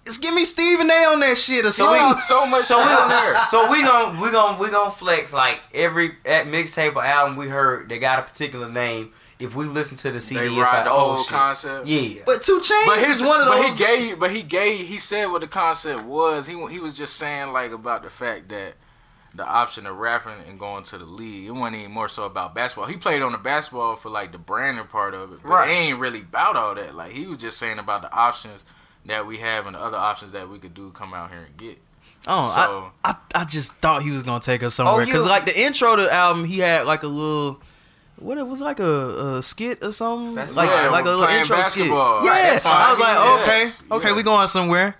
Just 0.04 0.22
give 0.22 0.32
me 0.34 0.44
Stephen 0.44 0.88
A 0.90 0.94
on 1.12 1.20
that 1.20 1.36
shit 1.36 1.64
or 1.64 1.72
So, 1.72 1.92
something. 1.92 2.18
so 2.18 2.46
much. 2.46 2.62
So 2.64 2.78
we 2.78 2.84
on 2.84 3.08
gonna, 3.08 3.40
so 3.42 3.70
we 3.70 3.82
gonna 3.82 4.20
we 4.22 4.30
gonna 4.30 4.58
we 4.62 4.70
gonna 4.70 4.90
flex 4.92 5.32
like 5.32 5.60
every 5.74 6.12
at 6.24 6.46
mixtape 6.46 6.94
or 6.94 7.04
album 7.04 7.36
we 7.36 7.48
heard 7.48 7.88
they 7.88 7.98
got 7.98 8.18
a 8.18 8.22
particular 8.22 8.70
name. 8.70 9.12
If 9.40 9.56
we 9.56 9.64
listen 9.64 9.96
to 9.98 10.12
the 10.12 10.20
CD, 10.20 10.40
They 10.40 10.46
it's 10.46 10.56
ride 10.56 10.72
like 10.76 10.84
the 10.84 10.92
oh 10.92 10.98
whole 11.14 11.16
shit. 11.24 11.28
concept. 11.32 11.86
Yeah, 11.88 12.22
but 12.26 12.42
Two 12.42 12.60
Chainz 12.60 12.86
But 12.86 12.98
his 13.00 13.16
is 13.16 13.22
one 13.24 13.40
of 13.40 13.48
but 13.48 13.56
those. 13.60 13.76
he 13.76 13.84
gave, 13.84 14.20
but 14.20 14.30
he 14.30 14.42
gave, 14.42 14.86
he 14.86 14.98
said 14.98 15.26
what 15.26 15.40
the 15.40 15.48
concept 15.48 16.04
was. 16.04 16.46
He 16.46 16.54
he 16.68 16.78
was 16.78 16.94
just 16.96 17.16
saying 17.16 17.52
like 17.52 17.72
about 17.72 18.04
the 18.04 18.10
fact 18.10 18.50
that 18.50 18.74
the 19.34 19.44
option 19.44 19.86
of 19.86 19.96
rapping 19.96 20.34
and 20.48 20.60
going 20.60 20.84
to 20.84 20.98
the 20.98 21.04
league. 21.06 21.46
It 21.46 21.50
wasn't 21.52 21.76
even 21.76 21.90
more 21.90 22.08
so 22.08 22.24
about 22.24 22.54
basketball. 22.54 22.86
He 22.86 22.96
played 22.98 23.22
on 23.22 23.32
the 23.32 23.38
basketball 23.38 23.96
for 23.96 24.10
like 24.10 24.30
the 24.30 24.38
branding 24.38 24.84
part 24.86 25.14
of 25.14 25.32
it, 25.32 25.40
but 25.42 25.48
Right. 25.48 25.68
it 25.70 25.72
ain't 25.72 25.98
really 25.98 26.20
about 26.20 26.54
all 26.54 26.74
that. 26.76 26.94
Like 26.94 27.10
he 27.12 27.26
was 27.26 27.38
just 27.38 27.56
saying 27.58 27.78
about 27.80 28.02
the 28.02 28.12
options 28.12 28.64
that 29.06 29.26
we 29.26 29.38
have 29.38 29.66
and 29.66 29.74
the 29.76 29.80
other 29.80 29.96
options 29.96 30.32
that 30.32 30.48
we 30.48 30.58
could 30.58 30.74
do 30.74 30.90
come 30.90 31.12
out 31.14 31.30
here 31.30 31.40
and 31.46 31.56
get. 31.56 31.78
oh, 32.26 32.48
So- 32.54 32.92
I, 33.04 33.10
I 33.34 33.42
I 33.42 33.44
just 33.44 33.74
thought 33.74 34.02
he 34.02 34.10
was 34.10 34.22
gonna 34.22 34.40
take 34.40 34.62
us 34.62 34.78
oh, 34.78 34.84
somewhere 34.84 35.02
Oh, 35.02 35.04
because 35.06 35.24
you- 35.24 35.30
like 35.30 35.44
the 35.46 35.58
intro 35.60 35.96
to 35.96 36.02
the 36.02 36.12
album, 36.12 36.44
he 36.44 36.58
had 36.60 36.86
like 36.86 37.02
a 37.02 37.08
little. 37.08 37.60
What 38.16 38.38
it 38.38 38.46
was 38.46 38.60
like 38.60 38.78
a, 38.78 39.36
a 39.38 39.42
skit 39.42 39.82
or 39.82 39.90
something, 39.90 40.34
That's 40.36 40.54
like 40.54 40.70
right. 40.70 40.88
like 40.92 41.04
a 41.06 41.08
little 41.08 41.24
Playing 41.24 41.40
intro 41.40 41.60
skit. 41.62 41.86
Yeah, 41.86 41.92
Right, 41.92 42.66
I 42.66 42.90
was 42.92 43.00
like, 43.00 43.48
Yes, 43.48 43.82
okay, 43.82 43.96
okay, 43.96 44.08
yeah. 44.10 44.14
we 44.14 44.22
going 44.22 44.46
somewhere, 44.46 44.94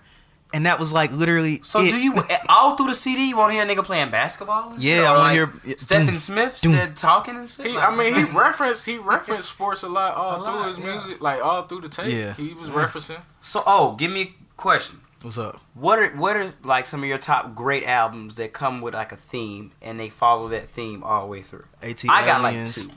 and 0.53 0.65
that 0.65 0.79
was 0.79 0.93
like 0.93 1.11
literally. 1.11 1.59
So 1.63 1.81
it. 1.81 1.89
do 1.89 1.99
you 1.99 2.13
all 2.47 2.75
through 2.75 2.87
the 2.87 2.93
CD? 2.93 3.29
You 3.29 3.37
want 3.37 3.49
to 3.49 3.53
hear 3.55 3.63
a 3.63 3.67
nigga 3.67 3.83
playing 3.83 4.11
basketball? 4.11 4.73
Yeah. 4.77 5.01
I 5.11 5.17
wanna 5.17 5.19
like, 5.19 5.33
hear- 5.65 5.75
Stephen 5.77 6.05
Doom, 6.07 6.17
Smith 6.17 6.61
doom. 6.61 6.73
said 6.75 6.95
talking 6.95 7.35
and 7.35 7.49
shit. 7.49 7.65
He, 7.67 7.73
Like- 7.73 7.89
I 7.89 7.95
mean, 7.95 8.15
he 8.15 8.23
referenced 8.37 8.85
he 8.85 8.97
referenced 8.97 9.49
sports 9.49 9.83
a 9.83 9.89
lot 9.89 10.13
all 10.15 10.35
A 10.41 10.45
through 10.45 10.55
lot, 10.59 10.67
his 10.69 10.77
yeah. 10.79 10.85
music, 10.85 11.21
like 11.21 11.43
all 11.43 11.63
through 11.63 11.81
the 11.81 11.89
tape. 11.89 12.07
Yeah. 12.07 12.33
he 12.35 12.53
was 12.53 12.69
referencing. 12.69 13.21
so 13.41 13.63
oh, 13.65 13.95
give 13.95 14.11
me 14.11 14.21
a 14.21 14.33
question. 14.55 14.99
What's 15.23 15.37
up? 15.37 15.61
What 15.73 15.99
are 15.99 16.09
what 16.17 16.35
are 16.35 16.53
like 16.63 16.85
some 16.85 17.01
of 17.01 17.07
your 17.09 17.17
top 17.17 17.55
great 17.55 17.85
albums 17.85 18.35
that 18.35 18.51
come 18.51 18.81
with 18.81 18.93
like 18.93 19.11
a 19.13 19.15
theme 19.15 19.71
and 19.81 19.97
they 19.99 20.09
follow 20.09 20.49
that 20.49 20.67
theme 20.67 21.01
all 21.03 21.21
the 21.21 21.27
way 21.27 21.41
through? 21.41 21.65
At 21.81 22.03
I 22.09 22.25
got 22.25 22.41
like 22.41 22.53
Aliens, 22.55 22.87
two. 22.87 22.93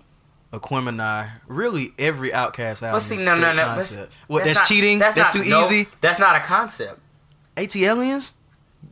Aquemini, 0.53 1.31
really 1.47 1.93
every 1.99 2.31
Outkast 2.31 2.83
album. 2.83 2.93
But 2.93 3.01
see, 3.01 3.17
is 3.17 3.25
no, 3.25 3.37
no, 3.37 3.53
no. 3.53 3.65
But 3.67 3.75
concept. 3.75 4.13
What? 4.27 4.45
That's, 4.45 4.57
not- 4.59 4.67
cheating. 4.67 4.99
That's, 4.99 5.17
not- 5.17 5.33
too 5.33 5.45
no, 5.45 5.63
easy. 5.63 5.87
That's 6.01 6.19
not 6.19 6.37
a 6.37 6.41
concept. 6.41 7.01
ATLiens. 7.57 8.33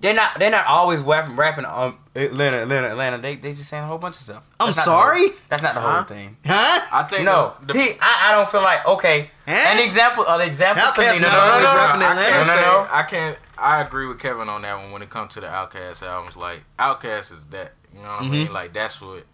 They're 0.01 0.15
not. 0.15 0.39
They're 0.39 0.51
not 0.51 0.67
always 0.67 1.03
rapping, 1.03 1.37
rapping 1.37 1.65
on 1.65 1.97
Atlanta, 2.17 2.63
Atlanta, 2.63 2.89
Atlanta. 2.91 3.19
They 3.19 3.37
they 3.37 3.51
just 3.51 3.69
saying 3.69 3.85
a 3.85 3.87
whole 3.87 3.99
bunch 3.99 4.17
of 4.17 4.23
stuff. 4.23 4.43
I'm 4.59 4.67
That's 4.67 4.79
not 4.79 4.85
the 4.85 4.91
whole- 4.91 5.01
sorry? 5.01 5.29
that's 5.49 5.63
not 5.63 5.75
the 5.75 5.81
whole 5.81 5.91
Huh? 5.91 6.05
thing. 6.05 6.37
Huh? 6.45 6.81
I 6.93 7.03
think 7.05 7.25
No, 7.25 7.55
the, 7.65 7.73
the, 7.75 7.79
he. 7.79 7.91
I, 8.01 8.31
I 8.31 8.33
don't 8.33 8.49
feel 8.49 8.63
like 8.63 8.85
okay. 8.87 9.31
Huh? 9.47 9.53
An 9.53 9.85
example. 9.85 10.25
An 10.27 10.41
example. 10.41 10.83
to 10.95 11.01
me. 11.01 11.07
No, 11.07 11.13
not 11.13 11.21
no, 11.23 11.29
no, 11.29 11.39
always 11.39 11.65
no, 11.65 11.71
no. 11.73 11.77
rapping 11.77 12.03
I 12.03 12.11
Atlanta. 12.11 12.31
can't 12.31 12.47
No, 12.49 12.55
no, 12.55 12.61
no. 12.85 12.89
I 12.91 13.03
can't. 13.05 13.39
I 13.57 13.81
agree 13.83 14.07
with 14.07 14.19
Kevin 14.19 14.49
on 14.49 14.63
that 14.63 14.77
one 14.83 14.91
when 14.91 15.03
it 15.03 15.11
comes 15.11 15.35
to 15.35 15.41
the 15.41 15.47
Outkast 15.47 16.03
albums. 16.03 16.37
Like 16.37 16.65
Outkast 16.79 17.33
is 17.33 17.45
that. 17.51 17.73
You 17.95 18.01
know 18.01 18.09
what 18.09 18.21
I 18.21 18.23
mm-hmm. 18.25 18.33
mean? 18.33 18.53
Like 18.53 18.73
that's 18.73 19.01
what. 19.01 19.25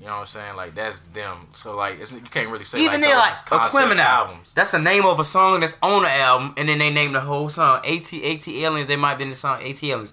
You 0.00 0.06
know 0.06 0.12
what 0.14 0.20
I'm 0.20 0.26
saying? 0.28 0.56
Like 0.56 0.74
that's 0.74 1.00
them. 1.12 1.48
So 1.52 1.76
like 1.76 2.00
it's, 2.00 2.10
you 2.12 2.20
can't 2.22 2.48
really 2.50 2.64
say 2.64 2.78
Even 2.80 3.00
like 3.00 3.00
then, 3.02 3.10
oh, 3.10 3.14
those 3.16 3.20
like 3.22 3.32
is 3.34 3.42
concept 3.42 3.84
Aquemini, 3.92 3.98
albums. 4.00 4.52
that's 4.54 4.70
the 4.72 4.78
name 4.78 5.04
of 5.04 5.20
a 5.20 5.24
song 5.24 5.60
that's 5.60 5.76
on 5.82 6.02
the 6.04 6.10
album, 6.10 6.54
and 6.56 6.68
then 6.68 6.78
they 6.78 6.90
name 6.90 7.12
the 7.12 7.20
whole 7.20 7.48
song. 7.50 7.78
At 7.78 7.84
ATLiens, 7.84 8.86
they 8.86 8.96
might 8.96 9.16
be 9.18 9.24
in 9.24 9.28
the 9.30 9.34
song 9.36 9.60
ATLiens. 9.60 10.12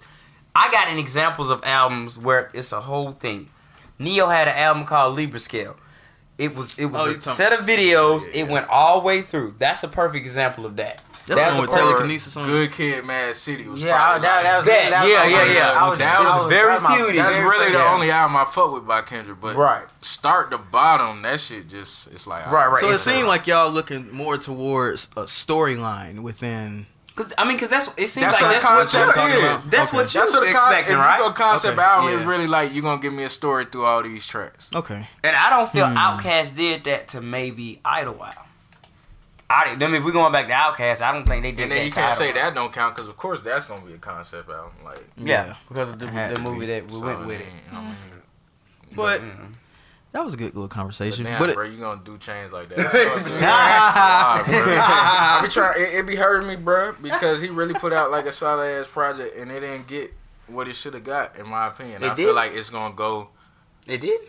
I 0.54 0.70
got 0.70 0.88
an 0.88 0.98
examples 0.98 1.50
of 1.50 1.62
albums 1.64 2.18
where 2.18 2.50
it's 2.52 2.72
a 2.72 2.80
whole 2.82 3.12
thing. 3.12 3.48
Ne-Yo 3.98 4.28
had 4.28 4.46
an 4.48 4.56
album 4.58 4.84
called 4.84 5.14
Libra 5.14 5.40
Scale. 5.40 5.76
It 6.36 6.54
was 6.54 6.78
it 6.78 6.86
was 6.86 7.08
Oh, 7.08 7.10
a 7.18 7.22
set 7.22 7.52
of 7.58 7.66
videos. 7.66 8.26
Yeah, 8.26 8.42
It 8.42 8.46
yeah. 8.46 8.52
went 8.52 8.68
all 8.68 9.00
the 9.00 9.06
way 9.06 9.22
through. 9.22 9.54
That's 9.58 9.82
a 9.82 9.88
perfect 9.88 10.24
example 10.24 10.66
of 10.66 10.76
that. 10.76 11.02
That's, 11.28 11.40
That's 11.40 11.56
the 11.56 11.60
one 11.62 11.68
with 11.68 11.76
a- 11.76 11.80
or 11.82 11.88
telekinesis 11.92 12.36
on. 12.36 12.46
Good 12.48 12.72
Kid, 12.72 13.04
Mad 13.04 13.36
City 13.36 13.68
was 13.68 13.80
Yeah, 13.82 13.94
I, 13.94 14.18
that, 14.18 14.42
that 14.42 14.56
was 14.58 14.66
That- 14.66 14.90
that 14.90 15.00
was 15.04 15.10
yeah, 15.12 15.18
my 15.18 15.26
yeah, 15.26 15.52
yeah. 15.52 15.72
I 15.84 15.88
was, 15.90 15.98
That 15.98 16.18
was 16.20 16.46
very 16.48 16.80
my- 16.80 16.96
few. 16.96 17.12
That's 17.12 17.36
Very 17.36 17.48
really 17.48 17.72
the 17.72 17.84
only 17.86 18.10
album 18.10 18.36
I 18.36 18.44
fuck 18.44 18.72
with 18.72 18.86
by 18.86 19.02
Kendrick, 19.02 19.40
but 19.40 19.54
Right. 19.56 19.84
start 20.02 20.50
to 20.50 20.58
bottom, 20.58 21.22
that 21.22 21.38
shit 21.40 21.68
just 21.68 22.08
it's 22.08 22.26
like 22.26 22.50
Right, 22.50 22.66
right. 22.66 22.78
So 22.80 22.88
it 22.90 22.98
seemed 22.98 23.28
like 23.28 23.46
y'all 23.46 23.70
looking 23.70 24.12
more 24.12 24.36
towards 24.38 25.06
a 25.16 25.22
storyline 25.22 26.20
within. 26.20 26.86
Cause 27.14 27.34
I 27.36 27.44
mean, 27.44 27.58
cause 27.58 27.68
that's 27.68 27.88
it 27.96 28.06
seems 28.06 28.26
That's 28.26 28.40
like 28.40 28.52
that's 28.62 28.64
what 28.94 29.16
you're 29.32 29.54
is. 29.54 29.64
That's 29.64 29.88
Okay. 29.88 29.96
what 29.96 30.14
you 30.14 30.20
That's 30.20 30.32
what 30.32 30.40
the 30.46 30.52
con- 30.52 30.68
expecting, 30.68 30.94
if 30.94 31.00
right? 31.00 31.18
You 31.18 31.24
go 31.24 31.32
concept 31.32 31.76
Okay, 31.76 31.84
album 31.84 32.12
yeah. 32.12 32.20
is 32.20 32.24
really 32.26 32.46
like 32.46 32.72
you're 32.72 32.82
gonna 32.82 33.00
give 33.02 33.12
me 33.12 33.24
a 33.24 33.28
story 33.28 33.64
through 33.64 33.86
all 33.86 34.04
these 34.04 34.24
tracks. 34.24 34.68
Okay. 34.72 35.08
And 35.24 35.34
I 35.34 35.50
don't 35.50 35.68
feel 35.68 35.88
Hmm. 35.88 35.96
Outkast 35.96 36.54
did 36.54 36.84
that 36.84 37.08
to 37.08 37.20
maybe 37.20 37.80
Idlewild. 37.84 38.36
I, 39.50 39.70
I 39.72 39.76
mean, 39.76 39.94
if 39.94 40.04
we're 40.04 40.12
going 40.12 40.30
back 40.32 40.46
to 40.48 40.52
Outkast, 40.52 41.00
I 41.00 41.10
don't 41.12 41.24
think 41.26 41.42
they 41.42 41.52
did 41.52 41.62
And 41.62 41.70
that. 41.72 41.74
then 41.76 41.86
you 41.86 41.92
can't 41.92 42.14
say 42.14 42.32
that 42.32 42.54
don't 42.54 42.72
count 42.72 42.94
because 42.94 43.08
of 43.08 43.16
course 43.16 43.40
that's 43.40 43.64
gonna 43.64 43.80
be 43.80 43.94
a 43.94 43.98
concept 43.98 44.50
album. 44.50 44.72
Like 44.84 45.02
Yeah, 45.16 45.46
Yeah. 45.46 45.54
because 45.68 45.88
of 45.88 45.98
the, 45.98 46.06
the 46.06 46.40
movie 46.42 46.60
be. 46.60 46.66
that 46.66 46.90
we 46.90 46.98
so, 46.98 47.04
went 47.06 47.24
with 47.26 47.40
I 47.40 47.44
it. 47.44 47.46
mean, 47.46 47.62
I 47.72 47.80
mean, 47.82 47.94
But 48.94 49.20
Mm. 49.22 49.52
that 50.12 50.22
was 50.24 50.34
a 50.34 50.36
good 50.36 50.46
little 50.54 50.68
But 50.68 50.70
conversation. 50.74 51.24
now, 51.24 51.38
But 51.38 51.50
it, 51.50 51.54
bro, 51.56 51.64
you 51.64 51.78
gonna 51.78 52.00
do 52.04 52.18
Chainz 52.18 52.50
like 52.52 52.68
that? 52.68 52.78
Nah, 53.40 54.44
bro. 54.44 54.54
I 54.54 55.40
be 55.44 55.48
trying. 55.48 55.80
It, 55.82 55.94
it 55.94 56.06
be 56.06 56.16
hurting 56.16 56.46
me, 56.48 56.56
bro, 56.56 56.92
because 57.00 57.40
he 57.40 57.48
really 57.48 57.74
put 57.74 57.92
out 57.94 58.10
like 58.10 58.26
a 58.26 58.32
solid 58.32 58.66
ass 58.80 58.86
project, 58.88 59.36
and 59.38 59.50
it 59.50 59.60
didn't 59.60 59.86
get 59.86 60.12
what 60.46 60.68
it 60.68 60.76
should 60.76 60.92
have 60.94 61.04
got, 61.04 61.36
in 61.38 61.48
my 61.48 61.68
opinion. 61.68 62.02
It 62.02 62.12
I 62.12 62.14
feel 62.14 62.28
did? 62.28 62.34
like 62.34 62.52
it's 62.52 62.68
gonna 62.70 62.94
go. 62.94 63.28
It 63.86 64.00
did. 64.02 64.20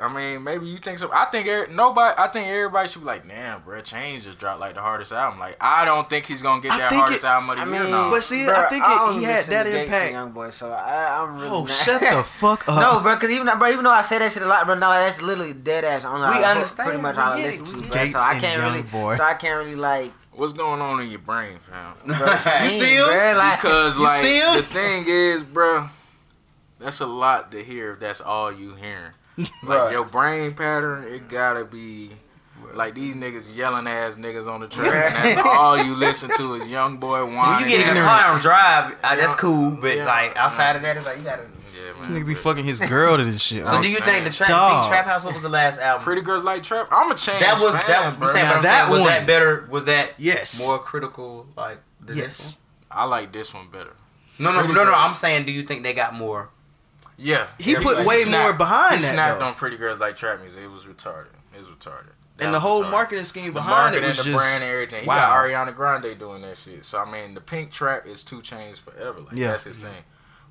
I 0.00 0.12
mean, 0.12 0.42
maybe 0.42 0.66
you 0.66 0.78
think 0.78 0.98
so. 0.98 1.10
I 1.12 1.26
think 1.26 1.46
every, 1.46 1.74
nobody. 1.74 2.14
I 2.18 2.26
think 2.28 2.48
everybody 2.48 2.88
should 2.88 3.00
be 3.02 3.06
like, 3.06 3.26
"Damn, 3.28 3.60
bro, 3.62 3.80
Change 3.82 4.24
just 4.24 4.38
dropped 4.38 4.58
like 4.60 4.74
the 4.74 4.80
hardest 4.80 5.12
album." 5.12 5.38
Like, 5.38 5.56
I 5.60 5.84
don't 5.84 6.08
think 6.08 6.26
he's 6.26 6.40
gonna 6.42 6.62
get 6.62 6.72
I 6.72 6.78
that 6.78 6.92
hardest 6.92 7.22
it- 7.22 7.26
album 7.26 7.50
of 7.50 7.56
the 7.56 7.62
I 7.62 7.66
year. 7.66 7.82
mean, 7.84 7.90
now. 7.92 8.10
But 8.10 8.24
see, 8.24 8.46
bruh, 8.46 8.54
I 8.54 8.68
think 8.68 8.84
it- 8.84 9.18
he 9.18 9.24
had 9.24 9.44
that 9.46 9.66
impact. 9.66 10.12
Young 10.12 10.30
boy, 10.32 10.50
so 10.50 10.70
I, 10.72 11.18
I'm 11.22 11.36
really 11.36 11.48
oh, 11.50 11.60
not. 11.60 11.70
shut 11.70 12.00
the 12.00 12.22
fuck 12.22 12.64
up. 12.68 12.80
No, 12.80 13.00
bro, 13.02 13.14
because 13.16 13.30
even 13.30 13.46
bro, 13.58 13.68
even 13.68 13.84
though 13.84 13.90
I 13.90 14.02
say 14.02 14.18
that 14.18 14.32
shit 14.32 14.42
a 14.42 14.46
lot, 14.46 14.64
bro, 14.66 14.74
no, 14.74 14.90
that's 14.90 15.20
literally 15.20 15.52
dead 15.52 15.84
ass. 15.84 16.04
On 16.04 16.18
We 16.20 16.44
understand, 16.44 16.86
pretty 16.88 17.02
much 17.02 17.16
we 17.16 17.22
all 17.22 17.32
I 17.32 17.36
get 17.42 17.54
it, 17.54 17.60
listen 17.60 17.76
we 17.76 17.82
to, 17.82 17.88
get 17.88 17.92
bro. 17.92 18.02
it. 18.02 18.08
So 18.08 18.18
I 18.20 18.38
can't 18.38 18.62
really, 18.62 18.82
Youngboy. 18.82 19.16
so 19.18 19.24
I 19.24 19.34
can't 19.34 19.64
really 19.64 19.76
like. 19.76 20.12
What's 20.32 20.52
going 20.54 20.80
on 20.80 21.02
in 21.02 21.10
your 21.10 21.18
brain, 21.18 21.58
fam? 21.58 21.94
Bro, 22.18 22.62
You 22.62 22.70
see 22.70 22.94
him? 22.94 23.04
Bro, 23.06 23.34
like, 23.36 23.58
Because 23.60 23.96
You 23.98 24.04
like 24.04 24.20
see 24.22 24.38
him? 24.40 24.56
the 24.56 24.62
thing 24.62 25.04
is, 25.06 25.44
bro, 25.44 25.88
that's 26.78 27.00
a 27.00 27.06
lot 27.06 27.50
to 27.52 27.62
hear 27.62 27.92
if 27.92 28.00
that's 28.00 28.20
all 28.22 28.50
you 28.50 28.74
hearing. 28.74 29.12
Like 29.38 29.50
Right. 29.64 29.92
your 29.92 30.04
brain 30.04 30.52
pattern, 30.54 31.04
it 31.04 31.28
gotta 31.28 31.64
be 31.64 32.10
like 32.74 32.94
these 32.94 33.14
niggas 33.16 33.54
yelling 33.54 33.86
ass 33.86 34.16
niggas 34.16 34.46
on 34.46 34.60
the 34.60 34.68
track, 34.68 35.14
and 35.14 35.36
that's 35.36 35.42
all 35.46 35.82
you 35.82 35.94
listen 35.94 36.30
to 36.36 36.54
is 36.56 36.66
young 36.68 36.98
boy 36.98 37.24
When 37.24 37.36
whining. 37.36 37.70
you 37.70 37.76
get 37.78 37.88
in 37.88 37.94
the 37.94 38.00
Yeah, 38.00 38.06
car 38.22 38.32
and 38.32 38.42
drive, 38.42 38.96
uh, 39.02 39.16
that's 39.16 39.34
cool. 39.34 39.70
But 39.72 39.96
Yeah. 39.96 40.04
like 40.06 40.36
outside 40.36 40.76
of 40.76 40.82
that, 40.82 40.96
it's 40.96 41.06
like 41.06 41.18
you 41.18 41.24
gotta. 41.24 41.42
man. 41.42 41.52
This 42.00 42.08
nigga 42.08 42.26
be 42.26 42.34
fucking 42.34 42.64
his 42.64 42.80
girl 42.80 43.16
to 43.16 43.24
this 43.24 43.40
shit. 43.42 43.66
So 43.66 43.76
I'm 43.76 43.82
do 43.82 43.88
you 43.88 43.96
saying. 43.98 44.10
think 44.10 44.24
the 44.24 44.30
trap, 44.32 44.48
Dog. 44.48 44.82
Pink 44.84 44.92
Trap 44.92 45.04
House? 45.06 45.24
What 45.24 45.34
was 45.34 45.42
the 45.42 45.48
last 45.48 45.78
album? 45.80 46.02
Pretty 46.04 46.22
girls 46.22 46.42
like 46.44 46.62
trap. 46.62 46.88
I'm 46.90 47.10
a 47.10 47.14
change. 47.14 47.40
that 47.40 47.60
was 47.60 47.72
fan, 47.76 47.84
that. 47.88 48.18
bro. 48.18 48.28
I'm 48.28 48.32
saying, 48.34 48.46
Now 48.46 48.60
that 48.62 48.88
saying, 48.88 48.92
was 49.00 49.04
that 49.10 49.26
better? 49.26 49.66
Was 49.70 49.84
that 49.86 50.14
Yes. 50.18 50.66
more 50.66 50.78
critical? 50.78 51.46
Like 51.56 51.78
than 52.04 52.16
Yes. 52.18 52.26
this 52.36 52.58
I 52.90 53.04
like 53.04 53.32
this 53.32 53.52
one 53.54 53.68
better. 53.70 53.92
No, 54.38 54.52
no, 54.52 54.58
Pretty 54.60 54.74
no, 54.74 54.80
no. 54.84 54.90
Girls. 54.90 54.96
I'm 55.00 55.14
saying, 55.14 55.44
do 55.46 55.52
you 55.52 55.62
think 55.62 55.82
they 55.82 55.92
got 55.92 56.14
more? 56.14 56.48
Yeah, 57.22 57.46
He 57.58 57.74
put 57.74 57.98
like, 57.98 58.06
way 58.06 58.22
snapped- 58.22 58.42
more 58.44 58.52
behind 58.54 58.96
he 58.96 59.02
that, 59.02 59.12
snapped 59.12 59.40
though. 59.40 59.46
on 59.46 59.54
pretty 59.54 59.76
girls 59.76 60.00
like 60.00 60.16
trap 60.16 60.40
music. 60.40 60.60
It 60.62 60.68
was 60.68 60.84
retarded. 60.84 61.26
It 61.54 61.58
was 61.60 61.68
retarded. 61.68 62.12
That 62.38 62.46
and 62.46 62.54
the 62.54 62.60
whole 62.60 62.82
retarded. 62.82 62.90
marketing 62.92 63.24
scheme 63.24 63.46
the 63.48 63.52
behind 63.52 63.94
it 63.94 64.00
marketing, 64.00 64.08
was 64.08 64.16
the 64.18 64.24
just 64.24 64.36
brand, 64.38 64.64
and 64.64 64.72
everything. 64.72 65.00
He 65.02 65.06
wow. 65.06 65.16
got 65.16 65.44
Ariana 65.44 65.76
Grande 65.76 66.18
doing 66.18 66.40
that 66.42 66.56
shit. 66.56 66.84
So 66.86 66.98
I 66.98 67.10
mean, 67.10 67.34
the 67.34 67.40
pink 67.42 67.70
trap 67.72 68.06
is 68.06 68.24
two 68.24 68.40
Chainz 68.40 68.78
forever. 68.78 69.20
Like 69.20 69.32
Yeah. 69.36 69.50
that's 69.50 69.64
his 69.64 69.78
thing. 69.78 69.92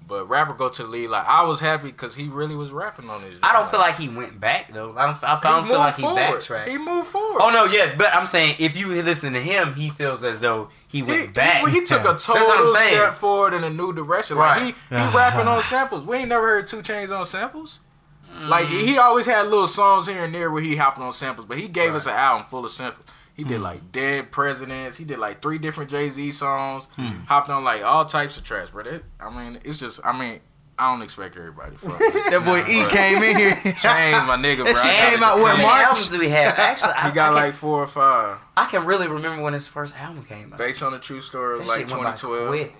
But 0.09 0.27
rapper 0.27 0.53
go 0.53 0.67
to 0.69 0.83
the 0.83 0.89
lead. 0.89 1.09
Like 1.11 1.25
I 1.27 1.43
was 1.43 1.59
happy 1.59 1.91
because 1.91 2.15
he 2.15 2.27
really 2.27 2.55
was 2.55 2.71
rapping 2.71 3.09
on 3.11 3.21
this. 3.21 3.37
I 3.43 3.53
don't 3.53 3.69
feel 3.69 3.79
like 3.79 3.95
he 3.95 4.09
went 4.09 4.39
back 4.39 4.73
though. 4.73 4.97
I 4.97 5.05
don't. 5.05 5.23
I 5.23 5.35
He 5.35 5.41
don't 5.43 5.67
feel 5.67 5.77
like 5.77 5.85
moved 5.87 5.97
he 5.97 6.01
forward. 6.01 6.15
backtracked. 6.33 6.69
He 6.71 6.77
moved 6.79 7.07
forward. 7.09 7.39
Oh 7.43 7.51
no, 7.51 7.65
yeah, 7.65 7.93
but 7.95 8.13
I'm 8.13 8.25
saying 8.25 8.55
if 8.57 8.75
you 8.75 8.87
listen 8.87 9.33
to 9.33 9.39
him, 9.39 9.75
he 9.75 9.89
feels 9.89 10.23
as 10.23 10.41
though 10.41 10.69
he 10.87 10.97
He, 10.97 11.03
went 11.03 11.21
he, 11.21 11.27
back. 11.27 11.67
he 11.69 11.83
took 11.85 12.01
a 12.01 12.03
That's 12.13 12.27
what 12.27 12.39
I'm 12.41 12.57
total 12.57 12.73
step 12.75 13.13
forward 13.13 13.53
in 13.53 13.63
a 13.63 13.69
new 13.69 13.93
direction. 13.93 14.37
Like 14.37 14.57
Right. 14.59 14.75
he, 14.89 14.95
he 14.95 15.15
rapping 15.15 15.47
on 15.47 15.61
samples. 15.73 16.07
We 16.07 16.17
ain't 16.17 16.29
never 16.29 16.47
heard 16.47 16.65
two 16.67 16.81
Chainz 16.81 17.15
on 17.15 17.25
samples. 17.27 17.79
Like 18.41 18.65
Mm. 18.67 18.81
he 18.87 18.97
always 18.97 19.25
had 19.27 19.47
little 19.47 19.67
songs 19.67 20.07
here 20.07 20.23
and 20.23 20.33
there 20.33 20.49
where 20.49 20.61
he 20.63 20.75
hopping 20.75 21.03
on 21.03 21.13
samples, 21.13 21.45
but 21.47 21.57
he 21.59 21.67
gave 21.67 21.93
us 21.93 22.05
an 22.07 22.13
album 22.13 22.45
full 22.45 22.63
of 22.65 22.71
samples. 22.71 23.05
He 23.39 23.43
Hmm. 23.45 23.49
did 23.49 23.61
like 23.61 23.91
Dead 23.93 24.31
Presidents. 24.31 24.97
He 24.97 25.05
did 25.05 25.17
like 25.17 25.41
three 25.41 25.57
different 25.59 25.89
Jay 25.89 26.09
Z 26.09 26.31
songs. 26.31 26.87
Hmm. 26.97 27.19
Hopped 27.25 27.49
on 27.49 27.63
like 27.63 27.83
all 27.83 28.03
types 28.05 28.35
of 28.37 28.43
tracks, 28.43 28.69
bro. 28.71 28.83
That, 28.83 29.03
I 29.19 29.29
mean, 29.29 29.59
it's 29.63 29.77
just. 29.77 30.01
I 30.03 30.11
mean, 30.17 30.41
I 30.77 30.91
don't 30.91 31.01
expect 31.01 31.37
everybody. 31.37 31.71
To 31.71 31.77
fuck 31.77 31.99
with 31.99 32.13
that 32.29 32.33
it. 32.33 32.45
boy 32.45 32.59
E 32.69 32.83
But 32.83 32.91
came 32.91 33.23
in 33.23 33.37
here. 33.37 33.55
Change 33.63 34.27
my 34.27 34.35
nigga, 34.37 34.57
bro. 34.57 34.73
That 34.73 34.75
shit 34.83 34.91
I 34.91 34.97
gotta 34.97 35.15
came 35.15 35.23
out 35.23 35.35
defend 35.37 35.41
what, 35.41 35.51
How 35.51 35.55
him. 35.55 35.57
many 35.57 35.63
March? 35.67 35.87
albums 35.87 36.07
do 36.09 36.19
we 36.19 36.29
have? 36.29 36.59
Actually, 36.59 36.93
I, 36.93 37.07
He 37.09 37.15
got 37.15 37.31
I 37.31 37.35
like 37.35 37.53
four 37.53 37.81
or 37.81 37.87
five. 37.87 38.37
I 38.57 38.65
can 38.65 38.85
really 38.85 39.07
remember 39.07 39.41
when 39.41 39.53
his 39.53 39.67
first 39.67 39.95
album 39.97 40.25
came 40.25 40.51
out. 40.51 40.59
Based 40.59 40.83
on 40.83 40.91
the 40.91 40.99
true 40.99 41.21
story 41.21 41.59
That 41.59 41.67
like 41.67 41.79
shit 41.87 41.91
went 41.91 42.03
by 42.03 42.11
2012. 42.15 42.73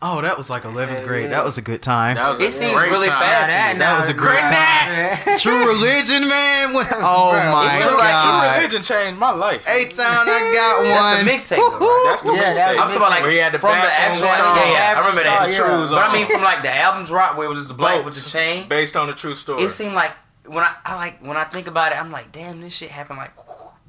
Quick. 0.00 0.10
Oh, 0.12 0.22
that 0.22 0.36
was 0.38 0.48
like 0.48 0.62
11th 0.64 1.04
grade. 1.06 1.24
yeah. 1.24 1.28
That 1.36 1.44
was 1.44 1.58
a 1.58 1.62
good 1.62 1.82
time. 1.82 2.16
That 2.16 2.30
was 2.30 2.40
It 2.40 2.48
a 2.48 2.50
seems 2.50 2.72
great 2.72 2.90
really 2.90 3.08
time. 3.08 3.20
fast. 3.20 3.48
that, 3.48 3.76
That 3.78 3.96
was 3.96 4.08
a 4.08 4.14
great 4.24 4.48
time. 4.48 5.38
True 5.38 5.68
religion, 5.68 6.28
man. 6.28 6.72
What- 6.72 6.88
Oh 7.00 7.32
Bro, 7.32 7.52
my 7.52 7.76
it 7.76 7.82
True, 7.84 7.98
like 7.98 8.16
True. 8.24 8.60
Religion 8.60 8.82
changed 8.82 9.18
my 9.20 9.30
life. 9.30 9.62
A 9.68 9.84
town, 9.92 10.24
I 10.28 10.40
got 10.56 10.76
one. 10.80 10.88
That's 10.88 11.04
one. 11.04 11.24
the 11.24 11.32
mixtape, 11.32 11.78
though, 11.78 11.78
right? 11.84 12.04
That's 12.08 12.22
the 12.22 12.32
Yeah, 12.32 12.42
mixtape. 12.50 12.54
that 12.54 12.68
I'm 12.80 12.88
talking 12.88 12.96
about 12.96 13.10
like 13.10 13.22
Where 13.22 13.30
he 13.30 13.38
had 13.38 13.52
the 13.52 13.58
from 13.58 13.76
the 13.76 13.92
actual. 13.92 14.26
star. 14.26 14.56
Yeah, 14.56 14.72
yeah, 14.72 14.94
I 14.96 14.98
remember 15.00 15.22
that. 15.22 15.46
Bathroom 15.52 15.80
yeah. 15.84 15.90
But 15.90 16.08
I 16.08 16.12
mean, 16.12 16.26
from 16.28 16.42
like 16.42 16.62
the 16.62 16.74
album 16.74 17.04
drop 17.04 17.36
where 17.36 17.46
it 17.46 17.50
was 17.50 17.58
just 17.60 17.68
the 17.68 17.74
black 17.76 18.04
with 18.04 18.14
the 18.16 18.28
chain. 18.30 18.68
Based 18.68 18.96
on 18.96 19.06
the 19.06 19.12
true 19.14 19.34
story. 19.34 19.62
It 19.62 19.68
seemed 19.70 19.94
like 19.94 20.12
when 20.46 20.64
I, 20.64 20.74
I 20.84 20.94
like 20.96 21.20
when 21.20 21.36
I 21.36 21.44
think 21.44 21.66
about 21.68 21.92
it, 21.92 21.98
I'm 22.00 22.10
like, 22.10 22.32
damn, 22.32 22.60
this 22.60 22.72
shit 22.74 22.90
happened 22.90 23.18
like. 23.18 23.32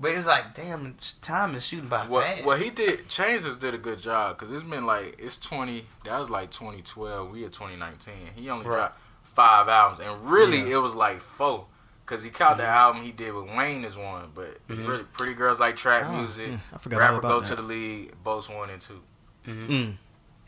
But 0.02 0.16
it's 0.16 0.26
like, 0.28 0.56
damn, 0.56 0.96
time 1.22 1.54
is 1.54 1.64
shooting 1.66 1.88
by 1.88 2.08
Well, 2.08 2.24
fast. 2.24 2.44
well, 2.44 2.58
he 2.58 2.72
did. 2.72 3.08
Changes 3.08 3.56
did 3.56 3.76
a 3.76 3.78
good 3.78 4.00
job 4.00 4.38
because 4.38 4.52
it's 4.54 4.64
been 4.68 4.86
like 4.88 5.16
it's 5.20 5.38
twenty. 5.38 5.86
That 6.06 6.20
was 6.20 6.30
like 6.32 6.50
twenty 6.50 6.82
twelve. 6.82 7.30
We 7.32 7.46
at 7.46 7.52
twenty 7.54 7.76
nineteen. 7.76 8.32
He 8.36 8.50
only 8.50 8.66
Right. 8.66 8.76
dropped 8.76 9.00
five 9.24 9.70
albums, 9.70 10.00
and 10.00 10.28
really 10.30 10.60
Yeah. 10.62 10.78
it 10.78 10.82
was 10.82 10.96
like 10.96 11.22
four. 11.22 11.68
Cause 12.08 12.24
he 12.24 12.30
caught 12.30 12.58
the 12.58 12.66
album 12.66 13.04
he 13.04 13.12
did 13.14 13.32
with 13.34 13.46
Wayne 13.56 13.86
is 13.86 13.96
one, 13.96 14.32
but 14.36 14.58
Mhm. 14.68 14.86
really 14.88 15.04
Pretty 15.04 15.34
Girls 15.34 15.62
Like 15.62 15.78
Trap 15.78 16.08
Oh, 16.10 16.12
Music, 16.18 16.50
yeah, 16.50 16.58
I 16.74 16.78
forgot 16.78 16.98
all 17.02 17.08
Rapper 17.14 17.20
about 17.20 17.30
Go 17.30 17.40
that. 17.42 17.48
to 17.48 17.56
the 17.56 17.62
League, 17.62 18.14
both 18.24 18.50
one 18.50 18.70
and 18.70 18.82
two, 18.82 19.02
Mm. 19.48 19.98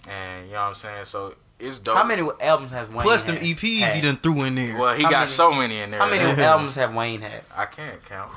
and 0.08 0.48
you 0.48 0.54
know 0.54 0.60
what 0.62 0.68
I'm 0.70 0.76
saying. 0.76 1.06
So 1.06 1.36
it's 1.64 1.80
dope. 1.80 1.96
How 1.98 2.04
many 2.04 2.28
albums 2.42 2.72
has 2.72 2.90
Wayne? 2.90 3.02
Plus 3.04 3.24
them 3.24 3.36
has 3.38 3.46
EPs 3.46 3.94
he 3.94 4.02
done 4.02 4.18
threw 4.18 4.44
in 4.44 4.56
there. 4.56 4.78
Well, 4.78 4.96
he 4.96 5.04
How 5.04 5.10
got 5.10 5.18
many- 5.20 5.28
so 5.28 5.52
many 5.54 5.80
in 5.80 5.92
there. 5.92 6.00
How 6.00 6.08
many 6.10 6.24
man. 6.24 6.40
albums 6.40 6.76
have 6.76 6.94
Wayne 6.94 7.22
had? 7.22 7.42
I 7.56 7.66
can't 7.66 8.04
count. 8.06 8.32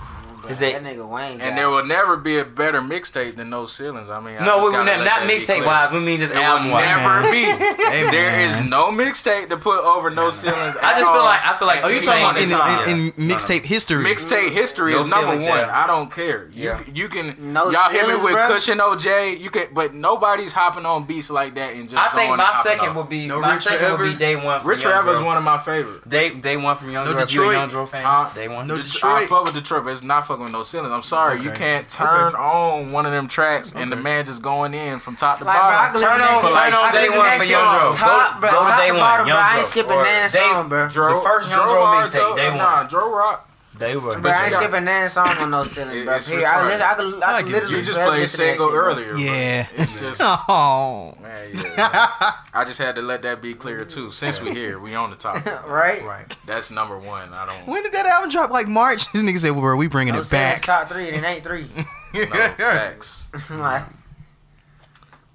Is 0.48 0.60
that 0.60 0.74
it- 0.76 0.84
nigga 0.84 1.04
Wayne? 1.08 1.40
And 1.40 1.40
got- 1.40 1.56
there 1.56 1.70
will 1.70 1.84
never 1.84 2.16
be 2.16 2.38
a 2.38 2.44
better 2.44 2.80
mixtape 2.80 3.34
than 3.34 3.50
No 3.50 3.66
Ceilings. 3.66 4.08
I 4.08 4.20
mean, 4.20 4.36
I 4.38 4.44
No, 4.44 4.58
just 4.58 4.62
we, 4.62 4.66
we 4.68 4.72
gotta 4.76 4.84
not, 4.84 4.98
let 5.04 5.20
not 5.22 5.28
mixtape 5.28 5.66
wise. 5.66 5.92
We 5.92 5.98
mean 5.98 6.20
just 6.20 6.32
It 6.32 6.36
will 6.38 6.44
album 6.44 6.70
wise. 6.70 6.84
never 6.86 7.32
be. 7.32 7.42
Hey, 7.84 8.10
There 8.12 8.40
is 8.42 8.60
no 8.70 8.90
mixtape 8.92 9.48
to 9.48 9.56
put 9.56 9.80
over 9.82 10.08
No 10.10 10.30
Ceilings. 10.30 10.76
I 10.80 10.92
at 10.92 10.98
just 10.98 11.10
feel 11.10 11.24
like 11.24 11.40
I 11.44 11.56
feel 11.58 11.66
like 11.66 11.80
Oh, 11.84 11.88
you 11.88 12.00
talking 12.00 12.22
about 12.22 12.38
in, 12.38 12.48
Chainz- 12.48 12.86
in, 12.86 13.22
in 13.24 13.28
mixtape 13.28 13.64
history? 13.64 14.04
Mixtape 14.04 14.50
history 14.52 14.92
No 14.92 15.00
is 15.00 15.10
number 15.10 15.26
Ceilings, 15.32 15.48
one. 15.48 15.58
yeah. 15.58 15.82
I 15.82 15.86
don't 15.88 16.12
care. 16.12 16.48
You 16.52 16.64
Yeah. 16.64 16.80
you 16.94 17.08
can 17.08 17.34
No 17.52 17.70
y'all 17.72 17.90
hit 17.90 18.06
me 18.06 18.14
with 18.14 18.36
bruh? 18.36 18.46
Cushion 18.48 18.78
OJ. 18.78 19.40
You 19.40 19.50
can, 19.50 19.66
but 19.72 19.94
nobody's 19.94 20.52
hopping 20.52 20.86
on 20.86 21.04
beats 21.04 21.28
like 21.28 21.56
that 21.56 21.74
and 21.74 21.88
just. 21.88 22.00
I 22.00 22.14
think 22.14 22.36
my 22.36 22.60
second 22.62 22.90
off. 22.90 22.96
would 22.96 23.08
be 23.08 23.15
No 23.26 23.40
my 23.40 23.54
Rich 23.54 23.62
second 23.62 23.80
would 23.92 23.96
Forever? 23.98 24.12
be 24.12 24.18
Day 24.18 24.36
One. 24.36 24.60
From 24.60 24.68
Rich 24.70 24.82
Young 24.82 24.92
Forever 24.92 25.14
is 25.14 25.20
one 25.22 25.36
of 25.38 25.42
my 25.44 25.56
favorites. 25.58 26.06
Day 26.06 26.30
Day 26.34 26.56
One 26.56 26.76
from 26.76 26.90
Young 26.90 27.06
No 27.06 27.12
Dro. 27.12 27.22
If 27.22 27.32
you 27.32 27.40
a 27.40 27.44
Detroit? 27.44 27.56
Young 27.60 27.68
Dro 27.70 27.86
fan, 27.86 28.04
Huh? 28.04 28.28
Day 28.34 28.48
One. 28.48 28.66
No 28.66 28.76
The- 28.76 28.82
Detroit. 28.82 29.12
I 29.22 29.26
fuck 29.26 29.44
with 29.44 29.54
Detroit, 29.54 29.84
but 29.84 29.90
it's 29.92 30.02
not 30.02 30.26
fucking 30.26 30.42
with 30.44 30.52
no 30.52 30.62
ceilings. 30.62 30.92
I'm 30.92 31.02
sorry, 31.02 31.40
you 31.42 31.50
can't 31.52 31.88
turn 31.88 32.34
on 32.34 32.92
one 32.92 33.06
of 33.06 33.12
them 33.12 33.28
tracks 33.28 33.72
and 33.74 33.90
the 33.90 33.96
man 33.96 34.26
just 34.26 34.42
going 34.42 34.74
in 34.74 34.98
from 34.98 35.16
top 35.16 35.38
to 35.38 35.44
Like, 35.44 35.56
I 35.56 35.60
bottom. 35.60 35.92
can 35.92 36.02
Turn 36.02 36.12
on- 36.12 36.18
that 36.18 36.40
turn 36.42 36.52
I 36.52 36.66
on 36.66 36.72
can 36.72 36.92
Day 36.92 37.00
listen 37.02 37.16
One 37.18 37.26
that 37.26 37.38
for 37.38 37.44
Young 37.44 37.78
Dro. 37.80 37.92
Top, 37.92 38.34
Go- 38.34 38.40
bro. 38.40 38.50
go 38.50 38.62
to 38.64 38.68
Top 38.70 38.78
Day 38.80 38.90
One, 38.92 39.00
Young 39.00 39.26
bro. 39.26 39.36
I 39.36 39.56
ain't 39.58 39.66
skipping 39.66 40.02
that 40.02 40.30
song, 40.30 40.68
bro. 40.68 40.88
The 40.88 41.20
first 41.24 41.50
Young 41.50 41.68
Dro 41.68 41.74
Dro 41.74 41.84
mixtape, 41.86 42.10
so- 42.12 42.36
Day 42.36 42.56
Nah, 42.56 42.76
One. 42.76 42.86
Dro 42.88 43.14
rock. 43.14 43.45
Day 43.78 43.96
One. 43.96 44.22
Bro, 44.22 44.30
I 44.30 44.44
ain't 44.44 44.52
skipping 44.54 44.84
that 44.86 45.12
song 45.12 45.28
on 45.38 45.50
no 45.50 45.64
ceiling, 45.64 46.04
bro. 46.04 46.16
it's 46.16 46.28
Period. 46.28 46.46
I, 46.46 46.50
retarded. 46.52 46.66
listen, 46.66 46.82
I 46.82 46.94
could, 46.94 47.22
I 47.22 47.36
I 47.36 47.42
could 47.42 47.52
literally 47.52 47.76
You 47.78 47.82
just 47.84 47.98
played 48.00 48.20
listen 48.20 48.36
single 48.38 48.66
shit, 48.66 48.72
bro. 48.72 48.84
earlier. 48.84 49.10
but 49.12 49.18
Yeah. 49.20 49.66
It's 49.76 50.00
just. 50.00 50.20
oh. 50.24 51.16
Man, 51.22 51.50
yeah. 51.54 52.32
I 52.54 52.64
just 52.66 52.78
had 52.78 52.94
to 52.96 53.02
let 53.02 53.22
that 53.22 53.42
be 53.42 53.54
clear 53.54 53.84
too. 53.84 54.10
Since 54.10 54.40
we 54.40 54.52
here, 54.52 54.78
we 54.78 54.94
on 54.94 55.10
the 55.10 55.16
topic. 55.16 55.52
Right? 55.66 56.02
Right. 56.04 56.36
That's 56.46 56.70
number 56.70 56.98
one. 56.98 57.32
I 57.34 57.44
don't. 57.46 57.66
When 57.68 57.82
did 57.82 57.92
that 57.92 58.06
album 58.06 58.30
drop? 58.30 58.50
Like 58.50 58.66
March? 58.68 59.10
This 59.12 59.22
nigga 59.22 59.38
said, 59.38 59.50
well, 59.50 59.60
bro, 59.60 59.76
we 59.76 59.88
bringing 59.88 60.14
No 60.14 60.20
it 60.20 60.24
ceilings 60.24 60.60
back. 60.62 60.80
top 60.86 60.88
three, 60.90 61.08
and 61.08 61.16
it 61.16 61.28
ain't 61.28 61.44
three. 61.44 61.66
No 62.14 62.24
facts. 62.56 63.28
like, 63.50 63.82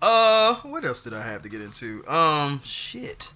Uh, 0.01 0.55
what 0.63 0.83
else 0.83 1.03
did 1.03 1.13
I 1.13 1.21
have 1.21 1.43
to 1.43 1.49
get 1.49 1.61
into? 1.61 2.03
Um, 2.07 2.61
shit. 2.63 3.31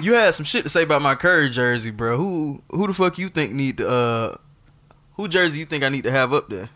You 0.00 0.14
had 0.14 0.34
some 0.34 0.44
shit 0.44 0.64
to 0.64 0.68
say 0.68 0.82
about 0.82 1.02
my 1.02 1.14
Curry 1.14 1.50
jersey, 1.50 1.90
bro. 1.90 2.16
Who 2.16 2.62
who 2.70 2.86
the 2.86 2.94
fuck 2.94 3.18
you 3.18 3.28
think 3.28 3.52
need 3.52 3.78
to 3.78 3.88
uh 3.88 4.36
who 5.14 5.28
jersey 5.28 5.60
you 5.60 5.64
think 5.66 5.84
I 5.84 5.88
need 5.88 6.04
to 6.04 6.10
have 6.10 6.32
up 6.32 6.48
there? 6.48 6.68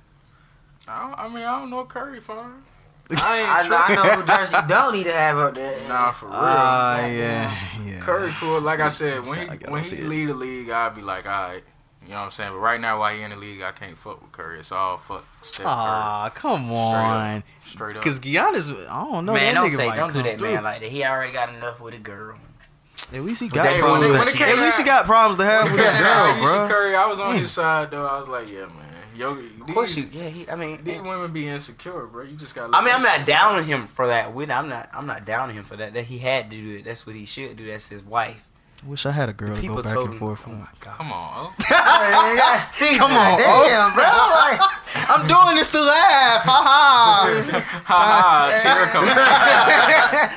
I, 0.87 1.03
don't, 1.09 1.19
I 1.19 1.29
mean, 1.29 1.45
I 1.45 1.61
don't 1.61 1.71
know 1.71 1.85
Curry 1.85 2.21
fine. 2.21 2.63
I, 3.11 3.17
I, 3.65 3.69
know, 3.69 3.77
I 3.77 3.95
know 3.95 4.21
who 4.21 4.27
Jersey 4.27 4.57
don't 4.69 4.95
need 4.95 5.05
to 5.05 5.13
have 5.13 5.39
up 5.39 5.55
there. 5.55 5.79
Nah, 5.89 6.13
for 6.13 6.27
real. 6.27 6.35
Ah, 6.37 7.07
yeah, 7.07 7.55
yeah. 7.87 8.01
Curry 8.01 8.33
cool. 8.39 8.61
Like 8.61 8.81
I 8.81 8.89
said, 8.89 9.25
when 9.25 9.35
Sound 9.37 9.49
like 9.49 9.65
I 9.65 9.67
he 9.67 9.73
when 9.73 9.85
see 9.85 9.97
he 9.97 10.03
it. 10.03 10.09
leave 10.09 10.29
the 10.29 10.35
league, 10.35 10.69
I'd 10.71 10.95
be 10.95 11.01
like, 11.03 11.27
all 11.27 11.51
right. 11.51 11.63
You 12.05 12.11
know 12.11 12.21
what 12.21 12.25
I'm 12.27 12.31
saying? 12.31 12.53
But 12.53 12.59
right 12.59 12.81
now, 12.81 13.01
while 13.01 13.15
he 13.15 13.21
in 13.23 13.31
the 13.31 13.37
league, 13.37 13.61
I 13.61 13.71
can't 13.73 13.97
fuck 13.99 14.23
with 14.23 14.33
Curry. 14.33 14.61
It's 14.61 14.73
all 14.73 14.97
fuck 14.99 15.25
Steph 15.43 15.67
Ah, 15.67 16.31
come 16.35 16.65
Straight 16.65 16.75
on. 16.75 17.45
Straight 17.65 17.97
up. 17.97 18.03
Because 18.03 18.21
Giannis, 18.21 18.89
I 18.89 19.05
don't 19.05 19.27
know. 19.27 19.33
man, 19.35 19.55
that 19.55 19.61
don't 19.61 19.71
nigga 19.71 19.77
say, 19.77 19.97
don't 19.97 20.13
do 20.15 20.23
that, 20.23 20.39
through. 20.39 20.55
man. 20.55 20.65
Like 20.65 20.81
that. 20.81 20.91
He 20.91 21.05
already 21.05 21.33
got 21.33 21.49
enough 21.55 21.81
with 21.81 21.95
a 21.95 21.99
girl. 21.99 22.39
At 23.13 23.23
least 23.25 23.41
he 23.41 23.49
But 23.49 23.55
got 23.57 23.63
they- 23.65 23.73
when 23.75 23.81
problems. 23.83 24.11
it- 24.11 24.19
when 24.19 24.29
it 24.29 24.31
to- 24.33 24.37
came 24.37 24.49
At 24.49 24.59
least 24.59 24.79
he 24.79 24.85
got 24.85 25.07
problems 25.07 25.39
to 25.39 25.45
have 25.45 25.65
with 25.71 25.81
that 25.81 26.03
girl, 26.03 26.45
bro. 26.45 26.69
Curry, 26.69 26.95
I 26.95 27.07
was 27.07 27.19
on 27.19 27.33
Damn. 27.33 27.41
his 27.41 27.51
side 27.51 27.91
though. 27.91 28.07
I 28.07 28.19
was 28.19 28.29
like, 28.29 28.51
yeah, 28.51 28.61
man. 28.67 28.85
Yo, 29.17 29.31
Of 29.33 29.75
course, 29.75 29.95
these, 29.97 30.05
you. 30.05 30.11
Yeah, 30.23 30.29
he. 30.29 30.49
I 30.49 30.55
mean, 30.55 30.79
these 30.85 31.01
women 31.01 31.33
be 31.33 31.49
insecure, 31.49 32.07
bro. 32.07 32.23
You 32.23 32.37
just 32.37 32.55
got. 32.55 32.73
I 32.73 32.85
mean, 32.85 32.95
I'm 32.95 33.03
not 33.03 33.27
downing 33.27 33.65
him 33.65 33.87
for 33.89 34.07
that. 34.07 34.33
We, 34.33 34.49
I'm 34.49 34.69
not. 34.69 34.89
I'm 34.95 35.07
not 35.07 35.25
downing 35.25 35.57
him 35.57 35.65
for 35.65 35.75
that. 35.77 35.95
That 35.95 36.05
he 36.05 36.19
had 36.19 36.51
to 36.53 36.57
do 36.57 36.77
it. 36.77 36.85
That's 36.85 37.05
what 37.05 37.17
he 37.17 37.25
should 37.25 37.57
do. 37.57 37.67
That's 37.67 37.89
his 37.89 38.05
wife. 38.05 38.45
Wish 38.87 39.07
I 39.07 39.11
had 39.11 39.29
a 39.29 39.33
girl 39.33 39.57
to 39.57 39.67
go 39.67 39.83
back 39.83 39.93
told 39.93 40.05
and 40.05 40.15
him. 40.15 40.21
forth. 40.21 40.45
Oh 40.47 40.53
my 40.53 40.69
god. 40.79 40.95
Come 40.95 41.11
on, 41.11 41.31
oh. 41.35 41.53
Come 41.69 43.11
on, 43.17 43.41
oh. 43.41 43.65
Damn, 43.67 43.93
bro. 43.93 44.05
Like, 44.05 44.61
I'm 45.09 45.27
doing 45.27 45.57
this 45.57 45.71
to 45.73 45.81
laugh. 45.81 46.43
Ha 46.43 46.63
ha. 46.67 47.53
ha 47.85 47.99
ha, 47.99 48.59
tear 48.63 48.87
coming. 48.87 49.11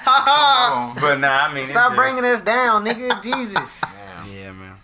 Ha 0.05 0.95
But 0.99 1.20
nah, 1.20 1.47
I 1.47 1.53
mean, 1.53 1.66
stop 1.66 1.95
bringing 1.95 2.26
us 2.26 2.41
down, 2.41 2.86
nigga. 2.86 3.22
Jesus. 3.24 3.82
Damn. 3.82 4.32
Yeah, 4.34 4.51
man. 4.53 4.76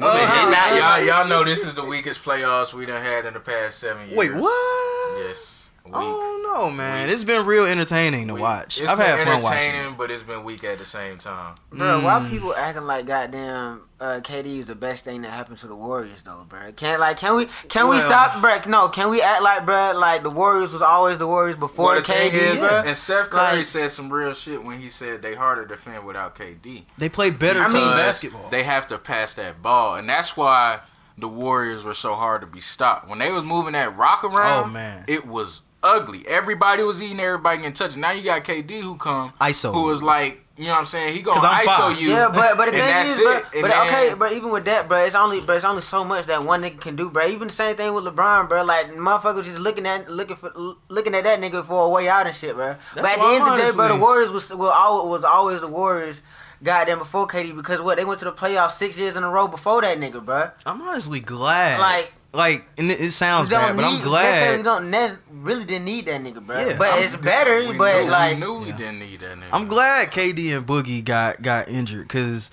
Uh, 0.00 0.40
And 0.42 0.50
now 0.52 0.74
Y'all, 0.76 1.04
y'all 1.06 1.28
know 1.28 1.44
this 1.44 1.64
is 1.64 1.74
the 1.74 1.84
weakest 1.84 2.22
playoffs 2.24 2.72
we 2.72 2.86
done 2.86 3.02
had 3.02 3.24
in 3.26 3.34
the 3.34 3.40
past 3.40 3.78
seven 3.80 4.06
years. 4.08 4.16
Wait, 4.18 4.34
what? 4.34 5.18
Yes. 5.26 5.70
Weak. 5.84 5.94
Oh 5.96 6.54
no, 6.58 6.70
man! 6.70 7.08
It's 7.08 7.24
been 7.24 7.46
real 7.46 7.64
entertaining 7.64 8.26
to 8.28 8.34
Weak. 8.34 8.42
watch. 8.42 8.78
It's 8.78 8.90
I've 8.90 8.98
been 8.98 9.06
had 9.06 9.26
fun 9.26 9.42
watching. 9.42 9.94
but 9.96 10.10
it's 10.10 10.22
been 10.22 10.44
weak 10.44 10.62
at 10.64 10.78
the 10.78 10.84
same 10.84 11.16
time. 11.16 11.56
Bro, 11.72 12.00
why 12.04 12.20
Mm. 12.20 12.28
people 12.28 12.54
acting 12.54 12.84
like 12.84 13.06
goddamn 13.06 13.80
uh, 14.00 14.20
KD 14.22 14.58
is 14.58 14.66
the 14.66 14.74
best 14.76 15.04
thing 15.04 15.22
that 15.22 15.32
happened 15.32 15.58
to 15.58 15.66
the 15.66 15.74
Warriors 15.74 16.22
though, 16.22 16.44
bro? 16.48 16.70
Can't 16.72 17.00
like 17.00 17.16
can 17.18 17.36
we 17.36 17.46
can 17.68 17.88
we 17.88 17.98
stop, 18.00 18.40
bro? 18.40 18.56
No, 18.68 18.88
can 18.88 19.10
we 19.10 19.20
act 19.20 19.42
like, 19.42 19.66
bro? 19.66 19.92
Like 19.96 20.22
the 20.22 20.30
Warriors 20.30 20.72
was 20.72 20.82
always 20.82 21.18
the 21.18 21.26
Warriors 21.26 21.56
before 21.56 21.86
Well, 21.86 21.94
the 21.96 22.02
thing 22.02 22.30
KD, 22.30 22.34
is, 22.54 22.58
bro. 22.58 22.82
and 22.86 22.96
Seth 22.96 23.30
Curry 23.30 23.56
Like- 23.58 23.64
said 23.64 23.90
some 23.90 24.12
real 24.12 24.34
shit 24.34 24.62
when 24.62 24.78
he 24.80 24.88
said 24.88 25.20
they 25.22 25.34
harder 25.34 25.62
to 25.62 25.68
defend 25.68 26.04
without 26.06 26.36
KD. 26.36 26.84
They 26.96 27.08
play 27.08 27.30
better 27.30 27.60
I 27.60 27.68
mean- 27.72 27.96
basketball. 27.96 28.48
They 28.50 28.62
have 28.62 28.86
to 28.88 28.98
pass 28.98 29.34
that 29.34 29.62
ball, 29.62 29.96
and 29.96 30.08
that's 30.08 30.36
why 30.36 30.80
the 31.16 31.28
Warriors 31.28 31.84
were 31.84 31.94
so 31.94 32.14
hard 32.14 32.42
to 32.42 32.46
be 32.46 32.60
stopped. 32.60 33.08
When 33.08 33.18
they 33.18 33.32
was 33.32 33.42
moving 33.42 33.72
that 33.72 33.96
rock 33.96 34.22
around, 34.22 34.64
Oh, 34.66 34.68
man. 34.68 35.04
it 35.08 35.26
was 35.26 35.62
ugly. 35.82 36.24
Everybody 36.28 36.84
was 36.84 37.02
eating, 37.02 37.18
everybody 37.18 37.56
getting 37.58 37.72
touched. 37.72 37.96
Now 37.96 38.12
you 38.12 38.22
got 38.22 38.44
KD 38.44 38.80
who 38.80 38.96
come, 38.96 39.32
ISO. 39.40 39.72
who 39.72 39.82
was 39.82 40.00
like, 40.02 40.44
you 40.58 40.64
know 40.66 40.72
what 40.72 40.78
I'm 40.80 40.84
saying? 40.86 41.14
He 41.14 41.22
gonna 41.22 41.40
'Cause 41.40 41.44
I'm 41.48 41.66
ISO 41.66 41.76
fine. 41.76 41.96
you. 41.98 42.10
Yeah, 42.10 42.28
but 42.34 42.56
but 42.56 42.70
the 42.70 42.76
and 42.82 43.06
thing 43.06 43.12
is, 43.14 43.18
bro, 43.20 43.40
but 43.62 43.68
then- 43.70 43.86
okay, 43.86 44.14
but 44.18 44.32
even 44.32 44.50
with 44.50 44.64
that, 44.64 44.88
bro, 44.88 44.98
it's 45.04 45.14
only 45.14 45.40
but 45.40 45.56
it's 45.56 45.64
only 45.64 45.82
so 45.82 46.02
much 46.04 46.26
that 46.26 46.42
one 46.42 46.62
nigga 46.62 46.80
can 46.80 46.96
do, 46.96 47.08
bro. 47.10 47.26
Even 47.26 47.46
the 47.48 47.54
same 47.54 47.76
thing 47.76 47.94
with 47.94 48.04
LeBron, 48.04 48.48
bro. 48.48 48.64
Like 48.64 48.92
motherfuckers 48.92 49.44
just 49.44 49.58
looking 49.60 49.86
at 49.86 50.10
looking 50.10 50.36
for 50.36 50.50
looking 50.88 51.14
at 51.14 51.24
that 51.24 51.40
nigga 51.40 51.64
for 51.64 51.84
a 51.84 51.88
way 51.88 52.08
out 52.08 52.26
and 52.26 52.34
shit, 52.34 52.54
bro. 52.56 52.74
but 52.94 53.04
at 53.04 53.14
the 53.14 53.20
why 53.20 53.34
end 53.36 53.44
of 53.48 53.56
the 53.56 53.62
day, 53.64 53.70
bro, 53.74 53.88
the 53.88 53.96
Warriors 53.96 54.30
was 54.30 54.50
will 54.52 54.68
always, 54.70 55.08
was 55.10 55.24
always 55.24 55.60
the 55.60 55.68
Warriors. 55.68 56.22
Goddamn, 56.60 56.98
before 56.98 57.28
KD, 57.28 57.54
because 57.54 57.80
what 57.80 57.98
they 57.98 58.04
went 58.04 58.18
to 58.18 58.24
the 58.24 58.32
playoffs 58.32 58.72
six 58.72 58.98
years 58.98 59.16
in 59.16 59.22
a 59.22 59.30
row 59.30 59.46
before 59.46 59.80
that 59.82 59.96
nigga, 60.00 60.24
bro. 60.24 60.50
I'm 60.66 60.82
honestly 60.82 61.20
glad. 61.20 61.78
Like- 61.78 62.12
like, 62.32 62.64
and 62.76 62.90
it, 62.90 63.00
it 63.00 63.10
sounds 63.12 63.48
We 63.48 63.54
don't 63.56 63.62
bad, 63.68 63.76
but 63.76 63.84
I'm 63.84 63.92
need- 64.04 64.04
necessarily 64.12 64.62
glad. 64.62 64.64
don't 64.80 64.90
ne- 64.90 65.16
really 65.42 65.64
didn't 65.64 65.84
need 65.86 66.06
that 66.06 66.20
nigga, 66.22 66.44
bro. 66.46 66.58
Yeah. 66.58 66.76
but 66.78 66.88
I'm- 66.88 67.02
it's 67.02 67.16
better. 67.16 67.58
we 67.68 67.76
but 67.78 68.04
knew, 68.04 68.10
like, 68.10 68.34
we 68.34 68.40
knew 68.40 68.54
we 68.60 68.66
Yeah. 68.68 68.76
didn't 68.76 68.98
need 69.00 69.20
that 69.20 69.36
nigga. 69.38 69.44
I'm 69.52 69.66
glad 69.68 70.10
KD 70.10 70.56
and 70.56 70.66
Boogie 70.66 71.04
got 71.04 71.40
got 71.42 71.68
injured 71.68 72.06
because 72.08 72.50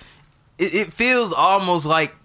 it, 0.58 0.74
it 0.74 0.92
feels 0.92 1.32
almost 1.32 1.84
like 1.86 2.16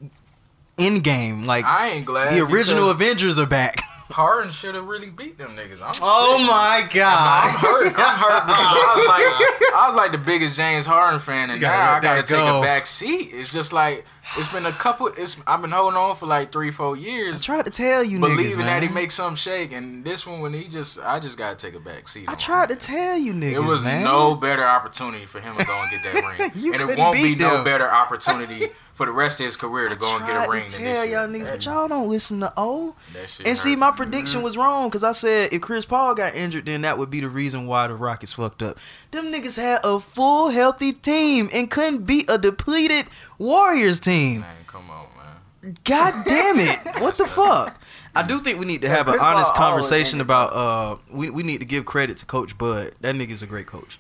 in 0.77 0.99
game, 1.01 1.45
like 1.45 1.65
I 1.65 1.89
ain't 1.89 2.05
glad. 2.05 2.33
the 2.33 2.41
original 2.41 2.89
Avengers 2.89 3.37
are 3.37 3.45
back. 3.45 3.81
Harden 4.11 4.51
should 4.51 4.75
have 4.75 4.87
really 4.87 5.09
beat 5.09 5.37
them 5.37 5.51
niggas. 5.55 5.81
I'm 5.81 5.93
Oh 6.01 6.37
sick. 6.37 6.47
my 6.47 6.81
I'm 6.83 6.89
god! 6.93 7.49
hurt. 7.51 7.85
I'm 7.97 8.17
hurt 8.19 8.45
because 8.45 8.65
I 8.67 8.93
was 8.97 9.07
like, 9.07 9.73
I 9.73 9.87
was 9.87 9.95
like 9.95 10.11
the 10.11 10.17
biggest 10.17 10.55
James 10.55 10.85
Harden 10.85 11.19
fan, 11.21 11.49
and 11.49 11.61
You 11.61 11.67
gotta 11.67 11.77
now 11.77 11.91
I 11.93 11.99
gotta 12.01 12.21
that 12.21 12.27
take 12.27 12.55
a 12.55 12.61
back 12.61 12.85
seat. 12.87 13.29
It's 13.33 13.53
just 13.53 13.71
like 13.71 14.05
it's 14.37 14.47
been 14.47 14.65
a 14.65 14.71
couple. 14.71 15.07
It's 15.07 15.37
I've 15.45 15.61
been 15.61 15.71
holding 15.71 15.97
on 15.97 16.15
for 16.15 16.25
like 16.25 16.51
three, 16.51 16.71
four 16.71 16.95
years. 16.95 17.35
I 17.35 17.39
tried 17.39 17.65
to 17.65 17.71
tell 17.71 18.03
you, 18.03 18.19
believing 18.19 18.59
niggas, 18.59 18.65
that 18.65 18.83
he 18.83 18.89
makes 18.89 19.15
some 19.15 19.35
shake, 19.35 19.71
and 19.71 20.05
this 20.05 20.25
one 20.25 20.39
when 20.39 20.53
he 20.53 20.67
just, 20.67 20.99
I 20.99 21.19
just 21.19 21.37
gotta 21.37 21.55
take 21.55 21.75
a 21.75 21.79
back 21.79 22.07
seat. 22.07 22.29
I 22.29 22.35
tried 22.35 22.69
to 22.69 22.75
tell 22.75 23.17
you, 23.17 23.33
niggas. 23.33 23.53
It 23.53 23.59
was 23.59 23.83
man. 23.83 24.03
no 24.03 24.35
better 24.35 24.65
opportunity 24.65 25.25
for 25.25 25.41
him 25.41 25.57
to 25.57 25.65
go 25.65 25.81
and 25.81 25.91
get 25.91 26.03
that 26.03 26.37
ring, 26.39 26.51
You 26.55 26.73
and 26.73 26.89
it 26.89 26.97
won't 26.97 27.15
be 27.15 27.29
beat 27.29 27.39
no 27.39 27.63
better 27.63 27.89
opportunity 27.89 28.67
for 28.93 29.05
the 29.05 29.11
rest 29.11 29.39
of 29.39 29.45
his 29.45 29.57
career 29.57 29.87
to 29.87 29.95
go 29.95 30.15
and 30.15 30.25
get 30.27 30.47
a 30.47 30.51
ring. 30.51 30.67
to 30.67 30.77
tell 30.77 31.05
y'all 31.05 31.27
niggas, 31.27 31.49
but 31.49 31.65
y'all 31.65 31.87
don't 31.87 32.07
listen 32.07 32.39
to 32.41 32.53
O. 32.55 32.95
that 33.13 33.29
shit 33.29 33.47
And 33.47 33.57
see, 33.57 33.75
my 33.75 33.89
prediction 33.89 34.37
mm-hmm. 34.37 34.43
was 34.43 34.57
wrong 34.57 34.89
because 34.89 35.03
I 35.03 35.13
said 35.13 35.51
if 35.51 35.61
Chris 35.61 35.85
Paul 35.85 36.13
got 36.13 36.35
injured, 36.35 36.65
then 36.65 36.81
that 36.81 36.97
would 36.97 37.09
be 37.09 37.19
the 37.19 37.27
reason 37.29 37.65
why 37.67 37.87
the 37.87 37.95
Rockets 37.95 38.33
fucked 38.33 38.61
up. 38.61 38.77
Them 39.11 39.25
niggas 39.25 39.59
had 39.59 39.81
a 39.83 39.99
full 39.99 40.49
healthy 40.49 40.93
team 40.93 41.49
and 41.53 41.71
couldn't 41.71 42.05
beat 42.05 42.29
a 42.29 42.37
depleted 42.37 43.07
Warriors 43.41 43.99
team. 43.99 44.41
Man, 44.41 44.55
come 44.67 44.89
on, 44.91 45.07
man. 45.17 45.75
God 45.83 46.25
damn 46.27 46.59
it! 46.59 47.01
What 47.01 47.17
the 47.17 47.25
fuck? 47.25 47.81
I 48.15 48.27
do 48.27 48.39
think 48.39 48.59
we 48.59 48.65
need 48.65 48.81
to 48.81 48.89
have 48.89 49.07
an 49.07 49.13
Chris 49.13 49.21
Paul 49.21 49.35
honest 49.35 49.55
conversation 49.55 50.21
about. 50.21 50.53
Uh, 50.53 50.97
we 51.11 51.29
we 51.29 51.41
need 51.41 51.59
to 51.59 51.65
give 51.65 51.85
credit 51.85 52.17
to 52.17 52.25
Coach 52.25 52.57
Bud. 52.57 52.93
That 53.01 53.15
nigga's 53.15 53.41
a 53.41 53.47
great 53.47 53.65
coach. 53.67 53.99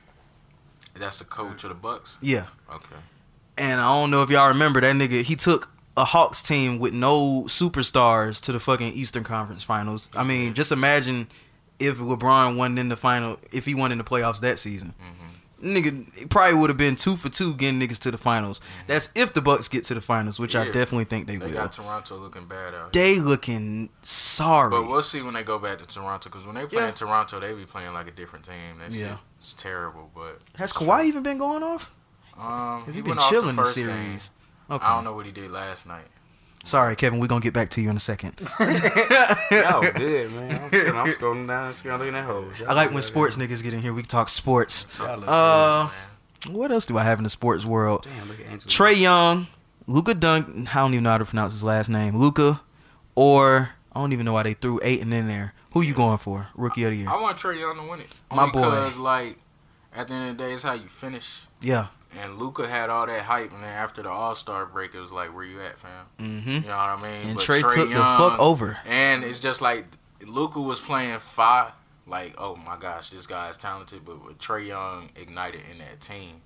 That's 0.93 1.17
the 1.17 1.23
coach 1.23 1.63
of 1.63 1.69
the 1.69 1.75
Bucks. 1.75 2.17
Yeah. 2.21 2.47
Okay. 2.71 2.95
And 3.57 3.81
I 3.81 3.87
don't 3.99 4.11
know 4.11 4.21
if 4.21 4.29
y'all 4.29 4.49
remember 4.49 4.79
that 4.81 4.95
nigga. 4.95 5.23
He 5.23 5.35
took 5.35 5.69
a 5.97 6.05
Hawks 6.05 6.43
team 6.43 6.77
with 6.79 6.93
no 6.93 7.43
superstars 7.43 8.41
to 8.43 8.51
the 8.51 8.59
fucking 8.59 8.93
Eastern 8.93 9.23
Conference 9.23 9.63
Finals. 9.63 10.09
I 10.13 10.23
mean, 10.23 10.53
just 10.53 10.71
imagine 10.71 11.27
if 11.79 11.97
LeBron 11.97 12.57
won 12.57 12.77
in 12.77 12.89
the 12.89 12.97
final, 12.97 13.39
if 13.51 13.65
he 13.65 13.73
won 13.73 13.91
in 13.91 13.97
the 13.97 14.03
playoffs 14.03 14.41
that 14.41 14.59
season. 14.59 14.93
Nigga, 15.61 16.21
it 16.21 16.29
probably 16.29 16.57
would 16.59 16.69
have 16.69 16.77
been 16.77 16.95
two 16.95 17.15
for 17.15 17.29
two 17.29 17.53
getting 17.53 17.79
niggas 17.79 17.99
to 17.99 18.11
the 18.11 18.17
finals. 18.17 18.61
That's 18.87 19.11
if 19.15 19.33
the 19.33 19.41
Bucks 19.41 19.67
get 19.67 19.83
to 19.85 19.93
the 19.93 20.01
finals, 20.01 20.39
which 20.39 20.55
I 20.55 20.65
definitely 20.65 21.05
think 21.05 21.27
they, 21.27 21.35
They 21.37 21.45
will. 21.47 21.53
got 21.53 21.71
Toronto 21.71 22.17
looking 22.17 22.47
bad 22.47 22.73
out. 22.73 22.93
here. 22.95 23.03
They 23.03 23.19
looking 23.19 23.89
sorry. 24.01 24.69
But 24.71 24.87
we'll 24.89 25.01
see 25.03 25.21
when 25.21 25.33
they 25.35 25.43
go 25.43 25.59
back 25.59 25.77
to 25.77 25.87
Toronto 25.87 26.29
because 26.29 26.45
when 26.45 26.55
they 26.55 26.65
play 26.65 26.81
Yeah. 26.81 26.87
in 26.89 26.93
Toronto, 26.95 27.39
they 27.39 27.53
be 27.53 27.65
playing 27.65 27.93
like 27.93 28.07
a 28.07 28.11
different 28.11 28.45
team. 28.45 28.79
That 28.79 28.91
Yeah. 28.91 29.09
shit 29.09 29.17
is 29.41 29.53
terrible. 29.53 30.09
But 30.15 30.39
Has 30.57 30.71
it's 30.71 30.79
Kawhi 30.79 30.99
true. 31.01 31.07
even 31.07 31.23
been 31.23 31.37
going 31.37 31.61
off? 31.63 31.91
Um, 32.39 32.85
Has 32.85 32.95
he, 32.95 33.01
he, 33.01 33.07
been 33.07 33.17
off 33.19 33.29
the 33.29 33.35
chilling 33.35 33.55
this 33.55 33.65
first 33.65 33.77
game. 33.77 33.85
series? 33.87 34.29
Okay. 34.69 34.85
I 34.85 34.95
don't 34.95 35.03
know 35.03 35.13
what 35.13 35.25
he 35.25 35.31
did 35.31 35.51
last 35.51 35.85
night. 35.85 36.07
Sorry, 36.63 36.95
Kevin. 36.95 37.19
We're 37.19 37.27
gonna 37.27 37.41
get 37.41 37.53
back 37.53 37.69
to 37.71 37.81
you 37.81 37.89
in 37.89 37.97
a 37.97 37.99
second. 37.99 38.39
Y'all 38.59 39.81
good, 39.93 40.31
man. 40.31 40.51
I'm, 40.61 40.69
sitting, 40.69 40.95
I'm 40.95 41.07
scrolling 41.07 41.47
down, 41.47 41.71
scrolling 41.73 42.11
that 42.13 42.23
hole. 42.25 42.45
I 42.67 42.73
like 42.73 42.91
when 42.91 43.01
sports 43.01 43.37
niggas 43.37 43.63
get 43.63 43.73
in 43.73 43.81
here. 43.81 43.93
We 43.93 44.01
can 44.03 44.09
talk 44.09 44.29
sports. 44.29 44.85
Y'all 44.99 45.17
look 45.17 45.27
Uh, 45.27 45.89
good, 46.43 46.53
what 46.53 46.71
else 46.71 46.85
do 46.85 46.97
I 46.97 47.03
have 47.03 47.17
in 47.19 47.23
the 47.23 47.29
sports 47.29 47.65
world? 47.65 48.03
Damn, 48.15 48.27
look 48.27 48.39
at 48.39 48.45
Trae 48.61 48.99
Young, 48.99 49.47
Luka 49.87 50.13
Dunk. 50.13 50.69
I 50.75 50.79
don't 50.79 50.93
even 50.93 51.03
know 51.03 51.11
how 51.11 51.17
to 51.17 51.25
pronounce 51.25 51.53
his 51.53 51.63
last 51.63 51.89
name. 51.89 52.15
Luka, 52.15 52.61
or 53.15 53.69
I 53.93 53.99
don't 53.99 54.13
even 54.13 54.25
know 54.25 54.33
why 54.33 54.43
they 54.43 54.53
threw 54.53 54.79
Ayton 54.83 55.11
in 55.13 55.27
there. 55.27 55.53
Who 55.73 55.81
you 55.81 55.93
going 55.93 56.17
for? 56.19 56.47
Rookie 56.55 56.83
of 56.83 56.91
the 56.91 56.97
year? 56.97 57.09
I 57.09 57.19
want 57.21 57.37
Trae 57.37 57.59
Young 57.59 57.77
to 57.77 57.89
win 57.89 58.01
it. 58.01 58.07
My 58.31 58.43
Only 58.43 58.53
boy. 58.53 58.69
Because 58.69 58.97
like 58.97 59.37
at 59.95 60.07
the 60.07 60.13
end 60.13 60.29
of 60.31 60.37
the 60.37 60.43
day, 60.43 60.53
it's 60.53 60.63
how 60.63 60.73
you 60.73 60.87
finish. 60.89 61.41
Yeah. 61.59 61.87
And 62.19 62.37
Luka 62.37 62.67
had 62.67 62.89
all 62.89 63.05
that 63.05 63.21
hype, 63.23 63.51
and 63.53 63.63
then 63.63 63.69
after 63.69 64.03
the 64.03 64.09
All 64.09 64.35
Star 64.35 64.65
break, 64.65 64.93
it 64.93 64.99
was 64.99 65.11
like, 65.13 65.33
"Where 65.33 65.45
you 65.45 65.61
at, 65.61 65.79
fam?" 65.79 66.05
Mm-hmm. 66.19 66.49
You 66.49 66.59
know 66.61 66.67
what 66.67 66.73
I 66.75 67.01
mean? 67.01 67.27
And 67.29 67.35
But 67.35 67.45
Trae, 67.45 67.61
took 67.61 67.89
the 67.89 67.95
fuck 67.95 68.39
over. 68.39 68.77
And 68.85 69.23
it's 69.23 69.39
just 69.39 69.61
like 69.61 69.85
Luka 70.25 70.59
was 70.59 70.79
playing 70.79 71.19
five. 71.19 71.71
Like, 72.07 72.35
oh 72.37 72.55
my 72.57 72.77
gosh, 72.77 73.11
this 73.11 73.27
guy 73.27 73.49
is 73.49 73.57
talented. 73.57 74.03
But 74.03 74.25
with 74.25 74.37
Trae 74.39 74.67
Young 74.67 75.09
ignited 75.15 75.61
in 75.71 75.77
that 75.77 76.01
team, 76.01 76.41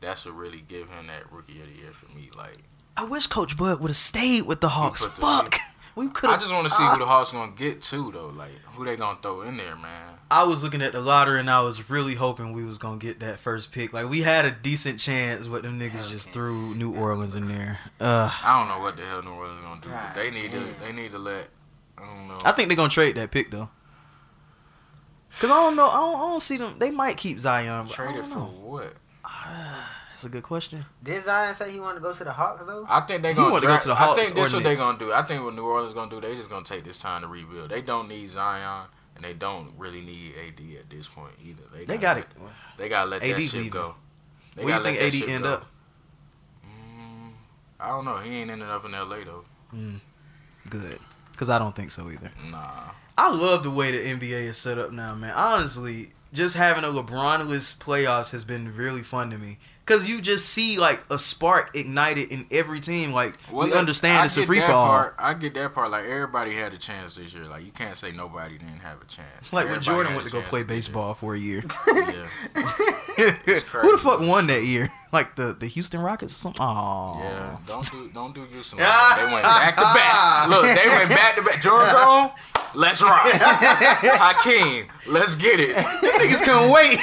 that's 0.00 0.24
what 0.24 0.34
really 0.36 0.64
give 0.66 0.88
him 0.88 1.08
that 1.08 1.30
rookie 1.30 1.60
of 1.60 1.68
the 1.68 1.74
year 1.74 1.92
for 1.92 2.06
me. 2.16 2.30
Like, 2.36 2.56
I 2.96 3.04
wish 3.04 3.26
Coach 3.26 3.56
Bud 3.58 3.80
would 3.80 3.88
have 3.88 3.96
stayed 3.96 4.46
with 4.46 4.60
the 4.62 4.68
Hawks. 4.70 5.04
the- 5.04 5.10
Fuck. 5.10 5.56
We 6.00 6.08
could. 6.08 6.30
I 6.30 6.38
just 6.38 6.50
want 6.50 6.66
to 6.66 6.70
see 6.70 6.82
who 6.82 6.98
the 6.98 7.04
Hawks 7.04 7.30
gonna 7.30 7.52
get 7.52 7.82
to 7.82 8.10
though. 8.10 8.28
Like, 8.28 8.52
who 8.72 8.86
they 8.86 8.96
gonna 8.96 9.18
throw 9.20 9.42
in 9.42 9.58
there, 9.58 9.76
man? 9.76 10.14
I 10.30 10.44
was 10.44 10.64
looking 10.64 10.80
at 10.80 10.92
the 10.92 11.02
lottery 11.02 11.40
and 11.40 11.50
I 11.50 11.60
was 11.60 11.90
really 11.90 12.14
hoping 12.14 12.54
we 12.54 12.64
was 12.64 12.78
gonna 12.78 12.96
get 12.96 13.20
that 13.20 13.38
first 13.38 13.70
pick. 13.70 13.92
Like 13.92 14.08
we 14.08 14.22
had 14.22 14.46
a 14.46 14.50
decent 14.50 14.98
chance, 14.98 15.46
but 15.46 15.62
them 15.62 15.78
niggas 15.78 16.08
just 16.08 16.30
threw 16.32 16.74
New 16.74 16.94
Orleans 16.96 17.34
in 17.34 17.48
there. 17.48 17.80
Uh, 18.00 18.30
I 18.42 18.58
don't 18.58 18.68
know 18.68 18.82
what 18.82 18.96
the 18.96 19.04
hell 19.04 19.22
New 19.22 19.30
Orleans 19.30 19.60
gonna 19.62 19.80
do. 19.82 19.88
God 19.90 20.14
but 20.14 20.14
they 20.14 20.30
need 20.30 20.52
to. 20.52 20.74
They 20.80 20.92
need 20.92 21.12
to 21.12 21.18
let. 21.18 21.48
I 21.98 22.06
don't 22.06 22.28
know. 22.28 22.40
I 22.46 22.52
think 22.52 22.68
they're 22.68 22.76
gonna 22.76 22.88
trade 22.88 23.16
that 23.16 23.30
pick 23.30 23.50
though. 23.50 23.68
Cause 25.38 25.50
I 25.50 25.54
don't 25.54 25.76
know. 25.76 25.88
I 25.90 25.96
don't, 25.96 26.16
I 26.16 26.20
don't 26.20 26.40
see 26.42 26.56
them. 26.56 26.76
They 26.78 26.90
might 26.90 27.18
keep 27.18 27.38
Zion. 27.38 27.86
But 27.88 27.92
I 27.92 27.94
trade 27.94 28.16
it 28.16 28.22
don't 28.22 28.30
for 28.30 28.38
know. 28.38 28.44
what? 28.46 28.94
That's 30.20 30.26
a 30.26 30.36
good 30.36 30.42
question. 30.42 30.84
Did 31.02 31.24
Zion 31.24 31.54
say 31.54 31.72
he 31.72 31.80
wanted 31.80 31.94
to 31.94 32.00
go 32.02 32.12
to 32.12 32.24
the 32.24 32.32
Hawks 32.32 32.62
though? 32.66 32.84
I 32.88 33.00
think 33.00 33.22
they 33.22 33.30
He 33.30 33.34
gonna 33.36 33.50
wanted 33.52 33.62
to 33.62 33.66
go 33.68 33.78
to 33.78 33.88
the 33.88 33.94
Hawks 33.94 34.02
I 34.02 34.06
Hawks 34.08 34.20
think 34.20 34.34
this 34.34 34.52
or 34.52 34.56
what 34.58 34.62
they're 34.64 34.76
gonna 34.76 34.98
do. 34.98 35.12
I 35.14 35.22
think 35.22 35.42
what 35.44 35.54
New 35.54 35.64
Orleans 35.64 35.88
is 35.88 35.94
gonna 35.94 36.10
do. 36.10 36.20
They 36.20 36.34
just 36.34 36.50
gonna 36.50 36.64
take 36.64 36.84
this 36.84 36.98
time 36.98 37.22
to 37.22 37.28
rebuild. 37.28 37.70
They 37.70 37.80
don't 37.80 38.06
need 38.06 38.28
Zion, 38.28 38.86
and 39.16 39.24
they 39.24 39.32
don't 39.32 39.72
really 39.78 40.02
need 40.02 40.34
AD 40.36 40.60
at 40.78 40.90
this 40.90 41.08
point 41.08 41.32
either. 41.42 41.62
They, 41.72 41.86
They 41.86 41.96
gotta 41.96 42.20
got 42.20 42.36
it. 42.36 42.42
let- 42.42 42.52
They 42.76 42.88
gotta 42.90 43.08
let 43.10 43.22
AD 43.22 43.32
that 43.32 43.40
shit 43.40 43.52
leaving. 43.54 43.70
go. 43.70 43.94
They 44.56 44.64
Where 44.64 44.74
you 44.76 44.82
gotta 44.82 44.94
think 44.96 45.24
AD 45.24 45.30
end 45.30 45.44
go. 45.44 45.52
up? 45.54 45.66
Mm, 46.66 47.32
I 47.80 47.88
don't 47.88 48.04
know. 48.04 48.18
He 48.18 48.30
ain't 48.40 48.50
ended 48.50 48.68
up 48.68 48.84
in 48.84 48.92
LA 48.92 49.24
though. 49.24 49.44
Good, 50.68 50.98
because 51.32 51.48
I 51.48 51.58
don't 51.58 51.74
think 51.74 51.90
so 51.90 52.10
either. 52.10 52.30
Nah. 52.50 52.90
I 53.16 53.30
love 53.32 53.62
the 53.62 53.70
way 53.70 53.90
the 53.90 53.98
NBA 53.98 54.42
is 54.44 54.58
set 54.58 54.78
up 54.78 54.92
now, 54.92 55.14
man. 55.14 55.32
Honestly, 55.34 56.12
just 56.32 56.56
having 56.56 56.84
a 56.84 56.88
LeBron-less 56.88 57.74
playoffs 57.76 58.30
has 58.32 58.44
been 58.44 58.74
really 58.74 59.02
fun 59.02 59.30
to 59.30 59.38
me. 59.38 59.58
Cause 59.90 60.08
you 60.08 60.20
just 60.20 60.48
see 60.48 60.78
like 60.78 61.02
a 61.10 61.18
spark 61.18 61.74
ignited 61.74 62.30
in 62.30 62.46
every 62.52 62.78
team. 62.78 63.12
Like 63.12 63.34
Well, 63.50 63.66
we 63.66 63.74
understand 63.74 64.18
I 64.20 64.24
it's 64.26 64.36
a 64.36 64.46
free 64.46 64.60
that 64.60 64.66
for 64.66 64.72
all. 64.72 64.86
part. 64.86 65.14
I 65.18 65.34
get 65.34 65.54
that 65.54 65.74
part. 65.74 65.90
Like 65.90 66.04
everybody 66.04 66.54
had 66.54 66.72
a 66.72 66.78
chance 66.78 67.16
this 67.16 67.34
year. 67.34 67.46
Like 67.46 67.64
you 67.64 67.72
can't 67.72 67.96
say 67.96 68.12
nobody 68.12 68.56
didn't 68.56 68.78
have 68.78 69.02
a 69.02 69.04
chance. 69.06 69.52
Like 69.52 69.68
when 69.68 69.80
Jordan 69.80 70.14
went 70.14 70.26
to 70.26 70.32
go 70.32 70.42
play 70.42 70.62
baseball 70.62 71.14
for 71.14 71.34
a 71.34 71.38
year. 71.38 71.64
Yeah. 73.18 73.30
Who 73.82 73.92
the 73.92 73.98
fuck 74.00 74.20
won 74.20 74.46
that 74.46 74.64
year? 74.64 74.88
Like 75.12 75.34
the, 75.34 75.54
the 75.58 75.66
Houston 75.66 76.00
Rockets 76.00 76.32
or 76.36 76.38
something? 76.38 76.62
Oh, 76.62 77.18
Yeah, 77.20 77.56
don't 77.66 77.84
do 77.90 78.08
don't 78.14 78.32
do 78.32 78.44
Houston. 78.52 78.78
Like. 78.78 79.16
They 79.18 79.24
went 79.32 79.42
back 79.42 79.74
to 79.74 79.82
back. 79.82 80.48
Look, 80.48 80.62
they 80.66 80.86
went 80.86 81.08
back 81.10 81.34
to 81.34 81.42
back. 81.42 81.60
Jordan 81.60 81.92
gone. 81.92 82.30
Let's 82.76 83.02
rock. 83.02 83.26
Hakeem, 83.26 84.86
let's 85.08 85.34
get 85.34 85.58
it. 85.58 85.74
Niggas 85.74 86.44
couldn't 86.44 86.70
wait. 86.70 86.98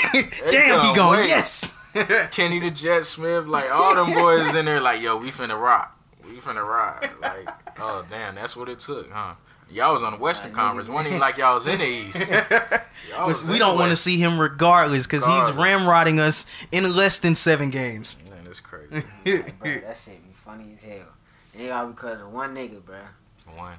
Damn, 0.49 0.85
he 0.85 0.93
going 0.93 1.19
wait. 1.19 1.27
yes. 1.27 1.77
Kenny 2.31 2.59
the 2.59 2.69
Jet 2.71 3.05
Smith, 3.05 3.45
like 3.47 3.71
all 3.71 3.95
them 3.95 4.13
boys 4.13 4.55
in 4.55 4.65
there, 4.65 4.79
like 4.81 5.01
yo, 5.01 5.17
we 5.17 5.31
finna 5.31 5.59
rock. 5.59 5.97
We 6.23 6.37
finna 6.39 6.67
rock. 6.67 7.09
Like, 7.21 7.47
oh 7.79 8.05
damn, 8.09 8.35
that's 8.35 8.55
what 8.55 8.69
it 8.69 8.79
took, 8.79 9.09
huh? 9.11 9.35
Y'all 9.69 9.91
was 9.93 10.01
on 10.03 10.13
the 10.13 10.19
Western 10.19 10.53
Conference. 10.53 10.87
Wasn't 10.87 11.07
even 11.07 11.19
like 11.19 11.37
y'all 11.37 11.55
was 11.55 11.67
in 11.67 11.79
the 11.79 11.85
East. 11.85 12.31
Y'all 13.11 13.27
was 13.27 13.47
we 13.49 13.57
don't 13.59 13.77
want 13.77 13.89
to 13.91 13.97
see 13.97 14.17
him 14.17 14.39
regardless 14.39 15.05
because 15.05 15.25
he's 15.25 15.51
Regardless. 15.51 15.81
ramrodding 15.83 16.19
us 16.19 16.45
in 16.71 16.95
less 16.95 17.19
than 17.19 17.35
seven 17.35 17.69
games. 17.69 18.21
Man, 18.29 18.45
that's 18.45 18.59
crazy. 18.61 19.03
Like, 19.25 19.59
bro, 19.59 19.71
that 19.81 19.97
shit 19.97 20.23
be 20.23 20.33
funny 20.33 20.73
as 20.77 20.81
hell. 20.83 21.07
And 21.53 21.63
it 21.63 21.69
all 21.71 21.87
because 21.87 22.21
of 22.21 22.31
one 22.31 22.55
nigga, 22.55 22.83
bro. 22.83 22.97
One. 23.55 23.75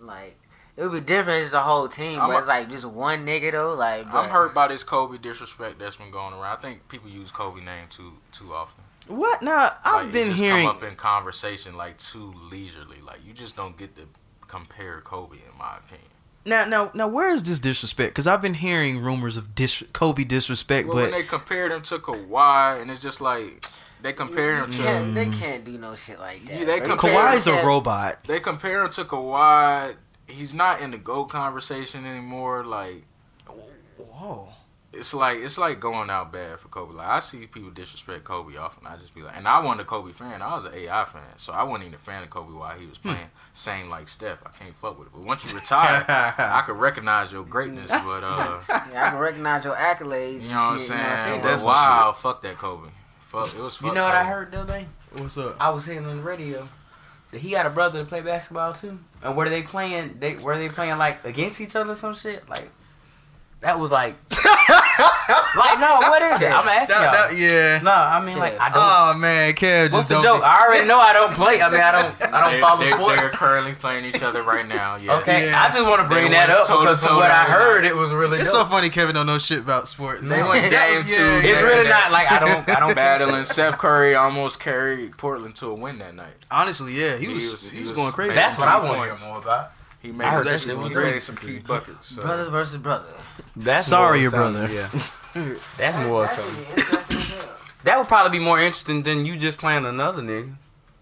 Like 0.00 0.36
it 0.78 0.84
would 0.86 0.92
be 0.92 1.00
different 1.00 1.44
as 1.44 1.52
a 1.52 1.60
whole 1.60 1.88
team, 1.88 2.20
I'm 2.20 2.28
but 2.28 2.36
a- 2.36 2.38
it's 2.38 2.48
like 2.48 2.70
just 2.70 2.84
one 2.84 3.26
nigga 3.26 3.52
though. 3.52 3.74
Like, 3.74 4.10
bro. 4.10 4.20
I'm 4.22 4.30
hurt 4.30 4.54
by 4.54 4.68
this 4.68 4.84
Kobe 4.84 5.18
disrespect 5.18 5.78
that's 5.78 5.96
been 5.96 6.10
going 6.10 6.32
around. 6.32 6.56
I 6.56 6.60
think 6.60 6.88
people 6.88 7.10
use 7.10 7.30
Kobe 7.30 7.60
name 7.62 7.86
too 7.90 8.12
too 8.32 8.54
often. 8.54 8.84
What? 9.08 9.42
Now 9.42 9.72
I've 9.84 9.94
Like, 9.94 10.06
it 10.06 10.12
been 10.12 10.26
just 10.28 10.38
hearing. 10.40 10.66
come 10.66 10.76
up 10.76 10.82
in 10.84 10.94
conversation 10.94 11.76
like 11.76 11.98
too 11.98 12.32
leisurely. 12.50 13.00
Like 13.04 13.18
you 13.26 13.32
just 13.34 13.56
don't 13.56 13.76
get 13.76 13.96
to 13.96 14.02
compare 14.46 15.00
Kobe, 15.00 15.36
in 15.36 15.58
my 15.58 15.76
opinion. 15.78 16.06
Now, 16.46 16.64
now, 16.64 16.90
now, 16.94 17.08
where 17.08 17.28
is 17.30 17.42
this 17.42 17.60
disrespect? 17.60 18.12
Because 18.12 18.26
I've 18.26 18.40
been 18.40 18.54
hearing 18.54 19.02
rumors 19.02 19.36
of 19.36 19.54
dis- 19.54 19.82
Kobe 19.92 20.24
disrespect, 20.24 20.88
Well, 20.88 20.96
when 20.96 21.10
they 21.10 21.22
compared 21.22 21.72
him 21.72 21.82
to 21.82 21.98
Kawhi, 21.98 22.80
and 22.80 22.90
it's 22.90 23.00
just 23.00 23.20
like 23.20 23.66
they 24.00 24.14
compare 24.14 24.54
him 24.62 24.70
to 24.70 24.82
can't, 24.82 25.14
they 25.14 25.26
can't 25.28 25.64
do 25.64 25.76
no 25.76 25.94
shit 25.94 26.18
like 26.18 26.46
that. 26.46 26.52
Yeah, 26.60 26.64
they 26.64 26.78
bro. 26.78 26.86
You 26.88 26.96
compare- 26.96 27.10
can't- 27.12 27.34
Kawhi's 27.36 27.46
a 27.46 27.50
you 27.50 27.56
can't- 27.56 27.66
robot. 27.66 28.18
they 28.26 28.40
compare 28.40 28.82
him 28.84 28.90
to 28.90 29.04
Kawhi. 29.04 29.94
He's 30.28 30.52
not 30.54 30.80
in 30.80 30.90
the 30.90 30.98
GOAT 30.98 31.26
conversation 31.26 32.04
anymore. 32.06 32.64
Like 32.64 33.04
Whoa. 33.96 34.48
it's 34.92 35.12
like 35.14 35.38
it's 35.38 35.58
like 35.58 35.80
going 35.80 36.10
out 36.10 36.32
bad 36.32 36.58
for 36.60 36.68
Kobe. 36.68 36.94
Like 36.94 37.08
I 37.08 37.18
see 37.20 37.46
people 37.46 37.70
disrespect 37.70 38.24
Kobe 38.24 38.56
often. 38.56 38.86
I 38.86 38.96
just 38.96 39.14
be 39.14 39.22
like, 39.22 39.36
and 39.36 39.48
I 39.48 39.60
wasn't 39.60 39.80
a 39.82 39.84
Kobe 39.84 40.12
fan. 40.12 40.42
I 40.42 40.54
was 40.54 40.64
an 40.64 40.74
AI 40.74 41.04
fan, 41.04 41.22
so 41.36 41.52
I 41.52 41.62
wasn't 41.62 41.84
even 41.84 41.94
a 41.94 41.98
fan 41.98 42.22
of 42.22 42.30
Kobe 42.30 42.52
while 42.52 42.78
he 42.78 42.86
was 42.86 42.98
playing. 42.98 43.30
Same 43.54 43.88
like 43.88 44.06
Steph, 44.08 44.46
I 44.46 44.50
can't 44.50 44.74
fuck 44.76 44.98
with 44.98 45.08
it. 45.08 45.12
But 45.14 45.22
once 45.22 45.50
you 45.50 45.58
retire, 45.58 46.04
I 46.38 46.62
could 46.66 46.76
recognize 46.76 47.32
your 47.32 47.44
greatness. 47.44 47.88
But 47.90 48.22
uh, 48.22 48.60
Yeah, 48.68 49.06
I 49.06 49.10
can 49.10 49.18
recognize 49.18 49.64
your 49.64 49.74
accolades. 49.76 50.42
you 50.42 50.50
know 50.50 50.54
what 50.56 50.72
I'm 50.74 50.80
saying? 50.80 51.00
You 51.00 51.06
know 51.06 51.10
what 51.10 51.20
I'm 51.30 51.40
But 51.40 51.48
That's 51.48 51.64
wow, 51.64 52.12
fuck 52.12 52.42
that 52.42 52.58
Kobe. 52.58 52.88
Fuck, 53.20 53.40
it 53.54 53.60
was. 53.60 53.80
You 53.80 53.88
fuck 53.88 53.94
know 53.94 54.04
what 54.04 54.14
I 54.14 54.24
heard 54.24 54.52
the 54.52 54.60
other 54.60 54.72
day? 54.72 54.86
What's 55.16 55.38
up? 55.38 55.56
I 55.58 55.70
was 55.70 55.86
hearing 55.86 56.06
on 56.06 56.18
the 56.18 56.22
radio 56.22 56.60
that 56.60 56.68
he 57.32 57.50
got 57.50 57.66
a 57.66 57.70
brother 57.70 58.00
to 58.00 58.06
play 58.08 58.20
basketball 58.20 58.72
too. 58.72 58.98
And 59.22 59.36
were 59.36 59.48
they 59.48 59.62
playing? 59.62 60.16
They 60.20 60.36
were 60.36 60.56
they 60.56 60.68
playing 60.68 60.98
like 60.98 61.24
against 61.24 61.60
each 61.60 61.76
other 61.76 61.94
some 61.94 62.14
shit? 62.14 62.48
Like 62.48 62.70
that 63.60 63.78
was 63.78 63.90
like, 63.90 64.16
like 64.98 65.78
no, 65.80 65.98
what 66.08 66.22
is 66.22 66.42
it? 66.42 66.50
I'm 66.50 66.66
asking 66.68 66.96
y'all. 66.96 67.12
That- 67.12 67.30
that- 67.30 67.36
yeah. 67.38 67.80
no, 67.82 67.92
I 67.92 68.24
mean 68.24 68.38
like 68.38 68.58
I 68.60 68.68
don't. 68.70 68.76
Oh 68.78 69.14
man, 69.18 69.54
Kev 69.54 69.92
What's 69.92 70.08
just 70.08 70.08
the 70.08 70.14
don't 70.16 70.22
joke? 70.22 70.40
be- 70.40 70.44
I 70.44 70.66
already 70.66 70.86
know 70.88 70.98
I 70.98 71.12
don't 71.12 71.32
play. 71.34 71.60
I 71.62 71.70
mean 71.70 71.80
I 71.80 71.92
don't. 71.92 72.14
I 72.34 72.40
don't 72.40 72.52
They- 72.52 72.60
follow 72.60 72.80
they, 72.84 72.90
sports. 72.90 73.20
They're 73.20 73.30
currently 73.30 73.74
playing 73.74 74.04
each 74.04 74.22
other 74.22 74.42
right 74.42 74.66
now. 74.66 74.96
Yes. 74.96 75.22
Okay, 75.22 75.46
Yeah. 75.50 75.62
I 75.62 75.68
just 75.70 75.84
want 75.86 76.02
to 76.02 76.08
They 76.08 76.20
bring 76.22 76.30
that 76.32 76.48
went 76.48 76.60
up 76.60 76.66
because 76.66 77.00
toe-to-toe 77.00 77.06
from 77.08 77.16
what 77.16 77.30
I 77.30 77.44
down 77.46 77.50
heard, 77.50 77.84
it 77.84 77.96
was 77.96 78.10
really 78.12 78.40
It's 78.40 78.52
dope. 78.52 78.66
so 78.66 78.70
funny 78.70 78.90
Kevin 78.90 79.14
don't 79.14 79.26
know 79.26 79.38
shit 79.38 79.60
about 79.60 79.88
sports. 79.88 80.22
They 80.22 80.42
went 80.42 80.70
game 80.70 81.04
two. 81.04 81.14
Yeah, 81.14 81.40
it's 81.44 81.62
really 81.62 81.88
not 81.88 82.10
like 82.12 82.30
I 82.30 82.38
don't. 82.44 82.68
I 82.68 82.80
don't 82.80 82.94
battling. 82.94 83.44
Seth 83.44 83.78
Curry 83.78 84.14
almost 84.14 84.60
carried 84.60 85.16
Portland 85.16 85.54
to 85.56 85.66
a 85.68 85.74
win 85.74 85.98
that 85.98 86.14
night. 86.14 86.34
Honestly, 86.50 86.92
yeah, 86.94 87.16
he 87.16 87.26
He 87.26 87.34
was 87.34 87.50
was- 87.52 87.70
he, 87.70 87.76
he 87.76 87.82
was, 87.82 87.90
was 87.92 87.98
going 87.98 88.12
crazy. 88.12 88.34
That's 88.34 88.58
what 88.58 88.68
I 88.68 88.80
key 88.80 88.86
want 88.88 89.02
to 89.02 89.06
points. 89.08 89.22
hear 89.22 89.30
more 89.30 89.40
about. 89.42 89.72
He 90.00 90.10
I 90.10 90.12
made 90.12 90.28
heard 90.28 90.44
he 90.46 90.50
that 90.52 90.60
shit 90.60 90.76
was 90.76 90.88
made 90.88 90.94
crazy. 90.94 91.20
some 91.20 91.36
key 91.36 91.58
buckets. 91.58 92.06
So. 92.08 92.22
Brothers 92.22 92.48
versus 92.48 92.76
brother. 92.78 93.06
That's 93.56 93.86
Sorry, 93.86 94.20
your 94.22 94.30
brother. 94.30 94.68
Yeah, 94.72 94.88
that's 95.76 95.96
more 95.98 96.26
That 96.26 96.30
something. 96.36 96.54
should 96.54 96.74
be 96.74 96.80
interesting 96.80 97.16
as 97.16 97.28
hell. 97.30 97.54
That 97.84 97.98
would 97.98 98.06
probably 98.08 98.38
be 98.38 98.44
more 98.44 98.58
interesting 98.60 99.02
than 99.02 99.24
you 99.24 99.36
just 99.36 99.58
playing 99.58 99.86
another 99.86 100.22
nigga. 100.22 100.54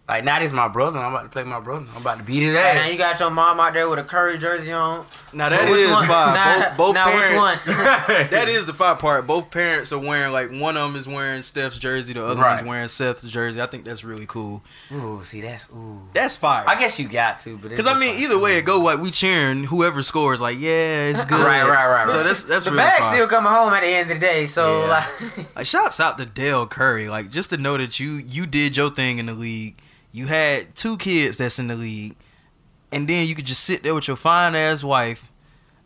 Like, 0.08 0.22
now 0.22 0.38
this 0.38 0.52
my 0.52 0.68
brother. 0.68 1.00
I'm 1.00 1.12
about 1.12 1.24
to 1.24 1.28
play 1.30 1.42
my 1.42 1.58
brother. 1.58 1.84
I'm 1.92 2.00
about 2.00 2.18
to 2.18 2.22
beat 2.24 2.40
his 2.44 2.54
Hey, 2.54 2.74
now 2.76 2.86
you 2.86 2.96
got 2.96 3.18
your 3.18 3.28
mom 3.28 3.58
out 3.58 3.74
there 3.74 3.88
with 3.90 3.98
a 3.98 4.04
Curry 4.04 4.38
jersey 4.38 4.70
on. 4.70 5.04
Now 5.32 5.48
that 5.48 5.68
Which 5.68 5.88
one? 5.90 6.06
fine. 6.06 6.34
Nah, 6.34 6.68
both 6.68 6.76
both 6.76 6.94
nah, 6.94 7.06
which 7.06 7.24
parents. 7.24 7.66
one? 7.66 7.76
that 8.30 8.48
is 8.48 8.66
the 8.66 8.72
five 8.72 9.00
part. 9.00 9.26
Both 9.26 9.50
parents 9.50 9.92
are 9.92 9.98
wearing 9.98 10.32
like 10.32 10.50
one 10.52 10.76
of 10.76 10.88
them 10.92 10.96
is 10.98 11.08
wearing 11.08 11.42
Steph's 11.42 11.76
jersey, 11.80 12.12
the 12.12 12.24
other 12.24 12.40
Right. 12.40 12.54
one's 12.58 12.68
wearing 12.68 12.86
Seth's 12.88 13.24
jersey. 13.28 13.60
I 13.60 13.66
think 13.66 13.84
that's 13.84 14.04
really 14.04 14.26
cool. 14.26 14.62
Ooh, 14.92 15.24
see, 15.24 15.40
that's 15.40 15.68
ooh. 15.70 16.00
That's 16.14 16.36
fire. 16.36 16.64
I 16.68 16.78
guess 16.78 17.00
you 17.00 17.08
got 17.08 17.40
to, 17.40 17.58
but 17.58 17.70
Because 17.70 17.88
I 17.88 17.98
mean, 17.98 18.16
either 18.20 18.38
way 18.38 18.58
it 18.58 18.62
mm. 18.62 18.66
go, 18.66 18.78
like 18.82 19.00
we 19.00 19.10
cheering 19.10 19.64
whoever 19.64 20.04
scores. 20.04 20.40
Like, 20.40 20.58
yeah, 20.60 21.08
it's 21.08 21.24
good. 21.24 21.44
Right, 21.44 21.68
right, 21.68 21.88
right, 21.88 22.08
So 22.08 22.22
that's 22.22 22.44
that's 22.44 22.64
the 22.66 22.70
really 22.70 22.84
bag's 22.84 23.06
fire. 23.06 23.14
still 23.16 23.26
coming 23.26 23.50
home 23.50 23.72
at 23.72 23.80
the 23.80 23.88
end 23.88 24.08
of 24.08 24.20
the 24.20 24.20
day. 24.24 24.46
So 24.46 24.82
Yeah. 24.82 25.04
like, 25.36 25.56
Like, 25.56 25.66
shouts 25.66 25.98
out 25.98 26.16
to 26.18 26.26
Dell 26.26 26.68
Curry. 26.68 27.08
Like, 27.08 27.30
just 27.30 27.50
to 27.50 27.56
know 27.56 27.76
that 27.76 27.98
you 27.98 28.12
you 28.12 28.46
did 28.46 28.76
your 28.76 28.90
thing 28.90 29.18
in 29.18 29.26
the 29.26 29.34
league. 29.34 29.78
You 30.16 30.24
had 30.28 30.74
two 30.74 30.96
kids 30.96 31.36
that's 31.36 31.58
in 31.58 31.66
the 31.66 31.76
league, 31.76 32.16
and 32.90 33.06
then 33.06 33.26
you 33.28 33.34
could 33.34 33.44
just 33.44 33.62
sit 33.62 33.82
there 33.82 33.94
with 33.94 34.08
your 34.08 34.16
fine 34.16 34.54
ass 34.54 34.82
wife, 34.82 35.30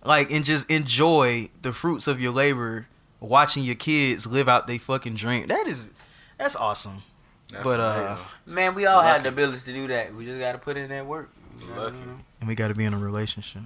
like, 0.04 0.30
and 0.30 0.44
just 0.44 0.70
enjoy 0.70 1.48
the 1.62 1.72
fruits 1.72 2.06
of 2.06 2.20
your 2.20 2.30
labor, 2.30 2.86
watching 3.18 3.64
your 3.64 3.74
kids 3.74 4.28
live 4.28 4.48
out 4.48 4.68
their 4.68 4.78
fucking 4.78 5.16
dream. 5.16 5.48
That 5.48 5.66
is, 5.66 5.92
that's 6.38 6.54
awesome. 6.54 7.02
That's 7.50 7.64
but, 7.64 7.80
uh. 7.80 8.18
Man, 8.46 8.76
we 8.76 8.86
all 8.86 9.02
have 9.02 9.14
Lucky. 9.14 9.22
the 9.24 9.28
ability 9.30 9.62
to 9.64 9.72
do 9.72 9.88
that. 9.88 10.14
We 10.14 10.26
just 10.26 10.38
got 10.38 10.52
to 10.52 10.58
put 10.58 10.76
in 10.76 10.90
that 10.90 11.06
work. 11.06 11.32
Lucky. 11.76 11.96
And 12.38 12.46
we 12.48 12.54
got 12.54 12.68
to 12.68 12.74
be 12.74 12.84
in 12.84 12.94
a 12.94 12.98
relationship. 12.98 13.62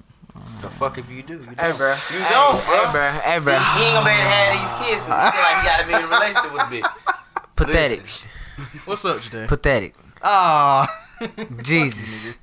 The 0.62 0.70
fuck 0.70 0.96
if 0.96 1.10
you 1.10 1.22
do? 1.22 1.34
You 1.34 1.40
hey, 1.58 1.68
don't. 1.68 1.76
bro. 1.76 1.90
You 1.90 2.18
hey, 2.20 2.30
don't, 2.30 2.56
Hey, 2.56 2.90
bro. 2.90 2.90
bro. 2.90 3.08
Hey, 3.20 3.38
See, 3.38 3.50
he 3.80 3.84
ain't 3.84 3.94
gonna 3.94 4.06
be 4.06 4.12
able 4.12 4.16
to 4.16 4.32
have 4.32 4.80
these 4.80 4.88
kids 4.88 5.02
because 5.04 5.24
he 5.26 5.30
feel 5.30 5.42
like 5.42 5.60
he 5.60 5.66
got 5.68 5.80
to 5.82 5.86
be 5.86 5.92
in 5.92 6.04
a 6.04 6.08
relationship 6.08 6.52
with 6.54 6.62
a 6.62 6.64
bitch. 6.64 7.52
Pathetic. 7.56 8.02
What's 8.86 9.04
up 9.04 9.20
today? 9.20 9.44
Pathetic. 9.46 9.94
Ah, 10.26 11.04
Jesus. 11.62 12.38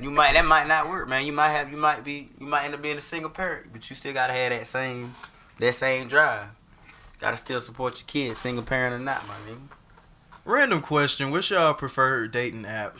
You 0.00 0.10
might 0.10 0.34
that 0.34 0.44
might 0.44 0.68
not 0.68 0.88
work, 0.88 1.08
man. 1.08 1.26
You 1.26 1.32
might 1.32 1.50
have 1.50 1.70
you 1.70 1.76
might 1.76 2.04
be 2.04 2.30
you 2.38 2.46
might 2.46 2.64
end 2.64 2.74
up 2.74 2.82
being 2.82 2.96
a 2.96 3.00
single 3.00 3.30
parent, 3.30 3.72
but 3.72 3.90
you 3.90 3.96
still 3.96 4.12
gotta 4.14 4.32
have 4.32 4.50
that 4.50 4.66
same 4.66 5.14
that 5.58 5.74
same 5.74 6.06
drive. 6.08 6.46
Gotta 7.20 7.36
still 7.36 7.60
support 7.60 7.98
your 8.00 8.06
kids, 8.06 8.38
single 8.38 8.62
parent 8.64 8.94
or 8.94 9.04
not, 9.04 9.26
my 9.26 9.34
nigga. 9.48 9.60
random 10.44 10.80
question. 10.80 11.30
What's 11.30 11.50
y'all 11.50 11.74
preferred 11.74 12.30
dating 12.32 12.66
app? 12.66 12.96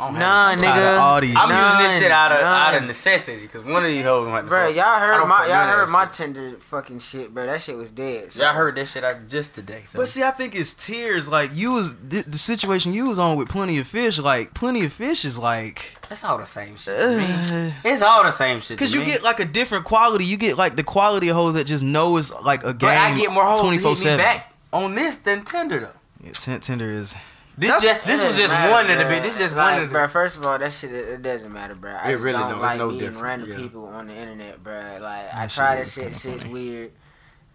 I 0.00 0.04
don't 0.06 0.14
have 0.14 0.20
Nah, 0.22 0.52
it. 0.52 0.58
Tired 0.60 0.78
of 0.78 0.84
nigga. 0.94 1.00
all 1.00 1.20
these 1.20 1.34
I'm 1.36 1.48
shit. 1.48 1.56
using 1.58 1.86
this 1.88 1.98
shit 2.02 2.10
out 2.12 2.30
of 2.30 2.40
None. 2.40 2.46
out 2.46 2.74
of 2.76 2.84
necessity 2.86 3.42
because 3.42 3.64
one 3.64 3.82
of 3.84 3.88
these 3.90 4.04
hoes 4.04 4.28
might. 4.28 4.42
Bro, 4.46 4.68
y'all 4.68 4.84
I 4.84 5.00
heard 5.00 5.26
my 5.26 5.38
fuck 5.38 5.48
y'all 5.48 5.64
heard 5.66 5.88
my 5.88 6.04
shit. 6.04 6.12
Tinder 6.12 6.50
fucking 6.60 6.98
shit, 7.00 7.34
bro. 7.34 7.46
That 7.46 7.60
shit 7.60 7.76
was 7.76 7.90
dead. 7.90 8.30
so- 8.30 8.44
Y'all 8.44 8.54
heard 8.54 8.76
that 8.76 8.86
shit 8.86 9.02
out 9.02 9.16
just 9.28 9.56
today. 9.56 9.82
So. 9.88 9.98
But 9.98 10.08
see, 10.08 10.22
I 10.22 10.30
think 10.30 10.54
it's 10.54 10.72
tears. 10.74 11.28
Like 11.28 11.50
you 11.52 11.72
was 11.72 11.96
the, 11.96 12.22
the 12.22 12.38
situation 12.38 12.92
you 12.94 13.08
was 13.08 13.18
on 13.18 13.36
with 13.36 13.48
Plenty 13.48 13.78
of 13.78 13.88
Fish. 13.88 14.20
Like 14.20 14.54
Plenty 14.54 14.84
of 14.84 14.92
Fish 14.92 15.24
is 15.24 15.36
like, 15.36 15.96
that's 16.08 16.22
all 16.22 16.38
the 16.38 16.44
same 16.46 16.76
shit. 16.76 16.96
To 16.96 17.16
me. 17.18 17.68
uh, 17.68 17.72
It's 17.84 18.00
all 18.02 18.22
the 18.22 18.30
same 18.30 18.60
shit. 18.60 18.78
cause 18.78 18.92
to 18.92 18.98
you 18.98 19.04
me. 19.04 19.10
get 19.10 19.24
like 19.24 19.40
a 19.40 19.44
different 19.46 19.84
quality. 19.84 20.24
You 20.26 20.36
get 20.36 20.56
like 20.56 20.76
the 20.76 20.84
quality 20.84 21.28
of 21.28 21.34
hoes 21.34 21.54
that 21.54 21.64
just 21.64 21.82
know 21.82 22.16
it's 22.18 22.32
like 22.42 22.62
a 22.62 22.66
game. 22.72 22.78
but 22.88 22.96
I 22.96 23.16
get 23.18 23.32
more 23.32 23.42
hoes 23.44 23.58
to 23.58 23.62
twenty 23.64 23.82
me 23.82 23.94
seven. 23.96 24.18
back 24.18 24.54
on 24.72 24.94
this 24.94 25.18
than 25.18 25.44
Tinder 25.44 25.80
though. 25.80 25.90
Yeah, 26.22 26.30
Tin- 26.34 26.60
Tinder 26.60 26.88
is. 26.92 27.16
This 27.58 27.70
That's- 27.72 27.82
just 27.82 28.06
this 28.06 28.22
was 28.22 28.36
just 28.38 28.52
doesn't 28.54 28.70
one 28.70 28.86
matter, 28.86 29.00
of 29.02 29.08
the 29.08 29.14
bit. 29.14 29.22
This 29.24 29.34
is 29.34 29.40
just 29.40 29.56
like, 29.56 29.74
one 29.74 29.82
of 29.82 29.88
the. 29.88 29.92
bro. 29.92 30.06
First 30.08 30.36
of 30.38 30.46
all, 30.46 30.58
that 30.58 30.72
shit 30.72 30.92
it, 30.92 31.08
it 31.08 31.22
doesn't 31.22 31.52
matter, 31.52 31.74
bro. 31.74 31.90
I 31.92 32.08
It 32.08 32.12
just 32.12 32.24
really 32.24 32.38
don't 32.38 32.50
don't. 32.50 32.60
Like 32.60 32.78
no 32.78 32.86
meeting 32.86 33.00
different, 33.00 33.22
random 33.24 33.50
yeah. 33.50 33.56
people 33.56 33.86
on 33.86 34.06
the 34.06 34.14
internet, 34.14 34.62
bro. 34.62 34.80
Like 35.00 35.34
I 35.34 35.46
try 35.48 35.48
shit 35.48 35.56
that 35.56 35.78
is 35.80 35.92
shit. 35.92 36.02
kinda 36.04 36.18
Shit's 36.40 36.44
weird. 36.46 36.92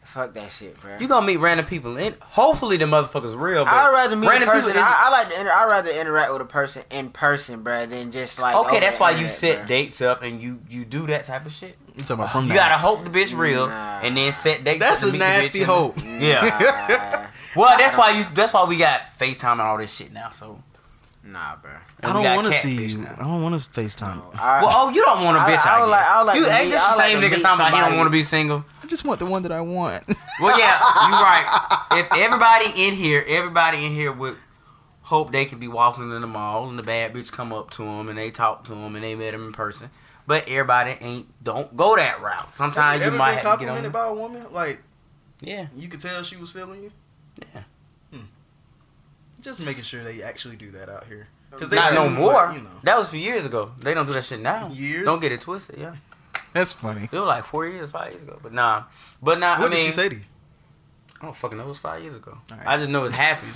Fuck 0.04 0.34
that 0.34 0.52
shit, 0.52 0.80
bro. 0.82 0.98
You 1.00 1.08
gonna 1.08 1.26
meet 1.26 1.38
random 1.38 1.66
people, 1.66 1.98
and 1.98 2.14
hopefully 2.22 2.76
the 2.76 2.84
motherfuckers 2.84 3.40
real. 3.40 3.64
But 3.64 3.74
I'd 3.74 3.92
rather 3.94 4.18
meet 4.18 4.28
a 4.28 4.30
random 4.32 4.50
person. 4.50 4.72
people 4.74 4.82
is- 4.82 4.88
I, 4.90 5.08
I 5.08 5.10
like 5.10 5.30
to. 5.30 5.40
Inter- 5.40 5.52
I'd 5.54 5.66
rather 5.70 5.92
interact 5.92 6.34
with 6.34 6.42
a 6.42 6.46
person 6.46 6.84
in 6.92 7.10
person, 7.10 7.64
bro, 7.64 7.86
than 7.86 8.12
just 8.12 8.42
like. 8.42 8.54
okay, 8.54 8.82
that's 8.82 8.98
the 8.98 9.02
why 9.04 9.12
you 9.12 9.30
set 9.30 9.60
bruh. 9.64 9.68
dates 9.68 10.02
up 10.02 10.22
and 10.22 10.42
you 10.42 10.60
you 10.70 10.84
do 10.84 11.08
that 11.08 11.24
type 11.24 11.46
of 11.46 11.54
shit. 11.54 11.78
You 11.96 12.02
talking 12.02 12.16
about 12.16 12.32
from 12.32 12.44
You 12.46 12.50
now. 12.50 12.56
gotta 12.56 12.78
hope 12.78 13.04
the 13.04 13.10
bitch 13.10 13.38
real, 13.38 13.68
Nah. 13.68 14.00
and 14.02 14.18
then 14.18 14.32
set 14.34 14.64
dates. 14.64 14.80
That's 14.80 15.02
to 15.02 15.10
a 15.10 15.12
meet 15.12 15.20
nasty 15.20 15.62
in 15.62 15.68
the- 15.68 15.74
hope. 15.74 15.98
Yeah. 16.04 17.30
well, 17.56 17.78
that's 17.78 17.96
why 17.98 18.12
you. 18.12 18.24
That's 18.34 18.52
why 18.54 18.66
we 18.66 18.78
got 18.78 19.02
FaceTime 19.20 19.54
and 19.54 19.62
all 19.62 19.78
this 19.78 19.94
shit 19.94 20.12
now. 20.12 20.32
So 20.32 20.62
Nah, 21.26 21.56
bro. 21.62 21.72
I 22.04 22.12
don't 22.12 22.36
want 22.36 22.48
to 22.48 22.52
see 22.54 22.86
you. 22.86 22.98
now. 22.98 23.16
I 23.18 23.22
don't 23.24 23.42
want 23.44 23.62
to 23.62 23.70
FaceTime. 23.70 24.22
I, 24.38 24.62
Well, 24.62 24.72
oh, 24.74 24.90
you 24.90 25.06
don't 25.06 25.24
want 25.24 25.38
a 25.38 25.40
I- 25.40 25.52
bitch. 25.56 25.66
I 25.66 25.78
I, 25.78 25.80
would 25.80 25.86
guess. 25.86 25.92
like- 25.92 26.06
I 26.06 26.22
like 26.24 26.36
you 26.38 26.46
ain't 26.48 26.64
meet- 26.66 26.72
this 26.72 26.82
I 26.82 26.86
the 26.86 26.92
would 26.92 26.98
like 26.98 27.08
same 27.12 27.22
nigga 27.22 27.42
talking 27.42 27.66
about 27.68 27.74
he 27.74 27.80
don't 27.90 27.98
want 27.98 28.08
to 28.08 28.12
be 28.12 28.24
single. 28.24 28.66
I 28.84 28.88
just 28.88 29.06
want 29.06 29.20
the 29.20 29.26
one 29.26 29.44
that 29.44 29.52
I 29.54 29.62
want. 29.62 30.04
Well, 30.42 30.60
yeah, 30.60 30.74
you 31.08 31.14
right. 31.24 31.78
If 31.94 32.12
everybody 32.18 32.66
in 32.88 32.94
here, 32.94 33.24
everybody 33.28 33.86
in 33.86 33.92
here 33.94 34.12
would 34.12 34.36
hope 35.04 35.32
they 35.32 35.46
could 35.46 35.60
be 35.62 35.68
walking 35.70 36.12
in 36.12 36.20
the 36.22 36.28
mall 36.28 36.68
and 36.70 36.78
the 36.78 36.84
bad 36.84 37.14
bitch 37.14 37.32
come 37.32 37.54
up 37.54 37.70
to 37.72 37.84
them 37.84 38.10
and 38.10 38.18
they 38.18 38.30
talk 38.32 38.64
to 38.66 38.72
them 38.72 38.96
and 38.96 39.04
they 39.04 39.16
met 39.16 39.34
him 39.34 39.46
in 39.46 39.54
person. 39.54 39.90
But 40.26 40.48
everybody 40.48 40.96
ain't 41.02 41.28
don't 41.44 41.76
go 41.76 41.96
that 41.96 42.22
route. 42.22 42.54
Sometimes 42.54 43.04
you 43.06 43.12
might 43.12 43.40
have 43.40 43.60
to 43.60 43.66
get 43.66 43.70
on. 43.70 43.92
by 43.92 44.08
a 44.08 44.14
woman? 44.14 44.46
Like 44.52 44.82
Yeah, 45.42 45.68
you 45.76 45.88
could 45.88 46.00
tell 46.00 46.24
she 46.24 46.38
was 46.38 46.52
feeling 46.52 46.84
you. 46.84 46.92
Yeah. 47.54 47.64
Hmm. 48.12 48.26
Just 49.42 49.66
making 49.66 49.84
sure 49.84 50.04
they 50.04 50.24
actually 50.24 50.56
do 50.56 50.72
that 50.72 50.90
out 50.90 51.06
here. 51.08 51.28
Because 51.52 51.70
they 51.70 51.76
not 51.76 51.94
no 51.94 52.10
more. 52.10 52.52
You 52.54 52.62
know, 52.62 52.70
That 52.84 52.98
was 52.98 53.08
a 53.08 53.12
few 53.12 53.20
years 53.20 53.46
ago. 53.46 53.72
They 53.80 53.94
don't 53.94 54.08
do 54.08 54.14
that 54.14 54.26
shit 54.26 54.40
now. 54.40 54.70
Years? 54.70 55.06
Don't 55.06 55.22
get 55.22 55.32
it 55.32 55.42
twisted. 55.42 55.78
Yeah, 55.78 55.96
that's 56.54 56.72
funny. 56.72 57.04
it 57.04 57.12
was 57.12 57.28
like 57.28 57.44
four 57.44 57.68
years, 57.68 57.92
five 57.92 58.12
years 58.14 58.24
ago. 58.24 58.40
But 58.42 58.54
nah, 58.54 58.84
but 59.22 59.40
nah. 59.40 59.60
What 59.60 59.68
I 59.68 59.70
mean, 59.70 59.72
did 59.72 59.86
she 59.86 59.92
say 59.92 60.10
to 60.10 60.16
you? 60.16 60.22
I 61.22 61.26
don't 61.26 61.36
fucking 61.36 61.58
know. 61.58 61.66
It 61.66 61.68
was 61.68 61.78
five 61.80 62.02
years 62.02 62.16
ago. 62.16 62.38
Alright. 62.52 62.68
I 62.68 62.78
just 62.78 62.90
know 62.90 63.04
it's 63.06 63.18
happened. 63.18 63.56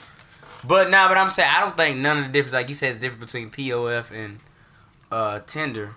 But 0.68 0.90
nah, 0.90 1.08
but 1.08 1.18
I'm 1.18 1.30
saying 1.30 1.50
I 1.50 1.62
don't 1.62 1.78
think 1.78 2.00
none 2.00 2.18
of 2.18 2.24
the 2.26 2.32
difference, 2.32 2.54
like 2.54 2.68
you 2.68 2.74
said, 2.74 2.92
is 2.92 3.00
different 3.00 3.22
between 3.22 3.50
POF 3.50 4.12
and 4.12 4.40
uh, 5.12 5.40
Tinder. 5.46 5.96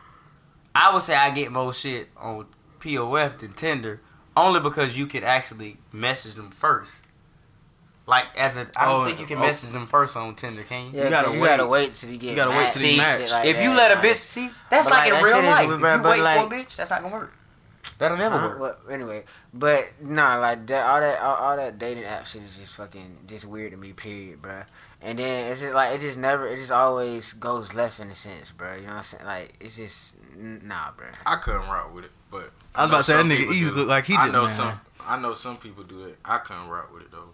I 0.83 0.95
would 0.95 1.03
say 1.03 1.15
I 1.15 1.31
get 1.31 1.53
more 1.53 1.73
shit 1.75 2.09
on 2.17 2.47
POF 2.81 3.39
than 3.39 3.53
Tinder, 3.53 4.01
only 4.37 4.61
because 4.61 4.97
you 4.99 5.07
can 5.07 5.23
actually 5.25 5.77
message 5.93 6.35
them 6.35 6.51
first. 6.51 7.03
Like 8.07 8.27
as 8.37 8.57
a, 8.57 8.67
I 8.77 8.87
don't 8.87 9.03
Oh, 9.03 9.05
think 9.05 9.21
you 9.21 9.27
can 9.27 9.37
oh. 9.39 9.41
message 9.43 9.71
them 9.71 9.87
first 9.87 10.17
on 10.17 10.35
Tinder, 10.35 10.63
can 10.63 10.87
you? 10.87 10.91
yeah, 10.99 11.05
you 11.05 11.11
gotta 11.11 11.27
'cause 11.29 11.35
you 11.37 11.45
gotta 11.45 11.67
wait. 11.67 11.89
wait 11.91 11.95
till 11.97 12.11
you 12.11 12.17
get 12.19 12.31
You 12.31 12.37
gotta 12.37 12.51
wait 12.51 12.57
matched 12.57 12.73
till 12.79 12.83
you 12.83 12.89
See, 12.97 13.01
and 13.03 13.21
match. 13.21 13.31
like 13.31 13.47
if 13.47 13.57
that, 13.57 13.63
you 13.63 13.71
let 13.75 13.93
a 13.93 13.97
bitch 13.97 14.17
see, 14.17 14.51
that's 14.71 14.87
But, 14.89 14.91
like, 14.95 14.99
like, 15.01 15.07
in 15.09 15.13
that 15.15 15.23
real 15.23 15.35
shit 15.35 15.45
is- 15.45 15.51
life. 15.51 15.57
but, 15.69 15.75
If 15.75 15.81
you 16.01 16.11
wait 16.11 16.23
like- 16.23 16.41
for 16.41 16.47
a 16.55 16.59
bitch, 16.59 16.77
that's 16.77 16.91
not 16.91 17.03
gonna 17.03 17.15
work. 17.15 17.33
That'll 17.99 18.17
never 18.17 18.39
Huh? 18.39 18.47
work. 18.49 18.61
Well, 18.61 18.77
anyway, 18.91 19.25
but 19.55 19.89
nah, 20.01 20.37
like 20.37 20.67
that, 20.69 20.87
all 20.87 21.01
that, 21.01 21.21
all, 21.21 21.37
all 21.37 21.57
that 21.57 21.79
dating 21.79 22.05
app 22.05 22.27
shit 22.27 22.43
is 22.43 22.57
just 22.57 22.73
fucking 22.73 23.19
just 23.27 23.45
weird 23.45 23.73
to 23.73 23.77
me. 23.77 23.93
Period, 23.93 24.41
bruh. 24.43 24.65
And 25.03 25.19
then 25.19 25.51
it's 25.53 25.61
just 25.63 25.75
like 25.75 25.95
it 25.95 26.01
just 26.03 26.19
never, 26.19 26.47
it 26.47 26.57
just 26.57 26.71
always 26.71 27.33
goes 27.33 27.73
left 27.75 28.01
in 28.01 28.09
a 28.11 28.15
sense, 28.15 28.53
bruh. 28.57 28.77
You 28.77 28.83
know 28.83 28.89
what 28.89 28.97
I'm 28.99 29.03
saying? 29.03 29.25
Like 29.25 29.55
it's 29.61 29.77
just 29.77 30.17
nah, 30.37 30.91
bruh. 30.93 31.15
I 31.25 31.37
couldn't 31.37 31.69
rock 31.69 31.95
with 31.95 32.05
it, 32.05 32.11
but 32.31 32.51
I 32.75 32.83
was 32.83 32.89
about 32.91 32.97
to 32.99 33.03
say, 33.05 33.17
that 33.17 33.25
nigga 33.25 33.39
people 33.39 33.55
easy 33.55 33.71
look 33.71 33.89
like 33.89 34.05
he 34.05 34.15
I 34.15 34.23
just 34.25 34.33
know 34.33 34.45
mad. 34.45 34.57
some. 34.57 34.81
I 35.07 35.19
know 35.19 35.33
some 35.35 35.57
people 35.57 35.85
do 35.85 36.05
it. 36.05 36.19
I 36.25 36.39
couldn't 36.39 36.69
rock 36.69 36.93
with 36.93 37.03
it 37.05 37.11
though. 37.11 37.31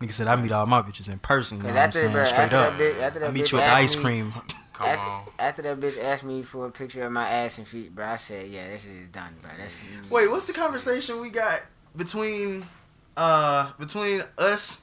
Nigga 0.00 0.12
said 0.12 0.28
I 0.28 0.36
meet 0.36 0.52
all 0.52 0.66
my 0.66 0.80
bitches 0.82 1.10
in 1.10 1.18
person. 1.18 1.58
You 1.58 1.64
know 1.64 1.70
what 1.70 1.78
I'm 1.78 1.92
saying? 1.92 2.12
bruh, 2.14 2.26
Straight 2.26 2.52
up. 2.52 2.78
that 2.78 2.80
bitch, 2.80 3.00
after 3.00 3.18
that 3.20 3.28
I 3.28 3.32
meet 3.32 3.44
bitch 3.44 3.52
you 3.52 3.58
at 3.58 3.62
the 3.62 3.66
asked 3.66 3.82
ice 3.82 3.96
me- 3.96 4.02
cream. 4.02 4.32
Come 4.74 4.86
after, 4.88 5.00
on. 5.10 5.24
after 5.38 5.62
that 5.62 5.80
bitch 5.80 6.02
asked 6.04 6.22
me 6.24 6.42
for 6.42 6.66
a 6.66 6.70
picture 6.70 7.02
of 7.02 7.10
my 7.10 7.26
ass 7.26 7.56
and 7.56 7.66
feet, 7.66 7.96
bruh, 7.96 8.08
I 8.10 8.16
said, 8.16 8.48
yeah, 8.48 8.68
this 8.68 8.84
is 8.84 9.06
done, 9.08 9.34
bruh. 9.42 9.56
That's 9.58 9.74
Wait, 10.10 10.30
what's 10.30 10.46
the 10.46 10.52
conversation 10.52 11.20
we 11.20 11.30
got 11.30 11.60
between 11.96 12.62
uh 13.16 13.72
between 13.78 14.20
us 14.38 14.82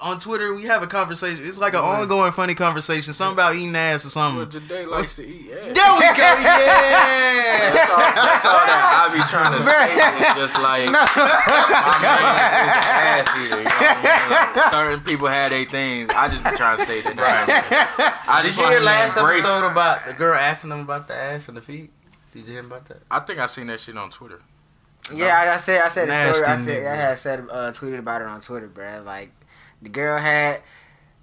on 0.00 0.18
Twitter? 0.18 0.52
We 0.54 0.64
have 0.64 0.82
a 0.82 0.86
conversation. 0.86 1.44
It's 1.46 1.58
like 1.58 1.74
an 1.74 1.80
ongoing 1.80 2.32
funny 2.32 2.54
conversation. 2.54 3.12
Something 3.14 3.34
about 3.34 3.54
eating 3.56 3.74
ass 3.76 4.04
or 4.04 4.18
Well, 4.18 4.40
something. 4.40 4.68
Jade 4.68 4.88
likes 4.88 5.16
to 5.16 5.22
eat 5.26 5.50
ass. 5.52 5.70
There 5.70 5.92
we 5.94 6.00
go. 6.00 6.28
Yeah. 6.82 7.72
That's 7.72 7.90
all, 7.90 7.98
that's 7.98 8.44
all 8.46 8.62
that 8.66 8.82
I 9.02 9.14
be 9.14 9.20
trying 9.30 9.52
to 9.56 9.62
say. 9.62 9.94
Is 9.94 10.36
just 10.36 10.56
like 10.62 10.90
my 10.90 11.96
man 12.02 12.22
is 12.68 12.84
an 12.86 13.02
ass 13.12 13.28
eater. 13.38 13.58
You 13.58 13.64
know 13.64 13.70
what 13.70 13.92
I 14.02 14.52
mean? 14.54 14.70
Certain 14.70 15.00
people 15.04 15.28
have 15.28 15.50
their 15.50 15.64
things. 15.64 16.10
I 16.14 16.28
just 16.28 16.44
be 16.44 16.50
trying 16.56 16.78
to 16.78 16.84
stay 16.84 17.00
that. 17.02 17.16
Right. 17.16 18.28
I 18.28 18.42
Did 18.42 18.48
just 18.48 18.58
you 18.58 18.64
want 18.64 18.72
hear 18.72 18.78
him 18.78 18.84
to 18.84 18.86
last 18.86 19.16
embrace. 19.16 19.38
episode 19.44 19.70
about 19.72 20.04
the 20.06 20.12
girl 20.14 20.34
asking 20.34 20.70
them 20.70 20.80
about 20.80 21.08
the 21.08 21.14
ass 21.14 21.48
and 21.48 21.56
the 21.56 21.60
feet? 21.60 21.90
Did 22.32 22.46
you 22.46 22.52
hear 22.52 22.60
about 22.60 22.86
that? 22.86 22.98
I 23.10 23.20
think 23.20 23.38
I 23.38 23.46
seen 23.46 23.66
that 23.68 23.80
shit 23.80 23.96
on 23.96 24.10
Twitter. 24.10 24.40
Yeah, 25.14 25.36
I, 25.36 25.54
I 25.54 25.56
said 25.56 25.82
I 25.82 25.88
said 25.88 26.08
the 26.08 26.32
story. 26.32 26.46
I 26.48 26.56
said 26.56 26.82
nigga. 26.84 26.90
I 26.92 26.94
had 26.96 27.18
said 27.18 27.40
uh, 27.50 27.72
tweeted 27.72 27.98
about 27.98 28.20
it 28.22 28.28
on 28.28 28.40
Twitter, 28.40 28.68
bruh. 28.68 29.04
Like 29.04 29.30
the 29.82 29.88
girl 29.88 30.18
had 30.18 30.62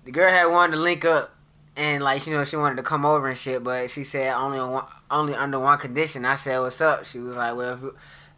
the 0.06 0.12
girl 0.12 0.30
had 0.30 0.46
wanted 0.46 0.74
to 0.74 0.82
link 0.82 1.06
up 1.06 1.36
and 1.76 2.04
like 2.04 2.28
you 2.28 2.34
know 2.34 2.44
she 2.44 2.58
wanted 2.58 2.76
to 2.76 2.84
come 2.84 3.06
over 3.06 3.28
and 3.28 3.38
shit, 3.38 3.64
but 3.64 3.90
she 3.90 4.04
said 4.04 4.34
only 4.36 4.60
on 4.60 4.72
one, 4.72 4.86
only 5.10 5.34
under 5.34 5.60
one 5.60 5.78
condition. 5.78 6.26
I 6.26 6.36
said 6.36 6.60
what's 6.60 6.82
up. 6.82 7.06
She 7.06 7.20
was 7.20 7.36
like, 7.36 7.56
well 7.56 7.74
if 7.74 7.82
you, 7.82 7.96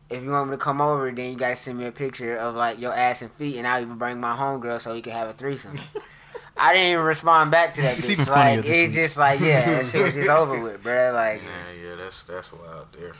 if 0.09 0.23
you 0.23 0.31
want 0.31 0.49
me 0.49 0.55
to 0.55 0.61
come 0.61 0.81
over, 0.81 1.11
then 1.11 1.31
you 1.31 1.37
gotta 1.37 1.55
send 1.55 1.77
me 1.79 1.85
a 1.85 1.91
picture 1.91 2.35
of 2.35 2.55
like 2.55 2.79
your 2.79 2.93
ass 2.93 3.21
and 3.21 3.31
feet, 3.31 3.57
and 3.57 3.67
I'll 3.67 3.81
even 3.81 3.97
bring 3.97 4.19
my 4.19 4.35
homegirl 4.35 4.79
so 4.79 4.93
we 4.93 5.01
can 5.01 5.13
have 5.13 5.27
a 5.27 5.33
threesome. 5.33 5.79
I 6.57 6.73
didn't 6.73 6.91
even 6.91 7.05
respond 7.05 7.49
back 7.49 7.73
to 7.75 7.81
that. 7.81 7.97
It's 7.97 8.07
bitch. 8.07 8.11
even 8.11 8.25
funnier 8.25 8.57
like 8.57 8.65
this 8.65 8.79
it's 8.79 8.87
week. 8.89 8.95
just 8.95 9.17
like 9.17 9.39
yeah, 9.39 9.65
that 9.65 9.87
shit 9.87 10.03
was 10.03 10.13
just 10.13 10.29
over 10.29 10.61
with, 10.61 10.83
bruh. 10.83 11.13
Like. 11.13 11.43
Yeah, 11.43 11.89
yeah, 11.89 11.95
that's 11.95 12.23
that's 12.23 12.53
wild 12.53 12.87
there. 12.97 13.13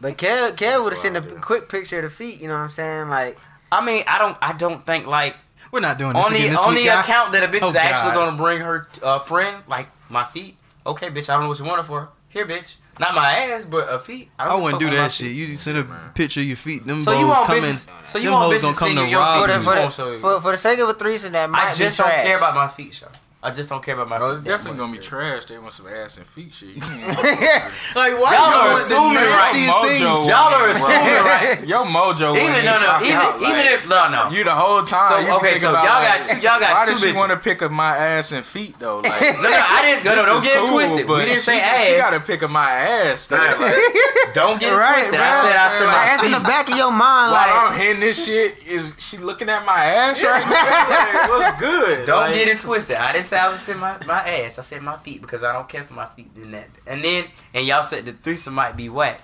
But 0.00 0.16
Kev, 0.18 0.52
Kev 0.52 0.82
would 0.82 0.92
have 0.92 0.98
sent 0.98 1.16
a 1.16 1.22
quick 1.22 1.68
picture 1.68 1.98
of 1.98 2.04
the 2.04 2.10
feet. 2.10 2.40
You 2.40 2.48
know 2.48 2.54
what 2.54 2.60
I'm 2.60 2.70
saying? 2.70 3.08
Like, 3.08 3.38
I 3.70 3.84
mean, 3.84 4.04
I 4.06 4.18
don't, 4.18 4.36
I 4.40 4.52
don't 4.52 4.84
think 4.84 5.06
like 5.06 5.36
We're 5.72 5.80
not 5.80 5.98
doing 5.98 6.12
this 6.12 6.24
on 6.26 6.30
the 6.32 6.36
again 6.38 6.50
this 6.50 6.60
on 6.64 6.74
week, 6.74 6.84
the 6.84 7.00
account 7.00 7.32
that 7.32 7.42
a 7.42 7.48
bitch 7.48 7.60
Oh, 7.62 7.70
is 7.70 7.76
actually 7.76 8.12
God. 8.12 8.26
gonna 8.26 8.36
bring 8.36 8.60
her 8.60 8.86
uh, 9.02 9.18
friend, 9.18 9.64
like 9.66 9.88
my 10.10 10.22
feet. 10.24 10.56
Okay, 10.86 11.08
bitch, 11.08 11.28
I 11.30 11.34
don't 11.34 11.42
know 11.44 11.48
what 11.48 11.58
you 11.58 11.64
want 11.64 11.80
it 11.80 11.84
for. 11.84 12.10
Here, 12.28 12.46
bitch, 12.46 12.76
not 13.00 13.14
my 13.14 13.30
ass, 13.36 13.64
but 13.64 13.92
a 13.92 13.98
feet. 13.98 14.30
I, 14.38 14.44
I 14.44 14.48
don't 14.48 14.62
wouldn't 14.62 14.80
do 14.80 14.90
that 14.90 15.10
shit. 15.12 15.28
feet. 15.28 15.48
You 15.48 15.56
send 15.56 15.78
a 15.78 15.84
picture 16.14 16.40
of 16.40 16.46
your 16.46 16.56
feet. 16.56 16.86
Them 16.86 17.00
So 17.00 17.18
you 17.18 17.26
want 17.26 17.46
coming. 17.46 17.62
bitches? 17.62 18.08
So 18.08 18.18
you 18.18 18.24
them 18.24 18.32
want 18.34 18.52
hoes 18.52 18.60
bitches 18.60 18.62
gonna 18.62 18.76
come 18.76 18.88
singing 18.88 19.04
to 19.04 19.10
your 19.10 19.20
rob 19.20 19.40
for 19.42 19.48
feet? 19.48 19.52
the, 19.52 19.58
you. 19.58 19.64
for, 19.64 19.74
the, 19.74 19.90
show 19.90 20.12
you. 20.12 20.18
for, 20.18 20.40
for 20.40 20.52
the 20.52 20.58
sake 20.58 20.78
of 20.78 20.88
a 20.88 20.94
threesome, 20.94 21.32
that 21.32 21.48
might 21.50 21.64
I 21.70 21.74
just 21.74 21.96
be 21.98 22.02
don't 22.04 22.12
care 22.12 22.36
about 22.36 22.54
my 22.54 22.68
feet, 22.68 22.94
Sean. 22.94 23.08
I 23.44 23.50
just 23.50 23.68
don't 23.68 23.82
care 23.82 23.94
about 23.94 24.08
my 24.08 24.18
Bro, 24.18 24.28
feet. 24.28 24.38
it's 24.38 24.46
definitely 24.46 24.78
gonna 24.78 24.92
be 24.92 24.98
shit. 24.98 25.06
trash. 25.06 25.44
They 25.46 25.58
want 25.58 25.72
some 25.72 25.88
ass 25.88 26.16
and 26.16 26.24
feet 26.26 26.54
shit. 26.54 26.76
Like 26.78 28.14
why 28.22 28.30
Y'all 28.38 28.54
you 28.54 28.54
are 28.54 28.68
want 28.70 28.78
assuming, 28.80 29.14
the 29.18 29.26
right, 29.34 29.50
nastiest 29.50 29.78
mojo. 29.78 29.82
things? 29.90 30.26
Y'all 30.30 30.54
are 30.54 30.62
Bro, 30.62 30.70
assuming, 30.78 31.24
right? 31.26 31.58
Your 31.66 31.84
mojo. 31.84 32.30
Even 32.38 32.46
wouldn't 32.46 32.64
no, 32.64 32.78
no, 32.78 33.02
even 33.02 33.16
out, 33.18 33.36
even 33.42 33.50
like, 33.50 33.66
if 33.66 33.88
no, 33.88 34.08
no. 34.08 34.30
you 34.30 34.44
the 34.44 34.54
whole 34.54 34.82
time. 34.84 35.10
So, 35.10 35.18
you 35.18 35.30
okay, 35.42 35.50
think 35.58 35.62
so 35.66 35.70
about, 35.70 35.84
y'all 35.84 35.98
like, 36.06 36.22
got 36.22 36.26
two- 36.26 36.38
y'all 36.40 36.60
got 36.62 36.72
Why 36.78 36.84
two 36.86 36.92
does 36.92 37.02
she 37.02 37.12
want 37.12 37.30
to 37.32 37.36
pick 37.36 37.62
up 37.62 37.72
my 37.72 37.96
ass 37.96 38.30
and 38.30 38.44
feet 38.46 38.78
though? 38.78 38.98
Like, 39.02 39.20
No, 39.42 39.42
no, 39.42 39.50
I 39.50 39.78
didn't. 39.90 40.04
No, 40.06 40.14
no, 40.14 40.26
don't 40.26 40.42
get 40.44 40.58
cool, 40.62 40.78
twisted. 40.78 40.98
We 40.98 41.04
but 41.10 41.24
didn't 41.26 41.42
say 41.42 41.58
she, 41.58 41.62
ass. 41.66 41.86
She 41.86 41.96
gotta 41.98 42.20
pick 42.20 42.42
up 42.44 42.50
my 42.50 42.70
ass. 42.70 43.26
though. 43.26 43.36
Like, 43.42 44.34
Don't 44.38 44.60
get 44.60 44.70
Right, 44.70 45.02
twisted. 45.02 45.18
I 45.18 45.42
said 45.42 45.56
I 45.58 45.78
said 45.82 45.86
my 45.86 45.92
That's 46.06 46.22
in 46.24 46.32
the 46.32 46.40
back 46.46 46.70
of 46.70 46.76
your 46.78 46.92
mind, 46.94 47.32
While 47.34 47.42
like. 47.42 47.72
I'm 47.74 47.74
hitting 47.78 48.00
this 48.00 48.24
shit, 48.24 48.56
is 48.66 48.86
she 48.98 49.18
looking 49.18 49.48
at 49.50 49.66
my 49.66 49.84
ass 49.84 50.22
right 50.22 50.46
now? 50.46 51.18
Like, 51.20 51.28
what's 51.28 51.60
good? 51.60 52.06
Don't 52.06 52.32
get 52.32 52.46
it 52.46 52.60
twisted. 52.60 52.96
I 52.96 53.12
didn't 53.12 53.26
say 53.32 53.38
I 53.38 53.50
was 53.50 53.60
saying 53.60 53.78
my, 53.80 53.96
my 54.06 54.20
ass. 54.28 54.58
I 54.58 54.62
said 54.62 54.82
my 54.82 54.96
feet 54.98 55.20
because 55.22 55.42
I 55.42 55.52
don't 55.52 55.68
care 55.68 55.84
for 55.84 55.94
my 55.94 56.06
feet 56.06 56.30
in 56.36 56.50
that. 56.52 56.68
And 56.86 57.02
then 57.02 57.24
and 57.54 57.66
y'all 57.66 57.82
said 57.82 58.04
the 58.04 58.12
threesome 58.12 58.54
might 58.54 58.76
be 58.76 58.88
whack. 58.88 59.20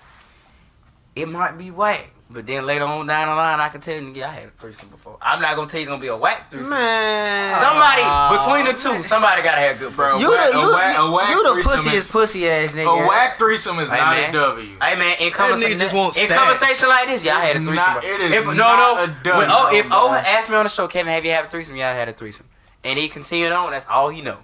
It 1.15 1.29
might 1.29 1.59
be 1.59 1.71
whack. 1.71 2.11
But 2.31 2.47
then 2.47 2.67
later 2.67 2.85
on 2.85 3.07
down 3.07 3.29
the 3.29 3.35
line, 3.35 3.59
I 3.59 3.71
can 3.71 3.81
tell 3.81 3.97
you, 3.99 4.13
yeah, 4.15 4.29
I 4.29 4.33
had 4.35 4.45
a 4.45 4.51
threesome 4.51 4.91
before. 4.91 5.17
I'm 5.23 5.41
not 5.41 5.57
gonna 5.57 5.67
tell 5.69 5.81
you 5.81 5.85
it's 5.87 5.91
gonna 5.91 6.01
be 6.03 6.09
a 6.09 6.17
whack 6.17 6.51
threesome. 6.51 6.69
Man. 6.69 7.55
Somebody 7.55 8.03
oh, 8.05 8.37
between 8.37 8.65
the 8.67 8.73
two, 8.79 9.03
somebody 9.03 9.41
gotta 9.43 9.63
have 9.63 9.79
good 9.79 9.97
bro. 9.97 10.11
Bro, 10.11 10.19
You 10.21 10.31
whack- 10.33 10.53
the, 10.53 10.59
a 10.59 10.61
you, 10.61 10.73
whack- 10.75 10.99
a 10.99 11.11
whack 11.11 11.31
you 11.31 11.43
the 11.45 11.53
threesome 11.63 11.73
pussiest 11.91 11.95
is- 11.97 12.11
pussy 12.11 12.49
ass 12.49 12.75
nigga. 12.75 13.05
A 13.05 13.09
whack 13.09 13.39
threesome 13.39 13.79
is 13.79 13.89
Hey, 13.89 13.97
not 13.97 14.11
man. 14.15 14.29
a 14.31 14.33
W. 14.33 14.69
Hey 14.81 14.95
man, 14.97 15.17
in 15.21 15.33
conversation, 15.33 15.79
just 15.79 15.95
want 15.95 16.19
in 16.19 16.29
conversation 16.29 16.89
like 16.91 17.09
this, 17.09 17.25
y'all 17.25 17.41
had 17.41 17.57
a 17.57 17.61
It's 17.61 17.69
threesome. 17.69 17.95
not- 17.95 18.05
it 18.05 18.21
is 18.21 18.33
if, 18.35 18.45
no, 18.45 18.53
not 18.53 18.97
no. 18.99 19.05
a 19.05 19.07
W, 19.25 19.33
when, 19.39 19.49
oh, 19.51 19.71
if 19.75 19.89
bro. 19.89 19.97
O 19.99 20.13
asked 20.13 20.51
me 20.51 20.57
on 20.57 20.65
the 20.65 20.69
show, 20.71 20.87
Kevin, 20.87 21.11
have 21.13 21.25
you 21.25 21.31
had 21.31 21.47
a 21.47 21.49
threesome? 21.49 21.77
Yeah, 21.77 21.91
I 21.91 21.95
had 21.95 22.11
a 22.11 22.13
threesome, 22.13 22.47
and 22.85 22.99
he 22.99 23.09
continued 23.09 23.53
on. 23.53 23.71
That's 23.71 23.87
all 23.89 24.09
he 24.09 24.23
know. 24.23 24.39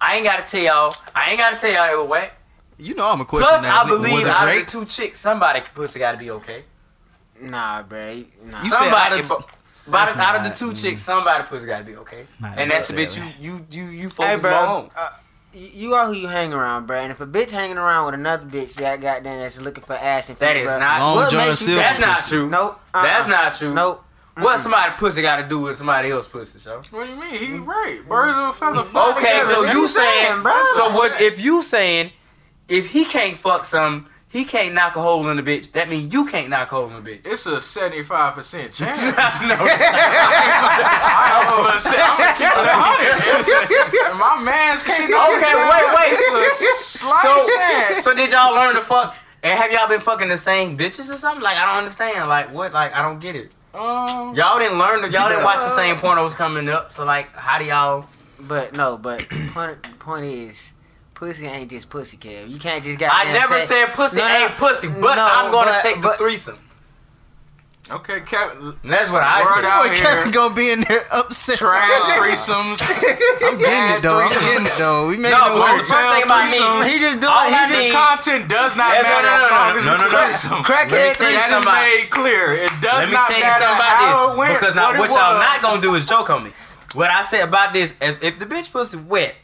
I 0.00 0.16
ain't 0.16 0.24
gotta 0.24 0.42
tell 0.42 0.60
y'all. 0.60 0.94
I 1.14 1.30
ain't 1.30 1.38
gotta 1.38 1.56
tell 1.56 1.70
y'all 1.70 1.92
it 1.92 2.00
was 2.02 2.08
whack. 2.10 2.32
You 2.78 2.94
know 2.94 3.06
I'm 3.06 3.20
a 3.20 3.24
question. 3.24 3.48
Plus, 3.48 3.64
ass 3.64 3.84
I 3.84 3.88
believe 3.88 4.12
was 4.12 4.26
it 4.26 4.30
out 4.30 4.48
of 4.48 4.54
the 4.54 4.70
two 4.70 4.84
chicks, 4.84 5.18
somebody 5.18 5.60
pussy 5.74 5.98
gotta 5.98 6.16
be 6.18 6.30
okay. 6.30 6.64
Nah, 7.40 7.82
bro. 7.82 8.22
Nah. 8.44 8.62
You 8.62 8.70
said 8.70 8.88
out 8.92 9.18
of 9.18 9.28
but- 9.28 9.48
but 9.90 10.04
That's 10.04 10.16
out 10.18 10.36
of 10.36 10.42
the 10.42 10.48
not- 10.50 10.58
two 10.58 10.74
chicks, 10.74 11.00
somebody 11.02 11.44
pussy 11.44 11.66
gotta 11.66 11.84
be 11.84 11.96
okay. 11.96 12.26
Not 12.40 12.58
and 12.58 12.70
that's 12.70 12.88
the 12.88 12.94
bitch 12.94 13.16
necessarily. 13.18 13.34
you 13.40 13.66
you 13.70 13.84
you 13.84 13.84
you 13.88 14.02
Hey, 14.08 14.14
focus 14.14 14.42
bro. 14.42 14.52
on. 14.54 14.90
Uh, 14.96 15.08
you 15.54 15.68
you 15.88 15.94
are 15.94 16.06
who 16.06 16.12
you 16.12 16.28
hang 16.28 16.52
around, 16.52 16.86
bro. 16.86 16.98
And 16.98 17.10
if 17.10 17.20
a 17.22 17.26
bitch 17.26 17.50
hanging 17.50 17.78
around 17.78 18.04
with 18.04 18.14
another 18.14 18.44
bitch 18.46 18.74
that 18.74 19.00
goddamn 19.00 19.38
that's 19.38 19.58
looking 19.58 19.82
for 19.82 19.94
ass 19.94 20.28
and 20.28 20.36
feet, 20.36 20.44
That 20.44 20.56
is 20.58 20.66
bro, 20.66 20.78
not- 20.78 21.00
Long 21.00 21.14
what 21.16 21.30
John 21.32 21.46
makes 21.48 21.66
you 21.66 21.76
That's 21.76 21.98
not 21.98 22.18
true. 22.28 22.50
Nope. 22.50 22.78
Uh-uh. 22.92 23.02
That's 23.02 23.28
not 23.28 23.54
true. 23.54 23.74
Nope. 23.74 24.04
What 24.40 24.58
somebody 24.60 24.92
pussy 24.98 25.22
got 25.22 25.36
to 25.42 25.48
do 25.48 25.60
with 25.60 25.78
somebody 25.78 26.10
else 26.10 26.26
pussy, 26.28 26.58
so. 26.58 26.80
What 26.90 27.06
do 27.06 27.12
you 27.12 27.16
mean? 27.20 27.38
He 27.38 27.52
right. 27.54 28.00
Birds 28.08 28.36
of 28.36 28.48
a 28.48 28.52
feather 28.52 28.82
flock 28.84 29.16
Okay, 29.16 29.30
together. 29.32 29.54
so 29.54 29.62
That's 29.62 29.74
you 29.74 29.88
saying, 29.88 30.26
saying, 30.26 30.42
bro. 30.42 30.64
so 30.76 30.90
what? 30.94 31.20
If 31.20 31.40
you 31.40 31.62
saying, 31.62 32.12
if 32.68 32.90
he 32.90 33.04
can't 33.04 33.36
fuck 33.36 33.64
some, 33.64 34.08
he 34.30 34.44
can't 34.44 34.74
knock 34.74 34.94
a 34.96 35.00
hole 35.00 35.26
in 35.30 35.36
the 35.38 35.42
bitch. 35.42 35.72
That 35.72 35.88
means 35.88 36.12
you 36.12 36.26
can't 36.26 36.50
knock 36.50 36.70
a 36.70 36.74
hole 36.74 36.90
in 36.94 37.02
the 37.02 37.10
bitch. 37.10 37.26
It's 37.26 37.46
a 37.46 37.60
seventy-five 37.60 38.34
percent 38.34 38.72
chance. 38.74 39.00
no, 39.00 39.56
I'm 39.58 41.46
gonna 41.48 41.80
say- 41.80 41.96
I'm 41.98 42.18
gonna 42.18 42.32
keep 42.36 42.52
it 42.52 42.68
a 42.68 42.76
hundred. 42.76 44.10
And 44.10 44.18
My 44.18 44.40
man's 44.42 44.82
can't. 44.82 45.10
knock 45.10 45.30
Okay, 45.30 45.38
it 45.38 45.42
down. 45.42 45.68
wait, 45.70 45.86
wait. 45.96 46.12
It's 46.12 46.60
a 46.62 46.98
slight 46.98 47.22
so, 47.22 47.46
chance. 47.56 48.04
so 48.04 48.14
did 48.14 48.30
y'all 48.32 48.54
learn 48.54 48.74
to 48.74 48.82
fuck 48.82 49.16
And 49.42 49.58
have 49.58 49.70
y'all 49.72 49.88
been 49.88 50.00
fucking 50.00 50.28
the 50.28 50.38
same 50.38 50.76
bitches 50.76 51.10
or 51.12 51.16
something? 51.16 51.42
Like 51.42 51.56
I 51.56 51.66
don't 51.66 51.78
understand. 51.78 52.28
Like 52.28 52.52
what? 52.52 52.72
Like 52.72 52.92
I 52.94 53.02
don't 53.02 53.20
get 53.20 53.34
it. 53.36 53.52
Um, 53.74 54.34
Y'all 54.34 54.58
didn't 54.58 54.78
learn. 54.78 55.00
Y'all 55.12 55.28
didn't 55.28 55.44
watch 55.44 55.58
the 55.58 55.68
same 55.76 55.96
pornos 55.96 56.34
coming 56.34 56.68
up. 56.68 56.92
So 56.92 57.04
like, 57.04 57.34
how 57.36 57.58
do 57.58 57.64
y'all? 57.64 58.06
But 58.40 58.74
no, 58.76 58.96
but 58.96 59.28
point 59.52 59.98
point 59.98 60.24
is, 60.24 60.72
pussy 61.14 61.46
ain't 61.46 61.70
just 61.70 61.90
pussy, 61.90 62.16
Kev. 62.16 62.48
You 62.48 62.58
can't 62.58 62.82
just 62.82 62.98
got. 62.98 63.12
I 63.12 63.30
never 63.32 63.60
said 63.60 63.86
pussy 63.88 64.18
No, 64.18 64.28
no, 64.28 64.34
ain't 64.36 64.52
pussy, 64.52 64.88
but 64.88 65.14
no, 65.16 65.28
I'm 65.30 65.52
gonna 65.52 65.70
but- 65.72 65.82
take 65.82 65.96
the 65.96 66.02
but- 66.02 66.16
threesome. 66.18 66.58
Okay, 67.90 68.20
Kevin. 68.20 68.76
That's 68.84 69.10
what 69.10 69.22
I 69.22 69.42
Word 69.42 69.62
said. 69.62 69.64
out 69.64 69.82
Boy, 69.84 69.94
here. 69.94 70.04
Kevin 70.04 70.30
gonna 70.30 70.54
be 70.54 70.70
in 70.70 70.80
there 70.88 71.00
upset. 71.12 71.58
Trash 71.58 72.02
threesomes. 72.18 72.80
I'm 73.42 73.58
getting 73.58 73.96
it 73.96 74.02
though. 74.02 74.20
I'm 74.20 74.28
getting 74.28 74.66
it 74.66 74.72
though. 74.78 75.08
We 75.08 75.16
making 75.16 75.38
No, 75.38 75.56
it 75.56 75.60
work. 75.60 75.78
the 75.80 75.88
thing 75.88 76.22
about 76.24 76.50
me, 76.50 76.58
threesomes. 76.58 76.84
He 76.88 76.98
just 76.98 77.20
doing. 77.20 77.32
All 77.32 77.44
He 77.44 77.50
just 77.54 77.72
need- 77.78 77.90
The 77.90 77.94
content 77.94 78.48
does 78.48 78.76
not 78.76 78.92
Yeah, 78.94 79.02
no, 79.02 79.08
matter 79.08 79.26
no, 79.26 79.38
no, 79.38 79.44
as 79.44 79.50
long 79.50 79.68
no, 79.68 79.78
as 79.78 79.84
no, 79.86 79.92
it's 79.92 80.02
no, 80.04 80.10
no. 80.10 80.24
threesome. 80.24 80.60
Crackhead 80.64 80.92
Let 80.92 81.08
me 81.08 81.14
tell 81.18 81.30
you 81.30 81.38
That 81.38 81.58
is 81.58 81.64
made 81.64 82.10
clear. 82.10 82.52
It 82.54 82.72
does 82.80 82.98
Let 83.02 83.08
me 83.08 83.14
not 83.14 83.28
tell 83.28 83.38
you 83.38 83.44
matter 83.44 83.64
something 83.64 83.82
how 83.84 84.04
it 84.04 84.24
about 84.26 84.36
went. 84.38 84.60
Because 84.60 84.74
now 84.74 84.88
what 84.92 84.98
what 85.00 85.10
y'all 85.10 85.38
not 85.38 85.62
gonna 85.62 85.80
do 85.82 85.94
is 85.94 86.04
joke 86.04 86.30
on 86.30 86.44
me. 86.44 86.50
What 86.94 87.10
I 87.10 87.22
said 87.22 87.46
about 87.48 87.72
this 87.72 87.94
is 88.00 88.18
if 88.22 88.38
the 88.38 88.46
bitch 88.46 88.72
pussy 88.72 88.96
wet, 88.98 89.34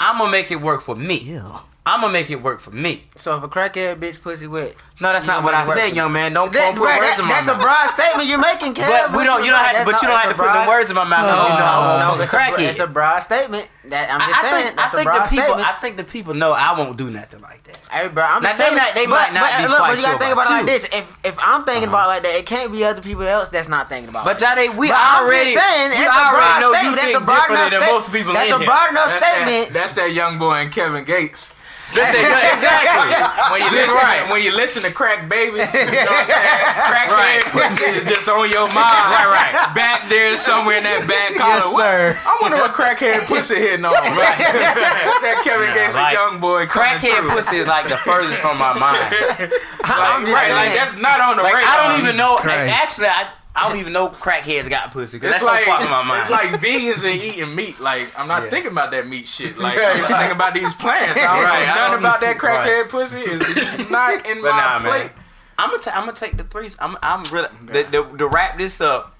I'm 0.00 0.18
gonna 0.18 0.30
make 0.30 0.50
it 0.50 0.60
work 0.60 0.80
for 0.82 0.94
me. 0.94 1.18
Yeah. 1.20 1.60
I'm 1.86 2.00
gonna 2.00 2.12
make 2.14 2.30
it 2.30 2.40
work 2.42 2.60
for 2.60 2.70
me. 2.70 3.04
So 3.14 3.36
if 3.36 3.42
a 3.44 3.48
crackhead 3.48 3.96
bitch 3.96 4.22
pussy 4.22 4.46
wet, 4.46 4.74
No, 5.00 5.12
that's 5.12 5.26
not 5.26 5.42
what 5.44 5.52
I 5.52 5.66
said, 5.66 5.94
young 5.94 6.12
man. 6.12 6.32
Don't, 6.32 6.50
that, 6.52 6.72
don't 6.72 6.76
put 6.78 6.88
bruh, 6.88 6.96
words 6.96 7.10
that- 7.12 7.18
in 7.20 7.26
my 7.26 7.34
that's 7.34 7.48
a 7.48 7.58
broad 7.60 7.90
statement 7.90 8.24
you're 8.28 8.38
making, 8.40 8.72
Kev. 8.72 8.88
But 8.88 9.12
we 9.18 9.24
don't. 9.24 9.44
You 9.44 9.50
don't 9.50 9.60
have 9.60 9.76
to. 9.76 9.84
But 9.84 10.00
you 10.00 10.08
don't 10.08 10.16
have 10.16 10.30
to 10.32 10.36
put 10.38 10.46
the 10.48 10.64
broad- 10.64 10.68
words 10.68 10.88
in 10.88 10.96
my 10.96 11.04
mouth. 11.04 11.28
'cause 11.28 11.44
you 11.44 11.58
know 11.58 11.60
No, 11.60 12.14
I'm 12.14 12.16
no, 12.16 12.22
it's 12.24 12.32
a, 12.32 12.68
it's 12.70 12.78
a 12.78 12.86
broad 12.86 13.20
statement. 13.20 13.68
That 13.92 14.08
I'm 14.08 14.16
just 14.24 14.32
I 14.32 14.40
saying. 14.48 14.64
think, 14.64 14.72
I 14.72 14.80
that's 14.80 14.94
a 14.94 14.96
think 14.96 15.06
broad 15.12 15.24
the 15.26 15.28
people. 15.28 15.44
statement. 15.44 15.68
I 15.68 15.72
think 15.84 15.96
the 15.98 16.04
people 16.08 16.32
know 16.32 16.52
I 16.56 16.72
won't 16.72 16.96
do 16.96 17.10
nothing 17.10 17.42
like 17.42 17.60
that. 17.68 17.76
Hey, 17.92 18.08
bro, 18.08 18.24
I'm 18.24 18.40
Now, 18.40 18.48
just 18.48 18.64
saying. 18.64 18.76
that 18.80 18.94
they 18.96 19.04
but, 19.04 19.28
might 19.28 19.32
not 19.36 19.44
but, 19.44 19.52
be 19.60 19.68
look, 19.68 19.76
quite 19.76 19.88
but 19.92 19.98
you 19.98 20.04
gotta 20.08 20.16
sure 20.16 20.20
think 20.24 20.32
about 20.32 20.46
about 20.48 20.56
it 20.56 20.64
like 20.64 20.72
this. 20.72 20.84
If 20.88 21.06
if 21.20 21.36
I'm 21.36 21.64
thinking 21.68 21.92
Uh-huh. 21.92 22.00
about 22.00 22.08
like 22.08 22.22
that, 22.24 22.32
it 22.40 22.46
can't 22.46 22.72
be 22.72 22.80
other 22.86 23.02
people 23.04 23.28
else 23.28 23.50
that's 23.52 23.68
not 23.68 23.90
thinking 23.92 24.08
about 24.08 24.24
But 24.24 24.40
it. 24.40 24.46
Jade, 24.56 24.72
we 24.72 24.88
But 24.88 24.96
already. 24.96 25.52
saying, 25.52 25.90
we 25.92 25.96
it's 26.00 26.06
a 26.08 26.16
broad 26.16 26.32
already 26.32 26.60
know 26.64 26.70
you 26.70 26.76
statement. 26.80 26.96
That's 26.96 27.14
a 27.14 27.20
broad 27.20 27.50
enough 27.50 27.68
differently 27.68 27.70
than 27.76 27.82
sta- 27.84 27.92
most 27.92 28.06
people 28.14 28.32
That's 28.32 28.50
a 28.50 28.58
here. 28.58 28.66
broad 28.72 28.88
enough 28.88 29.10
statement. 29.20 29.64
that's 29.76 29.92
that 30.00 30.10
young 30.16 30.38
boy 30.38 30.54
and 30.64 30.72
Kevin 30.72 31.04
Gates. 31.04 31.52
That's 31.94 32.14
exactly. 32.14 33.14
When 33.54 33.60
you 33.62 33.70
listen, 33.70 33.94
right. 34.02 34.26
when 34.32 34.42
you 34.42 34.52
listen 34.56 34.82
to 34.82 34.90
crack 34.90 35.28
babies, 35.28 35.70
you 35.74 35.84
know 35.86 35.92
what 36.10 36.10
I'm 36.10 36.26
saying? 36.26 36.58
Crackhead 36.90 37.14
Right. 37.14 37.42
pussy 37.54 37.84
is 37.84 38.04
just 38.04 38.28
on 38.28 38.50
your 38.50 38.66
mind. 38.74 39.04
Right, 39.14 39.30
right. 39.30 39.54
Back 39.76 40.08
there 40.08 40.36
somewhere 40.36 40.78
in 40.78 40.84
that 40.84 41.06
back 41.06 41.36
collar. 41.38 41.54
Yes, 41.62 41.70
What- 41.70 41.84
sir. 41.86 42.18
I 42.26 42.38
wonder 42.42 42.56
what 42.58 42.72
crackhead 42.74 43.26
pussy 43.26 43.56
hitting 43.56 43.84
on. 43.84 43.92
Right. 43.92 44.34
that 45.22 45.40
Kevin 45.44 45.68
Yeah, 45.70 45.74
Gates, 45.86 45.94
like, 45.94 46.14
young 46.14 46.40
boy, 46.40 46.66
coming 46.66 46.98
Crackhead 46.98 47.20
through. 47.20 47.30
pussy 47.30 47.56
is 47.58 47.66
like 47.68 47.86
the 47.88 47.96
furthest 47.98 48.40
from 48.40 48.58
my 48.58 48.74
mind. 48.78 49.14
Like, 49.84 50.00
I'm 50.00 50.22
just 50.24 50.32
right, 50.34 50.50
like 50.50 50.72
that's 50.74 50.96
not 51.00 51.20
on 51.20 51.36
the 51.36 51.42
Like 51.42 51.54
radar. 51.54 51.68
I 51.68 51.76
don't 51.84 52.00
even 52.00 52.16
Jesus 52.16 52.18
know. 52.18 52.36
Christ. 52.36 52.72
Actually, 52.72 53.08
I, 53.08 53.28
I 53.56 53.68
don't 53.68 53.78
even 53.78 53.92
know 53.92 54.08
crackheads 54.08 54.68
got 54.68 54.90
pussy. 54.90 55.20
Cause 55.20 55.28
It's 55.30 55.38
that's 55.38 55.44
like 55.44 55.64
so 55.64 55.70
far 55.70 55.80
from 55.82 55.90
my 55.90 56.02
mind. 56.02 56.22
it's 56.22 56.30
like 56.30 56.60
vegans 56.60 57.04
and 57.08 57.22
eating 57.22 57.54
meat. 57.54 57.78
Like 57.78 58.08
I'm 58.18 58.26
not 58.26 58.42
Yeah. 58.44 58.50
thinking 58.50 58.72
about 58.72 58.90
that 58.90 59.06
meat 59.06 59.28
shit. 59.28 59.56
Like 59.58 59.78
I'm 59.78 59.96
just 59.96 60.10
thinking 60.10 60.32
about 60.36 60.54
these 60.54 60.74
plants. 60.74 61.20
I 61.20 61.34
don't 61.36 61.44
Right, 61.44 61.66
know 61.68 61.74
nothing 61.74 61.98
about 62.00 62.20
that 62.20 62.42
right. 62.42 62.66
crackhead 62.66 62.88
pussy. 62.88 63.20
Is 63.20 63.90
not 63.90 64.26
in 64.26 64.38
But 64.42 64.52
my 64.52 64.58
nah, 64.58 64.80
plate. 64.80 64.90
man. 65.04 65.10
I'm 65.56 65.70
gonna, 65.70 65.82
t- 65.82 65.90
I'm 65.92 66.00
gonna 66.00 66.12
take 66.14 66.36
the 66.36 66.42
three. 66.42 66.68
I'm, 66.80 66.96
I'm 67.00 67.22
really 67.32 67.46
the, 67.66 67.84
the, 67.84 68.16
to 68.18 68.26
wrap 68.26 68.58
this 68.58 68.80
up. 68.80 69.14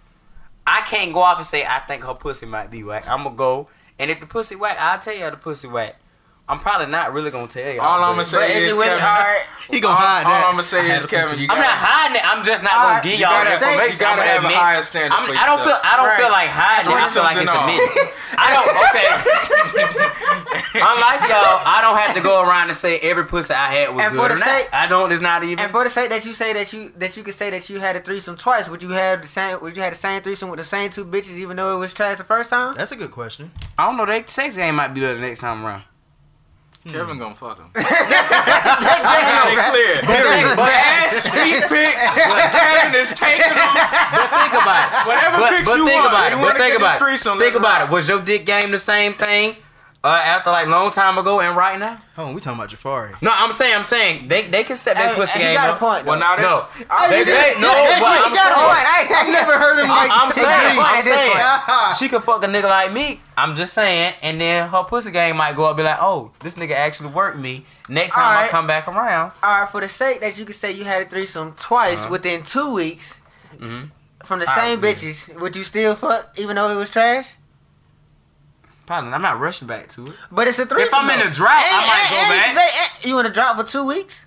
I 0.66 0.80
can't 0.80 1.12
go 1.12 1.20
off 1.20 1.36
and 1.38 1.46
say 1.46 1.64
I 1.64 1.78
think 1.80 2.02
her 2.02 2.14
pussy 2.14 2.46
might 2.46 2.72
be 2.72 2.82
whack. 2.82 3.06
I'm 3.08 3.22
gonna 3.22 3.36
go, 3.36 3.68
and 4.00 4.10
if 4.10 4.18
the 4.18 4.26
pussy 4.26 4.56
whack, 4.56 4.76
I'll 4.80 4.98
tell 4.98 5.14
you 5.14 5.30
the 5.30 5.36
pussy 5.36 5.68
whack. 5.68 5.94
I'm 6.46 6.58
probably 6.60 6.88
not 6.92 7.14
really 7.14 7.30
gonna 7.30 7.48
tell 7.48 7.72
you. 7.72 7.80
All 7.80 7.96
All 7.96 8.04
I'm 8.04 8.20
gonna 8.20 8.24
say 8.28 8.36
But 8.36 8.50
is, 8.52 8.56
is 8.56 8.74
it 8.74 8.76
really 8.76 8.84
Kevin, 9.00 9.04
alright? 9.04 9.46
He 9.70 9.80
gonna 9.80 9.94
all, 9.96 10.00
hide 10.04 10.24
all 10.28 10.32
that. 10.36 10.44
I'm 10.44 10.52
gonna 10.52 10.62
say 10.62 10.92
I 10.92 10.96
is, 11.00 11.06
Kevin, 11.08 11.38
you 11.40 11.48
I'm 11.48 11.56
not 11.56 11.72
hiding 11.72 12.16
it. 12.20 12.24
I'm 12.28 12.44
just 12.44 12.60
not 12.60 12.76
Alright, 12.76 13.00
gonna 13.00 13.08
give 13.08 13.16
you 13.16 13.24
y'all 13.24 13.40
gotta, 13.40 13.48
the 13.48 13.64
information. 13.64 13.92
you 13.96 14.04
gotta 14.04 14.20
I'm 14.20 14.28
have 14.28 14.42
a 14.44 14.46
admit- 14.52 14.60
higher 14.60 14.82
standard 14.84 15.16
I'm, 15.16 15.24
for 15.24 15.32
I 15.40 15.44
don't 15.48 15.62
feel. 15.64 15.78
I 15.80 15.92
don't 15.96 16.04
Right. 16.04 16.20
feel 16.20 16.28
like 16.36 16.50
hiding. 16.52 16.92
it. 16.92 17.00
I 17.00 17.08
feel 17.08 17.24
like 17.24 17.36
it's 17.40 17.48
Threesomes 17.48 17.48
and 17.48 17.48
all. 17.48 17.64
admitted. 17.64 18.12
I 18.36 18.48
don't. 18.52 18.68
Okay. 18.94 19.08
Unlike 20.74 21.20
y'all, 21.30 21.62
I 21.66 21.78
don't 21.82 21.96
have 21.96 22.14
to 22.16 22.22
go 22.22 22.42
around 22.42 22.68
and 22.68 22.76
say 22.76 22.98
every 23.00 23.24
pussy 23.24 23.54
I 23.54 23.72
had 23.72 23.94
was 23.94 24.04
And 24.04 24.12
good 24.12 24.18
for 24.18 24.26
or 24.26 24.28
the 24.36 24.40
not. 24.44 24.48
sake- 24.48 24.68
I 24.72 24.86
don't. 24.86 25.12
It's 25.12 25.20
not 25.22 25.42
even. 25.44 25.58
And 25.64 25.70
for 25.72 25.84
the 25.84 25.90
sake 25.90 26.10
that 26.10 26.24
you 26.24 26.32
say 26.34 26.52
that 26.52 26.72
you 26.72 26.92
that 26.98 27.16
you 27.16 27.22
could 27.22 27.34
say 27.34 27.50
that 27.50 27.70
you 27.70 27.80
had 27.80 27.96
a 27.96 28.00
threesome 28.00 28.36
twice, 28.36 28.68
would 28.68 28.82
you 28.82 28.90
have 28.90 29.22
the 29.22 29.28
same? 29.28 29.58
Would 29.62 29.76
you 29.76 29.82
have 29.82 29.92
the 29.92 29.98
same 29.98 30.20
threesome 30.22 30.50
with 30.50 30.58
the 30.58 30.64
same 30.64 30.90
two 30.90 31.04
bitches, 31.04 31.36
even 31.36 31.56
though 31.56 31.76
it 31.76 31.78
was 31.78 31.94
trash 31.94 32.18
the 32.18 32.24
first 32.24 32.50
time? 32.50 32.74
That's 32.76 32.92
a 32.92 32.96
good 32.96 33.12
question. 33.12 33.50
I 33.78 33.86
don't 33.86 33.96
know. 33.96 34.04
That 34.06 34.28
sex 34.28 34.56
game 34.56 34.74
might 34.76 34.92
be 34.94 35.00
better 35.00 35.18
next 35.20 35.40
time 35.40 35.64
around. 35.64 35.84
Hmm. 36.84 36.90
Kevin 36.92 37.18
gonna 37.18 37.34
fuck 37.34 37.56
him. 37.56 37.70
Damn, 37.74 37.84
Got 37.84 39.48
it 39.48 39.58
clear. 39.72 40.00
But- 40.04 40.66
The 40.66 40.72
ass 40.72 41.26
feet 41.28 41.62
pics. 41.68 42.14
Kevin 42.14 42.94
is 43.00 43.12
taking 43.14 43.40
them. 43.40 43.72
But 44.12 44.28
think 44.28 44.52
about 44.52 44.84
it. 44.84 45.06
Whatever 45.08 45.36
but, 45.38 45.50
pics 45.50 45.68
but 45.70 45.76
you 45.78 45.86
think 45.86 46.00
want. 46.02 46.12
about 46.12 46.32
it. 46.32 46.36
wanna 46.36 46.48
But 46.48 46.56
think 46.58 46.76
about 46.76 47.00
it. 47.02 47.38
Think 47.40 47.54
about 47.56 47.82
it. 47.82 47.90
Was 47.90 48.06
your 48.08 48.20
dick 48.20 48.44
game 48.44 48.70
the 48.70 48.78
same 48.78 49.14
thing 49.14 49.56
uh, 50.04 50.20
after 50.22 50.50
like 50.50 50.68
long 50.68 50.92
time 50.92 51.16
ago 51.18 51.40
and 51.40 51.56
right 51.56 51.78
now? 51.80 51.96
Hold 52.14 52.28
on, 52.28 52.34
we 52.34 52.40
talking 52.42 52.60
about 52.60 52.70
Jafari. 52.70 53.20
No, 53.22 53.30
I'm 53.34 53.52
saying, 53.52 53.74
I'm 53.74 53.84
saying 53.84 54.28
they 54.28 54.42
they 54.46 54.62
can 54.62 54.76
set 54.76 54.96
their 54.96 55.08
Hey, 55.08 55.14
pussy 55.16 55.38
he 55.38 55.44
game 55.46 55.54
got 55.56 55.70
a 55.70 55.72
up. 55.72 55.78
point. 55.80 56.04
Well, 56.04 56.18
now 56.20 56.36
No, 56.36 56.66
this. 56.76 56.86
they, 57.08 57.24
they, 57.24 57.54
no, 57.58 57.72
but 57.72 58.12
he 58.12 58.28
I'm 58.28 58.34
got 58.34 58.52
a 58.52 58.60
point. 58.60 58.84
I, 58.84 59.06
I 59.10 59.30
never 59.32 59.58
heard 59.58 59.80
him 59.82 59.88
like. 59.88 60.10
I'm 60.12 60.30
saying, 60.30 60.78
I'm 60.78 61.04
saying, 61.04 61.96
she 61.98 62.08
could 62.08 62.22
fuck 62.22 62.44
a 62.44 62.46
nigga 62.46 62.64
like 62.68 62.92
me. 62.92 63.20
I'm 63.36 63.56
just 63.56 63.72
saying, 63.74 64.14
and 64.22 64.40
then 64.40 64.68
her 64.68 64.84
pussy 64.84 65.10
game 65.10 65.36
might 65.38 65.56
go 65.56 65.68
up, 65.70 65.76
be 65.76 65.82
like, 65.82 65.98
oh, 66.00 66.30
this 66.40 66.54
nigga 66.54 66.72
actually 66.72 67.08
worked 67.10 67.38
me. 67.38 67.64
Next 67.88 68.14
time 68.14 68.44
I 68.44 68.48
come 68.48 68.66
back 68.66 68.86
around, 68.86 69.32
All 69.42 69.60
right, 69.62 69.68
for 69.68 69.80
the 69.80 69.88
sake 69.88 70.20
that 70.20 70.38
you 70.38 70.44
could 70.44 70.54
say 70.54 70.70
you 70.70 70.84
had 70.84 71.02
a 71.02 71.06
threesome 71.06 71.52
twice 71.58 72.02
Uh-huh. 72.02 72.12
within 72.12 72.42
two 72.44 72.74
weeks 72.74 73.20
Mhm. 73.56 73.90
from 74.24 74.38
the 74.40 74.48
I 74.48 74.54
same 74.54 74.78
agree. 74.78 74.92
bitches, 74.94 75.34
would 75.40 75.56
you 75.56 75.64
still 75.64 75.94
fuck 75.96 76.30
even 76.38 76.56
though 76.56 76.68
it 76.70 76.76
was 76.76 76.90
trash? 76.90 77.34
Probably 78.86 79.12
I'm 79.12 79.22
not 79.22 79.38
rushing 79.38 79.68
back 79.68 79.88
to 79.90 80.06
it. 80.06 80.12
But 80.30 80.48
it's 80.48 80.58
a 80.58 80.66
three. 80.66 80.82
If 80.82 80.94
I'm 80.94 81.08
in 81.10 81.26
a 81.26 81.30
drought, 81.32 81.62
I 81.62 81.86
might 81.86 82.00
and- 82.00 82.10
go 82.10 82.16
and 82.16 82.28
back. 82.30 82.46
You, 82.48 83.00
say, 83.02 83.08
you 83.08 83.18
in 83.20 83.26
a 83.26 83.30
drought 83.30 83.56
for 83.56 83.64
two 83.64 83.86
weeks? 83.86 84.26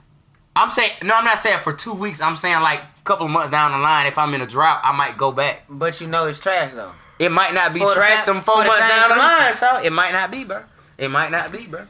I'm 0.56 0.70
saying, 0.70 0.92
no, 1.04 1.14
I'm 1.16 1.24
not 1.26 1.38
saying 1.38 1.60
for 1.60 1.72
two 1.74 1.94
weeks. 1.94 2.20
I'm 2.20 2.36
saying 2.36 2.62
like 2.62 2.80
a 2.80 3.02
couple 3.04 3.28
of 3.28 3.32
months 3.32 3.52
down 3.52 3.72
the 3.74 3.78
line, 3.78 4.08
if 4.08 4.18
I'm 4.18 4.34
in 4.34 4.42
a 4.42 4.48
drought, 4.48 4.82
I 4.84 4.92
might 4.92 5.16
go 5.18 5.32
back. 5.32 5.66
But 5.70 6.02
you 6.02 6.08
know 6.08 6.26
it's 6.26 6.40
trash 6.40 6.74
though. 6.74 6.92
It 7.20 7.32
might 7.32 7.54
not 7.54 7.74
be 7.74 7.80
For 7.80 7.94
trash 7.94 8.26
sa- 8.26 8.34
them 8.34 8.42
four 8.42 8.62
the 8.64 8.68
months 8.68 8.88
down 8.88 9.10
the 9.10 9.16
line, 9.16 9.54
so 9.54 9.78
it 9.84 9.92
might 9.94 10.14
not 10.14 10.32
be, 10.32 10.44
bro. 10.44 10.64
It 10.98 11.10
might 11.12 11.30
not 11.32 11.52
be, 11.52 11.68
bro. 11.68 11.86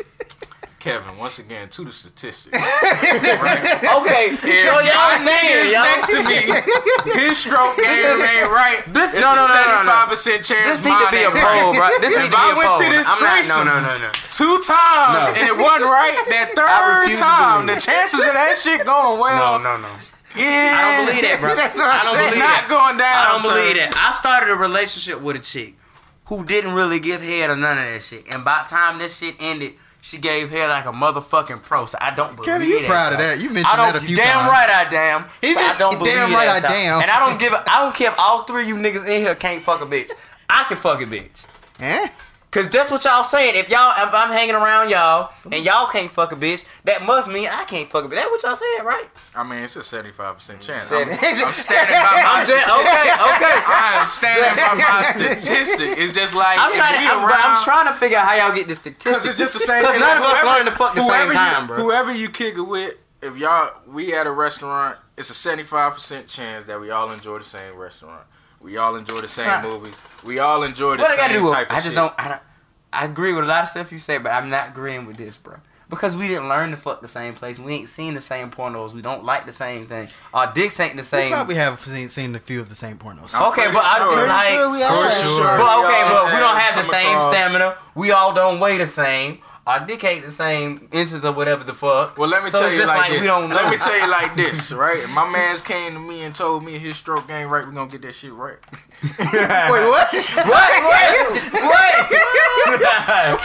Kevin, 0.80 1.18
once 1.18 1.40
again, 1.40 1.70
to 1.70 1.84
the 1.84 1.92
statistics. 1.92 2.54
Okay, 3.98 4.30
If 4.30 4.42
so 4.46 4.78
y'all 4.86 5.18
my 5.18 5.26
saying 5.26 5.74
y'all 5.74 5.84
next 5.84 6.08
to 6.14 6.22
me, 6.24 6.54
his 7.18 7.38
stroke 7.40 7.76
game 7.78 8.22
ain't 8.22 8.52
right. 8.54 8.84
this- 8.88 9.12
it's 9.14 9.20
no, 9.22 9.34
no, 9.36 9.48
no, 9.48 9.54
no, 9.54 9.84
no. 9.84 9.92
75% 10.06 10.46
chance 10.46 10.70
This 10.70 10.86
need 10.86 10.94
to 11.00 11.08
be 11.12 11.18
a 11.18 11.28
ain't 11.28 11.34
right. 11.34 11.62
poll, 11.64 11.74
bro. 11.74 11.88
This 12.00 12.14
If 12.14 12.20
need 12.22 12.30
to 12.30 12.32
be 12.32 12.38
I 12.38 12.52
a 12.52 12.56
went 12.56 12.70
poll. 12.70 12.80
to 12.80 12.90
this 12.94 13.08
I'm 13.10 13.20
not. 13.20 13.34
threesome- 13.42 13.66
No, 13.66 13.80
no, 13.82 13.98
no, 13.98 13.98
no. 13.98 14.12
Two 14.32 14.62
times 14.62 15.14
No. 15.18 15.34
and 15.34 15.44
it 15.50 15.58
wasn't 15.58 15.90
right. 15.90 16.18
That 16.30 16.54
third 16.56 17.18
time, 17.18 17.66
the 17.66 17.76
chances 17.82 18.20
of 18.22 18.34
that 18.34 18.58
shit 18.62 18.86
going 18.86 19.20
well, 19.20 19.58
No, 19.60 19.78
no, 19.78 19.82
no. 19.82 19.90
yeah, 20.38 20.78
I 20.78 20.98
don't 20.98 21.06
believe 21.08 21.24
that, 21.26 21.38
bro. 21.42 21.56
That's 21.58 21.78
what 21.78 21.90
I 21.90 22.04
don't 22.06 22.14
saying. 22.16 22.30
believe 22.38 22.44
Not 22.46 22.62
that. 22.62 22.70
going 22.70 22.98
down. 23.02 23.18
I 23.18 23.26
don't 23.34 23.42
sir. 23.42 23.50
believe 23.50 23.76
that. 23.82 23.98
I 23.98 24.12
started 24.14 24.52
a 24.52 24.56
relationship 24.56 25.22
with 25.22 25.36
a 25.38 25.40
chick 25.44 25.74
who 26.26 26.44
didn't 26.46 26.74
really 26.74 27.00
give 27.00 27.22
head 27.22 27.50
or 27.50 27.56
none 27.56 27.78
of 27.80 27.86
that 27.86 28.02
shit. 28.04 28.28
And 28.34 28.46
by 28.46 28.62
the 28.64 28.70
time 28.70 29.00
this 29.00 29.18
shit 29.18 29.36
ended, 29.40 29.74
she 30.02 30.18
gave 30.18 30.50
head 30.50 30.70
like 30.70 30.86
a 30.86 30.92
motherfucking 30.92 31.64
pro. 31.64 31.86
So 31.86 31.98
I 32.02 32.12
don't 32.16 32.36
believe 32.36 32.46
Kevin, 32.48 32.68
you 32.68 32.80
proud 32.86 33.14
of 33.14 33.20
that. 33.20 33.40
You 33.40 33.50
mentioned 33.50 33.68
I 33.68 33.76
don't, 33.76 33.94
that 33.94 34.04
a 34.04 34.06
few 34.06 34.16
damn 34.16 34.40
times. 34.40 34.52
right 34.52 34.70
I 34.70 34.90
damn. 34.90 35.26
He 35.42 35.54
So 35.54 35.60
I 35.60 35.64
just- 35.68 35.80
don't 35.80 35.98
believe 36.00 36.14
damn 36.14 36.30
that. 36.32 36.36
right 36.38 36.48
I 36.50 36.60
so- 36.60 36.68
damn. 36.68 37.02
And 37.02 37.12
I 37.12 37.20
don't 37.20 37.40
give 37.40 37.54
a, 37.54 37.64
I 37.70 37.82
don't 37.84 37.96
care 37.96 38.10
if 38.12 38.20
all 38.20 38.44
three 38.44 38.64
of 38.64 38.68
you 38.68 38.76
niggas 38.76 39.06
in 39.08 39.22
here 39.22 39.36
can't 39.36 39.62
fuck 39.62 39.82
a 39.82 39.86
bitch. 39.86 40.12
I 40.50 40.64
can 40.68 40.78
fuck 40.78 41.02
a 41.02 41.06
bitch. 41.06 41.46
Eh? 41.80 42.08
Cause 42.58 42.68
that's 42.70 42.90
what 42.90 43.06
y'all 43.06 43.24
saying. 43.24 43.54
If 43.56 43.70
y'all, 43.70 43.94
if 44.02 44.12
I'm 44.12 44.32
hanging 44.34 44.56
around 44.56 44.90
y'all 44.90 45.30
and 45.52 45.64
y'all 45.64 45.86
can't 45.86 46.10
fuck 46.10 46.32
a 46.32 46.36
bitch, 46.36 46.66
that 46.86 47.06
must 47.06 47.30
mean 47.30 47.48
I 47.52 47.66
can't 47.66 47.88
fuck 47.88 48.04
a 48.06 48.08
bitch. 48.08 48.16
That's 48.16 48.32
what 48.32 48.42
y'all 48.42 48.56
saying, 48.56 48.84
right? 48.84 49.06
I 49.36 49.44
mean, 49.44 49.60
it's 49.60 49.76
a 49.76 49.82
75% 49.82 50.60
chance. 50.60 50.92
I'm, 50.92 51.08
I'm 51.08 51.54
standing 51.54 51.94
by 51.94 52.14
my 52.18 52.24
I'm 52.26 52.48
just 52.48 52.66
okay, 52.66 53.06
okay. 53.14 53.58
I 53.62 53.98
am 54.02 54.08
standing 54.08 54.56
by 54.58 54.74
my 54.74 55.02
statistic. 55.38 55.98
It's 56.00 56.14
just 56.14 56.34
like 56.34 56.58
I'm 56.60 56.74
trying 56.74 56.96
to, 56.96 57.06
I'm, 57.14 57.22
but 57.30 57.38
I'm 57.38 57.64
trying 57.64 57.86
to 57.88 57.94
figure 57.94 58.18
out 58.18 58.26
how 58.28 58.36
y'all 58.48 58.56
get 58.56 58.68
this 58.68 58.80
statistic. 58.80 59.14
Because 59.14 59.26
it's 59.28 59.38
just 59.38 59.54
the 59.54 59.60
same 59.60 59.82
Because 59.86 60.00
none 60.00 60.18
of 60.18 60.24
us 60.24 60.44
learn 60.44 60.66
to 60.66 60.72
fuck 60.72 60.96
the 60.96 61.04
whoever 61.04 61.20
same 61.20 61.28
you- 61.28 61.34
time, 61.54 61.68
bro. 61.68 61.78
Whoever 61.78 62.12
you 62.16 62.28
kick 62.30 62.56
it 62.56 62.62
with, 62.62 62.96
if 63.22 63.38
y'all 63.38 63.70
we 63.88 64.16
at 64.16 64.26
a 64.26 64.32
restaurant, 64.32 64.98
it's 65.16 65.30
a 65.30 65.36
seventy 65.36 65.64
five 65.64 65.94
percent 65.94 66.28
chance 66.28 66.66
that 66.66 66.82
we 66.82 66.90
all 66.90 67.12
enjoy 67.12 67.38
the 67.38 67.46
same 67.46 67.76
restaurant. 67.76 68.24
We 68.60 68.78
all 68.78 68.96
enjoy 68.96 69.22
the 69.22 69.28
same 69.28 69.62
movies. 69.62 70.02
We 70.26 70.40
all 70.40 70.64
enjoy 70.64 70.98
the 70.98 71.04
What 71.04 71.12
I 71.12 71.16
same 71.28 71.36
gotta 71.36 71.46
do? 71.46 71.52
type 71.54 71.70
of 71.70 71.76
I 71.78 71.82
just 71.82 71.90
shit. 71.90 71.96
don't. 71.96 72.14
I 72.18 72.30
don't. 72.30 72.42
I 72.94 73.06
agree 73.06 73.34
with 73.34 73.44
a 73.44 73.48
lot 73.48 73.64
of 73.64 73.70
stuff 73.70 73.92
you 73.92 74.00
say, 74.00 74.18
but 74.18 74.34
I'm 74.34 74.50
not 74.50 74.70
agreeing 74.70 75.06
with 75.06 75.18
this, 75.18 75.38
bro. 75.38 75.58
Because 75.90 76.18
we 76.18 76.28
didn't 76.28 76.50
learn 76.50 76.72
to 76.72 76.78
fuck 76.78 77.00
the 77.02 77.08
same 77.08 77.34
place. 77.34 77.60
We 77.60 77.72
ain't 77.74 77.88
seen 77.88 78.14
the 78.14 78.20
same 78.20 78.52
pornos. 78.52 78.94
We 78.94 79.02
don't 79.02 79.24
like 79.24 79.46
the 79.46 79.54
same 79.54 79.86
thing. 79.86 80.10
Our 80.34 80.52
dicks 80.52 80.78
ain't 80.82 80.98
the 80.98 81.04
same. 81.04 81.30
We 81.30 81.34
probably 81.36 81.56
have 81.56 81.80
seen, 81.80 82.10
seen 82.10 82.36
a 82.36 82.40
few 82.40 82.60
of 82.60 82.68
the 82.68 82.76
same 82.76 82.98
pornos. 82.98 83.34
I'm 83.34 83.50
okay, 83.54 83.62
pretty 83.64 83.74
but 83.76 83.86
I 83.86 83.98
sure. 84.00 84.10
do 84.10 84.16
Pretty 84.16 84.28
like. 84.30 84.50
sure 84.54 84.72
we 84.72 84.80
For 84.80 84.84
are. 84.86 85.12
sure. 85.12 85.58
But 85.58 85.86
okay, 85.86 86.04
but 86.10 86.34
we 86.34 86.40
don't 86.40 86.58
have 86.58 86.76
the 86.76 86.84
same 86.84 87.16
across- 87.16 87.30
stamina. 87.32 87.78
We 87.96 88.12
all 88.12 88.34
don't 88.34 88.60
weigh 88.60 88.78
the 88.78 88.88
same. 88.88 89.40
Our 89.68 89.86
dick 89.86 90.02
ain't 90.06 90.24
the 90.26 90.32
same 90.32 90.88
inches 90.94 91.26
or 91.26 91.34
whatever 91.34 91.64
the 91.66 91.74
fuck. 91.74 92.18
Well, 92.18 92.30
let 92.30 92.42
me 92.44 92.50
So 92.50 92.60
tell 92.62 92.72
you 92.72 92.86
like, 92.88 92.98
like 92.98 93.12
this. 93.12 93.20
we 93.22 93.28
don't 93.28 93.50
Let 93.50 93.70
me 93.70 93.78
tell 93.78 94.00
you 94.00 94.10
like 94.10 94.34
this, 94.42 94.72
right? 94.72 95.06
My 95.14 95.30
man's 95.30 95.62
came 95.62 95.92
to 95.94 96.00
me 96.00 96.22
and 96.24 96.34
told 96.34 96.64
me 96.64 96.78
his 96.78 96.96
stroke 96.96 97.30
ain't 97.30 97.50
right. 97.52 97.68
We 97.68 97.74
gonna 97.76 97.92
get 97.92 98.02
that 98.04 98.16
shit 98.16 98.32
right. 98.32 98.56
Wait, 99.04 99.20
what? 99.20 100.08
What? 100.48 100.72
What? 100.84 101.12
What? 101.52 103.42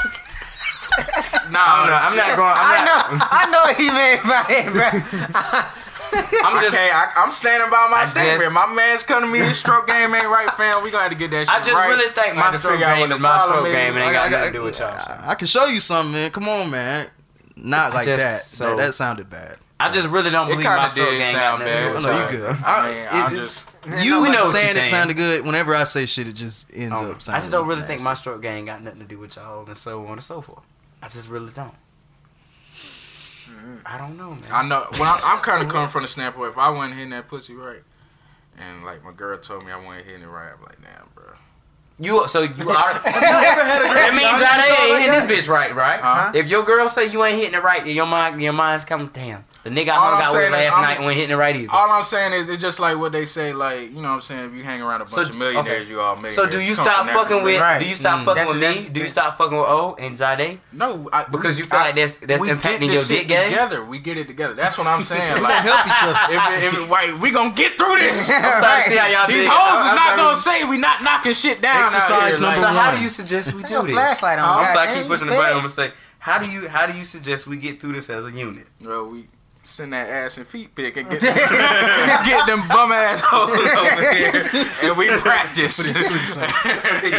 Nah, 1.51 1.59
I'm 1.59 1.89
not. 1.91 2.03
I'm 2.05 2.17
not 2.17 2.37
going. 2.37 2.55
I 2.55 2.77
I'm 2.79 2.85
know, 2.85 3.19
not. 3.19 3.29
I 3.31 3.51
know 3.51 3.63
what 3.67 3.77
he 3.77 3.89
meant 3.91 4.23
by 4.23 4.45
it, 4.49 4.73
bro. 4.73 5.82
I'm 6.13 6.57
I 6.57 6.63
just. 6.63 6.75
can't. 6.75 6.95
I, 6.95 7.23
I'm 7.23 7.33
standing 7.33 7.71
by 7.71 7.89
my 7.91 8.03
I 8.03 8.05
statement. 8.05 8.41
just- 8.43 8.53
my 8.53 8.67
man's 8.73 9.03
come 9.03 9.23
to 9.23 9.27
me. 9.29 9.39
His 9.41 9.59
stroke 9.59 9.87
game 9.87 10.15
ain't 10.15 10.25
right, 10.27 10.51
fam. 10.53 10.83
We 10.85 10.91
gonna 10.91 11.05
have 11.05 11.13
to 11.13 11.19
get 11.19 11.31
that 11.31 11.47
shit 11.47 11.55
I 11.55 11.61
just 11.63 11.75
right. 11.75 11.89
really 11.89 12.13
think 12.13 12.37
my 12.37 12.53
stroke 12.57 12.79
game 12.79 13.01
what 13.01 13.11
is 13.11 13.17
the 13.17 13.23
my 13.23 13.39
stroke 13.39 13.67
is. 13.67 13.73
game, 13.75 13.95
and 13.97 14.05
ain't 14.05 14.13
got 14.13 14.31
nothing 14.31 14.53
to 14.53 14.59
do 14.59 14.63
with 14.65 14.79
y'all. 14.79 14.89
I, 14.91 15.23
I 15.29 15.35
can 15.35 15.47
show 15.47 15.67
you 15.67 15.81
something, 15.81 16.13
man. 16.13 16.31
Come 16.31 16.49
on, 16.49 16.71
man. 16.71 17.09
Not 17.57 17.95
like 17.95 18.05
just- 18.07 18.23
that. 18.23 18.41
so- 18.43 18.77
that. 18.77 18.77
That 18.79 18.95
sounded 18.95 19.29
bad. 19.31 19.57
I 19.81 19.91
just 19.91 20.07
really 20.09 20.31
don't 20.31 20.49
believe 20.49 20.65
my 20.65 20.87
stroke 20.89 21.11
game 21.11 21.33
sound 21.35 21.59
got 21.61 21.67
bad. 21.67 21.83
do 21.83 21.89
I 21.91 21.95
with 21.95 22.05
know 22.05 22.19
y'all. 22.21 22.31
good. 22.31 22.57
I 22.65 22.79
I- 22.81 22.87
mean, 22.89 22.99
it- 22.99 23.13
I 23.13 23.27
it's- 23.27 23.33
just- 23.35 24.05
you 24.05 24.23
We 24.23 24.31
know 24.31 24.45
what 24.45 24.53
saying 24.53 24.77
you're 24.77 24.85
it 24.85 24.91
sounded 24.91 25.17
good. 25.17 25.45
Whenever 25.45 25.75
I 25.75 25.83
say 25.83 26.07
shit, 26.07 26.29
it 26.29 26.35
just 26.35 26.71
ends 26.73 27.01
Um, 27.01 27.11
up 27.11 27.21
sounding. 27.21 27.37
I 27.39 27.41
just 27.41 27.51
don't 27.51 27.67
really 27.67 27.83
think 27.83 28.01
my 28.01 28.15
stroke 28.15 28.41
game 28.41 28.65
got 28.67 28.81
nothing 28.81 29.01
to 29.01 29.07
do 29.07 29.19
with 29.19 29.35
y'all 29.35 29.67
and 29.67 29.77
so 29.77 30.07
on 30.07 30.13
and 30.13 30.23
so 30.23 30.41
forth. 30.41 30.63
I 31.03 31.09
just 31.09 31.29
really 31.29 31.51
don't. 31.53 31.75
I 33.87 33.99
don't 33.99 34.17
know, 34.17 34.31
man. 34.31 34.45
I 34.51 34.63
know. 34.63 34.87
Well, 34.99 35.15
I'm, 35.15 35.37
I'm 35.37 35.43
kind 35.43 35.63
of 35.63 35.69
coming 35.71 35.89
from 35.89 36.03
the 36.03 36.09
standpoint. 36.09 36.51
If 36.51 36.59
I 36.59 36.71
wasn't 36.71 36.95
hitting 36.95 37.11
that 37.11 37.29
pussy 37.29 37.55
right, 37.55 37.83
and 38.59 38.85
like 38.85 39.05
my 39.05 39.13
girl 39.13 39.39
told 39.39 39.65
me 39.65 39.73
I 39.73 39.77
wasn't 39.77 40.07
hitting 40.07 40.23
it 40.23 40.27
right, 40.27 40.53
I'm 40.57 40.63
like, 40.63 40.81
damn, 40.81 41.09
bro. 41.15 41.25
You 41.99 42.27
so 42.27 42.43
you 42.43 42.49
are. 42.49 42.53
You 42.63 42.69
ever 42.69 43.65
had 43.65 43.81
a 43.81 43.85
girl 43.85 43.95
that 43.95 44.13
means 44.13 44.27
honest 44.27 44.43
that 44.43 44.67
with 44.69 44.89
y'all 44.89 44.97
ain't 44.97 45.05
hitting 45.05 45.29
this 45.29 45.47
bitch 45.47 45.53
right, 45.53 45.75
right? 45.75 46.01
Huh? 46.01 46.33
If 46.35 46.49
your 46.49 46.65
girl 46.65 46.89
say 46.89 47.11
you 47.11 47.23
ain't 47.25 47.39
hitting 47.39 47.55
it 47.55 47.63
right, 47.63 47.87
your 47.87 48.07
mind 48.07 48.41
your 48.43 48.53
mind's 48.53 48.85
coming. 48.85 49.11
Damn, 49.13 49.45
the 49.65 49.71
nigga 49.71 49.91
I 49.91 49.97
All 49.97 50.11
know 50.11 50.17
I'm 50.17 50.23
got 50.23 50.33
with 50.33 50.41
saying 50.43 50.53
is 50.55 50.59
last 50.59 50.73
I'm- 50.73 50.83
night 50.83 50.99
wasn't 51.01 51.17
hitting 51.17 51.31
it 51.31 51.37
right 51.37 51.55
either. 51.57 51.73
All 51.73 51.91
I'm 51.91 52.03
saying 52.05 52.33
is, 52.33 52.49
it's 52.49 52.61
just 52.61 52.81
like 52.81 52.99
what 52.99 53.13
they 53.13 53.25
say. 53.25 53.53
Like, 53.53 53.81
you 53.83 54.03
know 54.03 54.09
what 54.09 54.09
I'm 54.15 54.21
saying? 54.21 54.47
If 54.51 54.55
you 54.55 54.65
hang 54.65 54.83
around 54.83 55.03
a 55.03 55.05
bunch 55.05 55.11
So- 55.15 55.23
of 55.23 55.35
millionaires, 55.37 55.83
okay. 55.83 55.91
you 55.91 56.01
all 56.01 56.15
millionaires. 56.17 56.35
So 56.35 56.47
do 56.47 56.61
you 56.61 56.75
stop 56.75 57.07
fucking 57.07 57.43
with? 57.45 57.61
Right. 57.61 57.79
Do 57.81 57.89
you 57.89 57.95
stop 57.95 58.21
Mm. 58.21 58.25
fucking 58.25 58.45
That's- 58.59 58.75
with 58.77 58.85
me? 58.85 58.89
Do 58.91 59.01
you 59.01 59.09
stop 59.09 59.39
fucking 59.39 59.57
with 59.57 59.67
O 59.69 59.95
and 59.99 60.17
Zade? 60.17 60.59
No, 60.73 61.09
I, 61.13 61.25
Because 61.25 61.57
we- 61.57 61.63
you 61.63 61.69
feel 61.69 61.79
I- 61.79 61.85
like 61.87 61.95
that's 61.95 62.15
that's 62.17 62.43
impacting 62.43 62.93
your 62.93 63.05
dick 63.05 63.29
game. 63.29 63.51
together. 63.51 63.85
We 63.85 63.99
get 64.01 64.19
it 64.19 64.27
together. 64.27 64.55
That's 64.55 64.77
what 64.79 64.87
I'm 64.89 65.03
saying. 65.13 65.35
We 65.35 65.41
Like, 65.41 65.65
gonna 65.65 65.77
help 65.77 65.87
each 65.87 66.03
other. 66.03 66.35
if, 66.35 66.63
it, 66.63 66.67
if 66.67 66.79
it, 66.85 66.91
like, 66.91 67.21
we 67.21 67.31
gonna 67.31 67.51
get 67.51 67.79
through 67.79 67.97
this. 67.97 68.31
I'm 68.35 68.41
trying 68.43 68.85
to 68.85 68.91
see 68.91 68.97
how 68.97 69.07
y'all 69.07 69.27
These 69.29 69.47
hoes 69.47 69.81
is 69.85 69.91
I'm 69.91 69.95
not 69.97 70.17
gonna 70.17 70.37
say 70.37 70.65
we 70.65 70.77
not 70.79 71.03
knocking 71.03 71.35
shit 71.35 71.63
down. 71.63 71.83
Exercise 71.85 72.33
here. 72.39 72.41
number 72.41 72.61
So 72.61 72.67
how 72.67 72.91
do 72.97 73.01
you 73.01 73.09
suggest 73.09 73.53
we 73.55 73.63
do 73.63 73.75
Your 73.75 73.83
this? 73.85 73.93
flashlight 73.93 74.39
on, 74.41 74.49
I'm 74.59 74.65
God 74.65 74.73
sorry, 74.75 74.89
I 74.89 74.95
keep 74.95 75.07
pushing 75.07 75.27
the 75.29 75.33
button. 75.35 75.57
I'm 75.57 75.63
fast. 75.63 75.77
gonna 75.77 75.89
say, 75.91 75.95
how 76.19 76.39
do 76.39 76.49
you 76.51 76.69
how 76.69 76.87
do 76.87 76.97
you 76.97 77.05
suggest 77.05 77.47
we 77.47 77.57
get 77.57 77.81
through 77.81 77.93
this 77.95 78.09
as 78.11 78.27
a 78.27 78.31
unit? 78.33 78.67
Bro, 78.81 79.05
we 79.07 79.29
send 79.65 79.93
that 79.93 80.09
ass 80.09 80.39
and 80.39 80.47
feet 80.47 80.75
pic 80.75 80.97
and 80.97 81.09
get, 81.09 81.21
get 82.25 82.47
them 82.47 82.67
bum 82.69 82.91
ass 82.93 83.21
hoes 83.25 83.51
over 83.51 84.15
here, 84.15 84.67
and 84.83 84.97
we 84.97 85.09
practice. 85.19 85.79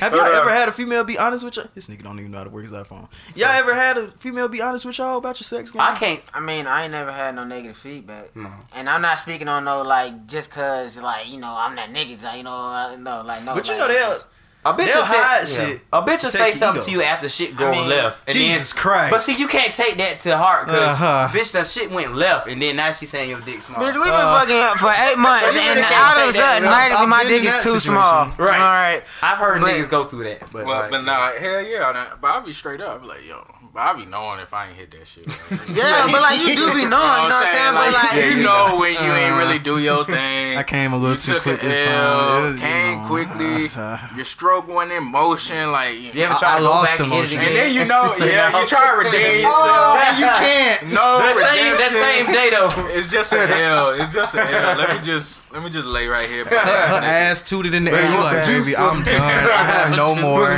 Have 0.00 0.12
y'all 0.14 0.20
ever 0.22 0.50
had 0.50 0.68
a 0.68 0.72
female 0.72 1.04
be 1.04 1.18
honest 1.18 1.44
with 1.44 1.56
you? 1.56 1.64
This 1.74 1.88
nigga 1.88 2.02
don't 2.02 2.18
even 2.18 2.30
know 2.32 2.38
how 2.38 2.44
to 2.44 2.50
work 2.50 2.62
his 2.64 2.72
iPhone. 2.72 3.08
Y'all 3.34 3.48
ever 3.48 3.74
had 3.74 3.98
a 3.98 4.10
female 4.12 4.48
be 4.48 4.62
honest 4.62 4.84
with 4.84 4.96
y'all 4.98 5.18
about 5.18 5.38
your 5.40 5.44
sex 5.44 5.70
game? 5.70 5.82
I 5.82 5.94
can't. 5.94 6.22
I 6.32 6.40
mean, 6.40 6.66
I 6.66 6.84
ain't 6.84 6.92
never 6.92 7.12
had 7.12 7.34
no 7.34 7.44
negative 7.44 7.76
feedback, 7.76 8.34
No. 8.34 8.50
and 8.74 8.88
I'm 8.88 9.02
not 9.02 9.18
speaking 9.18 9.48
on 9.48 9.64
no 9.64 9.82
like 9.82 10.26
just 10.26 10.50
cause 10.50 11.00
like 11.00 11.28
you 11.28 11.38
know 11.38 11.54
I'm 11.58 11.76
that 11.76 11.90
nigga, 11.90 12.22
like, 12.24 12.38
you 12.38 12.44
know, 12.44 12.52
uh, 12.52 12.96
no, 12.96 13.22
like 13.22 13.44
no. 13.44 13.54
But 13.54 13.66
you 13.68 13.72
like, 13.74 13.80
know 13.80 13.88
they'll- 13.88 14.08
just- 14.10 14.26
A 14.62 14.74
bitch 14.74 14.92
They'll 14.92 14.98
will 15.00 15.06
say, 15.06 15.16
hide 15.16 15.48
yeah. 15.48 15.66
shit 15.72 15.80
A 15.90 16.02
bitch 16.02 16.22
will 16.22 16.30
say 16.30 16.52
something 16.52 16.82
ego. 16.82 16.84
to 16.86 16.90
you 16.92 17.02
after 17.02 17.28
shit 17.30 17.56
go 17.56 17.70
mean, 17.70 17.88
left. 17.88 18.28
And 18.28 18.36
Jesus 18.36 18.74
then, 18.74 18.82
Christ. 18.82 19.10
But 19.10 19.20
see, 19.22 19.40
you 19.40 19.48
can't 19.48 19.72
take 19.72 19.96
that 19.96 20.18
to 20.20 20.36
heart 20.36 20.66
because 20.66 20.96
Uh-huh. 20.96 21.28
bitch, 21.32 21.52
that 21.52 21.66
shit 21.66 21.90
went 21.90 22.14
left, 22.14 22.46
and 22.46 22.60
then 22.60 22.76
now 22.76 22.92
she's 22.92 23.08
saying 23.08 23.30
your 23.30 23.40
dick 23.40 23.62
small. 23.62 23.80
Bitch, 23.80 23.94
we've 23.94 24.04
been 24.04 24.12
Uh, 24.12 24.38
fucking 24.44 24.78
for 24.78 24.92
eight 24.92 25.16
months, 25.16 25.46
So 25.46 25.52
you 25.52 25.60
and 25.60 25.68
really 25.76 25.82
can't 25.88 26.18
all 26.18 26.22
of 26.24 26.28
a 26.28 26.32
sudden, 26.34 26.62
bro. 26.64 26.70
magically, 26.72 27.06
my 27.06 27.22
been 27.22 27.28
dick 27.32 27.44
is 27.44 27.52
too 27.54 27.58
situation. 27.80 27.80
small. 27.80 28.24
Right. 28.36 28.60
All 28.60 28.74
right. 28.74 29.02
I've 29.22 29.38
heard 29.38 29.60
But- 29.62 29.70
niggas 29.70 29.88
go 29.88 30.04
through 30.04 30.24
that, 30.24 30.40
but, 30.40 30.52
But, 30.52 30.66
like, 30.66 30.90
but 30.90 31.04
nah, 31.04 31.32
hell 31.40 31.62
yeah. 31.62 32.06
But 32.20 32.28
I'll 32.28 32.40
be 32.42 32.52
straight 32.52 32.82
up. 32.82 33.02
Like, 33.06 33.26
yo, 33.26 33.42
but 33.72 33.80
I 33.80 33.92
be 33.94 34.04
knowing 34.06 34.40
if 34.40 34.52
I 34.52 34.66
ain't 34.68 34.76
hit 34.76 34.90
that 34.92 35.06
shit. 35.06 35.26
Like, 35.26 35.68
Yeah, 35.78 36.06
but 36.10 36.20
like 36.20 36.40
you 36.40 36.56
do 36.56 36.66
be 36.74 36.84
knowing, 36.90 37.22
you 37.22 37.28
know 37.30 37.38
what 37.38 37.46
I'm 37.46 37.54
saying? 37.54 37.74
But 37.78 37.92
like, 37.94 38.12
you 38.34 38.38
you 38.40 38.44
know 38.44 38.78
when 38.80 38.92
you 38.94 39.12
ain't 39.14 39.34
Uh, 39.34 39.38
really 39.38 39.58
do 39.60 39.78
your 39.78 40.04
thing. 40.04 40.58
I 40.58 40.62
came 40.64 40.92
a 40.92 40.96
little 40.98 41.14
you 41.14 41.38
too 41.38 41.40
quick 41.40 41.62
an 41.62 41.68
this 41.68 41.86
time. 41.86 41.94
L, 41.94 42.38
It 42.38 42.42
was, 42.42 42.54
you 42.56 42.60
came 42.62 42.98
know, 43.02 43.06
quickly. 43.08 43.68
uh, 43.76 43.98
your 44.16 44.24
stroke 44.24 44.66
went 44.68 44.90
in 44.92 45.04
motion. 45.10 45.70
Like, 45.70 45.94
you 45.94 46.10
you 46.12 46.22
ever 46.24 46.34
I- 46.34 46.38
try 46.38 46.54
I 46.54 46.56
to 46.56 46.62
go 46.62 46.70
lost 46.70 46.86
back 46.98 47.00
and 47.00 47.12
emotion. 47.12 47.38
and 47.38 47.54
then 47.56 47.72
you 47.74 47.84
know, 47.92 48.12
Say 48.18 48.32
yeah, 48.32 48.50
no. 48.50 48.60
you 48.60 48.66
try 48.66 48.84
to 48.90 48.96
redeem 48.98 49.46
Oh, 49.46 49.54
yourself. 49.54 50.02
and 50.02 50.18
you 50.18 50.26
can't. 50.26 50.80
No, 50.92 51.06
that 51.22 51.36
same 51.38 51.74
that 51.78 51.92
same 51.94 52.26
day 52.34 52.48
though. 52.50 52.70
It's 52.98 53.06
just 53.08 53.32
an 53.32 53.50
L. 53.50 53.90
It's 54.00 54.12
just 54.12 54.34
an 54.34 54.48
L. 54.48 54.76
Let 54.78 54.90
me 54.98 55.04
just 55.04 55.50
let 55.52 55.62
me 55.62 55.70
just 55.70 55.86
lay 55.86 56.06
right 56.08 56.28
here. 56.28 56.44
Her, 56.44 56.56
her 56.58 57.02
ass 57.04 57.42
tooted 57.48 57.74
in 57.74 57.84
the 57.84 57.92
air. 57.92 58.02
You 58.10 58.18
like, 58.18 58.44
some 58.44 58.64
baby. 58.64 58.76
I'm 58.76 59.04
done. 59.04 59.20
I 59.20 59.62
have 59.70 59.96
no 59.96 60.14
more. 60.16 60.50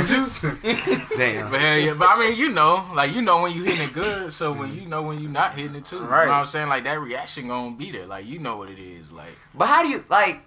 Damn. 1.17 1.51
But 1.51 1.61
yeah, 1.61 1.93
but 1.93 2.09
I 2.09 2.19
mean, 2.19 2.37
you 2.37 2.49
know, 2.49 2.85
like 2.95 3.02
you 3.03 3.21
know 3.21 3.41
when 3.41 3.53
you 3.55 3.63
hitting 3.63 3.81
it 3.81 3.93
good, 3.93 4.31
so 4.31 4.51
when 4.51 4.69
mm-hmm. 4.69 4.79
you 4.81 4.85
know 4.87 5.01
when 5.01 5.19
you 5.19 5.27
not 5.27 5.53
hitting 5.55 5.75
it 5.75 5.85
too, 5.85 5.97
you 5.97 6.01
Right. 6.03 6.25
know 6.25 6.31
what 6.31 6.37
I'm 6.39 6.45
saying? 6.45 6.69
Like 6.69 6.83
that 6.83 6.99
reaction 6.99 7.47
gonna 7.47 7.75
be 7.75 7.91
there. 7.91 8.05
Like 8.05 8.25
you 8.25 8.39
know 8.39 8.57
what 8.57 8.69
it 8.69 8.79
is. 8.79 9.11
Like 9.11 9.37
But 9.53 9.67
how 9.67 9.83
do 9.83 9.89
you 9.89 10.05
like? 10.09 10.41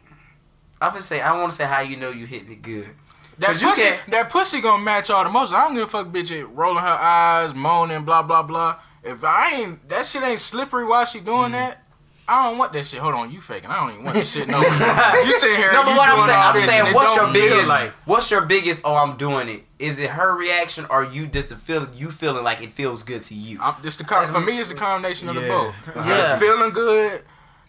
I'm 0.81 0.91
gonna 0.91 1.03
say 1.03 1.21
I 1.21 1.33
want 1.33 1.51
to 1.53 1.57
say 1.57 1.65
how 1.65 1.81
you 1.81 1.97
know 1.97 2.11
you 2.11 2.27
hitting 2.27 2.53
it 2.53 2.63
good. 2.63 2.91
that 3.39 3.61
you 3.61 3.69
pussy, 3.69 3.83
can't- 3.83 4.11
that 4.11 4.31
pussy 4.31 4.61
gonna 4.61 4.83
match 4.83 5.11
all 5.11 5.25
the 5.25 5.31
emotions. 5.31 5.55
I 5.55 5.63
don't 5.65 5.75
give 5.75 5.85
a 5.85 5.87
fuck, 5.87 6.09
bitch. 6.09 6.31
It 6.31 6.47
rolling 6.47 6.83
her 6.83 6.89
eyes, 6.89 7.55
moaning, 7.55 8.05
blah 8.05 8.23
blah 8.23 8.43
blah. 8.43 8.77
If 9.03 9.25
I 9.25 9.55
ain't 9.55 9.89
that 9.89 10.07
shit 10.07 10.23
ain't 10.23 10.41
slippery 10.41 10.85
while 10.85 11.05
she 11.05 11.21
doing 11.21 11.53
mm-hmm. 11.53 11.53
that. 11.53 11.83
I 12.29 12.49
don't 12.49 12.59
want 12.59 12.73
that 12.73 12.85
shit. 12.87 12.99
Hold 13.01 13.15
on, 13.15 13.31
you 13.31 13.41
faking. 13.41 13.71
I 13.71 13.77
don't 13.77 13.93
even 13.93 14.05
want 14.05 14.17
this 14.17 14.31
shit. 14.33 14.49
No, 14.49 14.59
you 15.25 15.33
sitting 15.39 15.57
here. 15.57 15.73
No, 15.73 15.83
but 15.85 15.91
you 15.93 15.97
what 15.97 16.09
I'm 16.09 16.27
saying, 16.27 16.41
I'm 16.41 16.85
saying, 16.85 16.95
what's 16.95 17.15
your 17.15 17.33
biggest? 17.33 17.69
Like, 17.69 17.91
What's 18.05 18.31
your 18.31 18.41
biggest? 18.47 18.81
Oh, 18.85 18.95
I'm 18.97 19.17
doing 19.17 19.49
it. 19.49 19.65
Is 19.79 19.99
it 20.01 20.11
her 20.11 20.37
reaction, 20.37 20.87
or 20.91 21.05
you 21.05 21.27
just 21.27 21.53
a 21.53 21.57
feel 21.57 21.87
you 21.95 22.11
feeling 22.11 22.43
like 22.43 22.63
it 22.63 22.73
feels 22.73 23.03
good 23.05 23.23
to 23.25 23.35
you? 23.35 23.59
I'm, 23.63 23.75
this 23.83 23.97
the 23.97 24.05
com- 24.05 24.27
for 24.33 24.41
me. 24.41 24.59
It's 24.59 24.69
the 24.69 24.75
combination 24.75 25.29
of 25.29 25.35
the 25.37 25.43
both. 25.43 25.75
It's 25.95 26.05
Yeah. 26.07 26.33
the 26.35 26.39
feeling 26.41 26.71
good, 26.73 27.23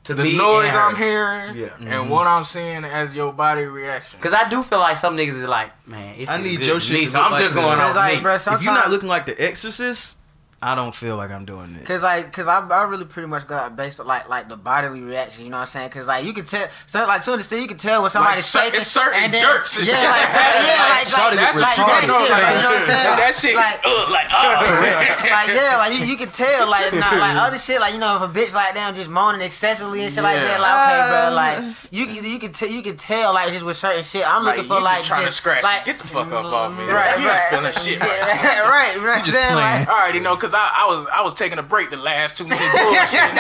To 0.06 0.14
the 0.14 0.24
noise. 0.24 0.76
I'm 0.76 0.96
hearing, 0.96 1.56
Yeah. 1.56 1.76
and 1.80 1.88
mm-hmm. 1.90 2.10
what 2.10 2.26
I'm 2.28 2.44
seeing 2.44 2.84
as 2.86 3.14
your 3.14 3.34
body 3.34 3.64
reaction. 3.66 4.20
Cause 4.22 4.34
I 4.34 4.48
do 4.50 4.64
feel 4.64 4.80
like 4.80 4.96
some 4.98 5.16
niggas 5.18 5.30
is 5.30 5.44
like, 5.46 5.72
man, 5.88 6.16
it 6.20 6.30
I 6.30 6.38
need 6.42 6.58
good 6.60 6.66
your 6.66 6.76
to 6.76 6.82
shit 6.82 7.00
me, 7.00 7.06
to 7.06 7.12
so 7.12 7.18
look 7.20 7.26
I'm 7.28 7.32
like 7.34 7.44
just 7.44 7.56
going 7.56 7.78
Cause 7.78 7.90
off 7.92 7.96
like, 7.96 8.16
me. 8.18 8.22
bro, 8.22 8.36
If 8.36 8.64
you're 8.64 8.74
not 8.74 8.90
looking 8.90 9.10
like 9.10 9.26
the 9.26 9.40
Exorcist, 9.44 10.17
I 10.60 10.74
don't 10.74 10.94
feel 10.96 11.18
like 11.18 11.30
I'm 11.30 11.46
doing 11.46 11.76
it. 11.76 11.86
Cause 11.86 12.02
like, 12.02 12.34
cause 12.34 12.48
I, 12.48 12.66
I 12.66 12.84
really 12.90 13.06
pretty 13.06 13.28
much 13.28 13.46
got 13.46 13.76
based 13.76 14.00
on 14.00 14.08
like 14.08 14.28
like 14.28 14.50
the 14.50 14.58
bodily 14.58 15.02
reaction. 15.02 15.44
You 15.46 15.52
know 15.52 15.58
what 15.58 15.70
I'm 15.70 15.86
saying? 15.86 15.90
Cause 15.92 16.08
like 16.08 16.26
you 16.26 16.34
can 16.34 16.46
tell, 16.46 16.66
so 16.88 17.06
like 17.06 17.22
to 17.26 17.32
understand, 17.34 17.62
you 17.62 17.68
can 17.68 17.78
tell 17.78 18.02
when 18.02 18.10
somebody's 18.10 18.44
cer- 18.46 18.62
shaking. 18.66 18.82
it's 18.82 18.88
certain 18.90 19.22
and 19.22 19.34
then, 19.34 19.38
jerks 19.44 19.78
and 19.78 19.86
Yeah, 19.86 19.94
shit. 19.94 20.10
like 20.10 20.30
certain, 20.34 20.66
yeah, 20.66 20.90
like 20.90 21.06
Shawty 21.06 21.38
like, 21.38 21.54
get 21.54 21.62
like, 21.62 21.76
that 21.78 21.78
retarded. 21.78 22.02
shit. 22.02 22.32
Like, 22.34 22.56
you 22.58 22.64
know 22.66 22.70
what 22.74 22.82
I'm 22.82 22.90
saying? 22.90 23.06
that 23.06 23.18
shit, 23.40 23.56
Like, 23.56 23.84
like, 24.10 24.28
uh, 24.34 24.58
like 25.30 25.48
yeah, 25.54 25.78
like 25.78 25.94
you, 25.94 26.06
you 26.06 26.18
can 26.18 26.30
tell 26.30 26.70
like 26.70 26.94
not, 26.94 27.14
like 27.18 27.36
other 27.38 27.60
shit 27.60 27.80
like 27.80 27.94
you 27.94 28.00
know 28.00 28.18
if 28.18 28.30
a 28.30 28.32
bitch 28.34 28.54
like 28.54 28.74
damn 28.74 28.96
just 28.96 29.10
moaning 29.10 29.42
excessively 29.42 30.04
and 30.04 30.12
shit 30.12 30.24
like 30.24 30.42
that 30.42 30.60
like 30.60 30.76
okay 30.78 31.00
bro 31.10 31.36
like 31.36 31.58
you 31.92 32.06
can 32.06 32.24
you 32.26 32.40
can 32.40 32.52
tell 32.52 32.70
you 32.70 32.82
can 32.82 32.98
tell 32.98 33.34
like 33.34 33.52
just 33.52 33.64
with 33.64 33.78
certain 33.78 34.04
shit 34.04 34.28
I'm 34.28 34.44
like, 34.44 34.58
looking 34.58 34.70
for 34.70 34.78
you 34.78 34.84
like 34.84 34.98
just 34.98 35.08
trying 35.10 35.26
just, 35.26 35.38
to 35.38 35.42
scratch. 35.42 35.64
like 35.64 35.86
Get 35.86 36.00
the 36.00 36.08
fuck 36.08 36.32
up 36.32 36.46
off 36.46 36.78
me. 36.78 36.86
right 36.86 37.20
you 37.20 37.28
right 37.28 37.52
ain't 37.52 37.74
feeling 37.74 37.74
shit. 37.74 38.02
Right 38.02 38.22
now. 38.22 38.28
yeah, 38.28 38.68
right 38.68 38.96
you 38.96 39.02
know 39.02 39.18
just 39.20 39.32
saying 39.34 39.54
playing. 39.54 39.86
like 39.86 39.90
I 39.90 40.02
already 40.02 40.20
know 40.20 40.36
because 40.36 40.54
I, 40.54 40.70
I 40.74 40.86
was 40.88 41.08
I 41.14 41.24
was 41.24 41.34
taking 41.34 41.60
a 41.60 41.64
break 41.64 41.90
the 41.90 41.98
last 41.98 42.38
two 42.38 42.46
minutes 42.46 42.72
bullshit 42.72 43.32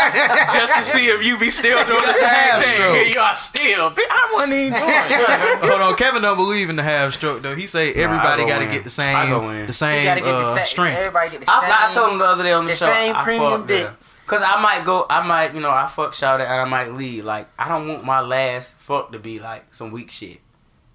just 0.53 0.74
to 0.74 0.84
see 0.84 1.07
if 1.07 1.26
you 1.26 1.38
be 1.38 1.49
still 1.49 1.78
doing 1.86 2.02
the 2.06 2.14
same 2.14 2.30
half 2.30 2.64
thing. 2.64 2.74
stroke. 2.74 2.95
Here 2.95 3.06
you 3.06 3.19
are 3.19 3.36
still. 3.36 3.94
I 3.98 4.32
wasn't 4.34 4.53
even 4.53 4.80
doing. 4.80 5.69
Hold 5.69 5.82
on, 5.82 5.95
Kevin 5.95 6.22
don't 6.22 6.38
believe 6.38 6.69
in 6.69 6.76
the 6.76 6.84
half 6.84 7.14
stroke 7.14 7.41
though. 7.41 7.56
He 7.56 7.68
say 7.68 7.94
everybody 7.94 8.44
go 8.44 8.49
got 8.49 8.60
to 8.60 8.65
get 8.68 8.84
the 8.84 8.90
same 8.90 9.30
the 9.30 9.68
you 9.68 9.74
same 9.95 10.05
gotta 10.05 10.22
get 10.22 10.31
the 10.31 10.38
uh, 10.38 10.55
same 10.55 10.65
strength. 10.65 10.97
everybody 10.97 11.30
get 11.31 11.41
the 11.41 11.47
I, 11.49 11.61
same 11.61 11.72
I 11.73 11.93
told 11.93 12.14
him 12.14 12.19
the 12.19 12.26
other 12.26 12.43
day 12.43 12.53
on 12.53 12.65
the, 12.65 12.72
the 12.72 12.77
show. 12.77 12.93
same 12.93 13.15
I 13.15 13.23
premium 13.23 13.59
fuck, 13.61 13.68
dick. 13.68 13.84
yeah. 13.84 13.93
Cause 14.26 14.41
I 14.43 14.61
might 14.61 14.84
go, 14.85 15.05
I 15.09 15.26
might, 15.26 15.53
you 15.53 15.61
know, 15.61 15.72
I 15.72 15.85
fuck 15.88 16.14
shout 16.14 16.41
out 16.41 16.47
and 16.47 16.59
I 16.61 16.65
might 16.65 16.93
leave. 16.93 17.23
Like 17.23 17.47
I 17.57 17.69
don't 17.69 17.88
want 17.88 18.03
my 18.03 18.19
last 18.19 18.77
fuck 18.77 19.14
to 19.14 19.19
be 19.19 19.39
like 19.39 19.73
some 19.73 19.91
weak 19.91 20.11
shit. 20.11 20.41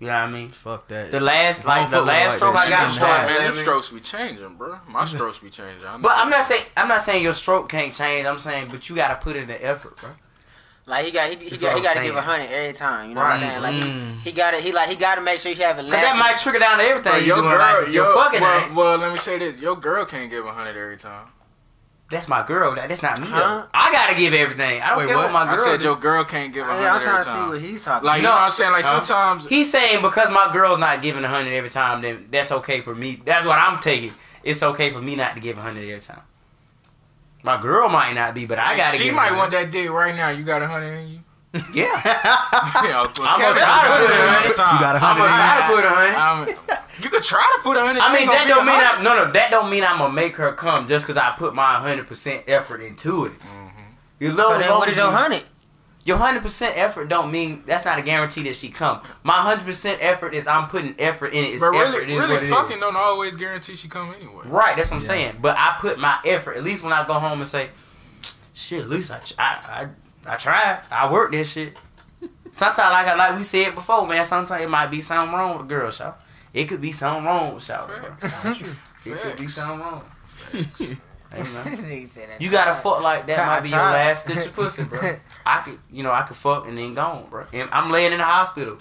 You 0.02 0.08
know 0.08 0.14
what 0.14 0.24
I 0.24 0.30
mean? 0.32 0.48
Fuck 0.48 0.88
that. 0.88 1.12
The 1.12 1.20
last, 1.20 1.64
like 1.64 1.88
the 1.88 2.02
last 2.02 2.30
like 2.30 2.38
stroke 2.38 2.54
that, 2.54 2.66
I 2.66 2.70
got 2.70 2.80
getting 2.80 2.94
strong. 2.94 3.26
Man, 3.26 3.40
man. 3.40 3.52
strokes 3.52 3.88
be 3.90 4.00
changing, 4.00 4.56
bro. 4.56 4.80
My 4.88 5.04
strokes 5.04 5.38
be 5.38 5.48
changing. 5.48 5.86
I 5.86 5.96
know 5.96 6.02
But 6.02 6.12
I'm 6.16 6.28
not 6.28 6.44
saying 6.44 6.64
I'm 6.76 6.88
not 6.88 7.02
saying 7.02 7.22
your 7.22 7.34
stroke 7.34 7.68
can't 7.68 7.94
change. 7.94 8.26
I'm 8.26 8.40
saying, 8.40 8.66
but 8.68 8.88
you 8.88 8.96
gotta 8.96 9.14
put 9.14 9.36
in 9.36 9.46
the 9.46 9.64
effort, 9.64 9.96
bro. 9.98 10.10
Like 10.86 11.04
he 11.04 11.10
got 11.12 11.28
he, 11.30 11.36
he 11.48 11.56
got 11.56 11.76
he 11.76 11.82
got 11.82 11.94
to 11.96 12.02
give 12.02 12.16
a 12.16 12.20
hundred 12.22 12.46
every 12.50 12.72
time 12.72 13.08
you 13.08 13.14
know 13.14 13.20
what 13.22 13.32
I'm 13.32 13.38
saying 13.38 13.62
like 13.62 13.74
Mm. 13.74 14.14
he, 14.22 14.30
he 14.30 14.32
got 14.32 14.50
to 14.52 14.58
he 14.60 14.72
like 14.72 14.88
he 14.88 14.96
got 14.96 15.14
to 15.16 15.20
make 15.20 15.38
sure 15.40 15.52
he 15.54 15.62
have 15.62 15.78
a 15.78 15.82
Cause 15.82 15.90
that 15.92 16.16
might 16.18 16.38
trigger 16.38 16.58
down 16.58 16.78
to 16.78 16.84
everything 16.84 17.12
But 17.12 17.20
you 17.22 17.26
your 17.28 17.36
doing. 17.36 17.48
girl, 17.50 17.58
like, 17.58 17.86
if 17.88 17.94
your 17.94 18.04
you're 18.06 18.14
fucking 18.14 18.40
well, 18.40 18.74
well, 18.74 18.98
let 18.98 19.12
me 19.12 19.18
say 19.18 19.38
this: 19.38 19.60
your 19.60 19.76
girl 19.76 20.04
can't 20.04 20.28
give 20.30 20.44
a 20.44 20.52
hundred 20.52 20.76
every 20.76 20.96
time. 20.98 21.26
That's 22.10 22.28
my 22.28 22.44
girl. 22.44 22.74
That, 22.74 22.90
that's 22.90 23.02
not 23.02 23.18
me. 23.22 23.26
Huh? 23.26 23.64
I 23.72 23.90
gotta 23.90 24.14
give 24.14 24.34
everything. 24.34 24.82
I 24.82 24.90
don't 24.90 24.98
Wait, 24.98 25.06
care 25.06 25.16
what? 25.16 25.32
what, 25.32 25.46
my 25.46 25.50
I 25.50 25.54
girl. 25.54 25.64
said 25.64 25.80
do. 25.80 25.86
your 25.86 25.96
girl 25.96 26.24
can't 26.24 26.52
give 26.52 26.66
a 26.66 26.68
Yeah, 26.68 26.92
I'm 26.94 27.00
trying 27.00 27.20
every 27.20 27.24
to 27.24 27.30
see 27.30 27.38
what 27.48 27.60
he's 27.62 27.84
talking 27.84 28.06
Like 28.06 28.16
you 28.18 28.22
No. 28.24 28.28
know 28.28 28.34
what 28.34 28.42
I'm 28.42 28.50
saying? 28.50 28.72
Like 28.72 28.84
Huh? 28.84 29.02
sometimes 29.02 29.46
He's 29.48 29.72
saying 29.72 30.02
because 30.02 30.28
my 30.30 30.50
girl's 30.52 30.78
not 30.78 31.00
giving 31.00 31.24
a 31.24 31.28
hundred 31.28 31.52
every 31.54 31.70
time, 31.70 32.02
then 32.02 32.26
that's 32.30 32.52
okay 32.52 32.80
for 32.82 32.94
me. 32.94 33.22
That's 33.24 33.46
what 33.46 33.58
I'm 33.58 33.78
taking. 33.80 34.12
It's 34.44 34.62
okay 34.62 34.90
for 34.90 35.00
me 35.00 35.16
not 35.16 35.36
to 35.36 35.40
give 35.40 35.56
a 35.56 35.62
hundred 35.62 35.84
every 35.88 36.00
time. 36.00 36.20
My 37.42 37.60
girl 37.60 37.88
might 37.88 38.12
not 38.12 38.34
be, 38.34 38.46
but 38.46 38.58
I 38.58 38.76
gotta 38.76 38.96
she 38.96 39.04
give. 39.04 39.14
might 39.14 39.32
want 39.32 39.50
that 39.52 39.70
dick 39.70 39.90
right 39.90 40.14
now. 40.14 40.28
You 40.30 40.44
got 40.44 40.62
a 40.62 40.68
hundred 40.68 40.92
in 40.98 41.08
you? 41.08 41.18
Yeah, 41.74 41.84
yeah, 42.04 43.04
I'm 43.20 43.40
gonna 43.40 43.58
try 43.60 43.84
to 43.84 43.98
put 44.00 44.10
a 44.10 44.30
hundred. 44.30 44.50
You 44.50 44.56
got 44.56 44.96
a 44.96 44.98
I'm 44.98 45.16
hundred 45.16 45.20
gonna 45.20 45.32
in 45.32 45.36
try 45.36 45.60
to 45.60 45.74
put 45.74 45.84
a 45.84 46.14
hundred. 46.14 46.78
You 47.02 47.10
could 47.10 47.22
try 47.22 47.52
to 47.56 47.62
put 47.62 47.76
a 47.76 47.80
hundred. 47.80 48.00
I 48.00 48.12
mean, 48.12 48.28
that 48.28 48.46
don't 48.48 48.64
mean. 48.64 48.80
I'm 48.80 49.02
no 49.04 49.16
no. 49.24 49.32
That 49.32 49.50
don't 49.50 49.70
mean 49.70 49.84
I'm 49.84 49.98
gonna 49.98 50.14
make 50.14 50.36
her 50.36 50.52
come 50.52 50.88
just 50.88 51.04
because 51.04 51.16
I 51.18 51.34
put 51.36 51.54
my 51.54 51.74
hundred 51.74 52.06
percent 52.06 52.44
effort 52.46 52.80
into 52.80 53.26
it. 53.26 53.32
Mm-hmm. 53.32 53.80
You 54.20 54.28
love 54.28 54.36
So 54.38 54.48
love 54.52 54.60
then 54.60 54.70
what 54.70 54.88
is 54.88 54.96
your 54.96 55.10
hundred? 55.10 55.42
Your 56.04 56.16
hundred 56.16 56.42
percent 56.42 56.76
effort 56.76 57.08
don't 57.08 57.30
mean 57.30 57.62
that's 57.64 57.84
not 57.84 57.98
a 57.98 58.02
guarantee 58.02 58.42
that 58.44 58.56
she 58.56 58.70
come. 58.70 59.00
My 59.22 59.34
hundred 59.34 59.64
percent 59.64 59.98
effort 60.02 60.34
is 60.34 60.48
I'm 60.48 60.66
putting 60.68 60.96
effort 60.98 61.28
in 61.28 61.44
it. 61.44 61.48
It's 61.48 61.60
But 61.60 61.74
effort 61.76 61.98
really, 62.00 62.12
is 62.14 62.18
what 62.20 62.28
really, 62.30 62.48
fucking 62.48 62.74
is. 62.74 62.80
don't 62.80 62.96
always 62.96 63.36
guarantee 63.36 63.76
she 63.76 63.86
come 63.88 64.12
anyway. 64.12 64.42
Right, 64.46 64.76
that's 64.76 64.90
what 64.90 64.96
I'm 64.96 65.02
saying. 65.04 65.36
But 65.40 65.56
I 65.56 65.76
put 65.80 65.98
my 66.00 66.18
effort. 66.26 66.56
At 66.56 66.64
least 66.64 66.82
when 66.82 66.92
I 66.92 67.06
go 67.06 67.14
home 67.20 67.38
and 67.40 67.48
say, 67.48 67.70
"Shit, 68.52 68.82
at 68.82 68.88
least 68.88 69.12
I 69.12 69.18
ch- 69.20 69.34
I 69.38 69.88
I, 70.26 70.32
I 70.32 70.36
tried. 70.36 70.80
I 70.90 71.12
worked 71.12 71.32
this 71.32 71.52
shit." 71.52 71.78
Sometimes, 72.50 72.78
like 72.92 73.06
I- 73.06 73.14
like 73.14 73.36
we 73.38 73.44
said 73.44 73.74
before, 73.76 74.04
man. 74.08 74.24
Sometimes 74.24 74.60
it 74.60 74.68
might 74.68 74.88
be 74.90 75.00
something 75.00 75.32
wrong 75.38 75.56
with 75.58 75.68
the 75.68 75.74
girl, 75.74 75.90
shout. 75.92 76.20
It 76.52 76.64
could 76.64 76.80
be 76.80 76.90
something 76.92 77.24
wrong 77.24 77.54
with 77.54 77.64
shout. 77.64 77.86
bro. 77.86 78.52
It 79.04 79.20
could 79.22 79.36
be 79.38 79.46
something 79.46 79.78
wrong. 79.78 80.02
Hey, 80.52 81.44
man. 81.44 81.64
This 81.64 81.82
nigga 81.84 82.08
said 82.08 82.28
that. 82.28 82.42
You 82.42 82.50
gotta 82.50 82.74
fuck 82.74 83.00
like 83.00 83.26
that 83.28 83.46
might 83.46 83.60
be 83.60 83.70
your 83.70 83.78
tried. 83.78 83.92
last 83.92 84.24
stitch 84.26 84.46
of 84.48 84.52
pussy, 84.52 84.82
bro. 84.84 85.00
I 85.46 85.60
could, 85.60 85.78
you 85.90 86.02
know, 86.02 86.12
I 86.12 86.22
could 86.22 86.36
fuck 86.36 86.66
and 86.66 86.76
then 86.78 86.94
gone, 86.94 87.26
bro. 87.30 87.46
And 87.52 87.68
I'm 87.72 87.90
laying 87.90 88.12
in 88.12 88.18
the 88.18 88.24
hospital. 88.24 88.78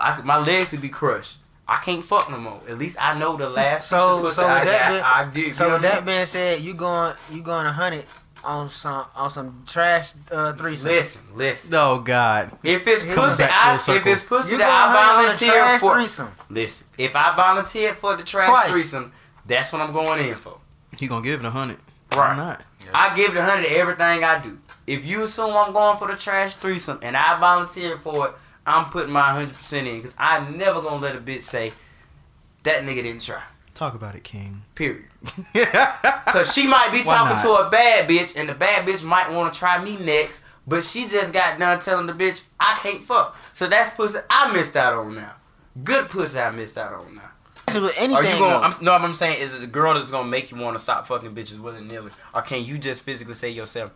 I 0.00 0.12
could, 0.16 0.24
my 0.24 0.38
legs 0.38 0.72
would 0.72 0.82
be 0.82 0.88
crushed. 0.88 1.38
I 1.66 1.76
can't 1.78 2.02
fuck 2.02 2.30
no 2.30 2.38
more. 2.38 2.60
At 2.68 2.78
least 2.78 2.96
I 3.00 3.18
know 3.18 3.36
the 3.36 3.48
last 3.48 3.88
So- 3.88 4.24
piece 4.24 4.36
so 4.36 4.46
I 4.46 4.54
with 4.56 4.64
that 4.64 4.80
got. 4.80 4.90
being- 4.90 5.02
I 5.04 5.24
did. 5.46 5.54
So 5.54 5.64
you 5.64 5.70
know 5.70 5.76
with 5.76 5.84
I 5.84 5.88
that 5.90 6.06
being 6.06 6.26
said, 6.26 6.60
you 6.60 6.74
going 6.74 7.14
you 7.30 7.42
going 7.42 7.66
a 7.66 7.72
hundred 7.72 8.04
on 8.44 8.70
some 8.70 9.04
on 9.16 9.30
some 9.30 9.64
trash 9.66 10.12
uh 10.30 10.52
threesome. 10.54 10.88
Listen, 10.88 11.22
listen. 11.34 11.74
Oh 11.74 11.98
God. 11.98 12.52
If 12.62 12.86
it's 12.86 13.02
He 13.02 13.12
pussy, 13.14 13.42
back 13.42 13.50
I, 13.52 13.74
if 13.96 14.06
it's 14.06 14.22
pussy 14.22 14.52
You 14.52 14.58
that 14.58 14.64
going 14.64 14.72
I 14.78 14.84
a 14.84 14.88
hundred 14.88 15.08
on 15.08 15.18
a 15.20 15.22
volunteer 15.24 15.52
trash 15.52 15.80
for, 15.80 15.94
threesome. 15.94 16.32
listen. 16.48 16.86
If 16.96 17.16
I 17.16 17.36
volunteered 17.36 17.96
for 17.96 18.16
the 18.16 18.22
trash 18.22 18.46
Twice. 18.48 18.70
threesome, 18.70 19.12
that's 19.44 19.72
what 19.72 19.82
I'm 19.82 19.92
going 19.92 20.26
in 20.26 20.34
for. 20.36 20.58
He 20.98 21.06
gonna 21.06 21.22
give 21.22 21.40
it 21.40 21.46
a 21.46 21.50
hundred. 21.50 21.78
Right. 22.12 22.30
Why 22.30 22.36
not? 22.36 22.62
I 22.94 23.14
give 23.14 23.32
it 23.34 23.36
a 23.36 23.44
hundred 23.44 23.66
everything 23.66 24.24
I 24.24 24.38
do. 24.40 24.58
If 24.88 25.04
you 25.04 25.22
assume 25.22 25.54
I'm 25.54 25.72
going 25.72 25.96
for 25.98 26.08
the 26.08 26.16
trash 26.16 26.54
threesome 26.54 26.98
and 27.02 27.16
I 27.16 27.38
volunteer 27.38 27.98
for 27.98 28.28
it, 28.28 28.34
I'm 28.66 28.86
putting 28.86 29.12
my 29.12 29.32
hundred 29.32 29.54
percent 29.54 29.86
in 29.86 29.96
because 29.96 30.16
I'm 30.18 30.56
never 30.56 30.80
gonna 30.80 31.02
let 31.02 31.14
a 31.14 31.20
bitch 31.20 31.42
say 31.42 31.72
that 32.62 32.82
nigga 32.84 33.02
didn't 33.02 33.22
try. 33.22 33.42
Talk 33.74 33.94
about 33.94 34.14
it, 34.16 34.24
King. 34.24 34.62
Period. 34.74 35.04
Cause 36.26 36.52
she 36.52 36.66
might 36.66 36.90
be 36.90 37.02
talking 37.02 37.40
to 37.42 37.66
a 37.66 37.70
bad 37.70 38.08
bitch 38.08 38.36
and 38.36 38.48
the 38.48 38.54
bad 38.54 38.86
bitch 38.86 39.04
might 39.04 39.30
want 39.30 39.52
to 39.52 39.58
try 39.58 39.82
me 39.82 39.96
next, 39.98 40.44
but 40.66 40.82
she 40.82 41.02
just 41.02 41.32
got 41.32 41.58
done 41.58 41.78
telling 41.78 42.06
the 42.06 42.12
bitch 42.12 42.44
I 42.58 42.78
can't 42.82 43.02
fuck. 43.02 43.36
So 43.52 43.68
that's 43.68 43.94
pussy 43.94 44.18
I 44.28 44.52
missed 44.52 44.74
out 44.74 44.94
on 44.94 45.14
now. 45.14 45.34
Good 45.84 46.08
pussy 46.08 46.40
I 46.40 46.50
missed 46.50 46.76
out 46.76 46.92
on 46.92 47.14
now. 47.14 47.30
With 47.74 47.84
Are 47.84 48.02
anything. 48.02 48.32
you 48.32 48.38
going? 48.38 48.64
I'm, 48.64 48.74
no, 48.80 48.92
what 48.92 49.02
I'm 49.02 49.14
saying 49.14 49.40
is 49.40 49.56
it 49.56 49.60
the 49.60 49.66
girl 49.66 49.94
that's 49.94 50.10
gonna 50.10 50.28
make 50.28 50.50
you 50.50 50.56
want 50.56 50.76
to 50.76 50.82
stop 50.82 51.06
fucking 51.06 51.34
bitches 51.34 51.60
willy 51.60 51.84
nilly, 51.84 52.10
or 52.34 52.42
can 52.42 52.64
you 52.64 52.78
just 52.78 53.04
physically 53.04 53.34
say 53.34 53.50
yourself, 53.50 53.92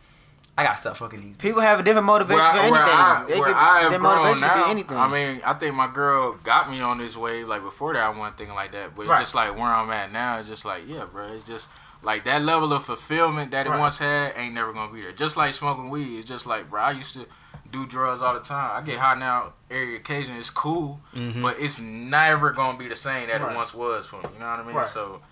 I 0.58 0.64
gotta 0.64 0.76
stop 0.76 0.96
fucking 0.98 1.20
these? 1.20 1.36
People 1.36 1.62
have 1.62 1.80
a 1.80 1.82
different 1.82 2.06
motivation 2.06 2.38
Where, 2.38 2.52
for 2.52 2.58
anything. 2.58 2.72
where 2.72 2.82
I, 2.82 3.24
They 3.26 3.34
where 3.40 3.44
could- 3.48 3.56
I 3.56 3.88
their 3.88 3.98
grown 3.98 4.16
motivation 4.16 4.48
could 4.48 4.64
be 4.64 4.70
anything. 4.70 4.96
I 4.98 5.08
mean, 5.08 5.42
I 5.46 5.54
think 5.54 5.74
my 5.74 5.86
girl 5.90 6.34
got 6.44 6.70
me 6.70 6.80
on 6.82 6.98
this 6.98 7.16
wave. 7.16 7.48
Like 7.48 7.62
before 7.62 7.94
that, 7.94 8.02
I 8.02 8.08
wasn't 8.10 8.36
thinking 8.36 8.54
like 8.54 8.72
that. 8.72 8.94
But 8.94 9.06
Right. 9.06 9.18
just 9.18 9.34
like 9.34 9.54
where 9.54 9.64
I'm 9.64 9.90
at 9.90 10.12
now, 10.12 10.38
it's 10.38 10.48
just 10.48 10.64
like, 10.66 10.82
yeah, 10.86 11.04
bro. 11.10 11.26
It's 11.28 11.44
just 11.44 11.68
like 12.02 12.24
that 12.24 12.42
level 12.42 12.72
of 12.72 12.84
fulfillment 12.84 13.50
that 13.52 13.66
it 13.66 13.70
Right. 13.70 13.78
once 13.78 13.98
had 13.98 14.34
ain't 14.36 14.54
never 14.54 14.72
gonna 14.74 14.92
be 14.92 15.00
there. 15.00 15.12
Just 15.12 15.36
like 15.38 15.54
smoking 15.54 15.88
weed, 15.88 16.18
it's 16.18 16.28
just 16.28 16.46
like, 16.46 16.68
bro. 16.68 16.82
I 16.82 16.90
used 16.90 17.14
to 17.14 17.26
do 17.70 17.86
drugs 17.86 18.20
all 18.20 18.34
the 18.34 18.40
time. 18.40 18.72
I 18.76 18.84
get 18.84 18.98
high 18.98 19.14
now 19.14 19.54
every 19.70 19.96
occasion. 19.96 20.36
It's 20.36 20.50
cool, 20.50 21.00
mm-hmm. 21.14 21.40
but 21.40 21.56
it's 21.58 21.80
never 21.80 22.50
gonna 22.50 22.76
be 22.76 22.88
the 22.88 22.96
same 22.96 23.28
that 23.28 23.40
Right. 23.40 23.52
it 23.52 23.56
once 23.56 23.72
was 23.72 24.06
for 24.06 24.16
me. 24.16 24.24
You 24.34 24.40
know 24.40 24.50
what 24.50 24.58
I 24.58 24.62
mean? 24.64 24.76
Right. 24.76 24.86
So 24.86 25.22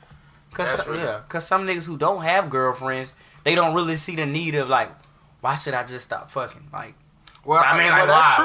Cause 0.55 0.71
some, 0.83 0.95
yeah, 0.97 1.21
cause 1.29 1.47
some 1.47 1.67
niggas 1.67 1.87
who 1.87 1.97
don't 1.99 2.23
have 2.23 2.49
girlfriends, 2.51 3.15
they 3.45 3.55
don't 3.55 3.75
really 3.75 3.97
see 3.97 4.17
the 4.17 4.27
need 4.27 4.55
of 4.57 4.69
like, 4.69 4.91
why 5.41 5.55
should 5.55 5.75
I 5.75 5.85
just 5.85 6.05
stop 6.07 6.31
fucking? 6.31 6.69
Like, 6.73 6.95
Well, 7.45 7.59
I 7.59 7.71
I 7.71 7.73
mean, 7.73 7.83
mean, 7.85 7.91
like, 7.93 8.09
well, 8.09 8.21
that's 8.21 8.39
why? 8.39 8.45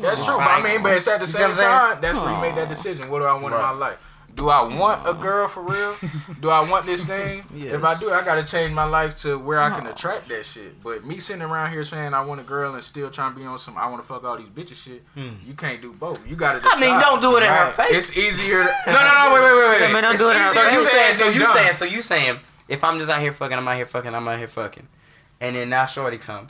Like, 0.00 0.02
that's 0.02 0.20
it's 0.20 0.28
true. 0.28 0.38
But 0.38 0.48
I 0.48 0.62
mean, 0.62 0.82
but 0.82 0.92
it's 0.92 1.08
at 1.08 1.20
the 1.20 1.26
You 1.26 1.32
see 1.32 1.42
what 1.42 1.58
same 1.58 1.68
time, 1.68 2.00
that's 2.00 2.18
where 2.18 2.32
you 2.34 2.40
make 2.40 2.54
that 2.54 2.68
decision. 2.68 3.10
What 3.10 3.18
do 3.20 3.24
I 3.24 3.34
want 3.34 3.54
in 3.54 3.60
my 3.60 3.70
life? 3.72 3.98
Do 4.36 4.50
I 4.50 4.60
want 4.62 5.08
a 5.08 5.14
girl 5.14 5.48
for 5.48 5.62
real? 5.62 5.94
do 6.42 6.50
I 6.50 6.68
want 6.68 6.84
this 6.84 7.06
thing? 7.06 7.42
If 7.54 7.82
I 7.82 7.98
do, 7.98 8.10
I 8.10 8.22
gotta 8.22 8.44
change 8.44 8.70
my 8.74 8.84
life 8.84 9.16
to 9.18 9.38
where 9.38 9.58
I 9.62 9.70
can 9.70 9.86
attract 9.86 10.28
that 10.28 10.44
shit. 10.44 10.82
But 10.82 11.06
me 11.06 11.18
sitting 11.18 11.40
around 11.40 11.72
here 11.72 11.82
saying 11.82 12.12
I 12.12 12.22
want 12.22 12.42
a 12.42 12.44
girl 12.44 12.74
and 12.74 12.84
still 12.84 13.10
trying 13.10 13.32
to 13.32 13.40
be 13.40 13.46
on 13.46 13.58
some 13.58 13.78
I 13.78 13.86
want 13.88 14.02
to 14.02 14.06
fuck 14.06 14.24
all 14.24 14.36
these 14.36 14.48
bitches 14.50 14.76
shit, 14.76 15.02
hmm. 15.14 15.30
you 15.46 15.54
can't 15.54 15.80
do 15.80 15.94
both. 15.94 16.24
You 16.28 16.36
gotta. 16.36 16.60
Decide. 16.60 16.74
I 16.76 16.80
mean, 16.80 17.00
don't 17.00 17.22
do 17.22 17.38
it 17.38 17.44
in 17.44 17.48
her 17.48 17.72
face. 17.72 17.92
It's 18.10 18.16
easier. 18.16 18.64
To, 18.64 18.70
No, 18.88 18.92
no, 18.92 19.00
no, 19.00 19.34
wait, 19.34 19.42
wait, 19.42 19.54
wait, 19.56 19.68
wait. 19.70 19.80
Yeah, 19.80 19.92
man, 19.94 20.02
don't 20.02 20.12
It's 20.12 20.20
do 20.20 20.28
it 20.28 20.36
in 20.36 20.42
her 20.42 20.48
easier 20.48 20.62
So 20.62 20.78
you 20.78 20.84
saying, 20.86 21.14
so 21.14 21.28
you 21.30 21.46
saying, 21.46 21.72
so 21.72 21.84
you 21.86 22.00
saying, 22.02 22.38
if 22.68 22.84
I'm 22.84 22.98
just 22.98 23.10
out 23.10 23.22
here 23.22 23.32
fucking, 23.32 23.56
I'm 23.56 23.66
out 23.66 23.76
here 23.76 23.86
fucking, 23.86 24.14
I'm 24.14 24.28
out 24.28 24.38
here 24.38 24.48
fucking, 24.48 24.86
and 25.40 25.56
then 25.56 25.68
now 25.68 25.86
Shorty 25.86 26.18
come, 26.18 26.48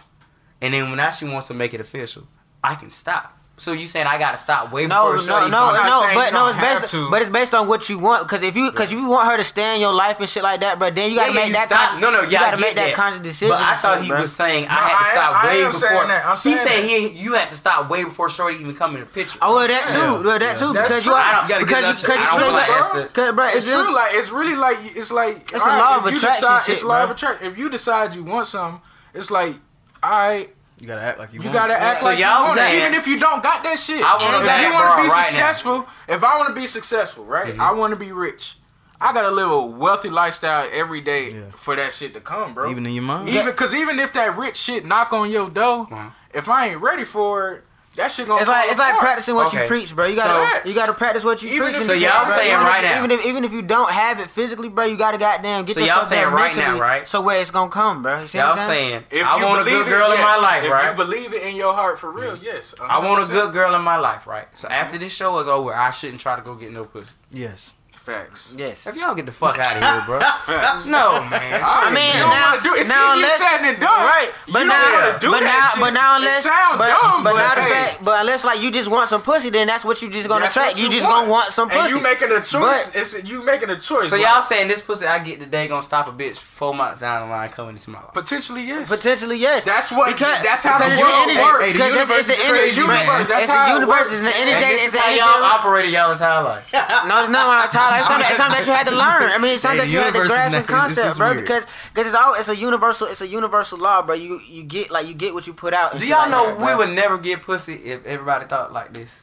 and 0.60 0.74
then 0.74 0.88
when 0.88 0.96
now 0.96 1.10
she 1.10 1.26
wants 1.26 1.48
to 1.48 1.54
make 1.54 1.74
it 1.74 1.80
official, 1.80 2.26
I 2.62 2.74
can 2.74 2.90
stop. 2.90 3.38
So 3.58 3.72
you 3.72 3.86
saying 3.86 4.06
I 4.06 4.18
gotta 4.18 4.36
stop 4.36 4.70
way 4.70 4.86
No, 4.86 5.12
before 5.12 5.16
no, 5.16 5.22
Shorty 5.22 5.50
no, 5.50 5.72
I'm 5.72 5.86
no, 5.86 6.10
but 6.14 6.30
no, 6.34 6.48
it's 6.48 6.58
based, 6.58 6.90
to. 6.92 7.08
but 7.10 7.22
it's 7.22 7.30
based 7.30 7.54
on 7.54 7.66
what 7.68 7.88
you 7.88 7.98
want. 7.98 8.24
Because 8.28 8.42
if 8.42 8.54
you, 8.54 8.70
because 8.70 8.92
if 8.92 8.98
you 8.98 9.08
want 9.08 9.30
her 9.30 9.38
to 9.38 9.44
stay 9.44 9.74
in 9.76 9.80
your 9.80 9.94
life 9.94 10.20
and 10.20 10.28
shit 10.28 10.42
like 10.42 10.60
that, 10.60 10.78
bro, 10.78 10.90
then 10.90 11.08
you 11.10 11.16
gotta 11.16 11.32
Yeah, 11.32 11.38
yeah, 11.38 11.40
make 11.40 11.48
you 11.48 11.52
that. 11.54 11.68
stop- 11.68 11.90
Con- 11.92 12.00
no, 12.02 12.10
no, 12.10 12.20
you 12.20 12.28
yeah, 12.32 12.40
I 12.42 12.50
gotta 12.50 12.60
make 12.60 12.74
that 12.74 12.86
that. 12.88 12.94
conscious 12.94 13.20
decision. 13.20 13.56
But 13.56 13.62
I 13.64 13.74
thought 13.76 13.94
shit, 13.94 14.02
he 14.02 14.08
bro. 14.10 14.20
was 14.20 14.36
saying 14.36 14.68
I 14.68 14.74
had 14.74 14.98
to 14.98 15.04
stop 15.08 15.32
I 15.36 15.46
way 15.46 15.62
am 15.64 15.70
before. 15.72 15.88
saying 15.88 16.08
that. 16.08 16.26
I'm 16.26 16.36
he 16.36 16.56
said 16.56 16.84
he 16.84 17.08
you 17.16 17.32
had 17.32 17.48
to 17.48 17.56
stop 17.56 17.88
way 17.88 18.04
before 18.04 18.28
Shorty 18.28 18.58
even 18.58 18.74
come 18.76 18.92
in 18.94 19.00
the 19.00 19.06
picture. 19.06 19.38
Oh, 19.40 19.54
well, 19.54 19.66
that 19.66 19.84
Yeah. 19.88 19.94
too, 20.18 20.22
well, 20.28 20.38
that 20.38 20.58
too, 20.58 20.72
because 20.74 21.06
you 21.06 21.12
are, 21.12 21.48
You 21.48 21.58
because 21.64 21.80
you, 21.80 21.94
because 22.06 22.08
you 22.08 22.12
I 22.12 22.26
don't 22.26 22.36
feel 22.36 22.44
feel 22.44 22.52
like 22.52 22.68
like, 22.68 22.78
that's 22.82 22.94
the- 22.94 23.08
cause, 23.08 23.32
bro, 23.34 23.46
It's 23.46 23.56
it's, 23.56 23.64
true. 23.72 23.94
Like 23.94 24.10
it's 24.16 24.30
really 24.30 24.56
like 24.56 24.78
it's 24.94 25.10
like 25.10 25.36
It's 25.50 25.64
the 25.64 25.70
law 25.70 25.96
of 25.96 26.04
attraction 26.04 26.72
It's 26.74 26.84
law 26.84 27.04
of 27.04 27.10
attraction. 27.10 27.46
If 27.46 27.56
you 27.56 27.70
decide 27.70 28.14
you 28.14 28.22
want 28.22 28.48
something, 28.48 28.82
it's 29.14 29.30
like 29.30 29.56
I 30.02 30.48
You 30.78 30.86
gotta 30.86 31.00
act 31.02 31.18
like 31.18 31.32
you, 31.32 31.40
You 31.40 31.46
want 31.46 31.54
gotta 31.54 31.72
it. 31.74 31.80
act 31.80 31.98
So 32.00 32.06
like 32.06 32.18
y'all 32.18 32.40
you 32.42 32.44
want 32.48 32.60
it, 32.60 32.74
even 32.78 32.94
if 32.94 33.06
you 33.06 33.18
don't 33.18 33.42
got 33.42 33.62
that 33.64 33.78
shit. 33.78 34.02
I 34.02 34.12
wanna 34.12 34.44
if 34.44 34.60
you 34.60 34.72
wanna 34.74 34.86
bar 34.88 35.02
be 35.02 35.08
right 35.08 35.16
now. 35.20 35.24
successful, 35.24 35.86
if 36.08 36.22
I 36.22 36.36
want 36.36 36.48
to 36.54 36.54
be 36.60 36.66
successful, 36.66 37.24
right? 37.24 37.52
Mm-hmm. 37.52 37.60
I 37.60 37.72
want 37.72 37.92
to 37.92 37.96
be 37.96 38.12
rich. 38.12 38.56
I 39.00 39.12
gotta 39.12 39.30
live 39.30 39.50
a 39.50 39.60
wealthy 39.64 40.10
lifestyle 40.10 40.68
every 40.72 41.00
day 41.00 41.32
Yeah. 41.32 41.50
for 41.54 41.76
that 41.76 41.92
shit 41.92 42.12
to 42.14 42.20
come, 42.20 42.54
bro. 42.54 42.70
Even 42.70 42.84
in 42.86 42.92
your 42.94 43.02
mind. 43.04 43.28
even 43.28 43.46
because 43.46 43.74
even 43.74 43.98
if 43.98 44.12
that 44.14 44.36
rich 44.36 44.56
shit 44.56 44.84
knock 44.84 45.12
on 45.12 45.30
your 45.30 45.48
door, 45.50 45.86
Uh-huh. 45.90 46.10
if 46.34 46.48
I 46.48 46.68
ain't 46.68 46.80
ready 46.80 47.04
for 47.04 47.52
it, 47.52 47.64
that 47.96 48.12
shit 48.12 48.26
gonna. 48.26 48.40
it's 48.40 48.48
like 48.48 48.62
fall 48.64 48.70
it's 48.70 48.78
like 48.78 48.98
practicing 48.98 49.34
what 49.34 49.52
you 49.52 49.60
preach, 49.66 49.94
bro. 49.94 50.06
You 50.06 50.16
gotta 50.16 50.68
you 50.68 50.74
gotta 50.74 50.92
practice 50.94 51.24
what 51.24 51.42
you 51.42 51.50
Even 51.50 51.72
preach. 51.72 51.76
So 51.76 51.92
y'all 51.92 52.24
bro. 52.26 52.36
saying 52.36 52.52
Even 52.52 52.62
if- 52.66 52.68
right 52.72 52.82
now- 52.82 52.98
even 52.98 53.10
if 53.10 53.26
even 53.26 53.44
if 53.44 53.52
you 53.52 53.62
don't 53.62 53.90
have 53.90 54.20
it 54.20 54.28
physically, 54.28 54.68
bro, 54.68 54.84
you 54.84 54.96
gotta 54.96 55.18
goddamn 55.18 55.64
get 55.64 55.74
So 55.74 55.80
y'all 55.84 56.04
saying 56.04 56.32
right 56.32 56.56
now, 56.56 56.78
right? 56.78 57.06
So 57.08 57.20
where 57.20 57.40
it's 57.40 57.50
gonna 57.50 57.70
come, 57.70 58.02
bro. 58.02 58.20
You 58.20 58.26
see 58.28 58.38
y'all 58.38 58.52
I'm 58.52 58.58
saying? 58.58 59.04
saying 59.10 59.22
If 59.22 59.26
I 59.26 59.42
want 59.44 59.60
a 59.60 59.64
believe 59.64 59.84
good 59.84 59.86
it, 59.88 59.90
girl 59.90 60.12
in 60.12 60.20
my 60.20 60.36
life, 60.36 60.64
if 60.64 60.70
right? 60.70 60.84
Mm-hmm. 60.90 60.98
you 61.00 61.04
believe 61.04 61.32
it 61.34 61.42
in 61.42 61.56
your 61.56 61.74
heart 61.74 61.98
for 61.98 62.10
real, 62.12 62.36
yes. 62.36 62.74
I 62.80 62.98
want 62.98 63.22
a 63.28 63.32
good 63.32 63.52
girl 63.52 63.74
in 63.74 63.82
my 63.82 63.96
life, 63.96 64.26
right? 64.26 64.46
So 64.54 64.68
after 64.68 64.98
this 64.98 65.14
show 65.14 65.38
is 65.38 65.48
over, 65.48 65.74
I 65.74 65.90
shouldn't 65.90 66.20
try 66.20 66.36
to 66.36 66.42
go 66.42 66.54
get 66.54 66.72
no 66.72 66.84
pussy. 66.84 67.14
Yes. 67.30 67.74
Facts. 68.06 68.54
Yes. 68.56 68.86
If 68.86 68.94
y'all 68.94 69.14
get 69.18 69.26
the 69.26 69.32
fuck 69.34 69.58
out 69.58 69.74
of 69.74 69.82
here, 69.82 70.02
bro. 70.06 70.20
Facts. 70.46 70.86
No, 70.86 71.18
man. 71.26 71.58
I 71.58 71.90
mean, 71.90 72.06
you 72.14 72.22
now, 72.22 72.54
do 72.62 72.70
it. 72.78 72.86
It's 72.86 72.88
now 72.88 73.14
unless 73.18 73.42
said 73.42 73.58
than 73.66 73.80
done. 73.82 73.90
right, 74.06 74.30
but 74.46 74.62
You 74.62 74.70
don't 74.70 74.78
now, 74.78 75.18
do 75.18 75.30
but 75.34 75.40
that 75.42 75.50
now, 75.50 75.74
shit. 75.74 75.80
but 75.82 75.90
now 75.90 76.10
unless, 76.22 76.44
sound 76.46 76.78
but, 76.78 76.86
dumb, 76.86 77.24
but 77.26 77.34
but 77.34 77.42
now 77.42 77.54
the 77.58 77.66
fact, 77.66 78.04
but 78.06 78.20
unless 78.22 78.44
like 78.46 78.62
you 78.62 78.70
just 78.70 78.86
want 78.88 79.10
some 79.10 79.20
pussy, 79.26 79.50
then 79.50 79.66
that's 79.66 79.82
what 79.84 79.98
you 80.00 80.08
just 80.08 80.28
gonna 80.30 80.46
That's 80.46 80.54
attract. 80.54 80.78
what 80.78 80.82
You, 80.86 80.88
just 80.88 81.08
gonna 81.10 81.26
want 81.28 81.50
some 81.50 81.66
pussy. 81.68 81.82
And 81.82 81.90
you 81.90 82.00
making 82.00 82.30
a 82.30 82.38
choice. 82.46 82.62
But- 82.62 82.92
it's 82.94 83.10
you 83.26 83.42
making 83.42 83.70
a 83.74 83.78
choice. 83.82 84.08
So 84.08 84.16
like, 84.16 84.24
y'all 84.24 84.40
saying 84.40 84.68
this 84.68 84.80
pussy 84.80 85.04
I 85.06 85.18
get 85.18 85.40
today 85.42 85.66
gonna 85.66 85.82
stop 85.82 86.06
a 86.06 86.12
bitch 86.14 86.38
four 86.38 86.72
months 86.72 87.00
down 87.02 87.26
the 87.26 87.34
line 87.34 87.50
coming 87.50 87.74
into 87.74 87.90
my 87.90 87.98
life? 87.98 88.14
potentially 88.14 88.62
yes. 88.62 88.86
Potentially, 88.88 89.36
yes. 89.36 89.64
That's 89.66 89.90
what- 89.90 90.14
Because, 90.14 90.40
that's 90.46 90.62
how 90.62 90.78
because 90.78 90.94
the 90.94 91.02
it's 91.02 91.02
world 91.02 91.26
energy. 91.26 91.42
works. 91.42 91.64
Hey, 91.66 91.72
the 91.74 91.86
universe 91.90 92.18
it's 92.22 92.30
the 92.30 92.38
is 92.38 92.46
energy. 92.46 92.62
crazy, 92.70 92.86
man. 92.86 93.26
That's 93.26 93.42
It's 93.42 93.50
how 93.50 93.66
the 93.66 93.74
universe. 93.82 93.98
works. 93.98 94.12
It's 94.14 94.22
the 94.22 94.30
And 94.30 94.46
energy. 94.46 94.62
this 94.62 94.82
It's 94.86 94.92
the 94.94 95.00
how 95.02 95.10
energy. 95.10 95.26
y'all 95.26 95.42
operated 95.58 95.90
y'all 95.90 96.12
entire 96.14 96.42
life. 96.46 96.70
No, 96.70 97.18
it's 97.18 97.34
not 97.34 97.50
my 97.50 97.66
child. 97.66 97.95
It's 97.98 98.06
something, 98.08 98.26
it's 98.28 98.36
something 98.36 98.58
that 98.58 98.66
you 98.66 98.72
had 98.72 98.86
to 98.86 98.94
learn. 98.94 99.30
I 99.32 99.38
mean, 99.38 99.52
it's 99.54 99.62
something 99.62 99.80
Hey, 99.80 99.86
that 99.86 99.92
you 99.92 99.98
had 100.00 100.14
to 100.14 100.28
grasp 100.28 100.54
is 100.54 100.62
the 100.62 100.72
concept, 100.72 101.18
bro. 101.18 101.30
weird. 101.32 101.40
Because 101.42 101.64
because 101.92 102.06
it's 102.06 102.14
all 102.14 102.34
it's 102.34 102.48
a 102.48 102.56
universal 102.56 103.06
it's 103.08 103.20
a 103.20 103.26
universal 103.28 103.78
law, 103.78 104.02
bro. 104.02 104.14
You 104.14 104.40
you 104.48 104.62
get 104.62 104.90
like 104.90 105.06
you 105.08 105.14
get 105.14 105.34
what 105.34 105.46
you 105.46 105.52
put 105.52 105.74
out. 105.74 105.98
Do 105.98 106.06
y'all 106.06 106.18
like 106.20 106.30
know 106.30 106.46
that, 106.46 106.58
we 106.58 106.64
bro. 106.64 106.76
would 106.78 106.90
never 106.90 107.18
get 107.18 107.42
pussy 107.42 107.74
if 107.74 108.04
everybody 108.06 108.46
thought 108.46 108.72
like 108.72 108.92
this? 108.92 109.20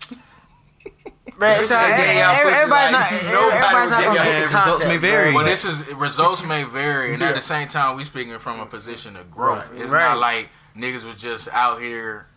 Bruh, 1.40 1.64
so 1.64 1.74
Yeah, 1.74 1.82
every- 1.82 2.16
yeah, 2.16 2.38
every- 2.40 2.54
everybody's 2.54 2.94
like- 2.94 3.12
not 3.12 3.54
everybody's 3.54 3.90
not 3.90 4.04
gonna 4.04 4.20
get 4.20 4.24
get 4.26 4.32
your 4.34 4.40
the 4.42 4.46
results 4.48 4.66
concept. 4.70 4.88
may 4.90 4.98
vary. 4.98 5.34
Well, 5.34 5.46
this 5.46 5.66
is 5.66 5.94
results 5.96 6.44
may 6.44 6.64
vary, 6.64 7.14
and 7.14 7.24
at 7.24 7.34
the 7.34 7.42
same 7.42 7.68
time, 7.68 7.96
we 7.96 8.04
speaking 8.04 8.38
from 8.40 8.60
a 8.60 8.66
position 8.66 9.16
of 9.16 9.32
growth. 9.32 9.70
Right. 9.72 9.82
It's 9.82 9.90
Right. 9.90 10.10
not 10.10 10.20
like 10.20 10.50
niggas 10.78 11.04
was 11.06 11.16
just 11.16 11.48
out 11.52 11.82
here 11.82 12.28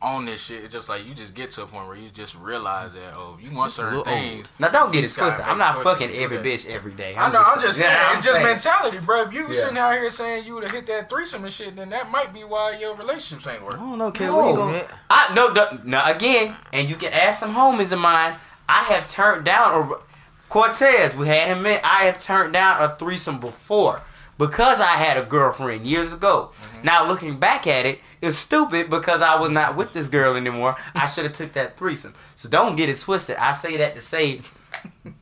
on 0.00 0.26
this 0.26 0.44
shit. 0.44 0.62
It's 0.62 0.72
just 0.72 0.88
like 0.88 1.04
you 1.04 1.12
just 1.12 1.34
get 1.34 1.50
to 1.52 1.62
a 1.62 1.66
point 1.66 1.88
where 1.88 1.96
you 1.96 2.08
just 2.10 2.36
realize 2.36 2.92
that 2.92 3.14
oh, 3.16 3.36
you 3.42 3.50
want 3.50 3.68
It's 3.68 3.76
certain 3.76 3.98
little 3.98 4.04
things. 4.12 4.46
Now 4.58 4.68
don't 4.68 4.92
get 4.92 5.00
You 5.00 5.06
it 5.08 5.12
twisted. 5.12 5.44
I'm 5.44 5.58
not 5.58 5.82
fucking 5.82 6.10
every 6.12 6.36
that. 6.36 6.46
bitch 6.46 6.70
every 6.70 6.94
day. 6.94 7.16
I 7.16 7.32
know. 7.32 7.42
I'm 7.44 7.60
just 7.60 7.78
saying. 7.80 7.90
Yeah, 7.92 8.16
it's 8.16 8.24
just 8.24 8.34
saying. 8.40 8.46
mentality, 8.46 8.98
bro. 9.04 9.22
If 9.22 9.32
you 9.32 9.46
Yeah. 9.48 9.52
sitting 9.52 9.78
out 9.78 9.92
here 9.92 10.08
saying 10.10 10.44
you 10.44 10.54
would 10.54 10.62
have 10.62 10.72
hit 10.72 10.86
that 10.86 11.10
threesome 11.10 11.42
and 11.44 11.52
shit, 11.52 11.74
then 11.74 11.88
that 11.90 12.10
might 12.10 12.32
be 12.32 12.44
why 12.44 12.76
your 12.78 12.94
relationships 12.94 13.46
ain't 13.48 13.64
working. 13.64 13.80
I 13.80 13.82
working. 13.82 13.88
don't 13.90 13.98
know, 13.98 14.10
kid. 14.12 14.26
No. 14.26 14.36
What 14.36 14.50
you 14.50 14.56
gonna? 14.56 14.98
I 15.10 15.34
no, 15.34 15.48
no, 15.48 15.80
no 15.84 16.02
again, 16.04 16.54
and 16.72 16.88
you 16.88 16.94
can 16.96 17.12
ask 17.12 17.40
some 17.40 17.54
homies 17.54 17.92
of 17.92 17.98
mine. 17.98 18.36
I 18.68 18.84
have 18.84 19.10
turned 19.10 19.44
down 19.46 19.72
or 19.74 20.00
Cortez. 20.48 21.16
We 21.16 21.26
had 21.26 21.48
him 21.48 21.66
in. 21.66 21.80
I 21.82 22.04
have 22.04 22.18
turned 22.18 22.52
down 22.52 22.82
a 22.82 22.94
threesome 22.96 23.40
before 23.40 24.02
because 24.38 24.80
I 24.80 24.94
had 24.96 25.16
a 25.16 25.22
girlfriend 25.22 25.84
years 25.86 26.12
ago. 26.12 26.50
Mm-hmm. 26.52 26.84
Now 26.86 27.06
looking 27.06 27.38
back 27.38 27.66
at 27.66 27.84
it, 27.86 28.00
it's 28.22 28.36
stupid 28.36 28.88
because 28.90 29.20
I 29.22 29.38
was 29.40 29.50
not 29.50 29.76
with 29.76 29.92
this 29.92 30.08
girl 30.08 30.36
anymore. 30.36 30.76
I 30.94 31.06
should 31.06 31.24
have 31.24 31.34
took 31.34 31.52
that 31.54 31.76
threesome. 31.76 32.14
So 32.36 32.48
don't 32.48 32.76
get 32.76 32.88
it 32.88 32.98
twisted. 32.98 33.36
I 33.36 33.52
say 33.52 33.76
that 33.78 33.94
to 33.96 34.00
say 34.00 34.40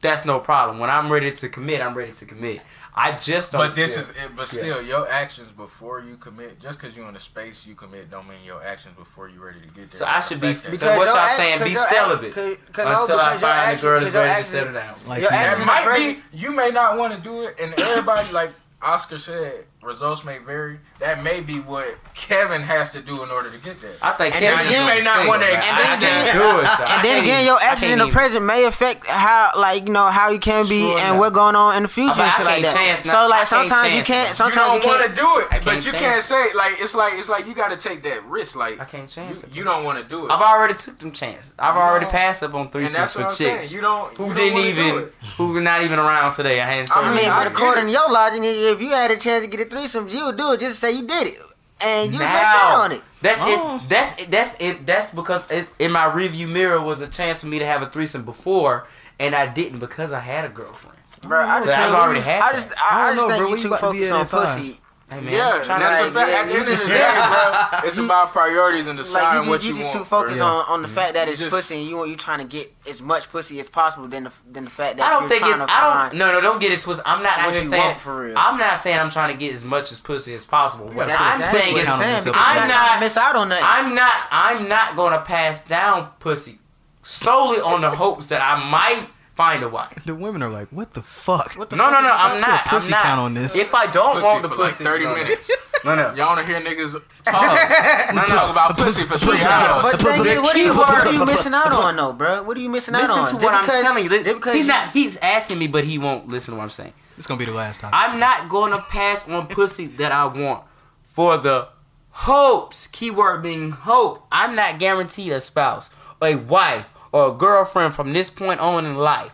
that's 0.02 0.24
no 0.24 0.38
problem. 0.38 0.78
When 0.80 0.90
I'm 0.90 1.10
ready 1.10 1.30
to 1.30 1.48
commit, 1.48 1.80
I'm 1.80 1.94
ready 1.94 2.12
to 2.12 2.24
commit. 2.26 2.60
I 2.94 3.12
just 3.12 3.52
don't. 3.52 3.60
But 3.60 3.74
this 3.74 3.94
feel- 3.94 4.02
is, 4.05 4.10
it, 4.10 4.34
but 4.36 4.48
still, 4.48 4.80
your 4.82 5.09
actions 5.09 5.48
before 5.51 6.01
you 6.01 6.16
commit, 6.16 6.59
just 6.60 6.78
because 6.80 6.97
you're 6.97 7.06
in 7.09 7.14
the 7.14 7.20
space 7.20 7.66
you 7.66 7.74
commit, 7.74 8.10
don't 8.10 8.26
mean 8.28 8.43
your 8.44 8.62
actions 8.62 8.97
before 8.97 9.28
you're 9.28 9.44
ready 9.44 9.60
to 9.60 9.66
get 9.66 9.90
there. 9.90 9.98
So 10.01 10.06
I 10.06 10.20
should 10.20 10.40
be- 10.40 10.48
because- 10.48 10.80
So 10.80 10.97
what 10.97 11.09
y'all 11.09 11.16
act- 11.16 11.36
saying, 11.36 11.62
be 11.62 11.70
your 11.70 11.82
act- 11.82 11.90
celibate 11.90 12.34
cause- 12.34 12.56
cause 12.72 12.84
no, 12.84 13.01
until 13.02 13.20
I 13.20 13.34
because 13.34 13.43
your 13.43 13.51
find 13.51 13.78
the 13.78 13.82
girl 13.82 14.01
that's 14.01 14.10
cause 14.10 14.14
your 14.14 14.22
ready 14.24 14.43
to 14.44 14.48
settle 14.51 14.72
down. 14.74 14.94
Like 15.06 15.20
Your 15.22 15.30
you- 15.30 15.36
That 15.36 15.66
might 15.66 15.97
be. 15.97 16.18
You 16.36 16.51
may 16.52 16.70
not 16.70 16.97
want 16.98 17.12
to 17.14 17.18
do 17.20 17.43
it, 17.43 17.56
and 17.60 17.78
everybody 17.80 18.32
like 18.32 18.52
Oscar 18.87 19.19
said, 19.19 19.65
results 19.87 20.25
may 20.25 20.39
vary. 20.39 20.79
That 20.99 21.23
may 21.23 21.41
be 21.41 21.61
what 21.61 21.97
Kevin 22.15 22.63
has 22.63 22.91
to 22.93 23.01
do 23.01 23.23
in 23.23 23.31
order 23.31 23.51
to 23.51 23.59
get 23.59 23.81
there. 23.81 23.93
I 24.03 24.13
think 24.13 24.35
And 24.35 24.45
Kevin 24.45 24.67
again- 24.67 24.81
You 24.83 24.87
may 24.95 25.01
not 25.03 25.27
wanna 25.27 25.47
man. 25.47 25.55
accept 25.55 25.79
I 25.79 25.97
that. 25.97 26.33
do 26.33 26.61
it. 26.61 26.67
so 26.79 26.85
And 26.95 27.05
then 27.05 27.23
again, 27.23 27.45
your 27.47 27.59
actions 27.63 27.93
in 27.93 27.99
the 27.99 28.07
even- 28.07 28.15
present 28.19 28.45
may 28.45 28.65
affect 28.65 29.07
how, 29.07 29.51
like 29.57 29.87
you 29.87 29.93
know, 29.93 30.07
how 30.07 30.29
you 30.31 30.39
can 30.39 30.65
be 30.69 30.81
Sure 30.91 30.99
and 30.99 31.09
enough. 31.09 31.19
what 31.19 31.33
going 31.33 31.57
on 31.57 31.77
in 31.77 31.83
the 31.85 31.89
future 31.89 32.15
But 32.17 32.21
and 32.21 32.31
I 32.31 32.37
shit 32.37 32.45
like 32.47 32.55
can't 32.55 32.67
that. 32.67 32.75
chance 32.75 33.11
So 33.11 33.29
like 33.29 33.47
sometimes 33.47 33.95
you 33.95 34.03
can't. 34.03 34.31
it. 34.31 34.37
Sometimes 34.37 34.57
you 34.57 34.63
don't 34.63 34.87
want 34.87 34.99
to 35.01 35.05
can't. 35.05 35.51
do 35.51 35.57
it, 35.57 35.65
but 35.65 35.87
you 35.87 35.93
can't 35.93 36.23
say 36.23 36.53
like 36.55 36.81
it's 36.81 36.95
like 36.95 37.13
it's 37.15 37.29
like 37.29 37.47
you 37.47 37.55
got 37.55 37.69
to 37.69 37.77
take 37.77 38.03
that 38.03 38.25
risk. 38.27 38.57
Like 38.57 38.81
I 38.81 38.85
can't 38.85 39.09
chance 39.09 39.43
you, 39.43 39.49
it. 39.49 39.55
you 39.55 39.65
don't 39.65 39.85
want 39.85 39.99
to 39.99 40.05
do 40.05 40.27
it. 40.27 40.31
I've 40.33 40.41
already 40.43 40.75
took 40.75 40.99
them 40.99 41.13
chances. 41.13 41.53
I've 41.59 41.77
already 41.77 42.07
passed 42.07 42.43
up 42.43 42.55
on 42.55 42.63
and 42.63 42.71
threesomes 42.73 43.13
for 43.13 43.21
what 43.21 43.31
I'm 43.31 43.37
chicks 43.37 43.61
saying. 43.61 43.71
You 43.71 43.81
don't. 43.81 44.17
who 44.17 44.25
you 44.29 44.35
don't 44.35 44.37
didn't 44.37 44.59
even, 44.59 45.11
who 45.37 45.53
were 45.53 45.61
not 45.61 45.83
even 45.83 45.99
around 45.99 46.33
today. 46.35 46.61
I 46.61 46.67
hadn't. 46.67 46.97
I 46.97 47.01
I 47.01 47.05
mean, 47.09 47.17
mean, 47.17 47.31
but 47.31 47.47
according 47.47 47.87
to 47.87 47.91
your 47.93 48.09
logic, 48.11 48.41
if 48.43 48.81
you 48.81 48.91
had 48.91 49.11
a 49.11 49.17
chance 49.17 49.45
to 49.45 49.51
get 49.51 49.61
a 49.61 49.65
threesome, 49.77 50.09
you 50.09 50.24
would 50.27 50.36
do 50.36 50.53
it. 50.53 50.61
Just 50.61 50.78
say 50.78 50.93
you 50.93 51.07
did 51.07 51.28
it, 51.28 51.39
and 51.81 52.12
you 52.12 52.19
missed 52.19 52.31
out 52.32 52.81
on 52.81 52.93
it. 52.93 53.03
that's 53.23 53.40
Oh. 53.43 53.81
it. 53.82 53.89
That's 53.89 54.23
it. 54.23 54.31
That's 54.31 54.57
it. 54.61 54.86
That's 54.86 55.12
because 55.12 55.48
it, 55.51 55.73
in 55.78 55.93
my 55.93 56.07
review 56.12 56.47
mirror 56.48 56.81
was 56.81 57.01
a 57.01 57.09
chance 57.09 57.40
for 57.40 57.47
me 57.47 57.59
to 57.59 57.66
have 57.66 57.82
a 57.82 57.86
threesome 57.86 58.24
before, 58.24 58.86
and 59.19 59.35
I 59.35 59.47
didn't 59.47 59.78
because 59.81 60.12
I 60.12 60.20
had 60.20 60.44
a 60.44 60.48
girlfriend. 60.48 60.97
Bro, 61.23 61.40
I 61.40 61.59
just 61.61 61.70
But 61.70 61.78
I've 61.78 61.94
already 61.94 62.20
had 62.20 62.43
I 62.43 62.53
just, 62.53 62.70
I 62.78 63.09
I, 63.09 63.11
I 63.11 63.15
just 63.15 63.28
know, 63.28 63.35
think 63.35 63.40
bro. 63.40 63.48
you 63.48 63.55
We 63.57 63.61
too 63.62 63.69
about 63.69 63.81
focused 63.81 64.12
on 64.12 64.19
that 64.20 64.28
five. 64.28 64.57
pussy. 64.59 64.81
Hey 65.09 65.20
man, 65.20 65.33
Yeah, 65.33 65.62
that's 65.62 65.69
to 65.69 66.09
a 66.09 66.11
fact. 66.11 66.31
At 66.33 66.47
the 66.49 66.53
end 66.55 66.69
of 66.69 66.78
the 66.81 66.87
day, 66.89 66.99
bro, 66.99 67.78
it's 67.87 67.97
You- 67.97 68.07
about 68.07 68.33
priorities 68.33 68.89
and 68.89 68.99
Like 68.99 69.07
deciding 69.07 69.45
you, 69.45 69.51
what 69.51 69.61
just, 69.61 69.69
you, 69.70 69.77
you 69.77 69.83
just 69.83 69.95
want. 69.95 70.05
too 70.05 70.11
focused 70.11 70.39
bro. 70.39 70.47
on, 70.47 70.65
on 70.66 70.83
the 70.83 70.89
mm-hmm. 70.89 70.97
fact 70.97 71.15
that 71.15 71.28
it's 71.28 71.39
just- 71.39 71.55
pussy, 71.55 71.77
and 71.77 71.87
you 71.89 71.97
want 71.97 72.11
you 72.11 72.16
trying 72.16 72.41
to 72.41 72.45
get 72.45 72.74
as 72.89 73.01
much 73.01 73.31
pussy 73.31 73.61
as 73.61 73.69
possible 73.69 74.09
than 74.09 74.24
the 74.24 74.33
than 74.51 74.65
the 74.65 74.70
fact 74.70 74.97
that 74.97 75.07
I 75.07 75.11
don't 75.12 75.23
you're 75.23 75.28
think 75.39 75.43
it's. 75.47 75.59
to 75.59 75.66
I 75.69 76.09
don't. 76.11 76.19
No, 76.19 76.33
no, 76.33 76.41
don't 76.41 76.61
get 76.61 76.73
it 76.73 76.81
twisted. 76.81 77.07
I'm 77.07 77.23
not 77.23 77.39
out 77.39 77.53
here 77.53 77.62
saying. 77.62 77.99
for 77.99 78.20
real. 78.27 78.35
I'm 78.37 78.59
not 78.59 78.78
saying 78.81 78.99
I'm 78.99 79.11
trying 79.11 79.33
to 79.33 79.39
get 79.39 79.55
as 79.55 79.65
much 79.65 79.93
as 79.93 80.01
pussy 80.01 80.35
as 80.35 80.45
possible. 80.45 80.87
What 80.87 81.07
That's 81.07 81.20
I'm 81.23 81.37
exactly 81.39 81.61
saying 81.62 81.74
what 81.74 81.83
is, 81.83 81.89
I'm 81.89 82.20
saying 82.23 82.35
I'm 82.37 82.57
not- 82.57 82.69
not 82.69 82.89
gonna 82.89 83.01
miss 83.01 83.16
out 83.16 83.37
on 83.37 83.49
nothing. 83.49 83.65
I'm 83.65 83.95
not. 83.95 84.12
I'm 84.33 84.69
not 84.69 84.97
gonna 84.97 85.20
pass 85.20 85.61
down 85.61 86.09
pussy 86.19 86.59
solely 87.03 87.61
on 87.61 87.81
the 87.81 87.91
hopes 87.91 88.28
that 88.31 88.43
I 88.43 88.69
might 88.69 89.07
find 89.37 89.63
a 89.63 89.69
wife. 89.69 90.03
The 90.05 90.15
women 90.15 90.43
are 90.43 90.49
like, 90.49 90.69
what 90.71 90.95
the 90.95 91.03
fuck? 91.03 91.53
What 91.55 91.69
the 91.71 91.77
No, 91.77 91.85
fuck 91.85 91.93
no, 91.93 91.99
is 91.99 92.05
no. 92.05 92.17
I'm 92.17 92.41
not. 92.41 92.49
Let's 92.51 92.63
put 92.63 92.73
a 92.73 92.75
I'm 92.75 92.81
pussy 92.81 92.91
not. 92.93 93.03
count 93.05 93.21
on 93.21 93.35
this. 93.35 93.57
If 93.57 93.75
I 93.75 93.87
don't 93.87 94.15
pussy 94.17 94.27
want 94.27 94.43
the 94.43 94.49
for 94.49 94.55
pussy, 94.57 94.85
like 94.85 94.93
30 94.93 95.05
no, 95.05 95.11
no. 95.11 95.17
minutes. 95.23 95.51
No, 95.85 95.95
no. 95.95 96.15
Y'all 96.15 96.35
want 96.35 96.47
to 96.47 96.53
hear 96.53 96.61
niggas 96.61 96.93
talk, 97.25 98.15
No, 98.15 98.23
no. 98.23 98.27
talk 98.29 98.51
about 98.51 98.77
pussy 98.79 99.05
for 99.05 99.19
three 99.19 99.39
But 99.39 99.47
hours. 99.47 99.93
the 99.93 99.99
thing 99.99 100.23
the 100.25 100.41
what 100.43 100.57
are 100.57 100.59
you 100.59 100.75
what 100.75 101.07
are 101.07 101.13
you 101.13 101.25
missing 101.25 101.55
out 101.55 101.73
on 101.73 101.95
though, 101.97 102.13
bro? 102.13 102.43
What 102.43 102.57
are 102.57 102.61
you 102.61 102.71
missing 102.71 102.95
out 102.95 103.03
on? 103.03 103.09
Listen 103.09 103.19
on? 103.21 103.27
to 103.27 103.33
Just 103.35 103.45
what 103.45 103.55
I'm 103.55 103.61
because- 103.63 103.83
telling 103.83 104.05
you. 104.05 104.11
just 104.11 104.25
because 104.25 104.55
He's 104.55 104.67
not. 104.67 104.91
He's 104.93 105.17
asking 105.19 105.59
me, 105.59 105.67
but 105.69 105.85
he 105.85 105.99
won't 105.99 106.29
listen 106.29 106.53
to 106.55 106.59
what 106.59 106.65
I'm 106.65 106.71
saying. 106.71 106.93
It's 107.19 107.27
gonna 107.27 107.39
be 107.39 107.45
the 107.45 107.53
last 107.53 107.81
time. 107.83 107.91
I'm 107.95 108.19
not 108.19 108.49
going 108.49 108.73
to 108.75 108.81
pass 108.83 109.29
on 109.29 109.47
pussy 109.47 109.87
that 109.99 110.13
I 110.13 110.27
want 110.27 110.65
for 111.05 111.37
the 111.39 111.69
hopes. 112.11 112.87
Keyword 112.89 113.43
being 113.43 113.71
hope. 113.71 114.27
I'm 114.33 114.55
not 114.57 114.79
guaranteed 114.79 115.33
a 115.33 115.41
spouse, 115.41 115.91
a 116.23 116.35
wife, 116.37 116.89
or 117.16 117.28
a 117.30 117.32
girlfriend 117.32 117.94
from 117.94 118.12
this 118.12 118.28
point 118.30 118.60
on 118.60 118.84
in 118.84 118.94
life. 118.97 119.32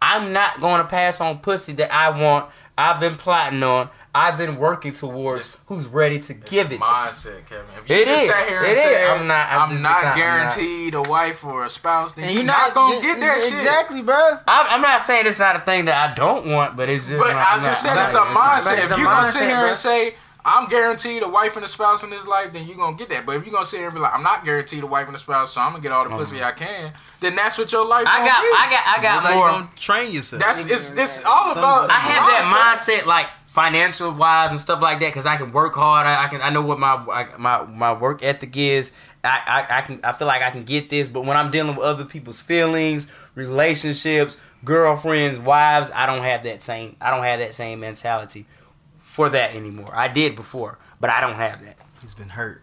I'm 0.00 0.32
not 0.32 0.60
going 0.60 0.80
to 0.80 0.86
pass 0.86 1.20
on 1.20 1.38
pussy 1.40 1.72
that 1.72 1.92
I 1.92 2.10
want. 2.22 2.48
I've 2.78 3.00
been 3.00 3.16
plotting 3.16 3.60
on. 3.64 3.88
I've 4.14 4.38
been 4.38 4.56
working 4.56 4.92
towards. 4.92 5.46
It's- 5.48 5.60
who's 5.66 5.88
ready 5.88 6.20
to 6.20 6.34
give 6.34 6.66
it? 6.66 6.76
to 6.76 6.80
me. 6.80 6.86
mindset, 6.86 7.46
Kevin. 7.46 7.64
If 7.76 7.90
you 7.90 7.96
It 7.96 8.06
just 8.06 8.22
is. 8.22 8.28
sat 8.28 8.48
here 8.48 8.58
and 8.58 8.66
It 8.68 8.70
is. 8.70 8.76
said, 8.82 9.10
I'm 9.10 9.26
not- 9.26 9.48
I'm 9.50 9.60
I'm, 9.62 9.70
just- 9.70 9.82
not 9.82 9.90
it's 9.96 9.98
I'm 9.98 10.08
not. 10.10 10.16
guaranteed 10.16 10.94
a 10.94 11.02
wife 11.02 11.44
or 11.44 11.64
a 11.64 11.68
spouse, 11.68 12.12
then 12.12 12.24
and 12.26 12.32
you're 12.34 12.44
you're 12.44 12.52
not, 12.52 12.72
gonna 12.74 13.00
get 13.02 13.18
that 13.18 13.42
shit. 13.42 13.54
exactly, 13.54 14.02
bro. 14.02 14.14
I'm, 14.46 14.66
I'm 14.70 14.80
not 14.80 15.02
saying 15.02 15.26
it's 15.26 15.40
not 15.40 15.56
a 15.56 15.60
thing 15.60 15.86
that 15.86 16.10
I 16.10 16.14
don't 16.14 16.46
want, 16.46 16.76
but 16.76 16.88
it's 16.88 17.08
just. 17.08 17.18
But 17.18 17.32
not, 17.32 17.36
I 17.36 17.56
not- 17.56 17.64
just 17.64 17.82
said 17.82 18.00
it's 18.00 18.14
a 18.14 18.18
mindset. 18.20 18.74
it's 18.74 18.82
If 18.84 18.88
the 18.90 18.98
you 18.98 19.04
gonna 19.04 19.24
sit 19.26 19.42
here 19.48 19.56
bro. 19.58 19.66
and 19.68 19.76
say 19.76 20.14
I'm 20.48 20.68
guaranteed 20.68 21.22
a 21.22 21.28
wife 21.28 21.56
and 21.56 21.64
a 21.64 21.68
spouse 21.68 22.02
in 22.02 22.10
this 22.10 22.26
life, 22.26 22.52
then 22.52 22.66
you're 22.66 22.76
gonna 22.76 22.96
get 22.96 23.10
that. 23.10 23.26
But 23.26 23.36
if 23.36 23.44
you're 23.44 23.52
gonna 23.52 23.66
sit 23.66 23.78
here 23.78 23.88
and 23.88 23.94
be 23.94 24.00
like, 24.00 24.14
I'm 24.14 24.22
not 24.22 24.44
guaranteed 24.44 24.82
a 24.82 24.86
wife 24.86 25.06
and 25.06 25.14
a 25.14 25.18
spouse, 25.18 25.52
so 25.52 25.60
I'm 25.60 25.72
gonna 25.72 25.82
get 25.82 25.92
all 25.92 26.08
the 26.08 26.14
oh, 26.14 26.18
pussy 26.18 26.42
I 26.42 26.52
can, 26.52 26.92
then 27.20 27.36
that's 27.36 27.58
what 27.58 27.70
your 27.70 27.86
life. 27.86 28.06
I 28.08 28.26
got, 28.26 28.42
be. 28.42 28.48
I 28.48 28.70
got, 28.70 28.86
I 28.86 29.02
That's 29.02 29.02
got 29.02 29.22
how 29.22 29.34
you 29.34 29.40
more. 29.40 29.48
gonna 29.50 29.70
train 29.76 30.10
yourself. 30.10 30.42
That's 30.42 30.66
it's 30.66 30.90
this 30.90 31.22
all 31.24 31.52
about. 31.52 31.90
I 31.90 31.94
have 31.94 32.26
that 32.26 32.76
mindset, 32.78 33.06
like 33.06 33.28
financial 33.46 34.12
wise 34.12 34.50
and 34.50 34.60
stuff 34.60 34.80
like 34.80 35.00
that, 35.00 35.08
because 35.08 35.26
I 35.26 35.36
can 35.36 35.52
work 35.52 35.74
hard. 35.74 36.06
I, 36.06 36.24
I 36.24 36.28
can, 36.28 36.40
I 36.40 36.50
know 36.50 36.62
what 36.62 36.78
my 36.78 36.94
I, 36.94 37.36
my 37.36 37.64
my 37.64 37.92
work 37.92 38.22
ethic 38.22 38.56
is. 38.56 38.92
I, 39.22 39.66
I 39.68 39.78
I 39.78 39.80
can, 39.82 40.00
I 40.02 40.12
feel 40.12 40.28
like 40.28 40.42
I 40.42 40.50
can 40.50 40.62
get 40.62 40.88
this. 40.88 41.08
But 41.08 41.26
when 41.26 41.36
I'm 41.36 41.50
dealing 41.50 41.76
with 41.76 41.84
other 41.84 42.04
people's 42.06 42.40
feelings, 42.40 43.12
relationships, 43.34 44.40
girlfriends, 44.64 45.40
wives, 45.40 45.90
I 45.94 46.06
don't 46.06 46.22
have 46.22 46.44
that 46.44 46.62
same. 46.62 46.96
I 47.00 47.10
don't 47.10 47.24
have 47.24 47.40
that 47.40 47.52
same 47.52 47.80
mentality 47.80 48.46
for 49.18 49.28
that 49.30 49.56
anymore. 49.56 49.90
I 49.92 50.06
did 50.06 50.36
before, 50.36 50.78
but 51.00 51.10
I 51.10 51.20
don't 51.20 51.34
have 51.34 51.60
that. 51.64 51.76
He's 52.00 52.14
been 52.14 52.28
hurt. 52.28 52.62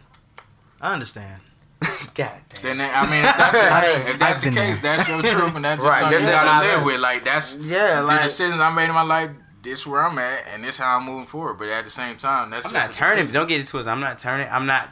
I 0.79 0.93
understand. 0.93 1.41
God 2.15 2.31
damn. 2.47 2.77
Then 2.77 2.81
I 2.81 3.01
mean, 3.11 3.25
if 3.25 3.35
that's 3.35 3.53
the, 3.53 4.09
if 4.11 4.19
that's 4.19 4.43
the 4.45 4.51
case, 4.51 4.79
there. 4.79 4.95
that's 4.95 5.09
your 5.09 5.21
truth, 5.21 5.53
and 5.57 5.65
that's 5.65 5.81
just 5.83 5.85
Right, 5.85 5.99
something 5.99 6.21
you 6.21 6.25
gotta 6.31 6.65
live 6.65 6.85
with. 6.85 7.01
Like 7.01 7.25
that's 7.25 7.57
Yeah, 7.57 7.77
like, 7.77 7.95
the 7.99 8.03
like 8.03 8.23
decisions 8.23 8.61
I 8.61 8.73
made 8.73 8.85
in 8.85 8.93
my 8.93 9.01
life. 9.01 9.31
This 9.61 9.85
where 9.85 10.01
I'm 10.01 10.17
at, 10.17 10.45
and 10.53 10.63
this 10.63 10.77
how 10.77 10.97
I'm 10.97 11.05
moving 11.05 11.25
forward. 11.25 11.55
But 11.55 11.67
at 11.67 11.83
the 11.83 11.89
same 11.89 12.15
time, 12.15 12.51
that's 12.51 12.65
I'm 12.67 12.71
just 12.71 12.87
not 12.87 12.93
turning. 12.93 13.27
Don't 13.33 13.49
get 13.49 13.59
it 13.59 13.67
twisted. 13.67 13.91
I'm 13.91 13.99
not 13.99 14.17
turning. 14.17 14.47
I'm 14.49 14.65
not. 14.65 14.91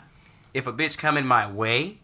If 0.54 0.68
a 0.68 0.74
bitch 0.74 0.98
coming 0.98 1.26
my 1.26 1.50
way, 1.50 2.00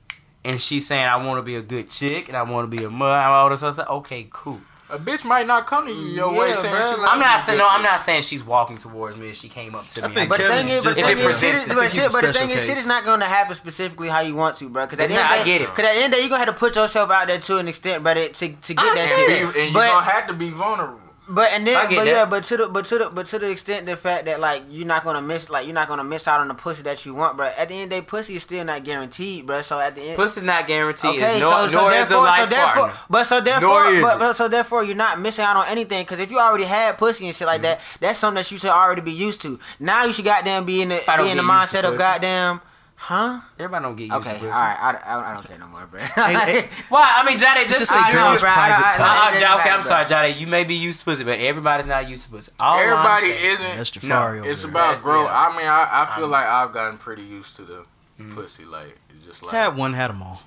and 0.45 0.61
she's 0.61 0.87
saying 0.87 1.05
I 1.05 1.17
want 1.17 1.37
to 1.39 1.43
be 1.43 1.55
a 1.57 1.61
good 1.61 1.89
chick 1.89 2.29
and 2.29 2.37
I 2.37 2.43
want 2.43 2.71
to 2.71 2.77
be 2.77 2.83
a 2.85 2.89
mother, 2.89 3.19
all 3.19 3.49
this 3.49 3.61
other 3.61 3.73
stuff. 3.73 3.89
Okay, 3.89 4.27
cool. 4.31 4.61
A 4.91 4.97
bitch 4.97 5.23
might 5.23 5.45
not 5.45 5.67
come 5.67 5.85
to 5.85 5.91
you 5.93 6.07
your 6.07 6.29
way 6.33 6.47
Yeah, 6.47 6.53
saying 6.53 6.73
bro, 6.73 6.81
she 6.81 6.87
like- 6.87 6.97
like 7.01 7.11
I'm 7.13 7.19
not 7.19 7.41
saying 7.41 7.57
no. 7.59 7.67
I'm 7.69 7.83
not 7.83 8.01
saying 8.01 8.23
she's 8.23 8.43
walking 8.43 8.77
towards 8.79 9.17
me. 9.17 9.29
If 9.29 9.35
she 9.37 9.47
came 9.47 9.75
up 9.75 9.87
to 9.89 10.01
me, 10.01 10.07
think 10.15 10.19
I'm 10.21 10.29
But 10.29 10.39
the 10.39 10.45
thing 10.45 10.67
is, 10.69 10.83
but 10.83 10.95
thing 10.95 11.17
is, 11.19 11.39
shit 11.39 11.55
is, 11.55 11.67
but 11.67 11.91
shit, 11.91 12.11
but 12.11 12.21
the 12.23 12.33
thing 12.33 12.49
he's 12.49 12.57
is, 12.61 12.65
shit 12.67 12.77
is 12.79 12.87
not 12.87 13.05
going 13.05 13.19
to 13.19 13.27
happen 13.27 13.55
specifically 13.55 14.07
how 14.09 14.21
you 14.21 14.33
want 14.35 14.57
to, 14.57 14.67
bro. 14.67 14.85
Because 14.85 14.99
at 14.99 15.03
It's 15.05 15.13
the 15.13 15.19
end 15.19 15.29
not, 15.29 15.35
of 15.37 15.41
I 15.43 15.45
get 15.45 15.61
it. 15.61 15.69
because 15.69 15.85
at 15.85 15.93
the 15.93 15.99
end 16.01 16.05
of 16.05 16.11
the 16.11 16.15
day, 16.17 16.21
you're 16.21 16.29
gonna 16.29 16.45
have 16.45 16.53
to 16.55 16.59
put 16.59 16.75
yourself 16.75 17.11
out 17.11 17.27
there 17.27 17.37
to 17.37 17.57
an 17.57 17.67
extent, 17.67 18.03
but 18.03 18.15
to 18.15 18.29
to 18.33 18.47
get 18.47 18.79
I'm 18.79 18.95
that 18.95 19.07
saying 19.07 19.29
shit. 19.29 19.43
And 19.43 19.55
you- 19.55 19.61
and 19.61 19.73
But- 19.75 19.79
you're 19.85 19.93
gonna 19.93 20.11
have 20.11 20.27
to 20.27 20.33
be 20.33 20.49
vulnerable. 20.49 20.99
But 21.31 21.49
and 21.53 21.65
then, 21.65 21.75
but 21.89 22.05
that. 22.05 22.07
yeah, 22.07 22.25
but 22.25 22.43
to 22.45 22.57
the 22.57 22.67
but 22.69 22.85
to 22.85 22.97
the 22.97 23.09
but 23.11 23.27
to 23.27 23.37
the 23.37 23.51
extent 23.51 23.85
the 23.85 23.95
fact 23.95 24.25
that 24.25 24.39
like 24.39 24.63
you're 24.71 24.87
not 24.87 25.03
gonna 25.03 25.21
miss 25.21 25.47
like 25.47 25.67
you're 25.67 25.75
not 25.75 25.87
gonna 25.87 26.03
miss 26.03 26.27
out 26.27 26.41
on 26.41 26.47
the 26.47 26.55
pussy 26.55 26.81
that 26.83 27.05
you 27.05 27.13
want, 27.13 27.37
bro. 27.37 27.51
At 27.55 27.69
the 27.69 27.75
end 27.75 27.83
of 27.83 27.89
the 27.91 27.95
day, 27.97 28.01
pussy 28.01 28.33
is 28.33 28.43
still 28.43 28.65
not 28.65 28.83
guaranteed, 28.83 29.45
bro. 29.45 29.61
So 29.61 29.79
at 29.79 29.95
the 29.95 30.01
end, 30.01 30.15
pussy's 30.15 30.41
not 30.41 30.65
guaranteed. 30.65 31.21
okay, 31.21 31.39
nor, 31.39 31.51
so 31.51 31.67
so 31.67 31.81
nor 31.81 31.91
therefore, 31.91 32.27
so 32.27 32.45
therefore, 32.47 32.87
partner. 32.87 32.99
but 33.11 33.23
so 33.25 33.41
therefore, 33.41 34.01
but, 34.01 34.19
but 34.19 34.33
so 34.33 34.47
therefore, 34.47 34.83
you're 34.83 34.95
not 34.95 35.19
missing 35.19 35.45
out 35.45 35.55
on 35.55 35.65
anything 35.67 36.01
because 36.01 36.19
if 36.19 36.31
you 36.31 36.39
already 36.39 36.63
had 36.63 36.97
pussy 36.97 37.27
and 37.27 37.35
shit 37.35 37.45
like 37.45 37.61
mm-hmm. 37.61 37.77
that, 37.77 37.97
that's 37.99 38.17
something 38.17 38.41
that 38.41 38.51
you 38.51 38.57
should 38.57 38.71
already 38.71 39.01
be 39.01 39.11
used 39.11 39.39
to. 39.41 39.59
Now 39.79 40.05
you 40.05 40.13
should 40.13 40.25
goddamn 40.25 40.65
be 40.65 40.81
in 40.81 40.89
the 40.89 40.95
be 40.95 41.29
in 41.29 41.37
the 41.37 41.43
get 41.43 41.61
used 41.61 41.71
to 41.71 41.77
mindset 41.77 41.83
of 41.83 41.91
pussy. 41.91 41.97
goddamn, 41.97 42.61
huh? 42.99 43.39
Everybody 43.57 43.83
don't 43.83 43.95
get 43.95 44.03
used 44.07 44.15
Okay, 44.15 44.29
to 44.29 44.35
all 44.35 44.39
pussy. 44.39 44.51
right, 44.51 44.77
I, 44.79 44.91
I, 45.15 45.31
I 45.31 45.33
don't 45.33 45.47
care 45.47 45.57
no 45.57 45.67
more, 45.67 45.85
bro. 45.87 45.99
hey, 46.01 46.67
Why? 46.89 47.13
I 47.15 47.25
mean, 47.25 47.37
Jade, 47.37 47.67
just, 47.67 47.79
just 47.79 47.91
say 47.91 47.97
say 47.99 48.05
I 48.05 48.13
know, 48.13 48.29
girls' 48.29 48.41
bro, 48.41 48.49
I- 48.49 48.53
private 48.53 48.75
I- 48.75 48.97
time. 48.97 49.07
I- 49.09 49.33
it 49.37 49.41
Ja- 49.41 49.59
okay, 49.59 49.69
I'm 49.69 49.83
sorry, 49.83 50.05
Jade. 50.05 50.35
You 50.37 50.47
may 50.47 50.63
be 50.65 50.75
used 50.75 50.99
to 50.99 51.05
pussy, 51.05 51.23
but 51.23 51.39
everybody's 51.39 51.87
not 51.87 52.07
used 52.09 52.25
to 52.25 52.31
pussy. 52.31 52.51
All 52.59 52.77
I'm 52.77 52.83
Everybody 52.89 53.31
saying- 53.31 53.51
isn't. 53.53 53.77
That's 53.77 53.91
Jafari 53.91 54.39
over 54.41 54.49
It's 54.49 54.61
there. 54.63 54.71
about 54.71 55.01
growth. 55.01 55.25
yeah. 55.27 55.47
I 55.49 55.57
mean, 55.57 55.65
I, 55.67 55.89
I 56.03 56.15
feel 56.15 56.25
um, 56.25 56.31
like 56.31 56.45
I've 56.45 56.73
gotten 56.73 56.97
pretty 56.97 57.23
used 57.23 57.55
to 57.55 57.61
the 57.63 57.73
mm-hmm. 58.19 58.35
pussy. 58.35 58.65
Like 58.65 58.97
it's 59.09 59.25
just 59.25 59.43
like 59.43 59.53
Had 59.53 59.77
one, 59.77 59.93
had 59.93 60.09
them 60.11 60.21
all. 60.21 60.41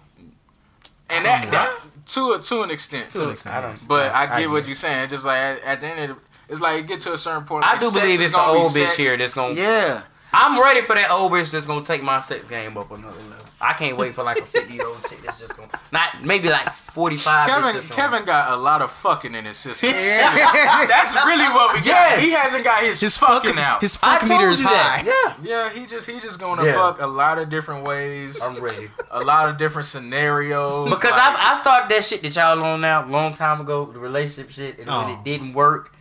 And 1.11 1.25
that, 1.25 1.51
that 1.51 1.79
to 2.07 2.33
a, 2.33 2.39
to 2.39 2.63
an 2.63 2.71
extent. 2.71 3.11
To 3.11 3.25
an 3.25 3.31
extent, 3.33 3.55
I 3.57 3.61
don't- 3.63 3.89
But 3.89 4.13
I, 4.15 4.35
I 4.37 4.41
get 4.41 4.51
what 4.51 4.67
you're 4.67 4.75
saying. 4.77 5.09
Just 5.11 5.25
like 5.25 5.39
at, 5.39 5.63
at 5.63 5.81
the 5.81 5.87
end 5.89 6.11
of 6.11 6.17
the, 6.17 6.23
it's 6.49 6.61
like 6.61 6.79
you 6.79 6.85
get 6.85 7.01
to 7.03 7.13
a 7.15 7.19
certain 7.19 7.45
point. 7.45 7.65
I 7.65 7.73
like, 7.73 7.81
do 7.81 7.91
believe 7.93 8.21
it's 8.21 8.35
an 8.35 8.41
old 8.45 8.73
bitch 8.73 8.97
here 8.97 9.17
that's 9.17 9.35
gonna. 9.35 9.55
Yeah. 9.55 10.03
I'm 10.35 10.61
ready 10.63 10.81
for 10.83 10.95
that 10.95 11.11
old 11.11 11.33
bitch 11.33 11.53
that's 11.53 11.67
gonna 11.67 11.85
take 11.85 12.03
my 12.03 12.21
sex 12.21 12.49
game 12.49 12.77
up 12.79 12.91
another 12.91 13.17
level. 13.31 13.45
I 13.61 13.75
can't 13.75 13.97
wait 13.97 14.15
for 14.15 14.25
like 14.25 14.39
a 14.39 14.45
50 14.45 14.75
year 14.75 14.87
old 14.87 15.01
chick 15.09 15.21
that's 15.23 15.39
just 15.39 15.57
gonna 15.57 15.69
not 15.93 16.25
maybe 16.25 16.49
like 16.49 16.69
45. 16.73 17.47
that's 17.47 17.61
Kevin 17.63 17.81
gonna- 17.83 17.95
Kevin 17.95 18.25
got 18.25 18.53
a 18.53 18.57
lot 18.57 18.83
of 18.83 18.91
fucking 18.91 19.35
in 19.35 19.45
his 19.45 19.57
system. 19.57 19.91
Yeah. 19.91 20.35
That's 20.89 21.15
really 21.27 21.45
what 21.55 21.73
we 21.75 21.81
got. 21.81 21.87
Yes. 21.87 22.23
He 22.23 22.31
hasn't 22.33 22.65
got 22.65 22.83
his, 22.83 22.99
His 23.01 23.17
fucking 23.19 23.51
fucking 23.51 23.59
out. 23.59 23.81
his 23.83 23.99
I 24.03 24.15
fucking 24.15 24.29
told 24.29 24.41
meter 24.41 24.53
is 24.53 24.61
you 24.61 24.67
that. 24.69 25.05
high. 25.07 25.37
Yeah, 25.45 25.69
yeah, 25.69 25.71
he 25.79 25.87
just 25.87 26.09
he 26.09 26.19
just 26.19 26.41
gonna 26.41 26.65
Yeah. 26.65 26.75
fuck 26.75 27.01
a 27.01 27.07
lot 27.07 27.39
of 27.39 27.49
different 27.51 27.85
ways, 27.85 28.41
I'm 28.43 28.57
ready. 28.57 28.91
a 29.11 29.21
lot 29.21 29.49
of 29.49 29.59
different 29.59 29.87
scenarios. 29.87 30.89
Because 30.91 31.13
like- 31.13 31.21
I, 31.39 31.53
I 31.53 31.55
started 31.55 31.89
that 31.91 32.03
shit 32.05 32.23
that 32.23 32.35
y'all 32.35 32.63
on 32.65 32.81
now 32.81 33.07
long 33.07 33.35
time 33.35 33.61
ago, 33.61 33.85
the 33.87 33.99
relationship 34.01 34.51
shit, 34.51 34.79
and 34.79 34.89
when 34.89 34.97
Oh. 35.11 35.13
it 35.13 35.25
didn't 35.25 35.53
work, 35.53 35.93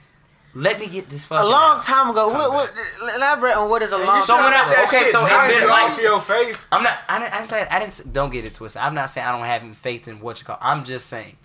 let 0.53 0.79
me 0.79 0.87
get 0.87 1.09
this 1.09 1.25
fucking 1.25 1.45
A 1.47 1.49
long 1.49 1.77
out. 1.77 1.83
time 1.83 2.09
ago. 2.09 2.27
What, 2.29 2.51
what, 2.51 2.73
elaborate 3.15 3.55
on 3.55 3.69
what 3.69 3.81
is 3.81 3.91
a 3.91 3.95
And 3.95 4.03
long 4.05 4.15
you 4.17 4.21
So 4.21 4.35
time 4.35 4.43
when 4.45 4.53
I- 4.53 4.61
ago. 4.63 4.69
that 4.71 4.87
okay, 4.87 5.03
shit 5.05 5.11
so 5.13 5.21
knock 5.21 5.49
it 5.49 5.59
been 5.59 5.69
like- 5.69 6.01
your 6.01 6.19
faith. 6.19 6.67
I'm 6.71 6.83
not. 6.83 6.97
I 7.07 7.19
didn't, 7.19 7.33
I 7.33 7.37
didn't 7.37 7.49
say. 7.49 7.67
I 7.69 7.79
didn't. 7.79 7.87
s- 7.91 8.01
Don't 8.03 8.31
get 8.31 8.43
it 8.45 8.53
twisted. 8.53 8.81
I'm 8.81 8.93
not 8.95 9.09
saying 9.09 9.25
I 9.27 9.31
don't 9.31 9.45
have 9.45 9.77
faith 9.77 10.07
in 10.07 10.19
what 10.19 10.39
you 10.39 10.45
call. 10.45 10.57
I'm 10.61 10.83
just 10.83 11.07
saying, 11.07 11.37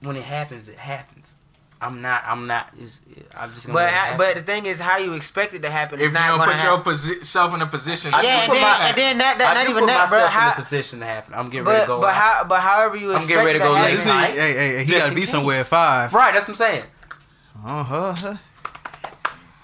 when 0.00 0.16
it 0.16 0.24
happens, 0.24 0.68
it 0.68 0.76
happens. 0.78 1.34
I'm 1.78 2.00
not. 2.00 2.22
I'm 2.26 2.46
not. 2.46 2.70
It's, 2.78 3.00
I'm 3.36 3.50
just 3.50 3.66
gonna. 3.66 3.78
But 3.78 3.92
let 3.92 4.12
it 4.12 4.18
but 4.18 4.34
the 4.36 4.42
thing 4.50 4.64
is, 4.64 4.80
how 4.80 4.96
you 4.96 5.12
expect 5.12 5.52
it 5.52 5.60
to 5.60 5.68
happen 5.68 5.98
If 6.00 6.06
is 6.06 6.08
you 6.08 6.14
not 6.14 6.28
don't 6.28 6.38
put 6.46 6.54
happen. 6.56 6.92
yourself 7.18 7.54
in 7.54 7.60
a 7.60 7.66
position, 7.66 8.12
yeah, 8.12 8.18
and 8.40 8.46
put 8.48 8.54
then, 8.54 8.62
my- 8.62 8.86
and 8.88 8.96
then 8.96 9.18
that, 9.18 9.38
that 9.38 9.50
I 9.50 9.54
not 9.60 9.68
even 9.68 9.82
put 9.82 9.86
that, 9.88 10.08
bro. 10.08 10.18
myself 10.20 10.32
in 10.34 10.40
How, 10.40 10.52
a 10.52 10.54
position 10.54 10.98
to 11.00 11.04
happen. 11.04 11.34
I'm 11.34 11.50
getting 11.50 11.66
ready 11.66 11.82
to 11.82 11.86
go. 11.86 12.00
but 12.00 12.08
out. 12.08 12.14
how 12.14 12.44
but 12.48 12.60
however 12.62 12.96
you 12.96 13.10
I'm 13.10 13.16
expect 13.18 13.28
getting 13.28 13.44
ready 13.46 13.58
to 13.58 13.64
go 13.66 13.74
to 13.76 13.82
late 13.82 14.06
night. 14.06 14.30
hey, 14.30 14.52
hey, 14.54 14.76
hey, 14.78 14.84
he 14.86 14.92
gotta 14.92 15.14
be 15.14 15.26
somewhere 15.26 15.60
at 15.60 15.66
five. 15.66 16.14
Right. 16.14 16.32
That's 16.32 16.48
what 16.48 16.54
I'm 16.54 16.56
saying. 16.56 16.84
Uh-huh. 17.64 18.36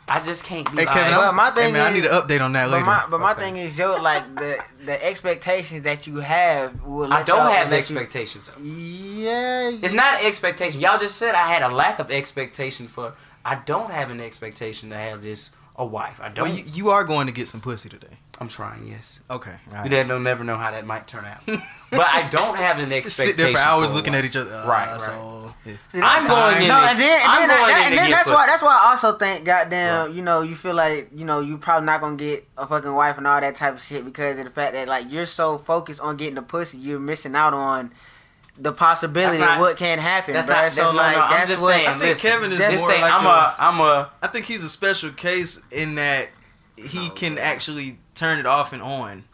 I 0.09 0.21
just 0.21 0.45
can't 0.45 0.71
be. 0.71 0.79
Hey 0.81 0.85
Kevin, 0.87 1.13
like, 1.13 1.21
But 1.21 1.35
my 1.35 1.49
hey, 1.51 1.55
thing 1.55 1.73
man, 1.73 1.83
I 1.87 1.89
is- 1.89 1.95
need 1.95 2.05
an 2.05 2.11
update 2.13 2.41
on 2.43 2.53
that 2.53 2.67
But 2.67 2.73
later. 2.73 2.85
my 2.85 3.07
but 3.11 3.21
my 3.21 3.33
Okay. 3.33 3.41
thing 3.45 3.57
is, 3.57 3.79
yo, 3.79 3.97
like 4.03 4.23
the 4.35 4.59
the 4.85 5.03
expectations 5.07 5.83
that 5.85 6.07
you 6.07 6.17
have 6.17 6.83
will. 6.83 7.11
I 7.13 7.23
don't 7.23 7.39
y'all- 7.39 7.51
have 7.53 7.71
let 7.71 7.89
you- 7.89 7.97
expectations. 7.97 8.47
Though. 8.47 8.61
Yeah. 8.63 9.71
It's 9.83 9.95
not 9.95 10.21
an 10.21 10.27
expectation. 10.27 10.81
Y'all 10.81 10.99
just 10.99 11.17
said 11.17 11.35
I 11.35 11.49
had 11.49 11.63
a 11.63 11.69
lack 11.69 11.99
of 11.99 12.11
expectation 12.11 12.89
for. 12.89 13.15
I 13.45 13.55
don't 13.57 13.91
have 13.91 14.11
an 14.11 14.21
expectation 14.21 14.91
to 14.91 14.97
have 14.97 15.23
this 15.23 15.53
a 15.77 15.87
wife. 15.87 16.21
I 16.23 16.29
don't. 16.29 16.49
well, 16.49 16.59
you, 16.59 16.65
you 16.67 16.91
are 16.91 17.05
going 17.05 17.27
to 17.29 17.33
get 17.33 17.49
some 17.49 17.61
pussy 17.63 17.89
today. 17.89 18.19
I'm 18.43 18.49
trying. 18.49 18.87
Yes. 18.89 19.21
Okay. 19.31 19.51
all 19.53 19.57
You 19.71 19.79
right. 19.83 19.91
never, 19.91 20.19
never 20.19 20.43
know 20.45 20.57
how 20.57 20.73
that 20.73 20.85
might 20.85 21.07
turn 21.07 21.25
out. 21.25 21.41
but 21.47 21.61
I 22.09 22.29
don't 22.29 22.57
have 22.57 22.79
an 22.81 22.91
Just 22.91 23.21
expectation. 23.21 23.37
sit 23.37 23.37
there 23.39 23.53
for 23.55 23.59
hours 23.61 23.93
a 23.93 23.95
looking 23.95 24.15
at 24.17 24.25
each 24.25 24.35
other. 24.37 24.53
Uh, 24.53 24.67
Right, 24.67 24.91
right. 24.91 25.01
So, 25.01 25.55
yeah. 25.65 25.75
I'm 25.95 26.27
going 26.27 26.63
in. 26.63 26.69
No, 26.69 26.81
to- 26.81 26.89
and 26.91 26.99
then, 27.01 27.09
and 27.23 27.31
I'm 27.31 27.39
then, 27.41 27.49
that- 27.49 27.57
going 27.59 27.69
that- 27.71 27.87
and 27.91 27.99
then 27.99 28.09
get 28.11 28.17
that's 28.17 28.29
why 28.29 28.47
that's 28.47 28.63
why 28.63 28.83
I 28.85 28.91
also 28.91 29.17
think, 29.17 29.45
goddamn, 29.45 30.13
you 30.13 30.23
know, 30.23 30.43
you 30.43 30.57
feel 30.57 30.75
like 30.75 31.09
you 31.15 31.25
know 31.25 31.39
you 31.41 31.57
probably 31.57 31.87
not 31.87 32.01
gonna 32.01 32.17
get 32.17 32.47
a 32.59 32.67
fucking 32.67 32.93
wife 32.93 33.17
and 33.19 33.27
all 33.29 33.41
that 33.41 33.55
type 33.55 33.75
of 33.75 33.81
shit 33.81 34.05
because 34.05 34.39
of 34.41 34.45
the 34.47 34.51
fact 34.51 34.73
that 34.73 34.89
like 34.89 35.11
you're 35.13 35.27
so 35.27 35.59
focused 35.59 36.01
on 36.01 36.17
getting 36.17 36.35
the 36.35 36.43
pussy, 36.43 36.79
you're 36.79 36.99
missing 36.99 37.37
out 37.37 37.55
on 37.55 37.93
the 38.59 38.73
possibility 38.73 39.39
not- 39.39 39.55
of 39.55 39.61
what 39.61 39.77
can 39.77 39.99
happen, 39.99 40.35
That's 40.35 40.47
bro. 40.47 40.57
not. 40.57 40.73
so 40.73 40.83
That's 40.83 40.95
like 40.95 41.13
no, 41.15 41.19
no, 41.21 41.25
I'm 41.27 41.31
that's 41.31 41.51
just 41.51 41.63
what. 41.63 41.75
saying. 41.75 41.87
I 41.87 41.91
think 41.93 42.03
listen, 42.03 42.31
Kevin 42.31 42.53
is 42.53 42.59
just 42.59 42.79
more 42.79 42.89
saying, 42.91 43.03
like 43.03 43.13
I'm 43.13 43.27
a- 43.27 43.29
a. 43.29 43.55
I'm 43.59 43.81
a. 43.81 44.11
I 44.23 44.27
think 44.27 44.47
he's 44.47 44.65
a 44.65 44.69
special 44.69 45.11
case 45.13 45.63
in 45.71 45.95
that 45.95 46.29
he 46.77 47.11
can 47.11 47.39
actually 47.39 47.99
turn 48.15 48.39
it 48.39 48.47
off 48.47 48.73
and 48.73 48.83
on. 48.83 49.25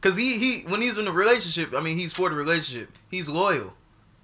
Cause 0.00 0.16
he 0.16 0.36
he 0.38 0.60
when 0.68 0.82
he's 0.82 0.98
in 0.98 1.08
a 1.08 1.12
relationship, 1.12 1.72
I 1.74 1.80
mean 1.80 1.96
he's 1.96 2.12
for 2.12 2.28
the 2.28 2.34
relationship. 2.36 2.90
He's 3.10 3.28
loyal. 3.28 3.72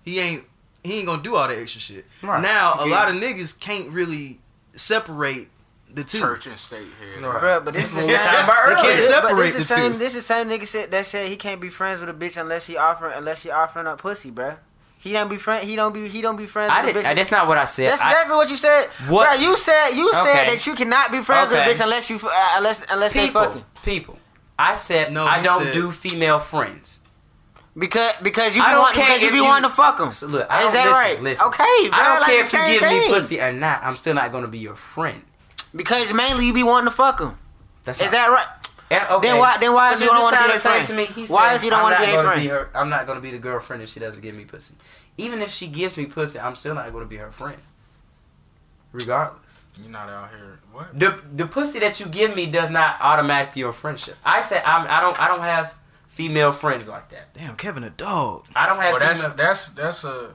He 0.04 0.18
ain't 0.20 0.44
he 0.84 0.98
ain't 0.98 1.06
gonna 1.06 1.22
do 1.22 1.36
all 1.36 1.48
that 1.48 1.56
extra 1.58 1.80
shit. 1.80 2.04
Right. 2.22 2.42
Now 2.42 2.74
a 2.80 2.88
Yeah. 2.88 2.94
lot 2.94 3.08
of 3.08 3.14
niggas 3.16 3.58
can't 3.58 3.88
really 3.90 4.40
separate 4.72 5.48
the 5.92 6.04
two. 6.04 6.18
church 6.18 6.46
and 6.46 6.58
state 6.58 6.86
here. 7.00 7.26
Right. 7.28 7.40
Bro, 7.40 7.60
but 7.62 7.74
this 7.74 7.84
is 7.86 7.94
the 7.94 8.00
same. 8.02 8.08
we 8.10 8.14
talking 8.14 8.44
about 8.44 8.46
but 8.46 8.58
earlier. 8.84 8.96
this- 8.96 9.08
Can't 9.10 9.22
separate 9.24 9.42
this 9.46 9.54
is 9.56 9.68
the 9.68 9.74
same. 9.74 9.92
two. 9.92 9.98
This 9.98 10.08
is 10.14 10.26
the 10.28 10.34
same 10.34 10.48
nigga 10.48 10.66
said 10.66 10.90
that 10.90 11.06
said 11.06 11.28
he 11.28 11.36
can't 11.36 11.60
be 11.60 11.68
friends 11.70 12.00
with 12.00 12.08
a 12.10 12.14
bitch 12.14 12.40
unless 12.40 12.66
he 12.66 12.76
offering 12.76 13.12
unless 13.16 13.42
he 13.42 13.50
offering 13.50 13.86
up 13.86 14.00
pussy, 14.02 14.30
bro. 14.30 14.56
He 15.02 15.12
don't 15.12 15.28
be 15.30 15.36
friend. 15.36 15.66
He 15.66 15.76
don't 15.76 15.92
be. 15.94 16.06
He 16.08 16.20
don't 16.20 16.36
be 16.36 16.46
friends 16.46 16.70
I 16.70 16.84
with 16.84 16.90
a 16.90 16.92
did. 17.00 17.04
bitch. 17.06 17.14
That's 17.14 17.30
not 17.30 17.48
what 17.48 17.56
I 17.58 17.64
said. 17.64 17.90
That's 17.90 18.02
I- 18.02 18.10
exactly 18.12 18.36
what 18.36 18.50
you 18.50 18.56
said. 18.56 18.84
What- 19.08 19.30
Bro, 19.32 19.40
you 19.48 19.56
said 19.56 19.90
you 19.96 20.12
said 20.12 20.44
that 20.48 20.66
you 20.66 20.74
cannot 20.74 21.10
be 21.10 21.22
friends 21.22 21.50
with 21.50 21.58
a 21.58 21.70
bitch 21.70 21.82
unless 21.82 22.10
you 22.10 22.16
uh, 22.22 22.54
unless 22.58 22.84
unless 22.90 23.12
they 23.14 23.26
people. 23.26 23.42
fucking 23.42 23.64
People. 23.82 24.18
I 24.58 24.74
said 24.74 25.10
No, 25.12 25.24
I 25.24 25.40
don't 25.40 25.62
said- 25.64 25.72
do 25.72 25.90
female 25.90 26.38
friends. 26.38 27.00
because 27.78 28.12
because 28.22 28.54
you 28.56 28.62
be 28.62 28.68
don't 28.68 28.78
want, 28.78 28.94
because 28.94 29.22
you 29.22 29.30
be 29.30 29.36
you- 29.36 29.44
wanting 29.44 29.70
to 29.70 29.74
fuck 29.74 29.96
them. 29.96 30.10
So 30.12 30.26
look, 30.26 30.46
I 30.50 30.58
Is 30.58 30.64
don't, 30.64 30.72
that 30.74 30.84
listen, 30.84 30.92
right? 30.92 31.22
Listen. 31.22 31.46
Okay, 31.48 31.88
bro. 31.88 31.98
I 31.98 32.04
don't 32.04 32.20
like 32.20 32.30
care 32.30 32.40
if 32.40 32.52
you 32.52 32.58
same 32.58 32.80
give 32.80 32.90
me 32.90 33.08
pussy 33.08 33.40
or 33.40 33.52
not. 33.52 33.82
I'm 33.82 33.94
still 33.94 34.14
not 34.14 34.30
gonna 34.32 34.48
be 34.48 34.58
your 34.58 34.74
friend. 34.74 35.22
because 35.74 36.12
mainly 36.12 36.44
you 36.46 36.52
be 36.52 36.62
wanting 36.62 36.90
to 36.90 36.94
fuck 36.94 37.18
them. 37.18 37.38
That's 37.84 37.98
Is 38.00 38.06
not- 38.06 38.12
that 38.12 38.28
right? 38.30 38.46
Yeah, 38.90 39.06
okay. 39.16 39.28
Then 39.28 39.38
why- 39.38 39.56
then 39.58 39.72
why 39.72 39.92
is 39.92 39.98
so 40.00 40.04
you 40.04 40.10
don't 40.10 40.22
wanna 40.22 40.36
be 40.36 40.40
sound 40.40 40.50
their 40.50 40.58
friend? 40.58 40.86
To 40.88 40.94
me. 40.94 41.04
He 41.06 41.26
Why 41.32 41.48
said, 41.50 41.56
is 41.56 41.64
you 41.64 41.70
don't 41.70 41.78
I'm 41.78 41.82
wanna 41.84 41.94
not 41.96 42.00
be 42.00 42.06
their 42.06 42.22
gonna 42.22 42.34
friend? 42.34 42.50
her- 42.50 42.70
I'm 42.74 42.88
not 42.88 43.06
gonna 43.06 43.20
be 43.20 43.30
the 43.30 43.38
girlfriend 43.38 43.82
if 43.82 43.88
she 43.88 44.00
doesn't 44.00 44.20
give 44.22 44.34
me 44.34 44.44
pussy. 44.44 44.74
Even 45.16 45.40
if 45.42 45.50
she 45.50 45.66
gives 45.68 45.96
me 45.96 46.06
pussy, 46.06 46.40
I'm 46.40 46.54
still 46.56 46.74
not 46.74 46.92
gonna 46.92 47.04
be 47.04 47.18
her 47.18 47.30
friend. 47.30 47.58
Regardless, 48.92 49.64
You're 49.80 49.88
not 49.90 50.08
out 50.08 50.30
here. 50.30 50.58
What? 50.72 50.98
the 50.98 51.20
the 51.36 51.46
pussy 51.46 51.78
that 51.78 52.00
you 52.00 52.06
give 52.06 52.34
me 52.34 52.46
does 52.46 52.70
not 52.70 52.96
automatically 53.00 53.60
your 53.60 53.72
friendship. 53.72 54.16
I 54.24 54.40
said 54.42 54.62
I'm, 54.66 54.86
I 54.90 55.00
don't 55.00 55.20
I 55.20 55.28
don't 55.28 55.40
have 55.42 55.74
female 56.08 56.50
friends 56.50 56.88
like 56.88 57.08
that. 57.10 57.32
Damn, 57.32 57.54
Kevin 57.54 57.84
a 57.84 57.90
dog. 57.90 58.46
I 58.56 58.66
don't 58.66 58.80
have 58.80 58.90
Well, 58.92 58.98
that's 59.00 59.22
female. 59.22 59.36
that's 59.36 59.68
that's 59.70 60.02
a 60.04 60.30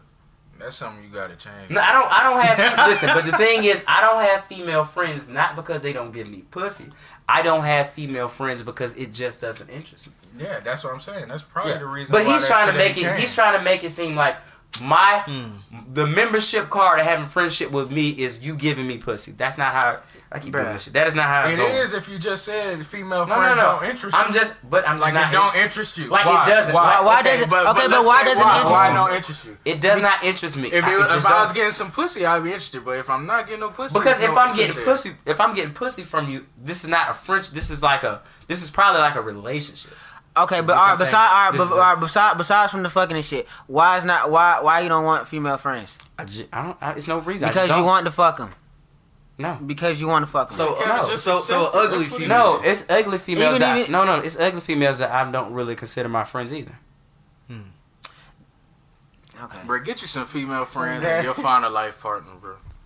that's 0.58 0.78
something 0.78 1.04
you 1.04 1.10
gotta 1.10 1.36
change. 1.36 1.70
No, 1.70 1.82
I 1.82 1.92
don't. 1.92 2.10
I 2.10 2.24
don't 2.24 2.40
have. 2.40 2.88
listen, 2.88 3.10
but 3.14 3.26
the 3.26 3.34
thing 3.36 3.66
is, 3.66 3.84
I 3.90 4.00
don't 4.00 4.24
have 4.24 4.46
female 4.46 4.86
friends 4.86 5.28
not 5.28 5.58
because 5.58 5.82
they 5.82 5.92
don't 5.92 6.14
give 6.14 6.30
me 6.30 6.44
pussy. 6.50 6.86
I 7.28 7.42
don't 7.42 7.64
have 7.64 7.90
female 7.92 8.28
friends 8.28 8.62
because 8.64 8.96
it 8.96 9.12
just 9.12 9.42
doesn't 9.42 9.70
interest 9.70 10.08
me. 10.08 10.44
Yeah, 10.46 10.60
that's 10.60 10.84
what 10.84 10.94
I'm 10.94 11.00
saying. 11.00 11.28
That's 11.28 11.42
probably 11.44 11.74
Yeah. 11.74 11.80
the 11.80 11.86
reason. 11.88 12.12
But 12.14 12.26
why 12.26 12.34
he's 12.34 12.44
that 12.44 12.48
trying 12.48 12.72
to 12.72 12.78
make 12.78 12.98
it. 12.98 13.02
came. 13.02 13.18
He's 13.18 13.34
trying 13.34 13.58
to 13.58 13.64
make 13.64 13.84
it 13.84 13.92
seem 13.92 14.16
like 14.16 14.36
my 14.82 15.24
Hmm. 15.26 15.84
the 15.94 16.06
membership 16.06 16.70
card 16.70 17.00
of 17.00 17.06
having 17.06 17.26
friendship 17.26 17.72
with 17.72 17.92
me 17.92 18.10
is 18.10 18.42
you 18.46 18.56
giving 18.56 18.86
me 18.88 18.98
pussy. 18.98 19.32
That's 19.32 19.58
not 19.58 19.74
how 19.74 20.00
I 20.32 20.40
keep 20.40 20.52
doing 20.54 20.66
this 20.66 20.84
shit. 20.84 20.94
That 20.94 21.08
is 21.08 21.14
not 21.14 21.26
how 21.28 21.44
it's 21.46 21.54
It 21.54 21.58
going. 21.58 21.74
is 21.76 21.94
if 21.94 22.10
you 22.10 22.18
just 22.18 22.44
said 22.44 22.86
female 22.86 23.26
No, 23.26 23.36
no, 23.36 23.36
friends 23.36 23.56
no. 23.58 23.62
don't 23.80 23.90
interest 23.90 24.16
you. 24.18 24.22
I'm 24.24 24.34
just, 24.34 24.56
but 24.70 24.88
I'm 24.88 25.00
like 25.00 25.14
not 25.14 25.32
it 25.32 25.34
don't 25.36 25.56
interest 25.56 25.98
you. 25.98 26.08
Like, 26.10 26.26
it 26.26 26.50
doesn't. 26.52 26.74
Why, 26.74 27.00
Why- 27.00 27.06
why 27.06 27.22
does 27.22 27.42
it- 27.42 27.44
okay, 27.46 27.50
but 27.52 27.64
let's 27.92 28.08
why 28.08 28.20
say 28.24 28.26
does 28.34 28.38
it 28.38 28.44
why, 28.44 28.56
interest 28.56 28.72
Why 28.72 28.88
you? 28.90 28.94
don't 28.96 29.14
interest 29.16 29.46
you? 29.46 29.58
It 29.64 29.82
does 29.82 30.02
not 30.02 30.24
interest 30.24 30.58
me. 30.58 30.72
If, 30.74 30.84
I, 30.84 30.94
it, 30.94 31.00
it 31.02 31.12
if 31.14 31.26
I 31.28 31.42
was 31.42 31.54
getting 31.54 31.72
some 31.72 31.92
pussy, 31.92 32.26
I'd 32.26 32.44
be 32.44 32.50
interested. 32.50 32.84
But 32.84 32.98
if 32.98 33.10
I'm 33.10 33.26
not 33.26 33.46
getting 33.46 33.62
no 33.62 33.70
pussy, 33.70 33.98
Because 33.98 34.20
if 34.20 34.32
no 34.32 34.38
I'm 34.38 34.56
getting 34.56 34.76
there. 34.76 34.84
pussy, 34.84 35.12
if 35.26 35.40
I'm 35.40 35.54
getting 35.54 35.74
pussy 35.74 36.04
from 36.04 36.30
you, 36.30 36.46
this 36.62 36.84
is 36.84 36.90
not 36.90 37.10
a 37.10 37.14
French. 37.14 37.52
This 37.52 37.70
is 37.70 37.82
like 37.84 38.04
a. 38.04 38.22
This 38.48 38.62
is 38.64 38.70
probably 38.70 39.02
like 39.02 39.16
a 39.16 39.22
relationship. 39.22 39.92
Okay, 40.38 40.60
but 40.60 40.74
You 40.74 40.80
all 40.80 40.86
right, 40.88 40.92
know 40.94 40.98
besides 40.98 41.12
saying? 41.14 41.62
all 41.62 41.68
right, 41.68 41.72
all 41.88 41.94
right, 41.94 42.00
besides 42.02 42.38
besides 42.38 42.72
from 42.72 42.84
the 42.84 42.90
fucking 42.90 43.16
and 43.16 43.24
shit, 43.26 43.48
why 43.68 43.98
is 43.98 44.04
not 44.04 44.30
why 44.30 44.60
why 44.62 44.82
you 44.82 44.90
don't 44.90 45.06
want 45.06 45.28
female 45.28 45.56
friends? 45.58 45.98
I, 46.20 46.26
just, 46.26 46.46
I 46.52 46.62
don't. 46.64 46.78
I, 46.82 46.92
it's 46.92 47.08
no 47.08 47.20
reason. 47.20 47.46
I 47.46 47.50
Because 47.52 47.68
just 47.68 47.78
you 47.78 47.82
don't. 47.84 47.86
want 47.86 48.06
to 48.08 48.12
fuck 48.12 48.38
them. 48.38 48.52
No. 49.38 49.56
Because 49.66 50.00
you 50.00 50.08
want 50.08 50.26
to 50.26 50.32
fuck 50.32 50.50
them. 50.50 50.56
So 50.58 50.76
Okay, 50.76 50.84
uh, 50.86 50.88
no, 50.88 50.96
it's 50.96 51.10
just 51.10 51.26
so 51.26 51.40
so 51.42 51.70
ugly 51.74 52.00
That's 52.00 52.12
what 52.12 52.22
it 52.22 52.24
female. 52.24 52.38
No, 52.58 52.62
it's 52.64 52.90
ugly 52.90 53.18
females. 53.18 53.46
Even- 53.48 53.60
that, 53.60 53.78
even- 53.80 53.92
no, 53.92 54.04
no, 54.06 54.16
it's 54.16 54.40
ugly 54.40 54.62
females 54.62 55.00
that 55.00 55.12
I 55.12 55.30
don't 55.32 55.54
really 55.54 55.76
consider 55.76 56.10
my 56.10 56.24
friends 56.24 56.54
either. 56.54 56.78
Hmm. 57.48 57.60
okay. 59.44 59.58
Bro, 59.66 59.80
get 59.82 60.02
you 60.02 60.08
some 60.08 60.26
female 60.26 60.66
friends 60.66 61.04
and 61.08 61.24
you'll 61.26 61.34
find 61.34 61.66
a 61.66 61.70
life 61.70 62.02
partner, 62.02 62.32
bro. 62.42 62.56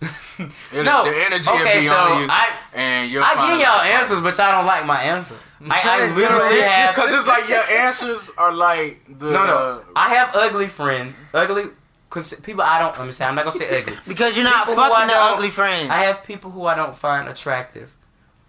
It'll- 0.72 0.84
No, 0.84 1.04
the 1.04 1.16
energy 1.26 1.48
okay, 1.50 1.58
will 1.74 1.80
be 1.82 1.86
so 1.86 1.94
on 1.94 2.22
you, 2.22 2.28
I- 2.30 2.58
and 2.74 3.10
you'll 3.12 3.22
I 3.24 3.34
find 3.34 3.40
give 3.52 3.60
y'all 3.60 3.68
life 3.68 3.76
partner. 3.76 3.92
answers, 3.92 4.20
but 4.20 4.38
y'all 4.38 4.52
don't 4.52 4.66
like 4.66 4.86
my 4.86 5.02
answer. 5.02 5.36
I, 5.68 5.80
I 5.84 6.14
literally 6.16 6.60
have. 6.62 6.94
Because 6.94 7.12
it's 7.12 7.26
like 7.26 7.48
your 7.48 7.60
answers 7.70 8.30
are 8.38 8.52
like 8.52 8.98
the 9.18 9.26
No, 9.30 9.44
no. 9.44 9.56
Uh, 9.56 9.82
I 9.94 10.14
have 10.14 10.30
ugly 10.34 10.68
friends. 10.68 11.22
Ugly 11.34 11.64
cons- 12.10 12.40
people. 12.40 12.62
I 12.62 12.78
don't. 12.78 12.96
Let 12.98 13.06
me 13.06 13.12
say. 13.12 13.24
I'm 13.24 13.34
not 13.34 13.44
gonna 13.44 13.56
say 13.56 13.68
ugly. 13.80 13.96
Because 14.06 14.36
you're 14.36 14.44
not 14.44 14.66
People 14.66 14.82
fucking 14.82 15.08
the 15.08 15.14
ugly 15.16 15.50
friends. 15.50 15.88
I 15.88 15.98
have 15.98 16.22
people 16.24 16.50
who 16.50 16.66
I 16.66 16.74
don't 16.74 16.94
find 16.94 17.28
attractive. 17.28 17.96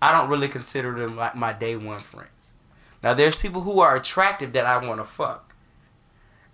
I 0.01 0.11
don't 0.11 0.29
really 0.29 0.47
consider 0.47 0.93
them 0.99 1.15
like 1.15 1.35
my 1.35 1.53
day 1.53 1.75
one 1.77 1.99
friends. 1.99 2.53
Now 3.03 3.13
there's 3.13 3.37
people 3.37 3.61
who 3.61 3.79
are 3.79 3.95
attractive 3.95 4.53
that 4.53 4.65
I 4.65 4.85
want 4.85 4.99
to 4.99 5.05
fuck, 5.05 5.55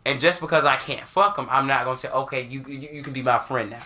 and 0.05 0.19
just 0.19 0.41
because 0.41 0.65
I 0.65 0.75
can't 0.75 1.07
fuck 1.07 1.37
them, 1.37 1.47
I'm 1.49 1.65
not 1.67 1.83
gonna 1.85 1.97
say 1.97 2.09
okay, 2.09 2.43
you 2.45 2.63
you, 2.67 2.87
you 2.93 3.03
can 3.03 3.13
be 3.13 3.21
my 3.21 3.37
friend 3.39 3.69
now. 3.71 3.81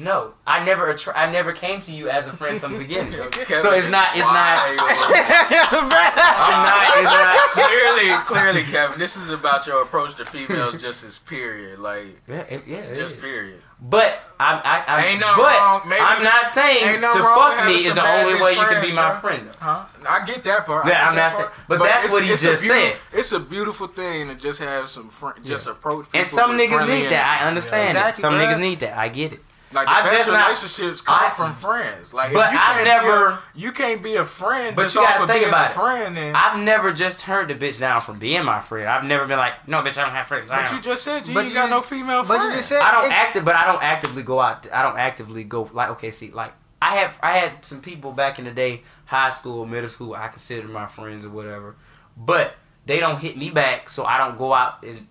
No, 0.00 0.34
I 0.46 0.64
never 0.64 0.88
attra- 0.90 1.18
I 1.18 1.28
never 1.30 1.52
came 1.52 1.82
to 1.82 1.92
you 1.92 2.08
as 2.08 2.28
a 2.28 2.32
friend 2.32 2.60
from 2.60 2.72
the 2.74 2.78
beginning. 2.78 3.12
so 3.14 3.72
it's 3.72 3.88
not 3.90 4.14
it's 4.14 4.24
not 4.24 4.58
I'm 4.62 5.88
not 5.88 6.84
it's 6.94 7.04
not. 7.04 7.50
clearly, 7.50 8.10
clearly, 8.24 8.62
Kevin. 8.62 8.98
This 8.98 9.16
is 9.16 9.30
about 9.30 9.66
your 9.66 9.82
approach 9.82 10.14
to 10.16 10.24
females, 10.24 10.80
just 10.80 11.02
as 11.04 11.18
period, 11.18 11.78
like 11.80 12.06
Yeah, 12.28 12.40
it, 12.48 12.62
yeah, 12.66 12.76
it 12.78 12.94
just 12.96 13.16
is. 13.16 13.20
period. 13.20 13.60
But 13.80 14.18
I'm, 14.40 14.60
I, 14.64 14.84
I, 14.88 15.06
Ain't 15.06 15.20
no 15.20 15.34
but 15.36 15.56
wrong. 15.56 15.82
Maybe- 15.88 16.00
I'm 16.00 16.22
not 16.24 16.48
saying 16.48 16.84
ain't 16.84 16.94
to 16.96 17.00
nothing 17.00 17.22
wrong 17.22 17.48
with 17.50 17.58
fuck 17.58 17.66
me 17.68 17.74
is 17.76 17.94
the 17.94 18.02
only 18.08 18.32
bitch 18.34 18.42
way 18.42 18.52
you 18.54 18.66
can 18.66 18.82
be 18.82 18.92
my 18.92 19.10
bro. 19.12 19.20
friend. 19.20 19.46
Though. 19.48 19.58
Huh? 19.60 19.84
I 20.08 20.24
get 20.26 20.42
that 20.44 20.66
part. 20.66 20.84
I 20.86 20.88
Yeah, 20.88 20.94
get 20.98 21.06
I'm 21.08 21.14
not 21.16 21.32
saying- 21.32 21.48
but 21.68 21.78
that's 21.82 22.10
what 22.10 22.24
he 22.24 22.30
it's 22.30 22.42
a 22.42 22.46
just 22.46 22.62
beautiful- 22.62 22.90
said. 23.10 23.18
It's 23.18 23.32
a 23.32 23.38
beautiful 23.40 23.86
thing 23.86 24.28
to 24.28 24.34
just 24.34 24.58
have 24.60 24.88
some 24.88 25.08
friend, 25.08 25.44
just 25.44 25.66
approach 25.68 26.06
people. 26.06 26.18
And 26.20 26.26
some 26.28 26.52
niggas 26.58 26.88
need 26.88 27.10
that. 27.10 27.40
I 27.40 27.46
understand 27.46 27.90
Exactly, 27.90 28.10
it. 28.10 28.14
Some 28.20 28.34
bruh. 28.34 28.46
niggas 28.46 28.60
need 28.60 28.80
that. 28.80 28.98
I 28.98 29.08
get 29.08 29.32
it. 29.34 29.40
Like 29.72 29.86
the 29.86 29.92
I 29.92 30.02
best 30.02 30.16
just 30.16 30.30
not- 30.30 30.46
relationships 30.46 31.00
come 31.02 31.18
I- 31.26 31.30
from 31.30 31.52
friends. 31.52 32.14
Like, 32.14 32.32
But 32.32 32.48
I've 32.54 32.84
never- 32.84 33.26
a, 33.28 33.42
you 33.54 33.70
can't 33.72 34.02
be 34.02 34.14
a 34.16 34.24
friend. 34.24 34.74
But 34.74 34.84
just 34.84 34.94
you 34.94 35.02
gotta 35.02 35.16
off 35.16 35.20
of 35.22 35.28
think 35.28 35.46
about 35.46 35.66
a 35.66 35.70
it. 35.70 35.74
friend. 35.74 36.16
Then, 36.16 36.34
I've 36.34 36.58
never 36.58 36.92
just 36.92 37.20
turned 37.20 37.50
the 37.50 37.54
bitch 37.54 37.78
down 37.78 38.00
from 38.00 38.18
being 38.18 38.44
my 38.44 38.60
friend. 38.60 38.88
I've 38.88 39.04
never 39.04 39.26
been 39.26 39.36
like, 39.38 39.68
no, 39.68 39.82
bitch, 39.82 39.98
I 39.98 40.04
don't 40.04 40.14
have 40.14 40.26
friends. 40.26 40.50
I 40.50 40.62
but 40.62 40.72
you 40.72 40.80
just 40.80 41.02
said 41.04 41.28
you 41.28 41.34
But 41.34 41.40
ain't 41.40 41.48
you 41.50 41.54
got 41.54 41.68
just- 41.68 41.70
no 41.72 41.82
female 41.82 42.22
But 42.22 42.38
friends. 42.38 42.44
you 42.44 42.52
just 42.52 42.68
said 42.70 42.80
I 42.82 42.92
don't 42.92 43.04
it- 43.06 43.12
active, 43.12 43.44
but 43.44 43.56
I 43.56 43.66
don't 43.66 43.82
actively 43.82 44.22
go 44.22 44.40
out. 44.40 44.66
I 44.72 44.82
don't 44.82 44.96
actively 44.98 45.44
go 45.44 45.68
like 45.72 45.90
okay. 45.90 46.10
See, 46.12 46.30
like 46.30 46.52
I 46.80 46.94
have, 46.96 47.18
I 47.22 47.32
had 47.32 47.64
some 47.64 47.80
people 47.82 48.12
back 48.12 48.38
in 48.38 48.44
the 48.46 48.52
day, 48.52 48.82
high 49.04 49.30
school, 49.30 49.66
middle 49.66 49.88
school. 49.88 50.14
I 50.14 50.28
consider 50.28 50.68
my 50.68 50.86
friends 50.86 51.26
or 51.26 51.30
whatever, 51.30 51.74
but 52.16 52.54
they 52.86 53.00
don't 53.00 53.18
hit 53.18 53.36
me 53.36 53.50
back, 53.50 53.90
so 53.90 54.04
I 54.04 54.16
don't 54.16 54.38
go 54.38 54.54
out 54.54 54.82
and 54.84 55.06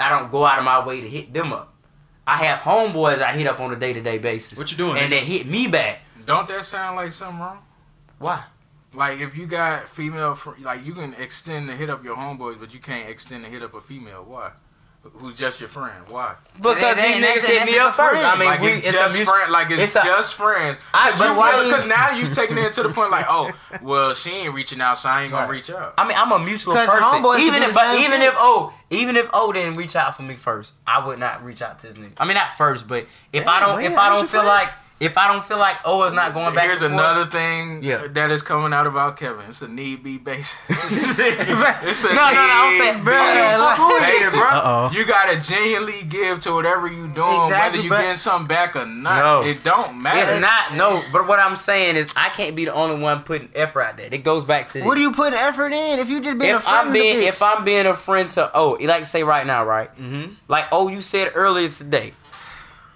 I 0.00 0.08
don't 0.10 0.30
go 0.30 0.44
out 0.46 0.58
of 0.58 0.64
my 0.64 0.86
way 0.86 1.00
to 1.00 1.08
hit 1.08 1.32
them 1.34 1.52
up. 1.52 1.69
I 2.30 2.36
have 2.44 2.60
homeboys 2.60 3.20
I 3.22 3.32
hit 3.32 3.46
up 3.48 3.58
on 3.60 3.72
a 3.72 3.76
day 3.76 3.92
to 3.92 4.00
day 4.00 4.18
basis. 4.18 4.56
What 4.56 4.70
you 4.70 4.76
doing, 4.76 4.96
And 4.98 5.06
nigga? 5.06 5.10
they 5.10 5.24
hit 5.24 5.46
me 5.46 5.66
back. 5.66 6.00
Don't 6.26 6.46
that 6.48 6.64
sound 6.64 6.96
like 6.96 7.10
something 7.12 7.40
wrong? 7.40 7.58
Why? 8.18 8.44
Like 8.94 9.18
if 9.20 9.36
you 9.36 9.46
got 9.46 9.88
female, 9.88 10.34
fr- 10.34 10.50
like 10.60 10.84
you 10.84 10.92
can 10.92 11.14
extend 11.14 11.68
the 11.68 11.74
hit 11.74 11.90
up 11.90 12.04
your 12.04 12.16
homeboys, 12.16 12.58
but 12.60 12.72
you 12.72 12.80
can't 12.80 13.08
extend 13.08 13.44
the 13.44 13.48
hit 13.48 13.62
up 13.62 13.74
a 13.74 13.80
female. 13.80 14.24
Why? 14.24 14.52
Who's 15.02 15.34
just 15.36 15.60
your 15.60 15.68
friend? 15.70 15.92
Why? 16.08 16.34
Because 16.56 16.78
They- 16.80 16.94
they- 16.94 17.20
these 17.20 17.26
niggas 17.26 17.46
hit 17.46 17.66
me 17.72 17.78
up 17.78 17.94
first. 17.94 18.22
I 18.22 18.36
mean, 18.36 18.48
like 18.48 18.60
we, 18.60 18.68
it's, 18.68 18.88
it's 18.88 18.96
just 18.96 19.18
a 19.20 19.24
friend. 19.24 19.50
Like 19.50 19.70
it's, 19.70 19.82
it's 19.82 19.96
a- 19.96 20.02
just 20.02 20.34
friends. 20.34 20.78
I- 20.92 21.10
But 21.18 21.36
why 21.38 21.64
because 21.64 21.86
now 21.88 22.10
you 22.10 22.28
taking 22.28 22.58
it 22.58 22.74
to 22.74 22.82
the 22.82 22.90
point 22.90 23.10
like, 23.10 23.24
oh, 23.28 23.50
well, 23.82 24.12
she 24.12 24.30
ain't 24.30 24.54
reaching 24.54 24.80
out, 24.82 24.98
so 24.98 25.08
I 25.08 25.22
ain't 25.22 25.30
gonna 25.32 25.44
Right. 25.44 25.52
reach 25.52 25.70
out. 25.70 25.94
I 25.96 26.06
mean, 26.06 26.16
I'm 26.18 26.30
a 26.32 26.38
mutual 26.38 26.74
person. 26.74 26.90
homeboys 26.96 27.36
can 27.36 27.46
Even 27.46 27.62
if, 27.62 27.74
but 27.74 27.98
even 27.98 28.10
shit. 28.20 28.28
if 28.28 28.34
oh, 28.38 28.74
even 28.90 29.16
if 29.16 29.28
O 29.32 29.52
didn't 29.52 29.76
reach 29.76 29.96
out 29.96 30.16
for 30.16 30.22
me 30.22 30.34
first, 30.34 30.74
I 30.86 31.04
would 31.06 31.18
not 31.18 31.44
reach 31.44 31.62
out 31.62 31.78
to 31.78 31.86
this 31.88 31.96
nigga. 31.96 32.12
I 32.18 32.26
mean, 32.26 32.34
not 32.34 32.50
first, 32.52 32.86
but 32.86 33.06
if 33.32 33.48
I 33.48 33.60
don't, 33.60 33.76
man, 33.80 33.92
if 33.92 33.98
I 33.98 34.08
don't 34.10 34.18
feel 34.20 34.42
friend? 34.42 34.46
like, 34.48 34.68
if 35.00 35.16
I 35.16 35.28
don't 35.32 35.42
feel 35.42 35.58
like 35.58 35.76
O 35.86 36.04
is 36.04 36.12
not 36.12 36.34
going 36.34 36.54
back. 36.54 36.64
Here's 36.64 36.82
and 36.82 36.92
forth- 36.94 37.04
another 37.04 37.24
thing 37.30 37.82
Yeah. 37.82 38.06
that 38.10 38.30
is 38.30 38.42
coming 38.42 38.72
out 38.74 38.86
about 38.86 39.16
Kevin. 39.16 39.46
It's 39.48 39.62
a 39.62 39.68
need 39.68 40.02
be 40.04 40.18
basis. 40.18 40.58
it's 40.68 42.04
a 42.04 42.08
No, 42.08 42.14
no, 42.14 42.32
no, 42.32 42.52
I'm 42.52 42.78
saying, 42.78 43.02
bro, 43.04 43.14
like- 43.14 44.00
basis. 44.02 44.32
bro. 44.34 44.42
Uh-oh. 44.42 44.90
You 44.92 45.04
gotta 45.06 45.40
genuinely 45.40 46.02
give 46.04 46.40
to 46.40 46.52
whatever 46.52 46.86
you 46.86 47.08
doing, 47.08 47.40
Exactly, 47.40 47.48
whether 47.78 47.82
you 47.82 47.88
bro. 47.88 47.98
getting 47.98 48.16
something 48.16 48.46
back 48.48 48.76
or 48.76 48.86
not. 48.86 49.16
No. 49.16 49.42
It 49.42 49.64
don't 49.64 50.02
matter. 50.02 50.18
It's 50.18 50.40
not 50.40 50.74
no, 50.74 51.02
but 51.12 51.26
what 51.26 51.38
I'm 51.40 51.56
saying 51.56 51.96
is 51.96 52.12
I 52.16 52.28
can't 52.28 52.54
be 52.54 52.66
the 52.66 52.74
only 52.74 53.00
one 53.00 53.22
putting 53.22 53.48
effort 53.54 53.82
out 53.82 53.96
there. 53.96 54.08
It 54.12 54.22
goes 54.24 54.44
back 54.44 54.68
to 54.70 54.82
What 54.82 54.94
this. 54.96 54.98
are 55.00 55.02
you 55.08 55.12
putting 55.12 55.38
effort 55.38 55.72
in 55.72 55.98
if 55.98 56.10
you 56.10 56.20
just 56.20 56.38
being 56.38 56.52
a 56.52 56.56
if 56.56 56.62
friend 56.64 56.78
I'm 56.78 56.86
of 56.88 56.92
the 56.92 57.00
being 57.00 57.16
bitch? 57.16 57.28
if 57.28 57.42
I'm 57.42 57.64
being 57.64 57.86
a 57.86 57.94
friend 57.94 58.28
to 58.30 58.50
oh, 58.54 58.76
like 58.82 59.06
say 59.06 59.22
right 59.22 59.46
now, 59.46 59.64
right? 59.64 59.90
Mhm. 59.98 60.34
Like 60.48 60.66
oh, 60.72 60.88
you 60.88 61.00
said 61.00 61.32
earlier 61.34 61.68
today. 61.70 62.12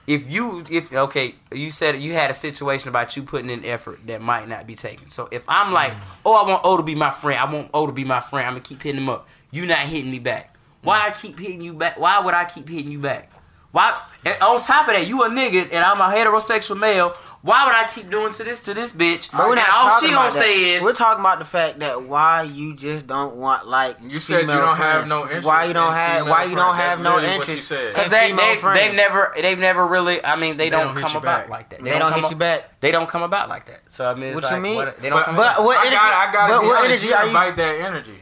If 0.06 0.32
you 0.32 0.62
if 0.70 0.92
okay, 0.92 1.34
you 1.52 1.70
said 1.70 1.96
you 1.96 2.12
had 2.12 2.30
a 2.30 2.34
situation 2.34 2.88
about 2.88 3.16
you 3.16 3.22
putting 3.22 3.48
in 3.48 3.64
effort 3.64 4.06
that 4.06 4.20
might 4.20 4.48
not 4.48 4.66
be 4.66 4.74
taken. 4.74 5.08
So 5.08 5.28
if 5.30 5.44
I'm 5.48 5.72
like, 5.72 5.92
mm. 5.92 6.18
oh, 6.26 6.44
I 6.44 6.48
want 6.48 6.62
O 6.64 6.76
to 6.76 6.82
be 6.82 6.94
my 6.94 7.10
friend. 7.10 7.40
I 7.40 7.50
want 7.50 7.70
O 7.72 7.86
to 7.86 7.92
be 7.92 8.04
my 8.04 8.20
friend. 8.20 8.46
I'm 8.46 8.54
gonna 8.54 8.64
keep 8.64 8.82
hitting 8.82 9.00
him 9.00 9.08
up. 9.08 9.28
You 9.50 9.64
not 9.64 9.78
hitting 9.78 10.10
me 10.10 10.18
back. 10.18 10.56
Why 10.82 11.06
I 11.06 11.10
keep 11.10 11.38
hitting 11.38 11.62
you 11.62 11.72
back? 11.72 11.98
Why 11.98 12.20
would 12.20 12.34
I 12.34 12.44
keep 12.44 12.68
hitting 12.68 12.92
you 12.92 12.98
back? 12.98 13.30
Why? 13.74 13.92
And 14.24 14.40
on 14.40 14.62
top 14.62 14.86
of 14.86 14.94
that, 14.94 15.08
you 15.08 15.24
a 15.24 15.28
nigga 15.28 15.64
and 15.72 15.84
I'm 15.84 16.00
a 16.00 16.04
heterosexual 16.14 16.78
male. 16.78 17.10
Why 17.42 17.66
would 17.66 17.74
I 17.74 17.88
keep 17.92 18.08
doing 18.08 18.32
to 18.34 18.44
this 18.44 18.62
to 18.66 18.72
this 18.72 18.92
bitch? 18.92 19.32
But 19.32 19.40
we're 19.40 19.46
and 19.48 19.56
not 19.56 19.68
all 19.68 20.00
she 20.00 20.06
gonna 20.14 20.30
that. 20.30 20.32
say 20.32 20.74
is, 20.76 20.82
we're 20.84 20.92
talking 20.94 21.18
about 21.18 21.40
the 21.40 21.44
fact 21.44 21.80
that 21.80 22.04
why 22.04 22.42
you 22.42 22.76
just 22.76 23.08
don't 23.08 23.34
want 23.34 23.66
like 23.66 23.96
You 24.00 24.20
said 24.20 24.42
you 24.42 24.46
don't 24.46 24.76
have 24.76 25.08
no 25.08 25.22
interest 25.24 25.44
Why 25.44 25.64
you 25.64 25.72
don't 25.74 25.88
in 25.88 25.94
have 25.94 26.28
why 26.28 26.44
you 26.44 26.54
don't 26.54 26.72
friends. 26.76 26.82
have 26.84 26.98
That's 27.02 27.10
no 27.10 27.16
literally 27.16 27.38
what 27.38 27.48
you 27.48 27.54
interest? 27.54 27.96
Cause 27.96 28.08
they, 28.10 28.28
female 28.28 28.46
they, 28.46 28.56
friends? 28.58 28.78
they've 28.80 28.96
never 28.96 29.32
they've 29.42 29.58
never 29.58 29.86
really 29.88 30.24
I 30.24 30.36
mean 30.36 30.56
they, 30.56 30.70
don't, 30.70 30.94
don't 30.94 31.02
come 31.04 31.16
about 31.16 31.40
back. 31.42 31.48
like 31.50 31.68
that. 31.70 31.82
They 31.82 31.98
don't 31.98 32.12
come 32.12 32.22
hit 32.22 32.30
you 32.30 32.36
back. 32.36 32.80
They 32.80 32.92
don't 32.92 33.08
come 33.08 33.22
about 33.24 33.48
like 33.48 33.66
that. 33.66 33.80
So 33.90 34.06
I 34.08 34.14
mean, 34.14 34.34
it's 34.34 34.40
What 34.42 34.50
you 34.52 34.60
mean? 34.62 34.76
What, 34.76 34.96
they 35.02 35.08
don't 35.10 35.18
But, 35.18 35.24
come 35.26 35.36
But 35.36 35.52
about. 35.54 35.64
what 35.64 35.76
I 35.78 35.80
energy? 35.82 35.96
gotta, 35.96 36.16
I 36.16 36.32
gotta 36.32 36.52
but 36.52 36.62
what 36.64 36.84
energy 36.84 37.06
you 37.08 37.12
you? 37.18 37.26
invite 37.26 37.56
that 37.56 37.80
energy. 37.80 38.18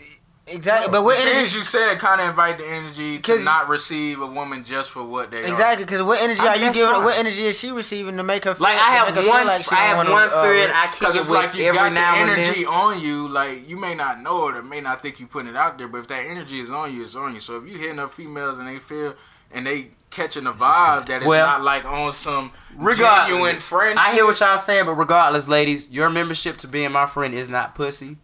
Exactly. 0.55 0.91
But 0.93 1.05
what 1.05 1.17
The 1.17 1.25
things 1.31 1.55
you 1.55 1.63
said 1.63 1.99
kind 1.99 2.21
of 2.21 2.29
invite 2.29 2.59
the 2.59 2.67
energy 2.67 3.19
to 3.19 3.33
'Cause- 3.37 3.45
not 3.45 3.69
receive 3.69 4.21
a 4.21 4.27
woman 4.27 4.65
just 4.65 4.91
for 4.91 5.03
what 5.03 5.31
they. 5.31 5.39
Exactly, 5.45 5.85
because 5.85 6.03
what 6.03 6.21
energy 6.21 6.41
I 6.41 6.47
are 6.49 6.57
you 6.57 6.73
giving? 6.73 6.83
not. 6.83 7.03
What 7.03 7.19
energy 7.19 7.47
is 7.47 7.59
she 7.59 7.73
receiving 7.73 8.17
to 8.19 8.23
make 8.23 8.45
her 8.45 8.55
feel? 8.55 8.65
like 8.65 8.77
I 8.77 8.91
have 8.93 9.07
make 9.09 9.17
her 9.17 9.23
feel 9.23 9.31
one, 9.31 9.47
like 9.47 9.65
she 9.65 9.71
I 9.75 9.79
have 9.87 9.97
wanna, 9.97 10.11
one 10.13 10.29
uh, 10.29 10.43
friend 10.43 10.73
I 10.75 10.87
kick 10.89 10.99
Because 11.01 11.15
it 11.15 11.19
it's 11.21 11.31
with 11.31 11.39
like 11.39 11.55
you 11.55 11.65
every 11.67 11.79
got 11.79 11.93
now 11.93 12.13
the 12.15 12.21
and 12.21 12.31
energy 12.31 12.65
then. 12.65 12.73
on 12.73 13.01
you. 13.01 13.29
Like 13.29 13.69
you 13.69 13.77
may 13.79 13.95
not 13.95 14.21
know 14.21 14.49
it 14.49 14.57
or 14.57 14.63
may 14.63 14.81
not 14.81 15.03
think 15.03 15.19
you 15.21 15.27
putting 15.27 15.49
it 15.51 15.57
out 15.57 15.79
there, 15.79 15.89
but 15.89 15.99
if 15.99 16.09
that 16.09 16.25
energy 16.27 16.61
is 16.61 16.71
on 16.71 16.95
you, 16.95 17.03
it's 17.03 17.17
on 17.17 17.35
you. 17.35 17.41
So 17.41 17.57
if 17.57 17.67
you 17.67 17.79
hitting 17.79 17.99
up 17.99 18.13
females 18.13 18.59
and 18.59 18.69
they 18.69 18.79
feel 18.79 19.15
and 19.55 19.67
they 19.67 19.91
catching 20.11 20.47
a 20.47 20.53
vibe 20.53 21.07
that 21.07 21.17
it's 21.23 21.27
Well, 21.27 21.47
not 21.47 21.63
like 21.63 21.85
on 21.85 22.13
some 22.13 22.53
genuine 22.79 23.57
friendship. 23.57 23.99
I 24.03 24.13
hear 24.13 24.25
what 24.25 24.41
y'all 24.41 24.59
saying, 24.59 24.87
but 24.87 24.95
regardless, 24.95 25.49
ladies, 25.49 25.91
your 25.91 26.09
membership 26.11 26.57
to 26.59 26.69
being 26.69 26.91
my 26.93 27.07
friend 27.07 27.35
is 27.35 27.51
not 27.51 27.75
pussy. 27.75 28.17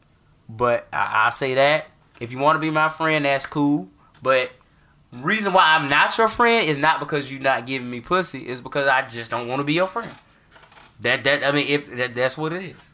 But 0.49 0.87
I, 0.93 1.27
I 1.27 1.31
say 1.31 1.55
that 1.55 1.87
if 2.21 2.33
you 2.33 2.39
want 2.39 2.57
to 2.57 2.61
be 2.61 2.71
my 2.71 2.89
friend, 2.89 3.25
that's 3.25 3.47
cool. 3.47 3.89
But 4.23 4.53
reason 5.13 5.53
why 5.53 5.77
I'm 5.77 5.89
not 5.89 6.17
your 6.19 6.29
friend 6.29 6.67
is 6.69 6.79
not 6.79 7.01
because 7.01 7.33
you're 7.33 7.41
not 7.43 7.67
giving 7.67 7.91
me 7.91 8.01
pussy. 8.01 8.41
It's 8.41 8.61
because 8.61 8.87
I 8.89 9.03
just 9.03 9.31
don't 9.31 9.49
want 9.49 9.61
to 9.61 9.65
be 9.65 9.75
your 9.75 9.87
friend. 9.87 10.11
That 11.01 11.25
that 11.25 11.45
I 11.45 11.53
mean, 11.53 11.67
if 11.69 11.95
that, 11.97 12.15
that's 12.15 12.37
what 12.37 12.53
it 12.53 12.63
is. 12.63 12.93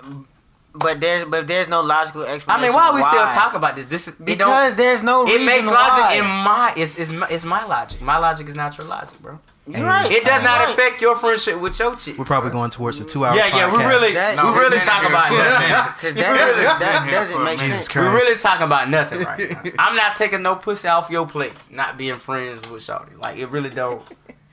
But 0.77 1.01
there's 1.01 1.25
but 1.27 1.47
there's 1.47 1.69
no 1.69 1.81
logical 1.83 2.23
explanation. 2.25 2.65
I 2.65 2.67
mean, 2.67 2.75
why 2.75 2.89
are 2.89 2.95
we 2.95 3.01
still 3.01 3.13
why. 3.27 3.35
talking 3.35 3.57
about 3.59 3.77
this? 3.77 3.85
This 3.87 4.09
is 4.09 4.15
Because 4.17 4.75
there's 4.75 5.03
no 5.03 5.25
It 5.27 5.45
makes 5.47 5.67
why. 5.69 5.73
logic 5.73 6.19
in 6.19 6.27
my 6.27 6.75
it's, 6.77 6.99
it's 6.99 7.13
my 7.13 7.29
it's 7.31 7.45
my 7.45 7.65
logic. 7.65 8.01
My 8.03 8.19
logic 8.19 8.49
is 8.49 8.55
not 8.57 8.77
your 8.77 8.87
logic, 8.87 9.19
bro. 9.21 9.39
You're 9.67 9.83
right. 9.87 10.11
It 10.13 10.25
does 10.27 10.43
not 10.45 10.61
right. 10.61 10.75
affect 10.75 11.01
your 11.01 11.17
friendship 11.17 11.59
with 11.59 11.79
your 11.79 11.97
chick. 11.97 12.19
We're 12.19 12.27
probably 12.27 12.51
going 12.51 12.69
towards 12.71 13.01
a 13.01 13.05
two-hour. 13.05 13.35
Yeah, 13.35 13.47
yeah, 13.47 13.73
we 13.73 13.79
really 13.83 14.13
That- 14.13 14.37
we 14.37 14.43
No, 14.43 14.53
really 14.55 14.77
we've 14.77 14.83
talk 14.85 15.03
been 15.03 15.11
about 15.11 15.31
here 15.31 15.43
nothing. 15.43 15.95
Because 15.95 16.15
that 16.17 16.37
doesn't 16.37 16.65
that 16.81 17.09
doesn't 17.11 17.45
make 17.45 17.59
Jesus 17.59 17.75
sense. 17.77 17.89
Christ. 17.89 18.09
We 18.11 18.15
really 18.15 18.39
talking 18.39 18.65
about 18.67 18.91
nothing 18.91 19.21
right 19.23 19.39
now. 19.65 19.71
I'm 19.79 19.97
not 19.97 20.17
taking 20.17 20.43
no 20.43 20.57
pussy 20.57 20.87
off 20.89 21.09
your 21.11 21.27
plate. 21.27 21.55
Not 21.71 21.97
being 21.97 22.17
friends 22.17 22.69
with 22.69 22.83
Shawty. 22.83 23.19
Like 23.19 23.39
it 23.39 23.47
really 23.49 23.71
don't. 23.71 24.03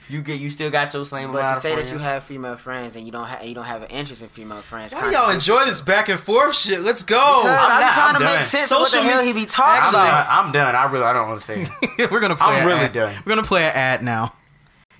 You 0.07 0.21
get 0.21 0.39
you 0.39 0.49
still 0.49 0.69
got 0.71 0.93
your 0.93 1.03
same 1.05 1.31
But 1.31 1.39
amount 1.39 1.53
to 1.53 1.55
of 1.57 1.61
say 1.61 1.75
that 1.75 1.91
you 1.91 1.97
have 1.97 2.23
female 2.23 2.55
friends 2.57 2.95
and 2.95 3.05
you 3.05 3.11
don't 3.11 3.27
have 3.27 3.43
you 3.45 3.53
don't 3.55 3.63
have 3.65 3.81
an 3.81 3.89
interest 3.89 4.21
in 4.21 4.27
female 4.29 4.61
friends. 4.61 4.93
Why 4.93 5.09
do 5.09 5.11
y'all 5.17 5.29
enjoy 5.31 5.63
this 5.65 5.81
back 5.81 6.07
and 6.09 6.19
forth 6.19 6.55
shit? 6.55 6.79
Let's 6.81 7.03
go. 7.03 7.17
I'm 7.17 7.47
I'm, 7.47 7.79
not- 7.81 7.93
trying 7.93 8.15
I'm 8.15 8.21
to 8.21 8.25
done. 8.27 8.35
make 8.37 8.45
sense 8.45 8.71
of 8.71 8.77
what 8.79 8.91
the 8.91 8.97
Social 8.97 9.09
hell 9.09 9.21
me- 9.21 9.27
he 9.27 9.33
be 9.33 9.45
talking 9.45 9.71
I'm 9.71 9.77
Actually- 9.83 9.97
done. 9.99 10.07
about. 10.07 10.45
I'm 10.45 10.51
done. 10.53 10.75
I 10.75 10.83
really 10.85 11.03
I 11.05 11.13
don't 11.13 11.27
want 11.29 11.41
to 11.41 11.45
say. 11.45 11.67
we're 12.11 12.19
gonna 12.21 12.35
play. 12.37 12.45
I'm 12.47 12.65
really 12.65 12.79
ad. 12.85 12.93
done. 12.93 13.15
We're 13.25 13.35
gonna 13.35 13.47
play 13.47 13.63
an 13.63 13.71
ad 13.73 14.03
now, 14.03 14.33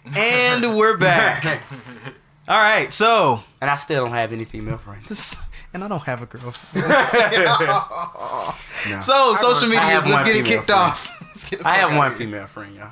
and 0.05 0.75
we're 0.77 0.97
back. 0.97 1.61
All 2.47 2.57
right, 2.57 2.91
so 2.91 3.41
And 3.61 3.69
I 3.69 3.75
still 3.75 4.03
don't 4.05 4.13
have 4.13 4.33
any 4.33 4.45
female 4.45 4.77
friends. 4.77 5.07
this, 5.07 5.39
and 5.73 5.83
I 5.83 5.87
don't 5.87 6.01
have 6.03 6.21
a 6.21 6.25
girlfriend. 6.25 6.85
So 9.03 9.35
social 9.35 9.67
media, 9.67 9.81
have 9.81 10.07
let's 10.07 10.23
get 10.23 10.35
it 10.35 10.45
kicked 10.45 10.65
friend. 10.65 10.81
off. 10.81 11.07
Let's 11.21 11.47
get 11.47 11.65
I 11.65 11.75
have 11.75 11.95
one 11.95 12.11
female 12.11 12.47
friend, 12.47 12.75
y'all. 12.75 12.91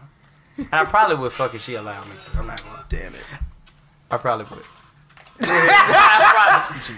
And 0.57 0.67
I 0.73 0.85
probably 0.85 1.15
would 1.17 1.31
fuck 1.31 1.55
if 1.55 1.63
she 1.63 1.75
allowed 1.75 2.05
me 2.07 2.13
to. 2.31 2.37
I'm 2.37 2.47
not 2.47 2.63
gonna. 2.63 2.85
Damn 2.89 3.15
it. 3.15 3.23
I 4.11 4.17
probably 4.17 4.45
would. 4.51 4.63
I 5.41 6.67
probably. 6.69 6.95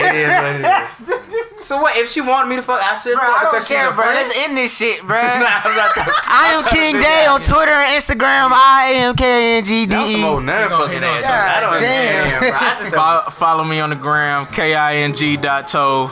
It 0.00 0.14
is 0.14 0.32
what 0.32 0.54
it 0.56 1.28
is. 1.28 1.64
So 1.64 1.80
what? 1.80 1.96
If 1.96 2.10
she 2.10 2.20
wanted 2.20 2.48
me 2.48 2.56
to 2.56 2.62
fuck, 2.62 2.82
I 2.82 2.94
should 2.96 3.14
Bro, 3.14 3.24
fuck 3.24 3.38
I 3.38 3.42
don't 3.44 3.52
because 3.52 3.68
she's 3.68 3.76
care, 3.76 3.92
bro. 3.92 4.06
Let's 4.06 4.36
end 4.38 4.56
this 4.56 4.76
shit, 4.76 5.00
bro. 5.06 5.16
Nah, 5.22 5.62
I'm 5.64 5.76
not- 5.76 5.92
I 6.26 6.54
am 6.58 6.64
King 6.68 7.00
Day 7.00 7.26
on 7.26 7.40
Twitter 7.40 7.70
and 7.70 8.02
Instagram. 8.02 8.50
I 8.52 8.90
am 8.96 9.14
K 9.14 9.58
N 9.58 9.64
G 9.64 9.86
D 9.86 9.94
That's 9.94 10.10
some 10.12 10.24
old 10.24 10.42
E. 10.42 10.46
nerd 10.46 10.68
fucking 10.70 10.92
hit 10.94 11.04
on 11.04 11.16
ass. 11.16 11.22
some- 11.22 11.32
I 11.32 11.60
don't 11.60 11.80
Damn. 11.80 12.24
understand, 12.24 12.40
bro. 12.40 12.58
I 12.60 12.76
just 12.80 12.94
Follow, 12.94 13.22
follow 13.30 13.64
me 13.64 13.80
on 13.80 13.90
the 13.90 13.96
gram, 13.96 14.46
K-I-N-G 14.46 15.36
dot 15.36 15.68
toe. 15.68 16.10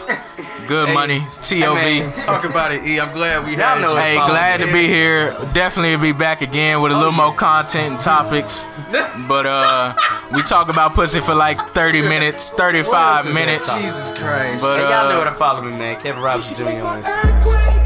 Good 0.71 0.91
Hey, 0.91 0.95
money, 0.95 1.21
T-O-V. 1.43 1.81
hey. 1.81 2.13
Talk 2.21 2.45
about 2.45 2.71
it, 2.71 2.85
E. 2.85 3.01
I'm 3.01 3.13
glad 3.13 3.45
we 3.45 3.57
Y'all 3.57 3.61
had 3.61 3.81
know 3.81 3.97
Hey, 3.97 4.15
glad 4.15 4.61
to 4.61 4.67
be 4.67 4.87
here. 4.87 5.33
Definitely 5.53 5.97
be 5.97 6.17
back 6.17 6.43
again 6.43 6.81
with 6.81 6.93
a 6.93 6.95
little 6.97 7.11
more 7.11 7.35
content 7.35 7.95
and 7.95 8.01
topics. 8.01 8.69
But 9.27 9.47
uh, 9.47 9.95
we 10.33 10.43
talk 10.43 10.69
about 10.69 10.95
pussy 10.95 11.19
for 11.19 11.35
like 11.35 11.61
30 11.61 12.03
minutes, 12.03 12.51
35 12.51 13.35
minutes. 13.35 13.67
Jesus 13.83 14.13
Christ. 14.13 14.63
But 14.63 14.77
Hey, 14.77 14.83
y'all 14.83 15.09
know 15.09 15.19
where 15.19 15.27
uh, 15.27 15.31
to 15.33 15.37
follow 15.37 15.63
me, 15.63 15.77
man. 15.77 16.01
Kevin 16.01 16.23
Robinson 16.23 16.57
Jr. 16.57 16.85
on 16.87 17.03
Instagram. 17.03 17.80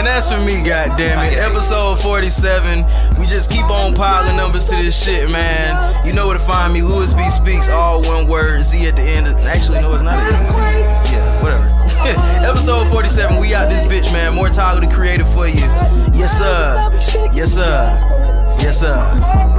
And 0.00 0.06
that's 0.06 0.32
for 0.32 0.40
me, 0.40 0.62
goddamn 0.62 1.18
it! 1.30 1.38
Episode 1.38 2.00
47. 2.00 2.86
We 3.20 3.26
just 3.26 3.50
keep 3.50 3.68
on 3.68 3.94
piling 3.94 4.34
numbers 4.34 4.64
to 4.70 4.76
this 4.76 5.04
shit, 5.04 5.28
man. 5.28 6.06
You 6.06 6.14
know 6.14 6.26
where 6.26 6.38
to 6.38 6.42
find 6.42 6.72
me. 6.72 6.80
Louis 6.80 7.12
B 7.12 7.28
Speaks, 7.28 7.68
all 7.68 8.00
one 8.04 8.26
word. 8.26 8.62
Z 8.62 8.86
at 8.86 8.96
the 8.96 9.02
end. 9.02 9.26
Of, 9.26 9.36
actually, 9.44 9.82
no, 9.82 9.92
it's 9.92 10.02
not. 10.02 10.16
It's 10.40 10.52
Z. 10.52 10.56
Yeah, 11.12 11.42
whatever. 11.42 11.66
Episode 12.48 12.88
47. 12.88 13.36
We 13.36 13.54
out 13.54 13.68
this 13.68 13.84
bitch, 13.84 14.10
man. 14.10 14.34
More 14.34 14.48
Toggle 14.48 14.88
the 14.88 14.94
Creator 14.94 15.26
for 15.26 15.46
you. 15.46 15.60
Yes, 16.16 16.38
sir. 16.38 17.28
Yes, 17.34 17.52
sir. 17.52 18.56
Yes, 18.58 18.80
sir. 18.80 19.50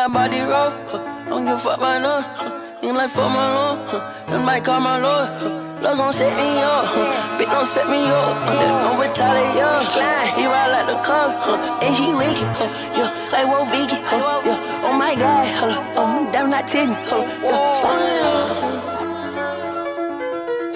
Got 0.00 0.12
body 0.14 0.40
roll. 0.40 0.70
Huh. 0.88 1.28
Don't 1.28 1.44
give 1.44 1.56
a 1.56 1.58
fuck 1.58 1.76
about 1.76 2.00
none. 2.00 2.22
Huh. 2.22 2.50
Nigga 2.80 2.96
like 2.96 3.10
fuck 3.10 3.30
my 3.30 3.46
lord. 3.56 3.78
Huh. 3.90 4.00
Them 4.30 4.42
might 4.46 4.64
call 4.64 4.80
my 4.80 4.96
lord. 4.96 5.28
Huh. 5.40 5.82
Love 5.82 5.96
gon' 5.98 6.12
set 6.12 6.32
me 6.40 6.48
up. 6.62 6.84
Huh. 6.94 7.36
Bitch 7.36 7.50
don't 7.52 7.66
set 7.66 7.86
me 7.92 8.00
up. 8.08 8.36
Huh. 8.46 8.84
Don't 8.84 8.98
retaliate. 9.02 9.56
Yeah. 9.56 9.78
Slide. 9.80 10.28
He 10.36 10.44
ride 10.46 10.70
like 10.74 10.86
the 10.92 10.98
car. 11.08 11.26
Huh. 11.44 11.84
And 11.84 11.92
she 11.96 12.06
wicked. 12.20 12.50
Huh. 12.58 12.68
Yeah. 12.96 13.10
Like 13.32 13.46
Wolf 13.52 13.68
Vicky. 13.72 13.98
Huh. 14.10 14.40
Yeah. 14.46 14.86
Oh 14.86 14.94
my 15.02 15.12
god. 15.22 15.44
Huh. 15.60 15.98
Oh, 15.98 16.06
me 16.16 16.22
damn 16.32 16.48
not 16.48 16.64
ten. 16.66 16.88
Huh. 17.08 17.22
Yeah. 17.44 17.74
Slow 17.80 17.96
it 18.00 18.16
down. 18.22 18.46
Huh. 18.60 18.78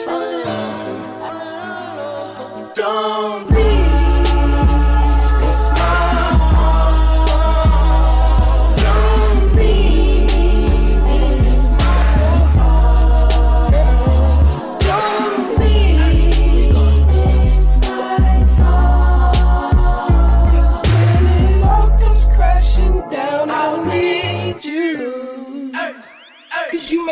Slow 0.03 0.21
it 0.21 0.45
down. 0.45 0.73
Huh. 1.25 1.37
Don't 2.75 3.45
leave. 3.55 3.74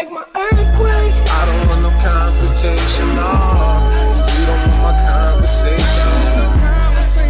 Make 0.04 0.12
my 0.12 0.24
earthquake. 0.34 1.14
I 1.30 1.46
don't 1.46 1.68
want 1.68 1.82
no 1.82 1.90
confrontation, 2.02 3.06
no. 3.14 3.30
You 4.34 4.42
don't 4.50 4.62
want 4.66 4.82
my 4.82 4.94
conversation. 5.06 6.16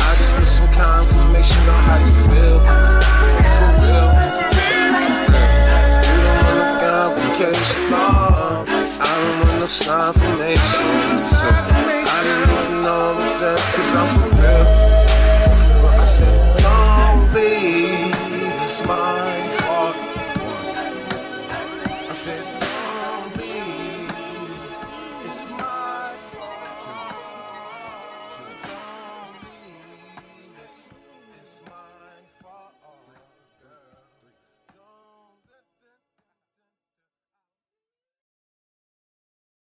I 0.00 0.12
just 0.16 0.32
need 0.38 0.52
some 0.56 0.70
confirmation 0.72 1.62
on 1.68 1.80
how 1.88 1.98
you 2.06 2.14
feel. 2.26 2.58
For 3.56 3.70
real. 3.82 4.08
You 6.08 6.18
don't 6.24 6.40
want 6.44 6.56
no 6.60 6.68
complication, 6.80 7.82
no. 7.90 8.06
I 9.00 9.12
don't 9.20 9.36
want 9.42 9.56
no 9.60 9.68
confirmation. 9.68 11.18
So 11.18 11.36
I 11.36 12.20
didn't 12.24 12.50
even 12.56 12.82
know 12.84 13.12
about 13.12 13.36
that, 13.42 13.60
cause 13.74 13.90
I'm 14.00 14.08
for 14.16 14.28
real. 14.40 14.91